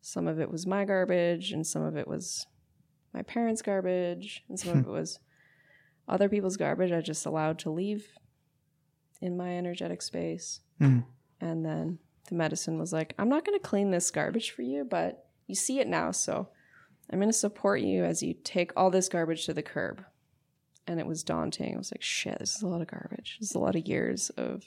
some 0.00 0.26
of 0.26 0.40
it 0.40 0.50
was 0.50 0.66
my 0.66 0.84
garbage, 0.84 1.52
and 1.52 1.66
some 1.66 1.82
of 1.82 1.96
it 1.96 2.08
was 2.08 2.46
my 3.12 3.22
parents' 3.22 3.62
garbage, 3.62 4.44
and 4.48 4.58
some 4.58 4.78
of 4.78 4.86
it 4.86 4.90
was 4.90 5.18
other 6.08 6.28
people's 6.28 6.56
garbage 6.56 6.92
I 6.92 7.00
just 7.00 7.26
allowed 7.26 7.58
to 7.60 7.70
leave 7.70 8.06
in 9.20 9.36
my 9.36 9.56
energetic 9.56 10.02
space. 10.02 10.60
Hmm. 10.78 11.00
And 11.40 11.64
then 11.64 11.98
the 12.28 12.34
medicine 12.34 12.78
was 12.78 12.92
like, 12.92 13.14
I'm 13.18 13.28
not 13.28 13.44
going 13.44 13.58
to 13.58 13.66
clean 13.66 13.90
this 13.90 14.10
garbage 14.10 14.50
for 14.50 14.62
you, 14.62 14.84
but 14.84 15.26
you 15.46 15.54
see 15.54 15.80
it 15.80 15.86
now. 15.86 16.10
So 16.10 16.48
I'm 17.10 17.18
going 17.18 17.28
to 17.28 17.36
support 17.36 17.80
you 17.80 18.04
as 18.04 18.22
you 18.22 18.34
take 18.44 18.72
all 18.76 18.90
this 18.90 19.08
garbage 19.08 19.46
to 19.46 19.54
the 19.54 19.62
curb. 19.62 20.04
And 20.86 20.98
it 20.98 21.06
was 21.06 21.22
daunting. 21.22 21.74
I 21.74 21.78
was 21.78 21.92
like, 21.92 22.02
shit, 22.02 22.38
this 22.38 22.56
is 22.56 22.62
a 22.62 22.66
lot 22.66 22.80
of 22.80 22.88
garbage. 22.88 23.36
This 23.40 23.50
is 23.50 23.54
a 23.54 23.60
lot 23.60 23.76
of 23.76 23.86
years 23.86 24.30
of 24.30 24.64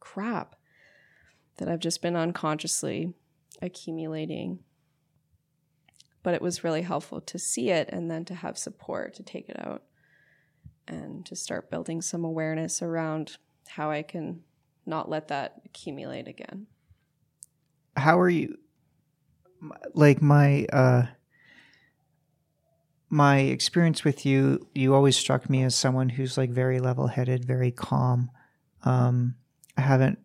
crap 0.00 0.56
that 1.58 1.68
I've 1.68 1.80
just 1.80 2.00
been 2.00 2.16
unconsciously 2.16 3.12
accumulating. 3.60 4.60
But 6.22 6.34
it 6.34 6.42
was 6.42 6.64
really 6.64 6.82
helpful 6.82 7.20
to 7.20 7.38
see 7.38 7.70
it 7.70 7.88
and 7.92 8.10
then 8.10 8.24
to 8.26 8.34
have 8.34 8.56
support 8.56 9.14
to 9.14 9.22
take 9.22 9.48
it 9.48 9.58
out 9.58 9.82
and 10.86 11.24
to 11.26 11.36
start 11.36 11.70
building 11.70 12.00
some 12.00 12.24
awareness 12.24 12.82
around 12.82 13.36
how 13.68 13.90
I 13.90 14.02
can 14.02 14.42
not 14.86 15.08
let 15.08 15.28
that 15.28 15.60
accumulate 15.64 16.28
again. 16.28 16.66
How 17.96 18.18
are 18.18 18.28
you? 18.28 18.56
Like 19.94 20.22
my 20.22 20.66
uh, 20.72 21.06
my 23.10 23.38
experience 23.38 24.04
with 24.04 24.26
you, 24.26 24.66
you 24.74 24.94
always 24.94 25.16
struck 25.16 25.48
me 25.48 25.62
as 25.62 25.74
someone 25.74 26.10
who's 26.10 26.36
like 26.36 26.50
very 26.50 26.80
level 26.80 27.06
headed, 27.06 27.44
very 27.44 27.70
calm. 27.70 28.30
Um, 28.84 29.36
I 29.76 29.82
haven't 29.82 30.18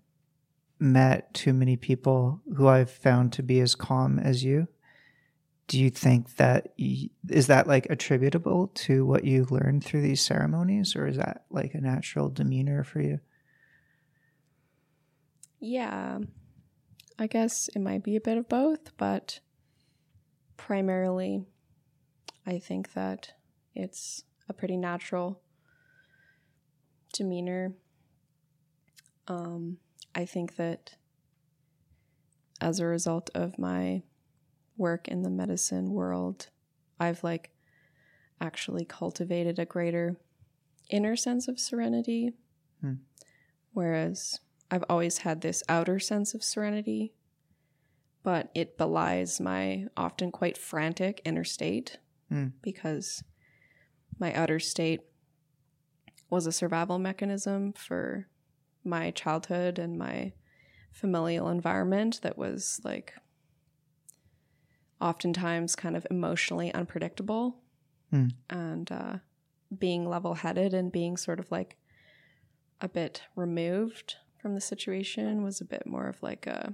met 0.80 1.34
too 1.34 1.54
many 1.54 1.78
people 1.78 2.42
who 2.58 2.68
I've 2.68 2.92
found 2.92 3.32
to 3.34 3.44
be 3.44 3.62
as 3.62 3.76
calm 3.76 4.20
as 4.20 4.44
you. 4.44 4.68
Do 5.68 5.80
you 5.80 5.90
think 5.90 6.36
that 6.36 6.74
is 6.78 7.48
that 7.48 7.68
like 7.68 7.88
attributable 7.90 8.68
to 8.68 9.06
what 9.06 9.24
you 9.24 9.46
learned 9.50 9.86
through 9.86 10.02
these 10.02 10.22
ceremonies, 10.22 10.94
or 10.96 11.08
is 11.08 11.16
that 11.16 11.46
like 11.50 11.74
a 11.74 11.80
natural 11.80 12.30
demeanor 12.30 12.84
for 12.84 13.00
you? 13.00 13.20
Yeah, 15.62 16.20
I 17.18 17.28
guess 17.28 17.70
it 17.74 17.80
might 17.80 18.04
be 18.04 18.18
a 18.18 18.22
bit 18.22 18.38
of 18.38 18.50
both, 18.50 18.96
but 18.98 19.40
primarily, 20.58 21.46
I 22.46 22.60
think 22.60 22.94
that 22.94 23.34
it's 23.74 24.24
a 24.50 24.54
pretty 24.54 24.78
natural 24.78 25.42
demeanor. 27.14 27.74
Um, 29.28 29.78
I 30.14 30.26
think 30.26 30.58
that 30.58 30.96
as 32.60 32.80
a 32.80 32.86
result 32.86 33.30
of 33.34 33.58
my 33.58 34.04
work 34.78 35.08
in 35.08 35.24
the 35.24 35.30
medicine 35.30 35.92
world, 35.92 36.50
I've 37.00 37.24
like 37.24 37.52
actually 38.42 38.86
cultivated 38.86 39.60
a 39.60 39.66
greater 39.66 40.18
inner 40.90 41.16
sense 41.16 41.48
of 41.48 41.60
serenity 41.60 42.34
Hmm. 42.84 42.96
Whereas 43.72 44.42
I've 44.70 44.84
always 44.90 45.20
had 45.20 45.42
this 45.42 45.64
outer 45.70 46.00
sense 46.00 46.34
of 46.34 46.44
serenity, 46.44 47.14
but 48.24 48.52
it 48.54 48.78
belies 48.78 49.40
my 49.40 49.88
often 49.96 50.32
quite 50.32 50.58
frantic 50.58 51.22
inner 51.24 51.46
state 51.46 51.98
Hmm. 52.34 52.48
because 52.64 53.24
my 54.20 54.34
outer 54.34 54.60
state 54.60 55.02
was 56.32 56.48
a 56.48 56.52
survival 56.52 56.98
mechanism 56.98 57.74
for 57.74 58.28
my 58.84 59.12
childhood 59.12 59.78
and 59.78 60.00
my 60.00 60.34
familial 60.92 61.48
environment 61.50 62.20
that 62.24 62.36
was 62.38 62.82
like 62.84 63.14
oftentimes 65.00 65.76
kind 65.76 65.96
of 65.96 66.08
emotionally 66.10 66.74
unpredictable 66.74 67.60
Hmm. 68.10 68.28
and 68.50 68.92
uh, 68.92 69.18
being 69.78 70.08
level 70.08 70.36
headed 70.36 70.74
and 70.74 70.92
being 70.92 71.18
sort 71.18 71.40
of 71.40 71.52
like 71.52 71.78
a 72.82 72.88
bit 72.90 73.24
removed 73.36 74.16
from 74.40 74.54
the 74.56 74.62
situation 74.62 75.44
was 75.44 75.62
a 75.62 75.66
bit 75.66 75.86
more 75.88 76.08
of 76.08 76.22
like 76.24 76.46
a 76.48 76.74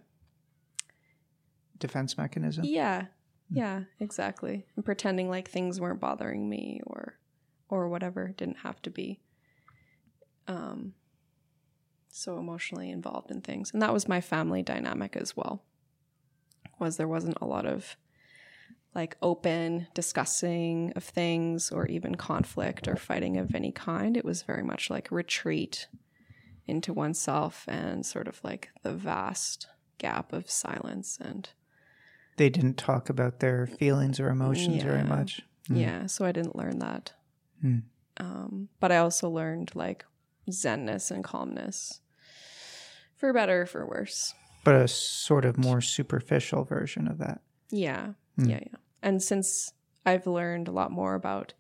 Defense 1.78 2.18
mechanism. 2.18 2.66
yeah 2.66 3.06
yeah 3.50 3.82
exactly. 4.00 4.66
And 4.76 4.86
pretending 4.86 5.30
like 5.30 5.50
things 5.50 5.80
weren't 5.80 6.00
bothering 6.00 6.48
me 6.50 6.82
or 6.86 7.18
or 7.70 7.88
whatever 7.90 8.34
didn't 8.36 8.60
have 8.60 8.82
to 8.84 8.90
be 8.90 9.20
um 10.48 10.94
so 12.12 12.38
emotionally 12.38 12.90
involved 12.90 13.32
in 13.32 13.42
things. 13.42 13.72
And 13.72 13.82
that 13.82 13.94
was 13.94 14.08
my 14.08 14.20
family 14.22 14.64
dynamic 14.64 15.16
as 15.16 15.38
well 15.38 15.64
was 16.80 16.98
there 16.98 17.08
wasn't 17.08 17.38
a 17.42 17.46
lot 17.46 17.66
of 17.66 17.98
like 18.96 19.18
open 19.22 19.88
discussing 19.94 20.92
of 20.96 21.04
things 21.04 21.72
or 21.72 21.86
even 21.86 22.16
conflict 22.16 22.88
or 22.88 22.96
fighting 22.96 23.38
of 23.38 23.54
any 23.54 23.72
kind. 23.72 24.18
It 24.18 24.26
was 24.26 24.42
very 24.42 24.64
much 24.64 24.90
like 24.90 25.12
retreat 25.12 25.88
into 26.66 26.94
oneself 26.94 27.66
and 27.68 28.06
sort 28.06 28.28
of 28.28 28.40
like 28.44 28.70
the 28.84 28.94
vast 28.94 29.68
gap 29.98 30.34
of 30.34 30.50
silence 30.50 31.18
and 31.22 31.50
They 32.40 32.50
didn't 32.50 32.78
talk 32.78 33.10
about 33.10 33.42
their 33.42 33.68
feelings 33.68 34.18
or 34.18 34.30
emotions 34.30 34.82
very 34.82 35.04
much. 35.04 35.42
Mm. 35.70 35.82
Yeah, 35.82 36.06
so 36.06 36.24
I 36.24 36.32
didn't 36.32 36.56
learn 36.56 36.80
that. 36.80 37.12
Hmm. 37.60 37.80
Um, 38.16 38.70
but 38.80 38.94
I 38.94 38.98
also 39.00 39.30
learned 39.30 39.72
like 39.76 40.06
zenness 40.50 41.12
and 41.12 41.22
calmness, 41.22 42.00
for 43.18 43.34
better 43.34 43.64
or 43.64 43.66
for 43.66 43.86
worse. 43.86 44.34
But 44.64 44.76
a 44.76 44.88
sort 44.88 45.44
of 45.44 45.58
more 45.58 45.82
superficial 45.82 46.64
version 46.64 47.10
of 47.10 47.18
that. 47.18 47.42
Yeah, 47.72 48.14
Hmm. 48.38 48.46
yeah, 48.50 48.60
yeah. 48.68 48.78
And 49.04 49.22
since 49.22 49.74
I've 50.06 50.26
learned 50.26 50.70
a 50.70 50.72
lot 50.72 50.94
more 50.94 51.16
about 51.16 51.54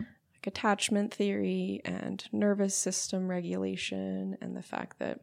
like 0.00 0.46
attachment 0.46 1.12
theory 1.12 1.82
and 1.84 2.24
nervous 2.32 2.74
system 2.74 3.28
regulation, 3.28 4.38
and 4.40 4.56
the 4.56 4.62
fact 4.62 4.98
that 5.00 5.20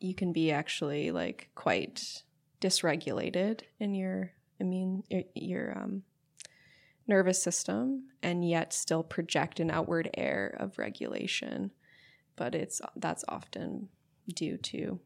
you 0.00 0.12
can 0.12 0.32
be 0.32 0.50
actually 0.50 1.12
like 1.12 1.50
quite 1.54 2.24
dysregulated 2.64 3.60
in 3.78 3.94
your 3.94 4.32
immune 4.58 5.04
your, 5.10 5.22
your 5.34 5.78
um 5.78 6.02
nervous 7.06 7.42
system 7.42 8.04
and 8.22 8.48
yet 8.48 8.72
still 8.72 9.02
project 9.02 9.60
an 9.60 9.70
outward 9.70 10.08
air 10.14 10.56
of 10.58 10.78
regulation 10.78 11.70
but 12.36 12.54
it's 12.54 12.80
that's 12.96 13.22
often 13.28 13.90
due 14.34 14.56
to 14.56 14.98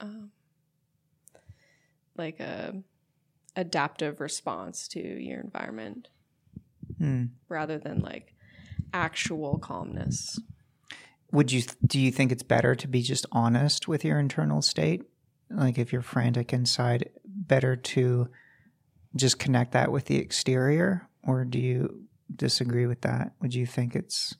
um, 0.00 0.30
like 2.18 2.38
a 2.40 2.74
adaptive 3.56 4.20
response 4.20 4.88
to 4.88 5.00
your 5.00 5.40
environment 5.40 6.08
Hmm. 6.98 7.24
rather 7.48 7.78
than 7.78 8.00
like 8.00 8.34
actual 8.92 9.58
calmness 9.58 10.38
Would 11.32 11.52
you 11.52 11.62
do 11.86 11.98
you 11.98 12.10
think 12.12 12.30
it's 12.32 12.42
better 12.42 12.74
to 12.74 12.88
be 12.88 13.02
just 13.02 13.26
honest 13.32 13.88
with 13.88 14.04
your 14.04 14.18
internal 14.18 14.62
state? 14.62 15.02
Like 15.50 15.78
if 15.78 15.92
you're 15.92 16.02
frantic 16.02 16.52
inside, 16.52 17.10
better 17.24 17.76
to 17.76 18.28
just 19.14 19.38
connect 19.38 19.72
that 19.72 19.92
with 19.92 20.06
the 20.06 20.16
exterior 20.16 21.08
or 21.22 21.44
do 21.44 21.58
you 21.58 22.02
disagree 22.34 22.86
with 22.86 23.02
that? 23.02 23.32
Would 23.40 23.54
you 23.54 23.66
think 23.66 23.94
it's 23.94 24.34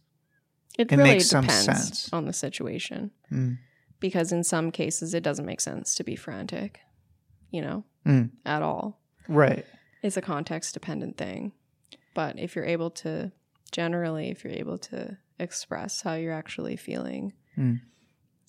it, 0.78 0.92
It 0.92 0.96
really 0.96 1.10
makes 1.10 1.26
some 1.26 1.44
depends 1.44 1.64
sense. 1.64 2.12
on 2.12 2.26
the 2.26 2.32
situation 2.32 3.10
Mm. 3.32 3.58
because 4.00 4.30
in 4.32 4.44
some 4.44 4.70
cases 4.70 5.14
it 5.14 5.22
doesn't 5.22 5.46
make 5.46 5.60
sense 5.60 5.94
to 5.94 6.04
be 6.04 6.16
frantic 6.16 6.80
you 7.50 7.62
know 7.62 7.84
Mm. 8.04 8.30
at 8.44 8.60
all 8.62 9.00
right? 9.28 9.64
it's 10.02 10.16
a 10.16 10.22
context 10.22 10.74
dependent 10.74 11.16
thing. 11.16 11.52
But 12.14 12.38
if 12.38 12.54
you're 12.56 12.64
able 12.64 12.90
to, 13.02 13.32
generally, 13.72 14.28
if 14.30 14.42
you're 14.44 14.52
able 14.52 14.78
to 14.78 15.18
express 15.38 16.02
how 16.02 16.14
you're 16.14 16.32
actually 16.32 16.76
feeling 16.76 17.32
Mm. 17.58 17.80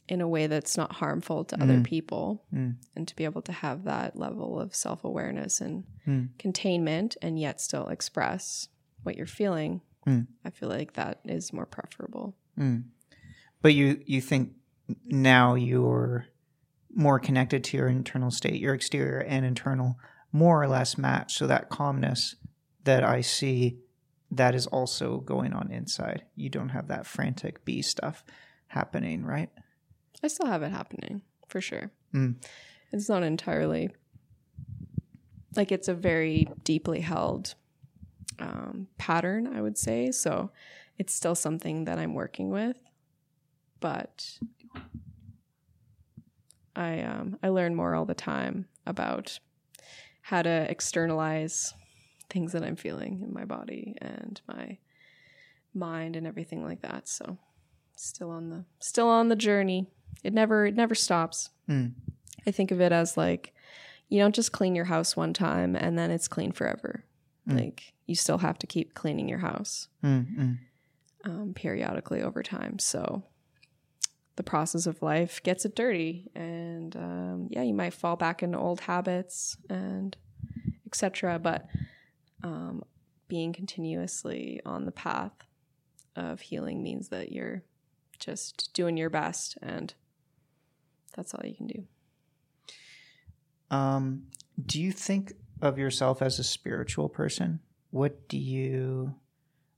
In 0.07 0.21
a 0.21 0.27
way 0.27 0.47
that's 0.47 0.77
not 0.77 0.93
harmful 0.93 1.43
to 1.45 1.61
other 1.61 1.77
Mm. 1.79 1.83
people, 1.83 2.45
Mm. 2.53 2.75
and 2.95 3.07
to 3.07 3.15
be 3.15 3.25
able 3.25 3.41
to 3.41 3.51
have 3.51 3.83
that 3.83 4.15
level 4.15 4.59
of 4.59 4.73
self 4.75 5.03
awareness 5.03 5.59
and 5.61 5.83
Mm. 6.05 6.29
containment 6.39 7.17
and 7.21 7.37
yet 7.39 7.59
still 7.59 7.87
express 7.89 8.69
what 9.03 9.15
you're 9.17 9.25
feeling, 9.25 9.81
Mm. 10.05 10.27
I 10.45 10.49
feel 10.49 10.69
like 10.69 10.93
that 10.93 11.19
is 11.25 11.51
more 11.51 11.65
preferable. 11.65 12.35
Mm. 12.57 12.85
But 13.61 13.73
you 13.73 14.01
you 14.05 14.21
think 14.21 14.53
now 15.05 15.55
you're 15.55 16.27
more 16.95 17.19
connected 17.19 17.63
to 17.65 17.77
your 17.77 17.87
internal 17.89 18.31
state, 18.31 18.61
your 18.61 18.73
exterior 18.73 19.19
and 19.19 19.45
internal 19.45 19.99
more 20.31 20.61
or 20.61 20.67
less 20.67 20.97
match. 20.97 21.33
So 21.35 21.45
that 21.47 21.69
calmness 21.69 22.35
that 22.85 23.03
I 23.03 23.19
see, 23.21 23.79
that 24.31 24.55
is 24.55 24.65
also 24.67 25.19
going 25.19 25.51
on 25.53 25.71
inside. 25.71 26.23
You 26.35 26.49
don't 26.49 26.69
have 26.69 26.87
that 26.87 27.05
frantic 27.05 27.65
bee 27.65 27.81
stuff 27.81 28.23
happening, 28.67 29.25
right? 29.25 29.49
I 30.23 30.27
still 30.27 30.47
have 30.47 30.63
it 30.63 30.71
happening 30.71 31.21
for 31.47 31.61
sure. 31.61 31.91
Mm. 32.13 32.35
It's 32.91 33.09
not 33.09 33.23
entirely 33.23 33.89
like 35.55 35.71
it's 35.71 35.87
a 35.87 35.93
very 35.93 36.47
deeply 36.63 37.01
held 37.01 37.55
um, 38.39 38.87
pattern, 38.97 39.47
I 39.47 39.61
would 39.61 39.77
say. 39.77 40.11
So 40.11 40.51
it's 40.97 41.13
still 41.13 41.35
something 41.35 41.85
that 41.85 41.97
I'm 41.97 42.13
working 42.13 42.49
with, 42.49 42.77
but 43.79 44.37
I 46.75 47.01
um, 47.01 47.37
I 47.41 47.49
learn 47.49 47.75
more 47.75 47.95
all 47.95 48.05
the 48.05 48.13
time 48.13 48.67
about 48.85 49.39
how 50.21 50.41
to 50.41 50.69
externalize 50.69 51.73
things 52.29 52.51
that 52.51 52.63
I'm 52.63 52.75
feeling 52.75 53.21
in 53.23 53.33
my 53.33 53.45
body 53.45 53.95
and 53.99 54.39
my 54.47 54.77
mind 55.73 56.15
and 56.15 56.27
everything 56.27 56.63
like 56.63 56.81
that. 56.81 57.07
So 57.07 57.37
still 57.95 58.29
on 58.29 58.49
the 58.49 58.65
still 58.79 59.07
on 59.07 59.29
the 59.29 59.35
journey. 59.35 59.87
It 60.23 60.33
never 60.33 60.65
it 60.65 60.75
never 60.75 60.95
stops. 60.95 61.49
Mm. 61.69 61.93
I 62.45 62.51
think 62.51 62.71
of 62.71 62.81
it 62.81 62.91
as 62.91 63.17
like 63.17 63.53
you 64.09 64.19
don't 64.19 64.35
just 64.35 64.51
clean 64.51 64.75
your 64.75 64.85
house 64.85 65.15
one 65.15 65.33
time 65.33 65.75
and 65.75 65.97
then 65.97 66.11
it's 66.11 66.27
clean 66.27 66.51
forever. 66.51 67.03
Mm. 67.47 67.59
Like 67.59 67.93
you 68.05 68.15
still 68.15 68.37
have 68.39 68.57
to 68.59 68.67
keep 68.67 68.93
cleaning 68.93 69.27
your 69.29 69.39
house 69.39 69.89
Mm, 70.03 70.57
um, 71.25 71.53
periodically 71.53 72.21
over 72.21 72.41
time. 72.41 72.79
So 72.79 73.23
the 74.37 74.43
process 74.43 74.85
of 74.85 75.01
life 75.01 75.41
gets 75.43 75.65
it 75.65 75.75
dirty, 75.75 76.29
and 76.35 76.95
um, 76.95 77.47
yeah, 77.49 77.63
you 77.63 77.73
might 77.73 77.93
fall 77.93 78.15
back 78.15 78.43
into 78.43 78.57
old 78.57 78.81
habits 78.81 79.57
and 79.69 80.15
etc. 80.85 81.39
But 81.39 81.67
um, 82.43 82.83
being 83.27 83.51
continuously 83.51 84.61
on 84.65 84.85
the 84.85 84.91
path 84.91 85.33
of 86.15 86.39
healing 86.39 86.81
means 86.81 87.09
that 87.09 87.31
you're 87.31 87.63
just 88.19 88.73
doing 88.73 88.97
your 88.97 89.09
best, 89.09 89.57
and 89.61 89.93
that's 91.15 91.33
all 91.33 91.45
you 91.45 91.55
can 91.55 91.67
do. 91.67 91.83
Um, 93.69 94.23
do 94.65 94.81
you 94.81 94.91
think 94.91 95.33
of 95.61 95.77
yourself 95.77 96.21
as 96.21 96.39
a 96.39 96.43
spiritual 96.43 97.09
person? 97.09 97.59
What 97.91 98.27
do 98.27 98.37
you 98.37 99.15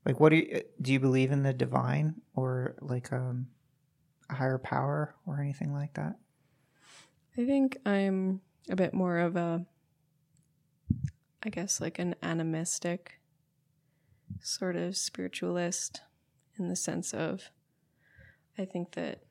like? 0.06 0.20
What 0.20 0.30
do 0.30 0.38
you 0.38 0.61
do? 0.82 0.94
You 0.94 0.99
believe 0.99 1.32
in 1.32 1.44
the 1.44 1.53
divine 1.53 2.16
or 2.36 2.76
like 2.82 3.11
um, 3.14 3.48
a 4.30 4.36
higher 4.36 4.57
power 4.57 5.16
or 5.26 5.40
anything 5.40 5.74
like 5.74 5.94
that? 5.95 6.16
I 7.38 7.45
think 7.45 7.78
I'm 7.86 8.41
a 8.70 8.76
bit 8.76 8.94
more 8.94 9.20
of 9.20 9.36
a, 9.36 9.66
I 11.44 11.49
guess, 11.49 11.80
like 11.80 11.99
an 11.99 12.16
animistic 12.22 13.20
sort 14.41 14.76
of 14.76 14.98
spiritualist 14.98 16.02
in 16.57 16.68
the 16.68 16.76
sense 16.76 17.14
of, 17.14 17.49
I 18.60 18.65
think 18.65 18.91
that 18.91 19.23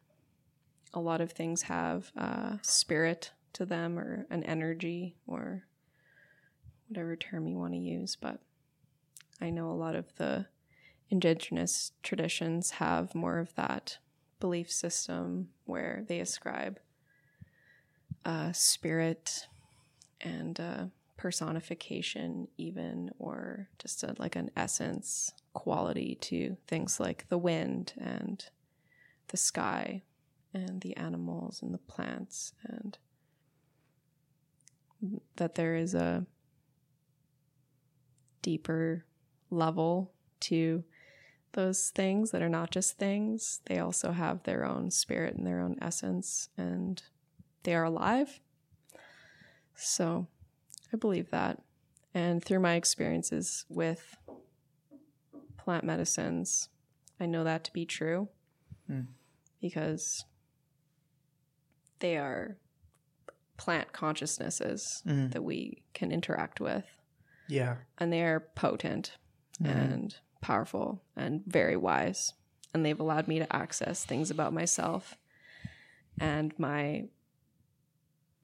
a 0.94 1.00
lot 1.00 1.20
of 1.20 1.32
things 1.32 1.62
have 1.62 2.10
a 2.16 2.59
spirit 2.62 3.32
to 3.52 3.66
them 3.66 3.98
or 3.98 4.26
an 4.30 4.42
energy 4.44 5.16
or 5.26 5.64
whatever 6.88 7.14
term 7.14 7.46
you 7.46 7.59
want 7.59 7.74
to 7.74 7.78
use. 7.78 8.16
But 8.16 8.40
I 9.40 9.50
know 9.50 9.70
a 9.70 9.72
lot 9.72 9.94
of 9.94 10.14
the 10.16 10.46
indigenous 11.10 11.92
traditions 12.02 12.72
have 12.72 13.14
more 13.14 13.38
of 13.38 13.55
that 13.55 13.98
belief 14.40 14.70
system 14.72 15.48
where 15.64 16.05
they 16.09 16.20
ascribe 16.20 16.78
uh, 18.24 18.52
spirit 18.52 19.46
and 20.20 20.59
uh, 20.59 20.84
personification, 21.16 22.48
even, 22.56 23.10
or 23.18 23.68
just 23.78 24.02
a, 24.02 24.14
like 24.18 24.36
an 24.36 24.50
essence 24.56 25.32
quality 25.52 26.16
to 26.20 26.56
things 26.66 26.98
like 26.98 27.28
the 27.28 27.38
wind 27.38 27.92
and 27.98 28.46
the 29.28 29.36
sky 29.36 30.02
and 30.52 30.80
the 30.80 30.96
animals 30.96 31.62
and 31.62 31.72
the 31.72 31.78
plants, 31.78 32.52
and 32.64 32.98
that 35.36 35.55
there 35.55 35.74
is 35.74 35.94
a 35.94 36.26
deeper 38.42 39.05
level 39.50 40.12
to 40.40 40.84
those 41.52 41.90
things 41.90 42.30
that 42.30 42.42
are 42.42 42.48
not 42.48 42.70
just 42.70 42.98
things. 42.98 43.60
They 43.66 43.78
also 43.78 44.12
have 44.12 44.42
their 44.42 44.64
own 44.64 44.90
spirit 44.90 45.36
and 45.36 45.46
their 45.46 45.60
own 45.60 45.76
essence, 45.80 46.48
and 46.56 47.02
they 47.62 47.74
are 47.74 47.84
alive. 47.84 48.40
So 49.74 50.26
I 50.92 50.96
believe 50.96 51.30
that. 51.30 51.62
And 52.14 52.42
through 52.42 52.60
my 52.60 52.74
experiences 52.74 53.64
with 53.68 54.16
plant 55.56 55.84
medicines, 55.84 56.68
I 57.20 57.26
know 57.26 57.44
that 57.44 57.64
to 57.64 57.72
be 57.72 57.84
true 57.84 58.28
Mm. 58.90 59.06
Because 59.60 60.24
they 62.01 62.16
are 62.16 62.56
plant 63.56 63.93
consciousnesses 63.93 65.02
Mm. 65.06 65.32
that 65.32 65.43
we 65.43 65.82
can 65.94 66.12
interact 66.12 66.60
with 66.60 66.85
Yeah. 67.48 67.78
and 67.98 68.12
they 68.12 68.22
are 68.22 68.40
potent 68.55 69.16
Mhm. 69.60 69.66
and 69.70 70.16
powerful 70.40 71.02
and 71.16 71.44
very 71.44 71.76
wise. 71.76 72.32
And 72.72 72.85
they've 72.85 73.01
allowed 73.01 73.26
me 73.26 73.39
to 73.40 73.52
access 73.55 74.05
things 74.05 74.30
about 74.30 74.52
myself 74.52 75.16
and 76.20 76.56
my 76.59 77.09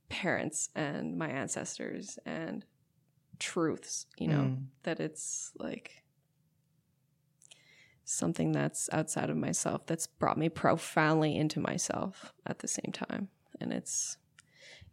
parents 0.08 0.70
and 0.74 1.16
my 1.16 1.28
ancestors 1.28 2.18
and 2.24 2.64
truths, 3.38 4.06
you 4.18 4.28
know, 4.28 4.42
Mm. 4.44 4.66
that 4.82 5.00
it's 5.00 5.52
like 5.58 6.03
something 8.04 8.52
that's 8.52 8.88
outside 8.92 9.30
of 9.30 9.36
myself 9.36 9.86
that's 9.86 10.06
brought 10.06 10.38
me 10.38 10.48
profoundly 10.48 11.36
into 11.36 11.60
myself 11.60 12.32
at 12.46 12.58
the 12.58 12.68
same 12.68 12.92
time. 12.92 13.28
And 13.60 13.72
it's, 13.72 14.18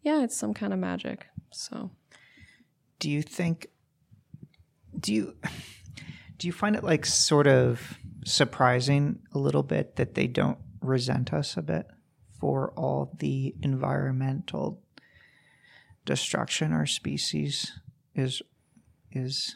yeah, 0.01 0.23
it's 0.23 0.37
some 0.37 0.53
kind 0.53 0.73
of 0.73 0.79
magic. 0.79 1.27
So, 1.51 1.91
do 2.99 3.09
you 3.09 3.21
think 3.21 3.67
do 4.97 5.13
you 5.13 5.35
do 6.37 6.47
you 6.47 6.53
find 6.53 6.75
it 6.75 6.83
like 6.83 7.05
sort 7.05 7.47
of 7.47 7.97
surprising 8.25 9.19
a 9.33 9.39
little 9.39 9.63
bit 9.63 9.95
that 9.95 10.13
they 10.13 10.27
don't 10.27 10.59
resent 10.81 11.33
us 11.33 11.57
a 11.57 11.61
bit 11.61 11.87
for 12.39 12.71
all 12.75 13.15
the 13.19 13.55
environmental 13.61 14.81
destruction 16.05 16.71
our 16.71 16.85
species 16.85 17.79
is 18.15 18.41
is 19.11 19.55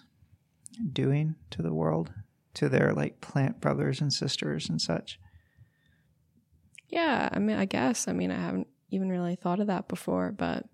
doing 0.91 1.36
to 1.49 1.61
the 1.61 1.73
world 1.73 2.11
to 2.56 2.69
their 2.69 2.94
like 2.94 3.22
plant 3.22 3.61
brothers 3.61 4.02
and 4.02 4.11
sisters 4.14 4.69
and 4.69 4.82
such 4.82 5.19
Yeah, 6.88 7.30
I 7.32 7.40
mean, 7.40 7.57
I 7.57 7.65
guess. 7.65 8.07
I 8.07 8.14
mean, 8.14 8.32
I 8.32 8.40
haven't 8.40 8.68
even 8.90 9.10
really 9.10 9.36
thought 9.36 9.60
of 9.60 9.68
that 9.68 9.88
before, 9.88 10.32
but 10.32 10.65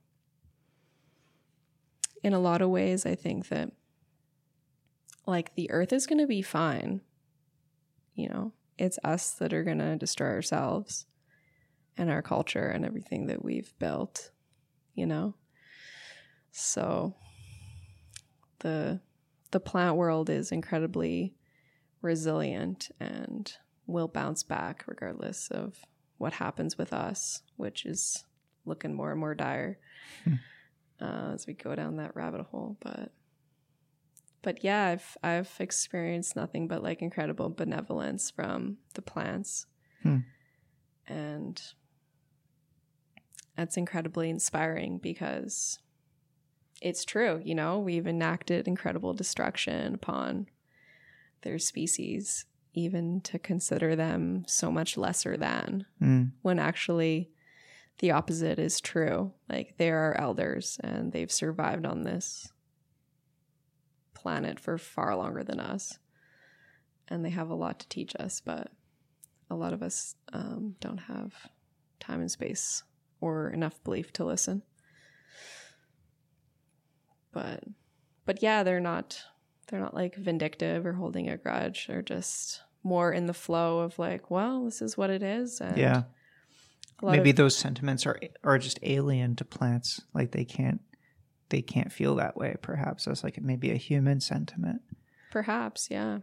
in 2.24 2.34
a 2.34 2.40
lot 2.40 2.62
of 2.62 2.70
ways, 2.70 3.06
I 3.06 3.16
think 3.16 3.48
that 3.50 3.72
like 5.26 5.56
the 5.56 5.72
earth 5.72 5.94
is 5.94 6.08
going 6.08 6.20
to 6.20 6.28
be 6.28 6.42
fine. 6.42 7.02
You 8.14 8.30
know, 8.30 8.54
it's 8.78 9.00
us 9.04 9.32
that 9.32 9.54
are 9.54 9.64
going 9.64 9.80
to 9.80 9.96
destroy 9.96 10.30
ourselves 10.30 11.06
and 11.98 12.10
our 12.10 12.22
culture 12.22 12.68
and 12.68 12.86
everything 12.86 13.28
that 13.28 13.44
we've 13.44 13.74
built, 13.80 14.32
you 14.94 15.06
know? 15.06 15.36
So 16.52 17.16
the 18.60 19.00
the 19.52 19.60
plant 19.60 19.96
world 19.98 20.30
is 20.30 20.52
incredibly 20.52 21.34
resilient 22.02 22.90
and 23.00 23.54
will 23.88 24.08
bounce 24.08 24.44
back 24.44 24.84
regardless 24.88 25.50
of 25.50 25.80
what 26.18 26.34
happens 26.34 26.78
with 26.78 26.94
us, 26.94 27.42
which 27.58 27.86
is 27.86 28.26
looking 28.66 28.94
more 28.94 29.12
and 29.12 29.20
more 29.20 29.34
dire 29.36 29.80
uh, 31.02 31.32
as 31.34 31.48
we 31.48 31.54
go 31.54 31.76
down 31.76 31.98
that 31.98 32.16
rabbit 32.16 32.42
hole. 32.42 32.78
But 32.80 33.12
but 34.44 34.64
yeah, 34.64 34.86
I've 34.86 35.18
I've 35.24 35.52
experienced 35.60 36.36
nothing 36.36 36.68
but 36.68 36.84
like 36.84 37.02
incredible 37.02 37.50
benevolence 37.50 38.32
from 38.32 38.78
the 38.94 39.02
plants, 39.02 39.68
Hmm. 40.04 40.18
and 41.08 41.62
that's 43.56 43.78
incredibly 43.78 44.30
inspiring 44.30 44.98
because 44.98 45.80
it's 46.82 47.06
true. 47.06 47.40
You 47.44 47.54
know, 47.54 47.78
we've 47.80 48.08
enacted 48.08 48.68
incredible 48.68 49.14
destruction 49.14 49.94
upon 49.94 50.48
their 51.42 51.60
species, 51.60 52.46
even 52.74 53.22
to 53.22 53.38
consider 53.40 53.96
them 53.96 54.44
so 54.48 54.72
much 54.72 54.98
lesser 54.98 55.36
than 55.38 55.86
Mm. 56.02 56.32
when 56.42 56.60
actually 56.60 57.32
the 58.00 58.12
opposite 58.12 58.58
is 58.60 58.80
true. 58.82 59.34
Like 59.50 59.78
they 59.78 59.90
are 59.92 60.16
elders 60.18 60.80
and 60.84 61.12
they've 61.12 61.32
survived 61.32 61.86
on 61.86 62.04
this 62.04 62.52
planet 64.14 64.60
for 64.60 64.78
far 64.78 65.16
longer 65.16 65.44
than 65.44 65.60
us. 65.60 66.00
And 67.08 67.26
they 67.26 67.30
have 67.32 67.50
a 67.50 67.56
lot 67.56 67.80
to 67.80 67.90
teach 67.90 68.16
us, 68.20 68.40
but 68.40 68.72
a 69.50 69.56
lot 69.56 69.74
of 69.74 69.84
us 69.84 70.16
um, 70.32 70.76
don't 70.80 70.98
have 71.00 71.34
time 72.00 72.22
and 72.22 72.32
space 72.32 72.84
or 73.20 73.50
enough 73.50 73.84
belief 73.84 74.14
to 74.14 74.26
listen. 74.26 74.62
But 77.32 77.64
but 78.26 78.42
yeah, 78.44 78.64
they're 78.64 78.80
not 78.80 79.22
they're 79.72 79.80
not 79.80 79.96
like 79.96 80.16
vindictive 80.16 80.86
or 80.86 80.94
holding 80.94 81.30
a 81.30 81.38
grudge. 81.38 81.88
They're 81.88 82.04
just 82.04 82.62
more 82.84 83.12
in 83.12 83.26
the 83.26 83.34
flow 83.34 83.80
of 83.80 83.98
like, 83.98 84.30
well, 84.30 84.66
this 84.66 84.82
is 84.82 84.96
what 84.98 85.10
it 85.10 85.24
is. 85.24 85.60
And 85.62 85.78
yeah 85.78 86.04
maybe 87.02 87.32
of, 87.32 87.36
those 87.36 87.56
sentiments 87.56 88.06
are 88.06 88.20
are 88.44 88.58
just 88.58 88.80
alien 88.84 89.36
to 89.36 89.46
plants 89.46 90.02
like 90.14 90.32
they 90.32 90.46
can't 90.46 90.82
they 91.50 91.62
can't 91.62 91.92
feel 91.92 92.16
that 92.16 92.38
way 92.38 92.56
perhaps 92.62 93.08
as 93.08 93.24
like 93.24 93.42
maybe 93.42 93.72
a 93.72 93.76
human 93.76 94.20
sentiment 94.20 94.82
perhaps, 95.32 95.88
yeah. 95.90 96.20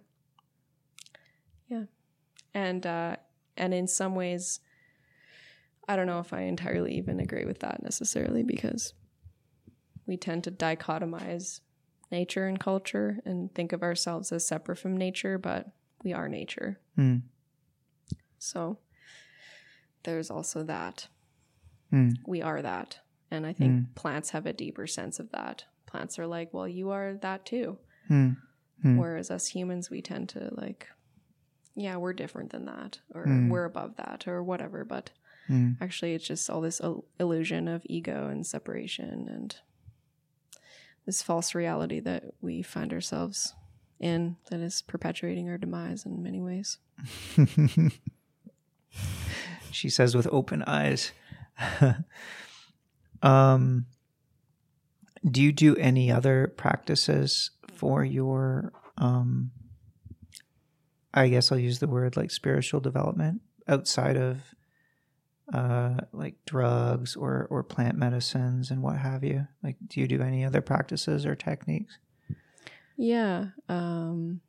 Yeah. 1.68 1.84
And 2.54 2.86
uh 2.86 3.16
and 3.56 3.74
in 3.74 3.86
some 3.88 4.14
ways 4.14 4.60
I 5.88 5.96
don't 5.96 6.06
know 6.06 6.20
if 6.20 6.32
I 6.32 6.42
entirely 6.42 6.94
even 6.96 7.18
agree 7.18 7.46
with 7.46 7.60
that 7.60 7.82
necessarily 7.82 8.42
because 8.42 8.92
we 10.06 10.16
tend 10.16 10.44
to 10.44 10.50
dichotomize 10.50 11.60
nature 12.10 12.46
and 12.46 12.58
culture 12.58 13.18
and 13.24 13.54
think 13.54 13.72
of 13.72 13.82
ourselves 13.82 14.32
as 14.32 14.46
separate 14.46 14.76
from 14.76 14.96
nature, 14.96 15.38
but 15.38 15.68
we 16.04 16.12
are 16.12 16.28
nature. 16.28 16.78
Hmm. 16.96 17.16
So 18.38 18.78
there's 20.04 20.30
also 20.30 20.62
that. 20.64 21.08
Hmm. 21.90 22.10
We 22.26 22.42
are 22.42 22.62
that. 22.62 22.98
And 23.30 23.44
I 23.46 23.52
think 23.52 23.94
plants 23.94 24.30
have 24.30 24.46
a 24.46 24.52
deeper 24.54 24.86
sense 24.86 25.18
of 25.18 25.30
that. 25.32 25.64
Plants 25.86 26.18
are 26.18 26.26
like, 26.26 26.54
well, 26.54 26.68
you 26.68 26.90
are 26.90 27.14
that 27.20 27.44
too. 27.44 27.78
Hmm. 28.06 28.30
Hmm. 28.82 28.96
Whereas 28.96 29.30
us 29.30 29.48
humans, 29.48 29.90
we 29.90 30.00
tend 30.00 30.28
to 30.30 30.50
like, 30.52 30.86
yeah, 31.74 31.96
we're 31.96 32.12
different 32.12 32.50
than 32.50 32.64
that, 32.66 33.00
or 33.14 33.24
Hmm. 33.24 33.48
we're 33.50 33.64
above 33.64 33.96
that, 33.96 34.26
or 34.26 34.42
whatever. 34.42 34.84
But 34.84 35.10
actually, 35.80 36.12
it's 36.14 36.26
just 36.26 36.48
all 36.50 36.60
this 36.60 36.78
il- 36.80 37.04
illusion 37.18 37.68
of 37.68 37.82
ego 37.86 38.28
and 38.28 38.46
separation 38.46 39.28
and 39.28 39.56
this 41.08 41.22
false 41.22 41.54
reality 41.54 42.00
that 42.00 42.22
we 42.42 42.60
find 42.60 42.92
ourselves 42.92 43.54
in 43.98 44.36
that 44.50 44.60
is 44.60 44.82
perpetuating 44.82 45.48
our 45.48 45.56
demise 45.56 46.04
in 46.04 46.22
many 46.22 46.38
ways. 46.38 46.76
she 49.70 49.88
says 49.88 50.14
with 50.14 50.28
open 50.30 50.62
eyes 50.66 51.12
um 53.22 53.86
do 55.24 55.40
you 55.40 55.50
do 55.50 55.74
any 55.76 56.12
other 56.12 56.52
practices 56.58 57.52
for 57.72 58.04
your 58.04 58.72
um 58.98 59.50
i 61.14 61.28
guess 61.28 61.52
i'll 61.52 61.58
use 61.58 61.78
the 61.78 61.86
word 61.86 62.16
like 62.16 62.30
spiritual 62.30 62.80
development 62.80 63.40
outside 63.66 64.16
of 64.16 64.54
uh 65.52 65.96
like 66.12 66.34
drugs 66.44 67.16
or 67.16 67.46
or 67.50 67.62
plant 67.62 67.96
medicines 67.96 68.70
and 68.70 68.82
what 68.82 68.96
have 68.98 69.24
you 69.24 69.46
like 69.62 69.76
do 69.86 70.00
you 70.00 70.06
do 70.06 70.20
any 70.20 70.44
other 70.44 70.60
practices 70.60 71.24
or 71.24 71.34
techniques 71.34 71.98
Yeah. 72.98 73.46
Um, 73.68 74.40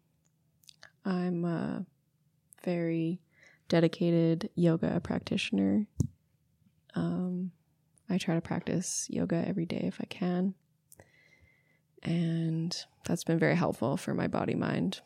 I'm 1.06 1.46
a 1.46 1.86
very 2.64 3.22
dedicated 3.70 4.50
yoga 4.56 5.00
practitioner. 5.02 5.86
Um, 6.96 7.52
I 8.10 8.18
try 8.18 8.34
to 8.34 8.42
practice 8.42 9.06
yoga 9.10 9.46
every 9.48 9.68
day 9.68 9.82
if 9.84 10.02
I 10.02 10.06
can. 10.06 10.56
And 12.02 12.76
that's 13.06 13.24
been 13.24 13.38
very 13.38 13.56
helpful 13.56 13.98
for 13.98 14.16
my 14.16 14.28
body 14.28 14.56
mind 14.56 15.02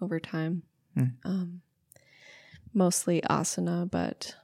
over 0.00 0.20
time. 0.20 0.62
Hmm. 0.94 1.04
Um, 1.24 1.62
mostly 2.74 3.22
asana, 3.22 3.90
but 3.90 4.34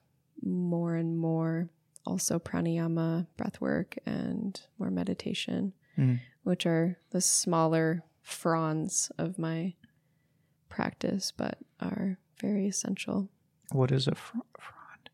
more 0.42 0.96
and 0.96 1.16
more 1.18 1.68
also 2.06 2.38
pranayama, 2.38 3.26
breath 3.36 3.60
work, 3.60 3.96
and 4.06 4.60
more 4.78 4.90
meditation 4.90 5.72
Mm. 5.98 6.20
which 6.44 6.64
are 6.66 6.96
the 7.10 7.20
smaller 7.20 8.02
fronds 8.22 9.10
of 9.18 9.38
my 9.38 9.74
practice, 10.68 11.32
but 11.36 11.58
are 11.80 12.18
very 12.40 12.66
essential, 12.68 13.28
What 13.72 13.90
is 13.92 14.06
a 14.06 14.14
fr- 14.14 14.38
frond? 14.58 15.10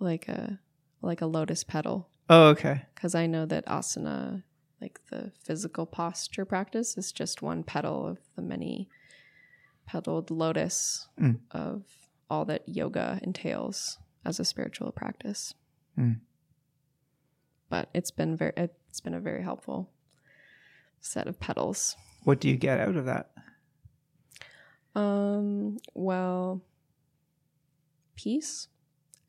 like 0.00 0.28
a 0.28 0.58
like 1.02 1.20
a 1.20 1.26
lotus 1.26 1.62
petal. 1.64 2.08
Oh, 2.28 2.48
okay. 2.48 2.82
Because 2.94 3.14
I 3.14 3.26
know 3.26 3.46
that 3.46 3.64
asana, 3.66 4.42
like 4.80 5.00
the 5.10 5.30
physical 5.44 5.86
posture 5.86 6.44
practice, 6.44 6.96
is 6.96 7.12
just 7.12 7.42
one 7.42 7.62
petal 7.62 8.06
of 8.06 8.18
the 8.34 8.42
many 8.42 8.88
petaled 9.86 10.30
lotus 10.30 11.08
Mm. 11.20 11.40
of 11.52 11.84
all 12.28 12.44
that 12.46 12.68
yoga 12.68 13.20
entails 13.22 13.98
as 14.26 14.40
a 14.40 14.44
spiritual 14.44 14.90
practice. 14.90 15.54
Mm. 15.98 16.18
But 17.70 17.88
it's 17.94 18.10
been 18.10 18.36
very 18.36 18.52
it's 18.56 19.00
been 19.00 19.14
a 19.14 19.20
very 19.20 19.42
helpful 19.42 19.90
set 21.00 21.28
of 21.28 21.38
petals. 21.40 21.96
What 22.24 22.40
do 22.40 22.48
you 22.48 22.56
get 22.56 22.80
out 22.80 22.96
of 22.96 23.06
that? 23.06 23.30
Um, 24.94 25.78
well, 25.94 26.62
peace 28.16 28.68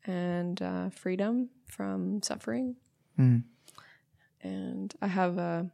and 0.04 0.60
uh, 0.60 0.90
freedom 0.90 1.50
from 1.66 2.22
suffering. 2.22 2.76
Mm. 3.18 3.44
And 4.42 4.94
I 5.00 5.06
have 5.06 5.38
a 5.38 5.70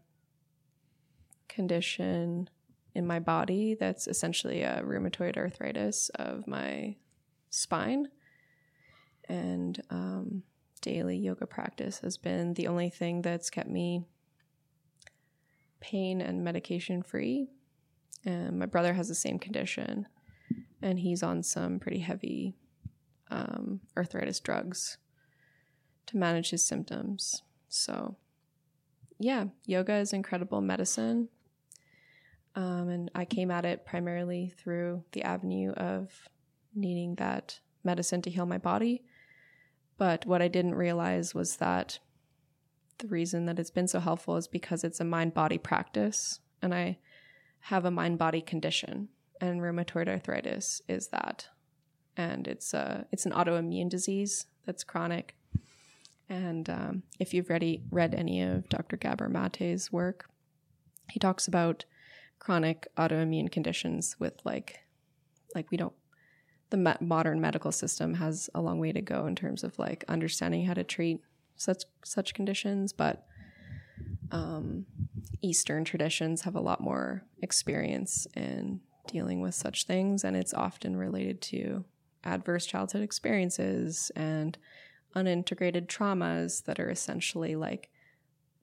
condition 1.49 2.51
in 2.95 3.07
my 3.07 3.21
body 3.21 3.75
that's 3.75 4.07
essentially 4.07 4.63
a 4.63 4.83
rheumatoid 4.83 5.37
arthritis 5.37 6.11
of 6.17 6.47
my 6.47 6.97
spine. 7.51 8.09
And 9.29 9.81
um, 9.91 10.43
daily 10.81 11.17
yoga 11.17 11.47
practice 11.47 12.01
has 12.01 12.17
been 12.17 12.55
the 12.55 12.67
only 12.67 12.91
thing 12.91 13.23
that's 13.23 13.51
kept 13.51 13.69
me 13.69 14.05
pain 15.81 16.21
and 16.21 16.45
medication 16.45 17.03
free. 17.03 17.49
And 18.25 18.59
my 18.59 18.67
brother 18.67 18.95
has 18.95 19.09
the 19.09 19.15
same 19.15 19.39
condition, 19.39 20.07
and 20.81 20.99
he's 20.99 21.23
on 21.23 21.43
some 21.43 21.79
pretty 21.79 21.99
heavy 21.99 22.55
um, 23.31 23.81
arthritis 23.97 24.41
drugs 24.41 24.97
to 26.07 26.17
manage 26.17 26.51
his 26.51 26.65
symptoms. 26.65 27.43
So, 27.69 28.17
yeah, 29.19 29.47
yoga 29.67 29.97
is 29.97 30.13
incredible 30.13 30.61
medicine. 30.61 31.29
Um, 32.57 32.89
and 32.89 33.11
I 33.15 33.25
came 33.25 33.51
at 33.51 33.65
it 33.65 33.85
primarily 33.85 34.55
through 34.57 35.05
the 35.13 35.23
avenue 35.23 35.73
of 35.73 36.29
needing 36.75 37.17
that 37.17 37.61
medicine 37.83 38.23
to 38.23 38.31
heal 38.31 38.47
my 38.47 38.59
body. 38.59 39.03
But 39.97 40.27
what 40.27 40.43
I 40.43 40.49
didn't 40.49 40.75
realize 40.75 41.35
was 41.35 41.57
that 41.57 41.99
the 42.99 43.09
reason 43.09 43.47
that 43.47 43.59
it's 43.59 43.71
been 43.71 43.89
so 43.89 44.01
helpful 44.01 44.37
is 44.37 44.49
because 44.49 44.85
it's 44.85 45.01
a 45.01 45.05
mind 45.05 45.35
body 45.35 45.59
practice. 45.59 46.41
And 46.63 46.75
I 46.75 46.99
have 47.61 47.85
a 47.85 47.91
mind 47.91 48.19
body 48.19 48.41
condition, 48.41 49.09
and 49.41 49.61
rheumatoid 49.61 50.09
arthritis 50.09 50.83
is 50.89 51.09
that. 51.09 51.49
And 52.17 52.47
it's, 52.47 52.75
a, 52.75 53.07
it's 53.11 53.27
an 53.27 53.33
autoimmune 53.33 53.89
disease 53.89 54.47
that's 54.67 54.85
chronic. 54.85 55.35
And 56.29 56.69
um, 56.71 57.03
if 57.19 57.35
you've 57.35 57.51
read, 57.51 57.83
read 57.91 58.15
any 58.15 58.43
of 58.43 58.69
Dr. 58.69 58.97
Gabor 58.97 59.29
Mate's 59.29 59.93
work, 59.93 60.29
he 61.11 61.19
talks 61.21 61.47
about 61.47 61.85
chronic 62.39 62.87
autoimmune 62.97 63.51
conditions 63.51 64.17
with 64.19 64.35
like, 64.45 64.81
like 65.55 65.71
we 65.71 65.77
don't, 65.77 65.93
the 66.75 66.97
modern 67.01 67.41
medical 67.41 67.71
system 67.71 68.15
has 68.15 68.51
a 68.55 68.61
long 68.61 68.79
way 68.81 68.91
to 68.93 69.01
go 69.01 69.27
in 69.27 69.37
terms 69.37 69.63
of 69.63 69.79
like 69.79 70.05
understanding 70.09 70.67
how 70.67 70.75
to 70.75 70.83
treat 70.85 71.21
such 71.57 71.85
such 72.05 72.35
conditions, 72.35 72.93
but 72.93 73.27
um, 74.33 74.87
Eastern 75.41 75.85
traditions 75.85 76.43
have 76.43 76.57
a 76.57 76.61
lot 76.61 76.81
more 76.81 77.23
experience 77.43 78.27
in 78.35 78.81
dealing 79.07 79.41
with 79.41 79.55
such 79.55 79.85
things, 79.85 80.25
and 80.25 80.37
it's 80.37 80.53
often 80.55 80.97
related 80.97 81.41
to 81.43 81.85
adverse 82.25 82.67
childhood 82.67 83.03
experiences 83.03 84.11
and 84.17 84.59
unintegrated 85.15 85.87
traumas 85.87 86.65
that 86.65 86.81
are 86.81 86.91
essentially 86.91 87.55
like 87.55 87.91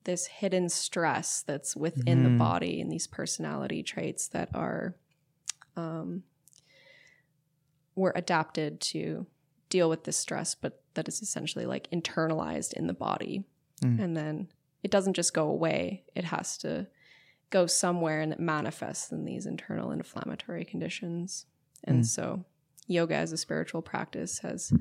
this 0.04 0.26
hidden 0.26 0.68
stress 0.68 1.42
that's 1.42 1.74
within 1.76 2.24
the 2.24 2.28
Mhm. 2.30 2.38
body 2.38 2.80
and 2.80 2.90
these 2.90 3.06
personality 3.06 3.82
traits 3.82 4.28
that 4.28 4.50
are 4.52 4.96
um, 5.76 6.24
were 7.94 8.12
adapted 8.14 8.80
to 8.80 9.26
deal 9.68 9.88
with 9.88 10.04
this 10.04 10.16
stress, 10.16 10.54
but 10.54 10.82
that 10.94 11.08
is 11.08 11.22
essentially 11.22 11.66
like 11.66 11.90
internalized 11.90 12.72
in 12.74 12.86
the 12.86 12.94
body. 12.94 13.44
Mm. 13.82 14.00
And 14.02 14.16
then 14.16 14.48
it 14.82 14.90
doesn't 14.90 15.14
just 15.14 15.32
go 15.34 15.48
away, 15.48 16.04
it 16.14 16.24
has 16.24 16.58
to 16.58 16.86
go 17.50 17.66
somewhere 17.66 18.20
and 18.20 18.32
it 18.32 18.40
manifests 18.40 19.12
in 19.12 19.24
these 19.24 19.46
internal 19.46 19.90
inflammatory 19.92 20.64
conditions. 20.64 21.46
And 21.84 22.00
Mm. 22.02 22.06
so, 22.06 22.44
yoga 22.86 23.14
as 23.14 23.32
a 23.32 23.36
spiritual 23.36 23.82
practice 23.82 24.40
has 24.40 24.72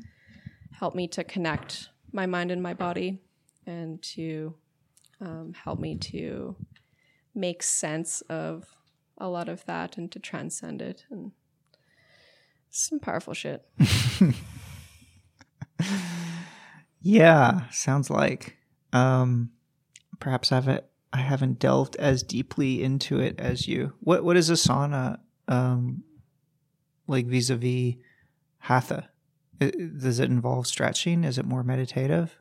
helped 0.71 0.95
me 0.95 1.07
to 1.09 1.23
connect 1.23 1.89
my 2.11 2.25
mind 2.25 2.51
and 2.51 2.61
my 2.61 2.73
body 2.73 3.21
and 3.65 4.01
to 4.01 4.55
um, 5.19 5.53
help 5.53 5.79
me 5.79 5.95
to 5.95 6.55
make 7.35 7.61
sense 7.61 8.21
of 8.21 8.75
a 9.17 9.29
lot 9.29 9.47
of 9.47 9.63
that 9.65 9.97
and 9.97 10.11
to 10.11 10.19
transcend 10.19 10.81
it. 10.81 11.05
And 11.11 11.31
some 12.71 12.99
powerful 12.99 13.33
shit. 13.33 13.63
Yeah, 17.03 17.61
sounds 17.71 18.09
like. 18.09 18.57
Um, 18.93 19.49
perhaps 20.19 20.51
I 20.51 20.55
haven't 20.55 20.83
I 21.13 21.17
haven't 21.17 21.59
delved 21.59 21.95
as 21.95 22.21
deeply 22.23 22.83
into 22.83 23.19
it 23.19 23.39
as 23.39 23.67
you. 23.67 23.93
What 24.01 24.23
what 24.23 24.37
is 24.37 24.49
asana 24.51 25.17
um, 25.47 26.03
like 27.07 27.25
vis-a-vis 27.25 27.95
hatha? 28.59 29.09
I- 29.59 29.71
Does 29.99 30.19
it 30.19 30.29
involve 30.29 30.67
stretching? 30.67 31.23
Is 31.23 31.37
it 31.37 31.45
more 31.45 31.63
meditative? 31.63 32.37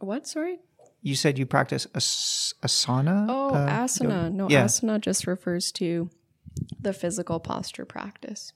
What? 0.00 0.26
Sorry? 0.26 0.58
You 1.00 1.14
said 1.14 1.38
you 1.38 1.46
practice 1.46 1.86
as- 1.94 2.54
asana. 2.62 3.26
Oh, 3.28 3.50
uh, 3.54 3.68
asana. 3.68 4.02
yoga? 4.24 4.30
No, 4.30 4.50
Yeah. 4.50 4.64
asana 4.64 5.00
just 5.00 5.26
refers 5.28 5.70
to 5.72 6.10
the 6.80 6.92
physical 6.92 7.40
posture 7.40 7.84
practice. 7.84 8.52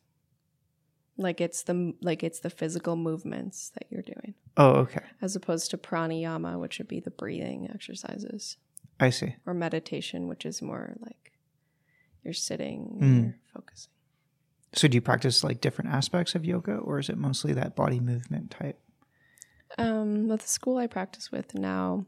Like 1.17 1.41
it's 1.41 1.63
the 1.65 1.95
like 2.01 2.23
it's 2.23 2.39
the 2.41 2.51
physical 2.51 2.95
movements 2.95 3.71
that 3.71 3.87
you're 3.91 4.03
doing, 4.03 4.35
Oh, 4.57 4.71
okay. 4.83 5.01
as 5.21 5.35
opposed 5.35 5.71
to 5.73 5.79
pranayama, 5.79 6.61
which 6.61 6.79
would 6.79 6.87
be 6.89 7.01
the 7.01 7.11
breathing 7.11 7.69
exercises, 7.75 8.57
I 9.01 9.11
see. 9.11 9.35
or 9.45 9.53
meditation, 9.55 10.29
which 10.29 10.47
is 10.47 10.63
more 10.63 10.97
like 11.01 11.33
you're 12.23 12.35
sitting, 12.35 12.99
Mm. 13.01 13.23
you're 13.25 13.37
focusing. 13.53 13.91
So 14.75 14.87
do 14.87 14.97
you 14.97 15.01
practice 15.01 15.43
like 15.43 15.61
different 15.61 15.91
aspects 15.91 16.37
of 16.37 16.45
yoga, 16.45 16.77
or 16.77 17.01
is 17.01 17.09
it 17.09 17.17
mostly 17.19 17.53
that 17.55 17.75
body 17.75 17.99
movement 17.99 18.51
type? 18.53 18.79
Um, 19.77 20.29
with 20.29 20.43
the 20.43 20.49
school 20.49 20.77
I 20.79 20.87
practice 20.87 21.33
with 21.33 21.55
now, 21.55 22.07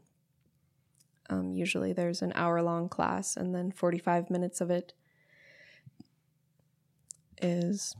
um, 1.29 1.53
usually 1.53 1.91
there's 1.91 2.21
an 2.21 2.31
hour 2.35 2.61
long 2.61 2.87
class, 2.87 3.35
and 3.35 3.53
then 3.53 3.71
45 3.71 4.29
minutes 4.29 4.61
of 4.61 4.69
it 4.69 4.93
is 7.41 7.95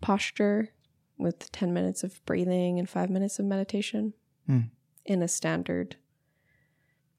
posture 0.00 0.70
with 1.18 1.50
10 1.52 1.72
minutes 1.72 2.02
of 2.02 2.24
breathing 2.26 2.78
and 2.78 2.88
five 2.88 3.10
minutes 3.10 3.38
of 3.38 3.44
meditation 3.44 4.14
Hmm. 4.46 4.60
in 5.04 5.22
a 5.22 5.28
standard 5.28 5.96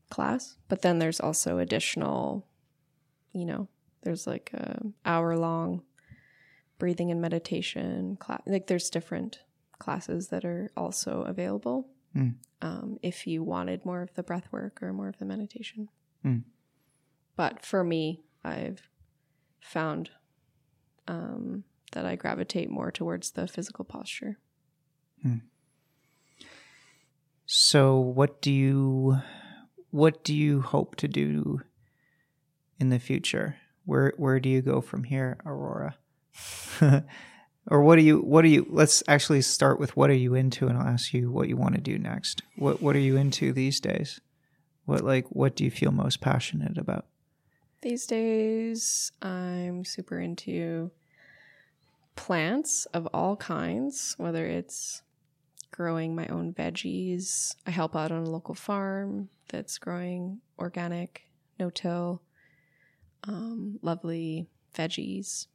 class. 0.09 0.57
But 0.67 0.81
then 0.81 0.99
there's 0.99 1.19
also 1.21 1.57
additional, 1.59 2.45
you 3.31 3.45
know, 3.45 3.67
there's 4.01 4.27
like 4.27 4.51
a 4.53 4.81
hour 5.05 5.37
long 5.37 5.83
breathing 6.77 7.11
and 7.11 7.21
meditation 7.21 8.17
class. 8.17 8.41
Like 8.45 8.67
there's 8.67 8.89
different 8.89 9.39
classes 9.79 10.27
that 10.29 10.43
are 10.43 10.69
also 10.75 11.21
available 11.21 11.87
Hmm. 12.13 12.29
um, 12.61 12.99
if 13.01 13.25
you 13.25 13.41
wanted 13.43 13.85
more 13.85 14.01
of 14.01 14.13
the 14.13 14.23
breath 14.23 14.51
work 14.51 14.83
or 14.83 14.93
more 14.93 15.07
of 15.07 15.17
the 15.17 15.25
meditation. 15.25 15.89
Hmm. 16.21 16.39
But 17.35 17.65
for 17.65 17.83
me, 17.83 18.21
I've 18.43 18.87
found 19.61 20.11
um, 21.07 21.63
that 21.91 22.05
I 22.05 22.15
gravitate 22.15 22.69
more 22.69 22.91
towards 22.91 23.31
the 23.31 23.47
physical 23.47 23.85
posture. 23.85 24.37
So 27.45 27.97
what 27.99 28.41
do 28.41 28.51
you 28.51 29.17
what 29.91 30.23
do 30.23 30.33
you 30.33 30.61
hope 30.61 30.95
to 30.97 31.07
do 31.07 31.61
in 32.79 32.89
the 32.89 32.99
future? 32.99 33.57
Where 33.85 34.13
where 34.17 34.39
do 34.39 34.49
you 34.49 34.61
go 34.61 34.81
from 34.81 35.03
here, 35.03 35.37
Aurora? 35.45 35.95
or 37.67 37.83
what 37.83 37.97
do 37.97 38.01
you 38.01 38.19
what 38.19 38.41
do 38.41 38.47
you 38.47 38.65
let's 38.69 39.03
actually 39.07 39.41
start 39.41 39.79
with 39.79 39.95
what 39.95 40.09
are 40.09 40.15
you 40.15 40.33
into 40.33 40.67
and 40.67 40.77
I'll 40.77 40.87
ask 40.87 41.13
you 41.13 41.31
what 41.31 41.47
you 41.47 41.57
want 41.57 41.75
to 41.75 41.81
do 41.81 41.97
next. 41.97 42.41
What 42.57 42.81
what 42.81 42.95
are 42.95 42.99
you 42.99 43.17
into 43.17 43.53
these 43.53 43.79
days? 43.79 44.19
What 44.85 45.01
like 45.01 45.27
what 45.29 45.55
do 45.55 45.63
you 45.63 45.71
feel 45.71 45.91
most 45.91 46.21
passionate 46.21 46.77
about? 46.77 47.05
These 47.83 48.05
days, 48.05 49.11
I'm 49.21 49.83
super 49.83 50.17
into 50.17 50.89
plants 52.15 52.85
of 52.93 53.09
all 53.13 53.35
kinds, 53.35 54.15
whether 54.17 54.45
it's 54.45 55.01
growing 55.69 56.15
my 56.15 56.25
own 56.27 56.53
veggies. 56.53 57.53
I 57.67 57.71
help 57.71 57.93
out 57.93 58.09
on 58.09 58.23
a 58.23 58.29
local 58.29 58.55
farm 58.55 59.27
that's 59.49 59.77
growing 59.79 60.39
organic, 60.57 61.23
no 61.59 61.69
till, 61.69 62.21
um, 63.25 63.79
lovely 63.81 64.47
veggies 64.73 65.47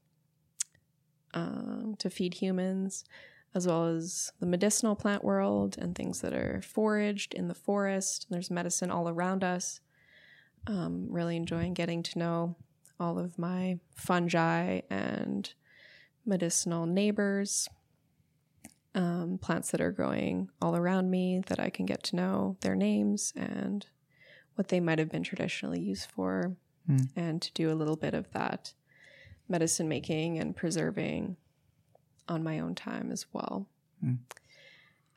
um, 1.32 1.96
to 1.98 2.10
feed 2.10 2.34
humans, 2.34 3.04
as 3.54 3.66
well 3.66 3.86
as 3.86 4.32
the 4.38 4.44
medicinal 4.44 4.94
plant 4.94 5.24
world 5.24 5.78
and 5.78 5.94
things 5.94 6.20
that 6.20 6.34
are 6.34 6.60
foraged 6.60 7.32
in 7.32 7.48
the 7.48 7.54
forest. 7.54 8.26
There's 8.28 8.50
medicine 8.50 8.90
all 8.90 9.08
around 9.08 9.42
us. 9.42 9.80
Um, 10.66 11.06
really 11.08 11.36
enjoying 11.36 11.72
getting 11.74 12.02
to 12.04 12.18
know 12.18 12.56
all 13.00 13.18
of 13.18 13.38
my 13.38 13.78
fungi 13.94 14.80
and 14.90 15.52
medicinal 16.26 16.84
neighbors, 16.84 17.68
um, 18.94 19.38
plants 19.40 19.70
that 19.70 19.80
are 19.80 19.92
growing 19.92 20.50
all 20.60 20.76
around 20.76 21.10
me 21.10 21.40
that 21.46 21.58
I 21.60 21.70
can 21.70 21.86
get 21.86 22.02
to 22.04 22.16
know 22.16 22.56
their 22.60 22.74
names 22.74 23.32
and 23.36 23.86
what 24.56 24.68
they 24.68 24.80
might 24.80 24.98
have 24.98 25.10
been 25.10 25.22
traditionally 25.22 25.80
used 25.80 26.10
for, 26.10 26.56
Mm. 26.88 27.08
and 27.14 27.42
to 27.42 27.52
do 27.52 27.70
a 27.70 27.76
little 27.76 27.96
bit 27.96 28.14
of 28.14 28.30
that 28.32 28.72
medicine 29.48 29.88
making 29.88 30.38
and 30.38 30.56
preserving 30.56 31.36
on 32.28 32.42
my 32.42 32.58
own 32.58 32.74
time 32.74 33.12
as 33.12 33.26
well. 33.32 33.68
Mm. 34.02 34.18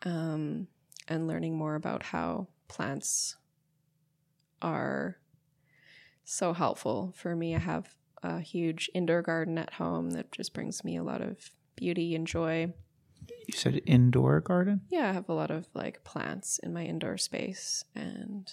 Um, 0.03 0.67
and 1.07 1.27
learning 1.27 1.57
more 1.57 1.75
about 1.75 2.03
how 2.03 2.47
plants 2.67 3.37
are 4.61 5.17
so 6.31 6.53
helpful 6.53 7.13
for 7.15 7.35
me. 7.35 7.55
I 7.55 7.59
have 7.59 7.93
a 8.23 8.39
huge 8.39 8.89
indoor 8.93 9.21
garden 9.21 9.57
at 9.57 9.73
home 9.73 10.11
that 10.11 10.31
just 10.31 10.53
brings 10.53 10.83
me 10.83 10.95
a 10.95 11.03
lot 11.03 11.21
of 11.21 11.51
beauty 11.75 12.15
and 12.15 12.25
joy. 12.25 12.73
You 13.47 13.53
said 13.53 13.81
indoor 13.85 14.39
garden? 14.39 14.81
Yeah, 14.89 15.09
I 15.09 15.13
have 15.13 15.27
a 15.27 15.33
lot 15.33 15.51
of 15.51 15.67
like 15.73 16.03
plants 16.03 16.57
in 16.59 16.73
my 16.73 16.85
indoor 16.85 17.17
space, 17.17 17.83
and 17.93 18.51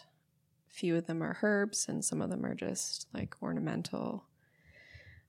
a 0.69 0.75
few 0.75 0.97
of 0.97 1.07
them 1.07 1.23
are 1.23 1.39
herbs, 1.43 1.87
and 1.89 2.05
some 2.05 2.21
of 2.21 2.31
them 2.31 2.45
are 2.45 2.55
just 2.55 3.07
like 3.15 3.41
ornamental. 3.41 4.25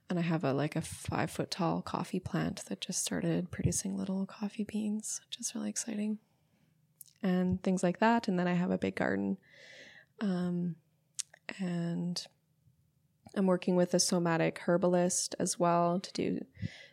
And 0.10 0.18
I 0.18 0.24
have 0.24 0.44
a 0.44 0.52
like 0.52 0.76
a 0.76 0.82
five 0.82 1.30
foot 1.30 1.52
tall 1.52 1.84
coffee 1.84 2.20
plant 2.20 2.66
that 2.66 2.82
just 2.82 3.04
started 3.04 3.52
producing 3.52 3.96
little 3.96 4.26
coffee 4.26 4.64
beans, 4.64 5.22
which 5.28 5.40
is 5.40 5.54
really 5.54 5.70
exciting. 5.70 6.18
And 7.22 7.62
things 7.62 7.84
like 7.84 8.00
that. 8.00 8.28
And 8.28 8.40
then 8.40 8.48
I 8.48 8.54
have 8.54 8.72
a 8.72 8.78
big 8.78 8.96
garden. 8.96 9.38
Um, 10.22 10.78
and 11.60 12.26
I'm 13.36 13.46
working 13.46 13.76
with 13.76 13.94
a 13.94 14.00
somatic 14.00 14.60
herbalist 14.66 15.36
as 15.40 15.60
well 15.60 16.00
to 16.00 16.12
do 16.14 16.46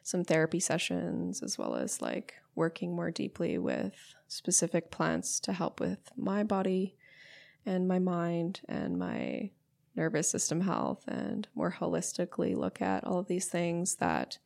some 0.03 0.25
therapy 0.25 0.61
sessions, 0.61 1.43
as 1.43 1.59
well 1.59 1.75
as 1.75 2.01
like 2.01 2.35
working 2.55 2.95
more 2.95 3.11
deeply 3.11 3.59
with 3.59 4.15
specific 4.29 4.91
plants 4.91 5.41
to 5.41 5.53
help 5.53 5.81
with 5.81 6.11
my 6.17 6.43
body 6.43 6.97
and 7.65 7.89
my 7.89 7.99
mind 7.99 8.61
and 8.69 8.99
my 8.99 9.51
nervous 9.95 10.31
system 10.31 10.61
health 10.61 11.05
and 11.09 11.49
more 11.55 11.77
holistically 11.81 12.55
look 12.55 12.83
at 12.83 13.03
all 13.05 13.19
of 13.19 13.29
these 13.29 13.47
things 13.47 13.97
that 13.97 14.39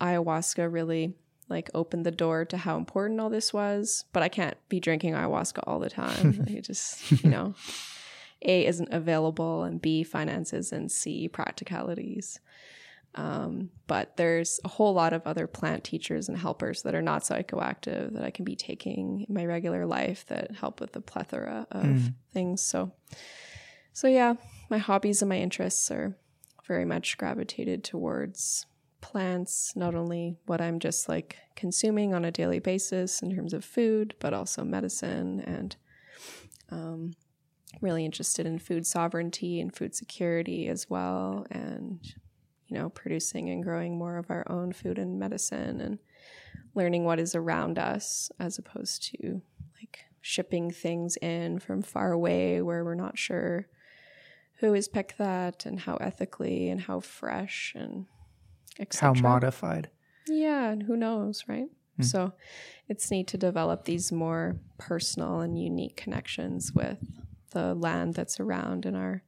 ayahuasca 0.00 0.70
really 0.70 1.14
like 1.48 1.70
opened 1.74 2.04
the 2.04 2.10
door 2.10 2.44
to 2.44 2.56
how 2.56 2.76
important 2.76 3.20
all 3.20 3.30
this 3.30 3.52
was. 3.52 4.04
But 4.12 4.22
i 4.22 4.28
can't 4.28 4.56
be 4.68 4.80
drinking 4.80 5.14
ayahuasca 5.14 5.60
all 5.66 5.78
the 5.78 5.90
time. 5.90 6.44
It 6.48 6.62
just 6.64 7.10
you 7.24 7.30
know 7.30 7.54
a 8.42 8.66
isn't 8.66 8.92
available 8.92 9.64
and 9.64 9.80
b 9.80 10.02
finances 10.04 10.72
and 10.72 10.90
c 10.90 11.28
practicalities 11.28 12.38
um, 13.16 13.70
but 13.86 14.16
there's 14.18 14.60
a 14.62 14.68
whole 14.68 14.92
lot 14.92 15.14
of 15.14 15.22
other 15.26 15.46
plant 15.46 15.84
teachers 15.84 16.28
and 16.28 16.36
helpers 16.36 16.82
that 16.82 16.94
are 16.94 17.00
not 17.00 17.22
psychoactive 17.22 18.12
that 18.12 18.22
I 18.22 18.30
can 18.30 18.44
be 18.44 18.56
taking 18.56 19.24
in 19.26 19.34
my 19.34 19.46
regular 19.46 19.86
life 19.86 20.26
that 20.26 20.50
help 20.54 20.80
with 20.80 20.92
the 20.92 21.00
plethora 21.00 21.66
of 21.70 21.86
Mm. 21.86 22.14
things. 22.34 22.60
So, 22.60 22.92
so 23.94 24.06
yeah, 24.06 24.34
my 24.68 24.76
hobbies 24.76 25.22
and 25.22 25.30
my 25.30 25.38
interests 25.38 25.90
are 25.90 26.14
very 26.66 26.84
much 26.84 27.16
gravitated 27.16 27.84
towards 27.84 28.66
plants, 29.00 29.74
not 29.74 29.94
only 29.94 30.36
what 30.44 30.60
I'm 30.60 30.78
just 30.78 31.08
like 31.08 31.36
consuming 31.54 32.12
on 32.12 32.22
a 32.26 32.30
daily 32.30 32.58
basis 32.58 33.22
in 33.22 33.34
terms 33.34 33.54
of 33.54 33.64
food, 33.64 34.14
but 34.20 34.34
also 34.34 34.62
medicine 34.62 35.40
and 35.40 35.74
um, 36.70 37.12
really 37.80 38.04
interested 38.04 38.46
in 38.46 38.58
food 38.58 38.86
sovereignty 38.86 39.60
and 39.60 39.74
food 39.74 39.94
security 39.94 40.68
as 40.68 40.88
well. 40.88 41.46
And 41.50 42.00
you 42.68 42.76
know, 42.76 42.88
producing 42.88 43.48
and 43.48 43.62
growing 43.62 43.96
more 43.96 44.16
of 44.16 44.30
our 44.30 44.44
own 44.50 44.72
food 44.72 44.98
and 44.98 45.18
medicine 45.18 45.80
and 45.80 45.98
learning 46.74 47.04
what 47.04 47.20
is 47.20 47.34
around 47.34 47.78
us 47.78 48.30
as 48.40 48.58
opposed 48.58 49.04
to 49.04 49.40
like 49.80 50.04
shipping 50.20 50.70
things 50.72 51.16
in 51.18 51.60
from 51.60 51.80
far 51.82 52.10
away 52.10 52.60
where 52.60 52.84
we're 52.84 52.94
not 52.94 53.16
sure 53.16 53.68
who 54.56 54.72
has 54.72 54.88
picked 54.88 55.18
that 55.18 55.66
and 55.66 55.80
how 55.80 55.96
ethically 55.96 56.68
and 56.68 56.80
how 56.80 57.00
fresh 57.00 57.72
and 57.76 58.06
How 59.22 59.28
modified? 59.28 59.90
Yeah, 60.28 60.70
and 60.70 60.82
who 60.82 60.96
knows, 60.96 61.44
right? 61.46 61.68
Hmm. 61.96 62.02
So 62.02 62.32
it's 62.88 63.10
neat 63.10 63.28
to 63.28 63.38
develop 63.38 63.84
these 63.84 64.10
more 64.10 64.56
personal 64.78 65.40
and 65.40 65.58
unique 65.58 65.96
connections 65.96 66.72
with 66.72 66.98
the 67.56 67.74
land 67.74 68.12
that's 68.12 68.38
around 68.38 68.84
in 68.84 68.94
our 68.94 69.22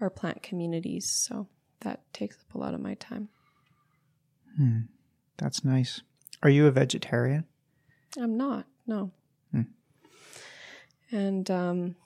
our 0.00 0.08
plant 0.10 0.42
communities. 0.42 1.10
So 1.10 1.46
that 1.80 2.00
takes 2.12 2.36
up 2.36 2.54
a 2.54 2.58
lot 2.58 2.74
of 2.74 2.80
my 2.80 2.94
time. 2.94 3.28
Hmm. 4.56 4.80
That's 5.36 5.62
nice. 5.62 6.00
Are 6.42 6.48
you 6.48 6.66
a 6.66 6.70
vegetarian? 6.70 7.44
I'm 8.18 8.36
not, 8.36 8.66
no. 8.86 9.10
Hmm. 9.52 9.62
And 11.10 11.50
um, 11.50 11.96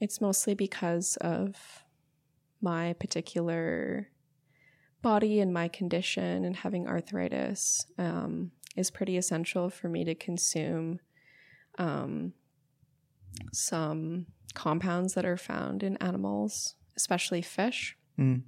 it's 0.00 0.20
mostly 0.20 0.54
because 0.54 1.16
of 1.20 1.56
my 2.60 2.92
particular 2.94 4.08
body 5.02 5.40
and 5.40 5.52
my 5.52 5.68
condition 5.68 6.44
and 6.44 6.56
having 6.56 6.86
arthritis 6.86 7.86
um, 7.98 8.52
is 8.76 8.90
pretty 8.90 9.16
essential 9.16 9.70
for 9.70 9.88
me 9.88 10.04
to 10.04 10.14
consume 10.14 11.00
um, 11.78 12.32
some 13.52 14.26
compounds 14.54 15.14
that 15.14 15.24
are 15.24 15.36
found 15.36 15.82
in 15.82 15.96
animals, 15.98 16.74
especially 16.96 17.42
fish. 17.42 17.96
Mm. 18.18 18.42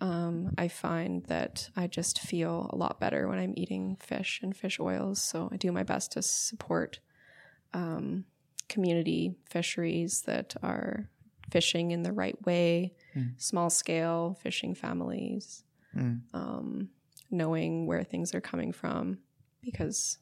Um, 0.00 0.50
I 0.58 0.68
find 0.68 1.24
that 1.26 1.70
I 1.76 1.86
just 1.86 2.18
feel 2.20 2.68
a 2.72 2.76
lot 2.76 3.00
better 3.00 3.28
when 3.28 3.38
I'm 3.38 3.54
eating 3.56 3.96
fish 4.00 4.40
and 4.42 4.54
fish 4.56 4.78
oils. 4.80 5.22
So 5.22 5.48
I 5.52 5.56
do 5.56 5.72
my 5.72 5.82
best 5.82 6.12
to 6.12 6.22
support 6.22 6.98
um, 7.72 8.24
community 8.68 9.36
fisheries 9.48 10.22
that 10.22 10.54
are 10.62 11.08
fishing 11.50 11.90
in 11.92 12.02
the 12.02 12.12
right 12.12 12.40
way, 12.44 12.94
Mm. 13.14 13.40
small 13.40 13.70
scale 13.70 14.36
fishing 14.42 14.74
families, 14.74 15.62
Mm. 15.94 16.22
um, 16.34 16.88
knowing 17.30 17.86
where 17.86 18.02
things 18.04 18.34
are 18.34 18.40
coming 18.40 18.72
from. 18.72 19.18
Because 19.62 20.18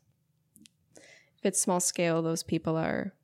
if 1.38 1.44
it's 1.46 1.60
small 1.60 1.80
scale, 1.80 2.22
those 2.22 2.42
people 2.42 2.76
are 2.76 3.14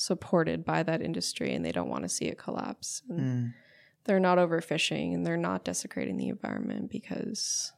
supported 0.00 0.64
by 0.64 0.82
that 0.82 1.02
industry 1.02 1.54
and 1.54 1.62
they 1.64 1.72
don't 1.72 1.90
want 1.90 2.02
to 2.04 2.08
see 2.08 2.24
it 2.24 2.38
collapse. 2.38 3.02
And 3.08 3.20
Mm. 3.20 3.54
they're 4.04 4.18
not 4.20 4.38
overfishing 4.38 5.12
and 5.14 5.26
they're 5.26 5.36
not 5.36 5.62
desecrating 5.64 6.16
the 6.16 6.28
environment 6.28 6.90
because 6.90 7.72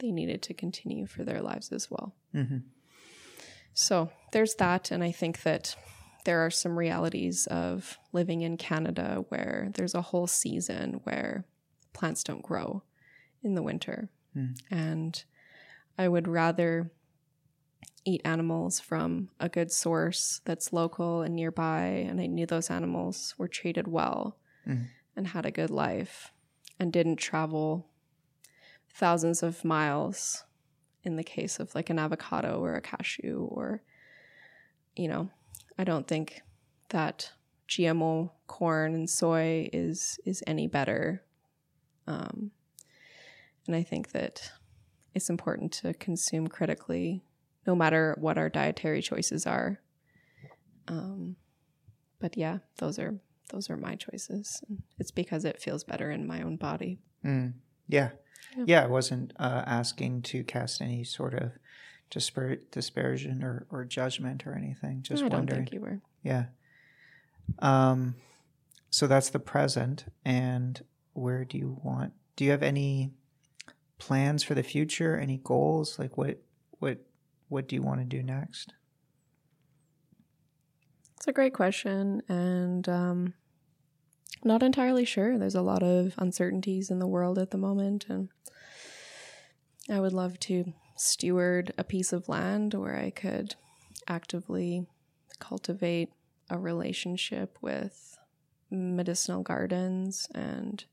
they 0.00 0.10
need 0.10 0.30
it 0.30 0.40
to 0.42 0.54
continue 0.54 1.06
for 1.06 1.24
their 1.24 1.42
lives 1.42 1.70
as 1.70 1.90
well. 1.90 2.14
Mhm. 2.34 2.62
So 3.74 4.10
there's 4.32 4.54
that. 4.56 4.90
And 4.90 5.04
I 5.04 5.12
think 5.12 5.42
that 5.42 5.76
there 6.24 6.40
are 6.44 6.50
some 6.50 6.78
realities 6.78 7.46
of 7.48 7.98
living 8.12 8.40
in 8.42 8.56
Canada 8.56 9.24
where 9.28 9.70
there's 9.74 9.94
a 9.94 10.02
whole 10.02 10.26
season 10.26 11.00
where 11.04 11.44
plants 11.92 12.24
don't 12.24 12.42
grow 12.42 12.82
in 13.42 13.54
the 13.54 13.62
winter. 13.62 14.08
Mm. 14.34 14.58
And 14.70 15.24
I 15.98 16.08
would 16.08 16.28
rather 16.28 16.90
eat 18.04 18.20
animals 18.24 18.80
from 18.80 19.28
a 19.38 19.48
good 19.48 19.70
source 19.70 20.40
that's 20.44 20.72
local 20.72 21.22
and 21.22 21.34
nearby. 21.36 21.84
And 22.08 22.20
I 22.20 22.26
knew 22.26 22.46
those 22.46 22.70
animals 22.70 23.34
were 23.38 23.48
treated 23.48 23.86
well 23.88 24.36
Mm. 24.66 24.86
and 25.16 25.26
had 25.28 25.44
a 25.44 25.50
good 25.50 25.70
life 25.70 26.32
and 26.78 26.92
didn't 26.92 27.16
travel 27.16 27.88
thousands 28.88 29.42
of 29.42 29.64
miles 29.64 30.44
in 31.02 31.16
the 31.16 31.24
case 31.24 31.58
of 31.58 31.74
like 31.74 31.90
an 31.90 31.98
avocado 31.98 32.60
or 32.60 32.74
a 32.76 32.80
cashew 32.80 33.48
or 33.50 33.82
you 34.94 35.08
know 35.08 35.28
i 35.78 35.82
don't 35.84 36.06
think 36.06 36.42
that 36.90 37.32
gmo 37.68 38.30
corn 38.46 38.94
and 38.94 39.10
soy 39.10 39.68
is 39.72 40.20
is 40.24 40.44
any 40.46 40.68
better 40.68 41.24
um, 42.06 42.52
and 43.66 43.74
i 43.74 43.82
think 43.82 44.12
that 44.12 44.52
it's 45.14 45.28
important 45.30 45.72
to 45.72 45.92
consume 45.94 46.46
critically 46.46 47.24
no 47.66 47.74
matter 47.74 48.16
what 48.18 48.38
our 48.38 48.48
dietary 48.48 49.02
choices 49.02 49.46
are 49.46 49.80
um, 50.88 51.36
but 52.18 52.36
yeah 52.36 52.58
those 52.78 52.98
are 52.98 53.14
those 53.50 53.68
are 53.70 53.76
my 53.76 53.94
choices 53.94 54.62
it's 54.98 55.10
because 55.10 55.44
it 55.44 55.60
feels 55.60 55.84
better 55.84 56.10
in 56.10 56.26
my 56.26 56.42
own 56.42 56.56
body 56.56 56.98
Mm. 57.24 57.52
Yeah. 57.86 58.10
Yeah. 58.56 58.64
yeah. 58.66 58.82
I 58.82 58.86
wasn't 58.86 59.32
uh, 59.38 59.62
asking 59.64 60.22
to 60.22 60.42
cast 60.42 60.80
any 60.82 61.04
sort 61.04 61.34
of 61.34 61.52
dispar- 62.10 62.58
disparagement 62.72 63.44
or, 63.44 63.64
or 63.70 63.84
judgment 63.84 64.44
or 64.44 64.54
anything. 64.56 65.02
Just 65.02 65.22
i 65.22 65.28
don't 65.28 65.38
wondering. 65.38 65.60
think 65.66 65.72
you 65.72 65.80
were 65.80 66.00
Yeah. 66.24 66.46
Um, 67.60 68.16
so 68.90 69.06
that's 69.06 69.30
the 69.30 69.38
present. 69.38 70.06
And 70.24 70.82
where 71.12 71.44
do 71.44 71.58
you 71.58 71.78
want? 71.84 72.12
Do 72.34 72.44
you 72.44 72.50
have 72.50 72.64
any 72.64 73.12
plans 73.98 74.42
for 74.42 74.54
the 74.54 74.64
future? 74.64 75.16
Any 75.16 75.40
goals? 75.44 75.96
Like 75.98 76.16
what? 76.18 76.38
What? 76.80 76.98
What 77.52 77.68
do 77.68 77.76
you 77.76 77.82
want 77.82 78.00
to 78.00 78.06
do 78.06 78.22
next? 78.22 78.72
It's 81.18 81.28
a 81.28 81.34
great 81.34 81.52
question, 81.52 82.22
and 82.26 82.88
um, 82.88 83.34
not 84.42 84.62
entirely 84.62 85.04
sure. 85.04 85.36
There's 85.36 85.54
a 85.54 85.60
lot 85.60 85.82
of 85.82 86.14
uncertainties 86.16 86.90
in 86.90 86.98
the 86.98 87.06
world 87.06 87.38
at 87.38 87.50
the 87.50 87.58
moment, 87.58 88.06
and 88.08 88.30
I 89.90 90.00
would 90.00 90.14
love 90.14 90.40
to 90.40 90.72
steward 90.96 91.74
a 91.76 91.84
piece 91.84 92.14
of 92.14 92.26
land 92.26 92.72
where 92.72 92.96
I 92.96 93.10
could 93.10 93.54
actively 94.08 94.86
cultivate 95.38 96.08
a 96.48 96.58
relationship 96.58 97.58
with 97.60 98.16
medicinal 98.70 99.42
gardens 99.42 100.26
and 100.34 100.86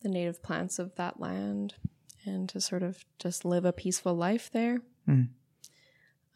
the 0.00 0.08
native 0.08 0.42
plants 0.42 0.80
of 0.80 0.96
that 0.96 1.20
land 1.20 1.74
and 2.24 2.48
to 2.48 2.60
sort 2.60 2.82
of 2.82 3.04
just 3.20 3.44
live 3.44 3.64
a 3.64 3.72
peaceful 3.72 4.16
life 4.16 4.50
there. 4.52 4.80
Mm. 5.08 5.28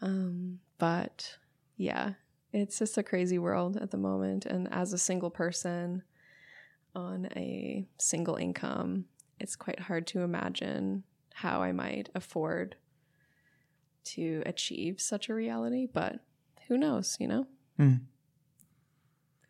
Um, 0.03 0.61
but 0.79 1.39
yeah, 1.77 2.15
it's 2.53 2.79
just 2.79 2.99
a 2.99 3.03
crazy 3.03 3.39
world 3.39 3.77
at 3.77 3.91
the 3.91 3.97
moment. 3.97 4.47
And 4.47 4.73
as 4.73 4.93
a 4.93 4.99
single 4.99 5.31
person 5.31 6.03
on 6.95 7.29
a 7.37 7.87
single 7.99 8.37
income, 8.37 9.07
it's 9.39 9.57
quite 9.57 9.81
hard 9.81 10.07
to 10.09 10.21
imagine 10.21 11.05
how 11.35 11.63
I 11.63 11.73
might 11.73 12.09
afford 12.15 12.77
to 14.05 14.43
achieve 14.47 15.01
such 15.01 15.29
a 15.29 15.35
reality. 15.35 15.87
But 15.93 16.21
who 16.69 16.79
knows, 16.79 17.17
you 17.21 17.29
know? 17.29 17.47
Mm. 17.79 18.01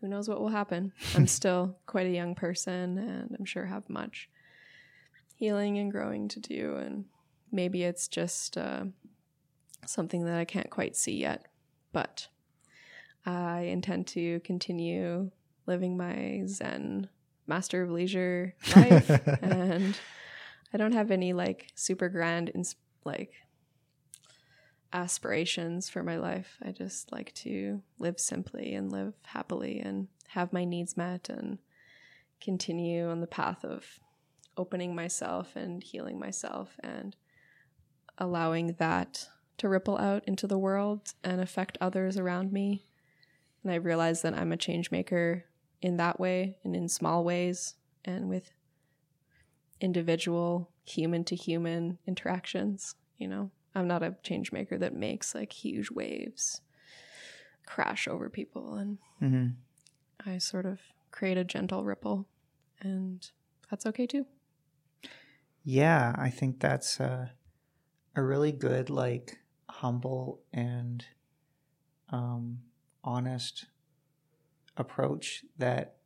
Who 0.00 0.08
knows 0.08 0.28
what 0.28 0.40
will 0.40 0.48
happen? 0.48 0.92
I'm 1.14 1.26
still 1.28 1.76
quite 1.86 2.06
a 2.06 2.10
young 2.10 2.34
person 2.34 2.98
and 2.98 3.36
I'm 3.38 3.44
sure 3.44 3.66
have 3.66 3.88
much 3.88 4.28
healing 5.36 5.78
and 5.78 5.92
growing 5.92 6.28
to 6.28 6.40
do. 6.40 6.76
And 6.76 7.04
maybe 7.52 7.84
it's 7.84 8.08
just 8.08 8.58
uh, 8.58 8.84
something 9.84 10.24
that 10.24 10.38
I 10.38 10.44
can't 10.44 10.70
quite 10.70 10.96
see 10.96 11.16
yet. 11.16 11.46
But 11.92 12.28
I 13.24 13.62
intend 13.62 14.06
to 14.08 14.40
continue 14.40 15.30
living 15.66 15.96
my 15.96 16.42
Zen 16.46 17.08
master 17.46 17.82
of 17.82 17.90
leisure 17.90 18.54
life. 18.76 19.10
and 19.42 19.98
I 20.72 20.76
don't 20.76 20.92
have 20.92 21.10
any 21.10 21.32
like 21.32 21.68
super 21.74 22.08
grand, 22.08 22.50
ins- 22.54 22.76
like 23.04 23.32
aspirations 24.92 25.88
for 25.88 26.02
my 26.02 26.16
life. 26.16 26.56
I 26.64 26.72
just 26.72 27.12
like 27.12 27.32
to 27.34 27.82
live 27.98 28.18
simply 28.18 28.74
and 28.74 28.90
live 28.90 29.14
happily 29.24 29.80
and 29.80 30.08
have 30.28 30.52
my 30.52 30.64
needs 30.64 30.96
met 30.96 31.28
and 31.28 31.58
continue 32.40 33.08
on 33.08 33.20
the 33.20 33.26
path 33.26 33.64
of 33.64 34.00
opening 34.56 34.94
myself 34.94 35.56
and 35.56 35.82
healing 35.82 36.18
myself 36.18 36.76
and 36.82 37.16
allowing 38.18 38.74
that 38.78 39.28
to 39.58 39.68
ripple 39.68 39.98
out 39.98 40.24
into 40.26 40.46
the 40.46 40.58
world 40.58 41.14
and 41.24 41.40
affect 41.40 41.78
others 41.80 42.16
around 42.16 42.52
me. 42.52 42.86
And 43.62 43.72
I 43.72 43.76
realize 43.76 44.22
that 44.22 44.34
I'm 44.34 44.52
a 44.52 44.56
change 44.56 44.90
maker 44.90 45.46
in 45.82 45.96
that 45.98 46.20
way 46.20 46.58
and 46.64 46.76
in 46.76 46.88
small 46.88 47.24
ways 47.24 47.76
and 48.04 48.28
with 48.28 48.52
individual 49.80 50.70
human 50.84 51.24
to 51.24 51.34
human 51.36 51.98
interactions, 52.06 52.94
you 53.16 53.28
know. 53.28 53.50
I'm 53.74 53.86
not 53.86 54.02
a 54.02 54.16
change 54.22 54.52
maker 54.52 54.78
that 54.78 54.94
makes 54.94 55.34
like 55.34 55.52
huge 55.52 55.90
waves 55.90 56.62
crash 57.66 58.06
over 58.08 58.30
people 58.30 58.74
and 58.74 58.98
hmm 59.20 59.56
I 60.24 60.36
sort 60.38 60.66
of 60.66 60.80
create 61.10 61.38
a 61.38 61.44
gentle 61.44 61.82
ripple 61.84 62.28
and 62.80 63.30
that's 63.70 63.86
okay 63.86 64.06
too. 64.06 64.26
Yeah, 65.64 66.14
I 66.16 66.30
think 66.30 66.60
that's 66.60 67.00
a, 67.00 67.32
a 68.16 68.22
really 68.22 68.52
good, 68.52 68.90
like, 68.90 69.40
humble 69.68 70.40
and 70.52 71.04
um, 72.10 72.58
honest 73.02 73.66
approach 74.76 75.44
that 75.58 75.96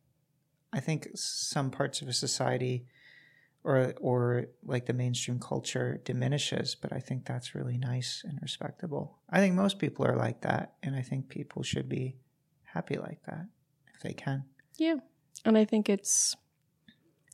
I 0.73 0.79
think 0.79 1.09
some 1.15 1.69
parts 1.69 2.01
of 2.01 2.07
a 2.07 2.13
society 2.13 2.85
or 3.63 3.93
or 3.99 4.45
like 4.63 4.85
the 4.85 4.93
mainstream 4.93 5.39
culture 5.39 6.01
diminishes, 6.03 6.75
but 6.75 6.91
I 6.93 6.99
think 6.99 7.25
that's 7.25 7.53
really 7.53 7.77
nice 7.77 8.23
and 8.27 8.39
respectable. 8.41 9.19
I 9.29 9.39
think 9.39 9.55
most 9.55 9.77
people 9.79 10.05
are 10.05 10.15
like 10.15 10.41
that, 10.41 10.73
and 10.81 10.95
I 10.95 11.01
think 11.01 11.29
people 11.29 11.61
should 11.61 11.87
be 11.87 12.15
happy 12.63 12.97
like 12.97 13.21
that 13.25 13.45
if 13.93 14.01
they 14.01 14.13
can. 14.13 14.45
Yeah. 14.77 14.95
And 15.45 15.57
I 15.57 15.65
think 15.65 15.89
it's 15.89 16.35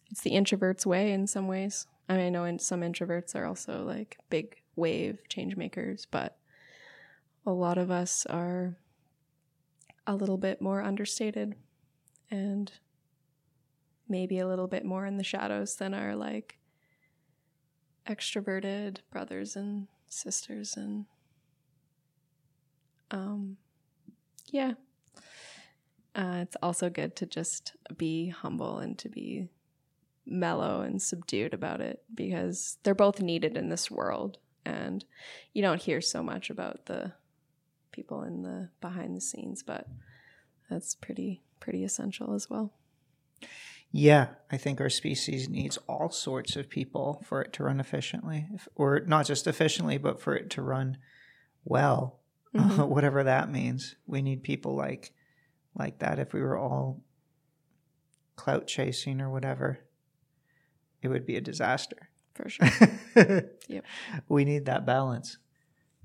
it's 0.09 0.21
the 0.21 0.31
introvert's 0.31 0.85
way 0.85 1.11
in 1.11 1.27
some 1.27 1.47
ways. 1.47 1.87
I 2.09 2.17
mean, 2.17 2.25
I 2.27 2.29
know 2.29 2.45
in 2.45 2.59
some 2.59 2.81
introverts 2.81 3.35
are 3.35 3.45
also 3.45 3.83
like 3.83 4.17
big 4.29 4.61
wave 4.77 5.19
change 5.27 5.57
makers, 5.57 6.07
but 6.09 6.37
a 7.45 7.51
lot 7.51 7.77
of 7.77 7.91
us 7.91 8.25
are 8.27 8.77
a 10.05 10.15
little 10.15 10.37
bit 10.37 10.61
more 10.61 10.81
understated 10.81 11.55
and 12.31 12.71
maybe 14.07 14.39
a 14.39 14.47
little 14.47 14.67
bit 14.67 14.85
more 14.85 15.05
in 15.05 15.17
the 15.17 15.23
shadows 15.23 15.75
than 15.75 15.93
our 15.93 16.15
like 16.15 16.57
extroverted 18.07 18.99
brothers 19.11 19.57
and 19.57 19.87
sisters 20.07 20.77
and 20.77 21.05
um 23.11 23.57
yeah. 24.51 24.73
Uh, 26.15 26.39
it's 26.41 26.57
also 26.63 26.89
good 26.89 27.15
to 27.15 27.25
just 27.25 27.75
be 27.95 28.29
humble 28.29 28.79
and 28.79 28.97
to 28.97 29.09
be 29.09 29.49
mellow 30.25 30.81
and 30.81 31.01
subdued 31.01 31.53
about 31.53 31.79
it 31.79 32.01
because 32.13 32.77
they're 32.83 32.95
both 32.95 33.21
needed 33.21 33.55
in 33.55 33.69
this 33.69 33.91
world 33.91 34.39
and 34.67 35.05
you 35.53 35.61
don't 35.61 35.81
hear 35.81 36.01
so 36.01 36.21
much 36.21 36.49
about 36.49 36.85
the 36.85 37.13
people 37.91 38.21
in 38.23 38.43
the 38.43 38.69
behind 38.81 39.15
the 39.15 39.21
scenes 39.21 39.63
but 39.63 39.87
that's 40.69 40.95
pretty 40.95 41.41
pretty 41.59 41.83
essential 41.83 42.33
as 42.33 42.49
well 42.49 42.73
Yeah, 43.91 44.27
I 44.51 44.57
think 44.57 44.81
our 44.81 44.89
species 44.89 45.47
needs 45.49 45.77
all 45.87 46.09
sorts 46.11 46.55
of 46.57 46.69
people 46.69 47.23
for 47.25 47.41
it 47.41 47.53
to 47.53 47.63
run 47.63 47.79
efficiently, 47.79 48.47
or 48.75 48.99
not 49.07 49.25
just 49.25 49.47
efficiently, 49.47 49.97
but 49.97 50.19
for 50.21 50.35
it 50.35 50.49
to 50.51 50.61
run 50.61 50.97
well, 51.63 52.19
Mhm. 52.53 52.89
whatever 52.95 53.23
that 53.23 53.49
means. 53.49 53.95
We 54.05 54.21
need 54.21 54.43
people 54.43 54.75
like 54.75 55.13
like 55.73 55.99
that. 55.99 56.19
If 56.19 56.33
we 56.33 56.41
were 56.41 56.57
all 56.57 57.01
clout 58.35 58.67
chasing 58.67 59.21
or 59.21 59.29
whatever, 59.31 59.79
it 61.01 61.07
would 61.07 61.25
be 61.25 61.37
a 61.37 61.41
disaster. 61.41 62.09
For 62.37 62.49
sure 62.49 62.69
Yep. 63.67 63.83
We 64.29 64.45
need 64.45 64.65
that 64.65 64.85
balance. 64.85 65.37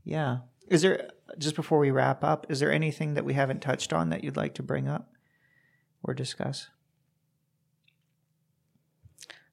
Yeah. 0.05 0.39
Is 0.69 0.83
there 0.83 1.11
just 1.39 1.55
before 1.55 1.79
we 1.79 1.91
wrap 1.91 2.25
up? 2.25 2.47
Is 2.49 2.59
there 2.61 2.73
anything 2.73 3.15
that 3.15 3.25
we 3.25 3.35
haven't 3.35 3.61
touched 3.63 3.93
on 3.93 4.09
that 4.11 4.25
you'd 4.25 4.37
like 4.37 4.55
to 4.55 4.63
bring 4.63 4.89
up 4.89 5.13
or 6.03 6.15
discuss? 6.15 6.69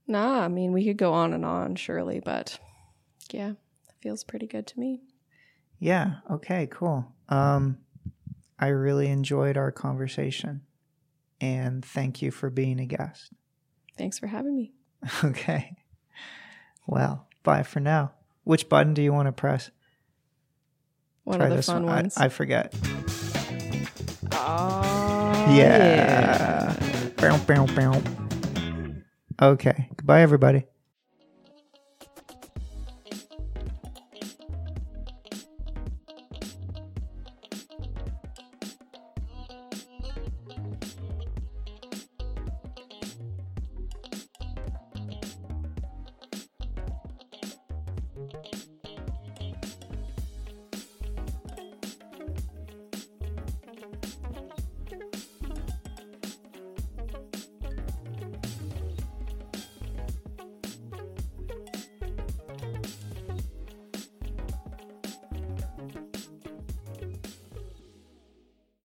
nah 0.08 0.40
i 0.44 0.48
mean 0.48 0.72
we 0.74 0.84
could 0.84 0.98
go 0.98 1.14
on 1.14 1.34
and 1.34 1.46
on 1.46 1.76
surely 1.76 2.20
but 2.20 2.58
yeah 3.32 3.52
it 3.52 3.96
feels 4.02 4.24
pretty 4.24 4.48
good 4.48 4.66
to 4.66 4.80
me 4.80 5.02
Yeah. 5.82 6.16
Okay. 6.30 6.68
Cool. 6.68 7.06
Um, 7.30 7.78
I 8.60 8.68
really 8.68 9.08
enjoyed 9.08 9.56
our 9.56 9.72
conversation, 9.72 10.62
and 11.40 11.86
thank 11.86 12.22
you 12.22 12.32
for 12.32 12.50
being 12.50 12.80
a 12.82 12.86
guest. 12.86 13.32
thanks 13.98 14.20
for 14.20 14.28
having 14.28 14.56
me 14.58 14.74
Okay. 15.24 15.78
Well, 16.90 17.28
bye 17.44 17.62
for 17.62 17.80
now. 17.80 18.14
Which 18.46 18.68
button 18.68 18.96
do 18.96 19.04
you 19.04 19.14
want 19.14 19.28
to 19.28 19.32
press? 19.32 19.70
one 21.24 21.40
of 21.40 21.56
the 21.56 21.62
fun 21.62 21.86
one. 21.86 21.96
Ones 21.96 22.18
I, 22.18 22.30
forget. 22.30 22.74
oh 24.32 25.48
Yeah. 25.56 26.76
Bow, 27.18 27.38
bow, 27.38 27.68
bow. 27.68 28.02
Okay. 29.40 29.90
Goodbye, 29.96 30.22
everybody. 30.22 30.66